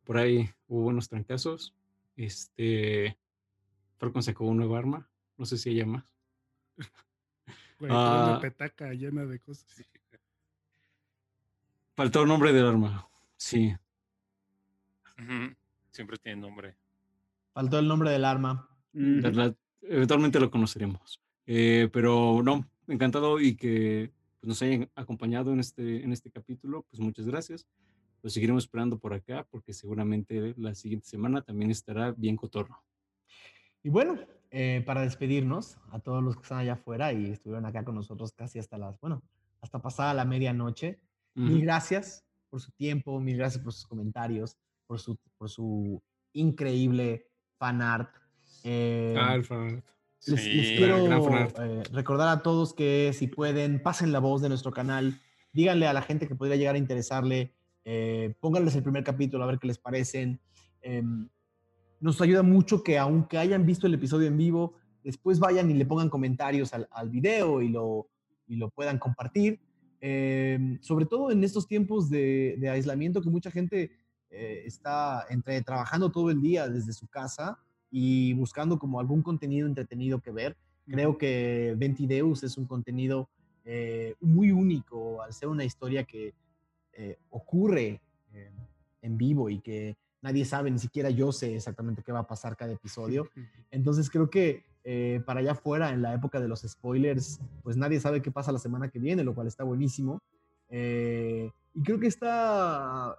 Por 0.03 0.18
ahí 0.18 0.50
hubo 0.68 0.82
buenos 0.84 1.10
trancazos. 1.10 1.74
Este. 2.16 3.18
Falcon 3.98 4.24
sacó 4.24 4.45
una 4.45 4.66
nueva 4.66 4.80
arma. 4.80 5.10
No 5.38 5.45
sé 5.45 5.58
si 5.58 5.69
haya 5.72 5.85
más. 5.85 6.03
Güey, 7.80 7.90
trae 7.92 8.02
una 8.24 8.35
Ah. 8.35 8.40
petaca 8.40 8.93
llena 8.93 9.26
de 9.26 9.40
cosas. 9.40 9.66
Faltó 11.95 12.22
el 12.22 12.27
nombre 12.30 12.53
del 12.53 12.66
arma. 12.66 13.08
Sí. 13.35 13.76
Siempre 15.92 16.18
tiene 16.18 16.40
nombre. 16.42 16.76
Faltó 17.53 17.80
el 17.80 17.88
nombre 17.88 18.10
del 18.11 18.24
arma. 18.26 18.69
Eventualmente 19.82 20.40
lo 20.40 20.50
conoceremos. 20.50 21.19
Eh, 21.46 21.90
pero 21.92 22.42
no, 22.44 22.66
encantado 22.88 23.40
y 23.40 23.56
que 23.56 24.12
pues, 24.40 24.48
nos 24.48 24.62
hayan 24.62 24.90
acompañado 24.96 25.54
en 25.54 25.60
este, 25.60 26.04
en 26.04 26.12
este 26.12 26.32
capítulo. 26.32 26.86
Pues 26.90 27.00
muchas 27.00 27.26
gracias. 27.26 27.68
Lo 28.22 28.30
seguiremos 28.30 28.64
esperando 28.64 28.98
por 29.00 29.14
acá 29.14 29.46
porque 29.50 29.74
seguramente 29.74 30.54
la 30.58 30.76
siguiente 30.76 31.08
semana 31.08 31.42
también 31.42 31.72
estará 31.72 32.12
bien 32.12 32.38
cotorro. 32.38 32.82
Y 33.84 33.90
bueno, 33.90 34.18
eh, 34.50 34.82
para 34.86 35.02
despedirnos 35.02 35.78
a 35.92 36.00
todos 36.00 36.24
los 36.24 36.36
que 36.36 36.44
están 36.44 36.60
allá 36.60 36.74
afuera 36.74 37.12
y 37.12 37.32
estuvieron 37.32 37.66
acá 37.66 37.84
con 37.84 37.96
nosotros 37.96 38.32
casi 38.32 38.60
hasta 38.60 38.78
las, 38.78 38.98
bueno, 39.02 39.22
hasta 39.62 39.82
pasada 39.82 40.14
la 40.14 40.24
medianoche, 40.26 41.02
mil 41.36 41.56
Ujú. 41.56 41.64
gracias 41.64 42.24
por 42.50 42.62
su 42.62 42.72
tiempo, 42.72 43.20
mil 43.20 43.36
gracias 43.36 43.62
por 43.62 43.74
sus 43.74 43.88
comentarios, 43.88 44.58
por 44.88 45.00
su, 45.00 45.18
por 45.38 45.50
su 45.50 46.02
increíble 46.32 47.28
fan 47.58 47.82
art. 47.82 48.16
Eh, 48.64 49.16
Alfa. 49.18 49.56
les, 49.66 49.84
les 50.27 50.42
Sí, 50.42 50.76
quiero 50.77 51.06
gran 51.06 51.24
fanart. 51.24 51.60
eh, 51.60 51.84
recordar 51.92 52.30
a 52.30 52.42
todos 52.43 52.74
que 52.74 53.11
si 53.14 53.27
pueden, 53.27 53.82
pasen 53.82 54.11
la 54.11 54.19
voz 54.19 54.42
de 54.42 54.50
nuestro 54.50 54.72
canal, 54.72 55.19
díganle 55.52 55.88
a 55.88 55.93
la 55.93 56.02
gente 56.02 56.27
que 56.27 56.35
podría 56.35 56.56
llegar 56.56 56.76
a 56.76 56.77
interesarle, 56.77 57.53
eh, 57.85 58.34
pónganles 58.40 58.76
el 58.76 58.84
primer 58.84 59.03
capítulo 59.03 59.43
a 59.43 59.48
ver 59.48 59.60
qué 59.60 59.68
les 59.68 59.77
parecen. 59.77 60.40
Em, 60.82 61.30
nos 62.00 62.19
ayuda 62.22 62.43
mucho 62.43 62.84
que 62.84 62.98
aunque 62.98 63.38
hayan 63.38 63.66
visto 63.66 63.88
el 63.88 63.93
episodio 63.93 64.27
en 64.27 64.38
vivo, 64.38 64.74
después 65.03 65.40
vayan 65.40 65.69
y 65.69 65.74
le 65.74 65.85
pongan 65.85 66.10
comentarios 66.10 66.74
al, 66.74 66.88
al 66.92 67.10
video 67.10 67.61
y 67.61 67.69
lo, 67.69 68.10
y 68.48 68.56
lo 68.58 68.69
puedan 68.69 69.00
compartir. 69.00 69.60
Em, 70.02 70.82
sobre 70.82 71.06
todo 71.06 71.32
en 71.32 71.43
estos 71.43 71.66
tiempos 71.68 72.10
de, 72.10 72.56
de 72.60 72.69
aislamiento 72.69 73.22
que 73.22 73.30
mucha 73.30 73.50
gente 73.52 73.92
eh, 74.30 74.64
está 74.66 75.26
entre 75.30 75.61
trabajando 75.61 76.11
todo 76.11 76.30
el 76.30 76.42
día 76.42 76.68
desde 76.68 76.92
su 76.92 77.08
casa 77.08 77.58
y 77.96 78.34
buscando 78.34 78.80
como 78.80 79.00
algún 79.00 79.22
contenido 79.22 79.68
entretenido 79.68 80.20
que 80.20 80.32
ver. 80.32 80.58
Creo 80.88 81.16
que 81.16 81.76
Ventideus 81.78 82.42
es 82.44 82.58
un 82.58 82.66
contenido 82.66 83.30
eh, 83.64 84.16
muy 84.20 84.52
único 84.52 85.22
al 85.22 85.32
ser 85.32 85.48
una 85.48 85.64
historia 85.64 86.04
que 86.04 86.34
eh, 86.94 87.18
ocurre 87.30 88.02
eh, 88.34 88.50
en 89.04 89.16
vivo 89.16 89.48
y 89.48 89.60
que 89.60 89.96
nadie 90.24 90.44
sabe, 90.44 90.72
ni 90.72 90.80
siquiera 90.80 91.12
yo 91.12 91.32
sé 91.32 91.56
exactamente 91.56 92.02
qué 92.02 92.12
va 92.12 92.22
a 92.22 92.28
pasar 92.28 92.58
cada 92.58 92.74
episodio. 92.74 93.30
Entonces 93.70 94.10
creo 94.10 94.28
que 94.28 94.64
para 95.26 95.40
allá 95.40 95.52
afuera, 95.52 95.92
en 95.92 96.02
la 96.02 96.16
época 96.16 96.42
de 96.42 96.48
los 96.48 96.62
spoilers, 96.62 97.40
pues 97.62 97.78
nadie 97.78 98.00
sabe 98.00 98.24
qué 98.24 98.32
pasa 98.32 98.52
la 98.52 98.60
semana 98.60 98.90
que 98.90 99.00
viene, 99.00 99.24
lo 99.24 99.36
cual 99.36 99.48
está 99.48 99.64
buenísimo. 99.64 100.20
Y 100.70 101.84
creo 101.84 102.00
que 102.00 102.08
está 102.08 103.18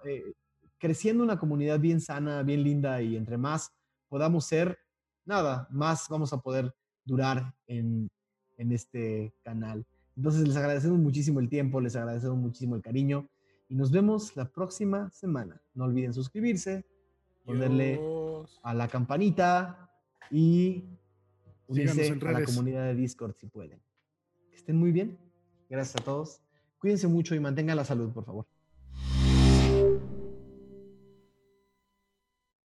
creciendo 0.77 1.23
una 1.23 1.39
comunidad 1.39 1.79
bien 1.79 2.01
sana, 2.01 2.43
bien 2.43 2.61
linda 2.61 3.01
y 3.01 3.15
entre 3.15 3.37
más 3.37 3.71
podamos 4.15 4.45
ser, 4.45 4.79
nada, 5.25 5.67
más 5.69 6.07
vamos 6.09 6.31
a 6.31 6.37
poder 6.37 6.73
durar 7.03 7.53
en, 7.67 8.09
en 8.55 8.71
este 8.71 9.35
canal. 9.43 9.85
Entonces 10.15 10.47
les 10.47 10.55
agradecemos 10.55 10.97
muchísimo 10.99 11.41
el 11.41 11.49
tiempo, 11.49 11.81
les 11.81 11.97
agradecemos 11.97 12.37
muchísimo 12.37 12.77
el 12.77 12.81
cariño 12.81 13.29
y 13.67 13.75
nos 13.75 13.91
vemos 13.91 14.33
la 14.37 14.45
próxima 14.45 15.11
semana. 15.11 15.61
No 15.73 15.83
olviden 15.83 16.13
suscribirse, 16.13 16.85
ponerle 17.43 17.97
Dios. 17.97 18.57
a 18.63 18.73
la 18.73 18.87
campanita 18.87 19.91
y 20.31 20.85
unirse 21.67 22.13
a 22.13 22.31
la 22.31 22.45
comunidad 22.45 22.85
de 22.85 22.95
Discord 22.95 23.35
si 23.35 23.47
pueden. 23.47 23.81
Que 24.49 24.55
estén 24.55 24.77
muy 24.77 24.93
bien. 24.93 25.19
Gracias 25.69 26.01
a 26.01 26.05
todos. 26.05 26.39
Cuídense 26.77 27.09
mucho 27.09 27.35
y 27.35 27.41
mantengan 27.41 27.75
la 27.75 27.83
salud, 27.83 28.13
por 28.13 28.23
favor. 28.23 28.47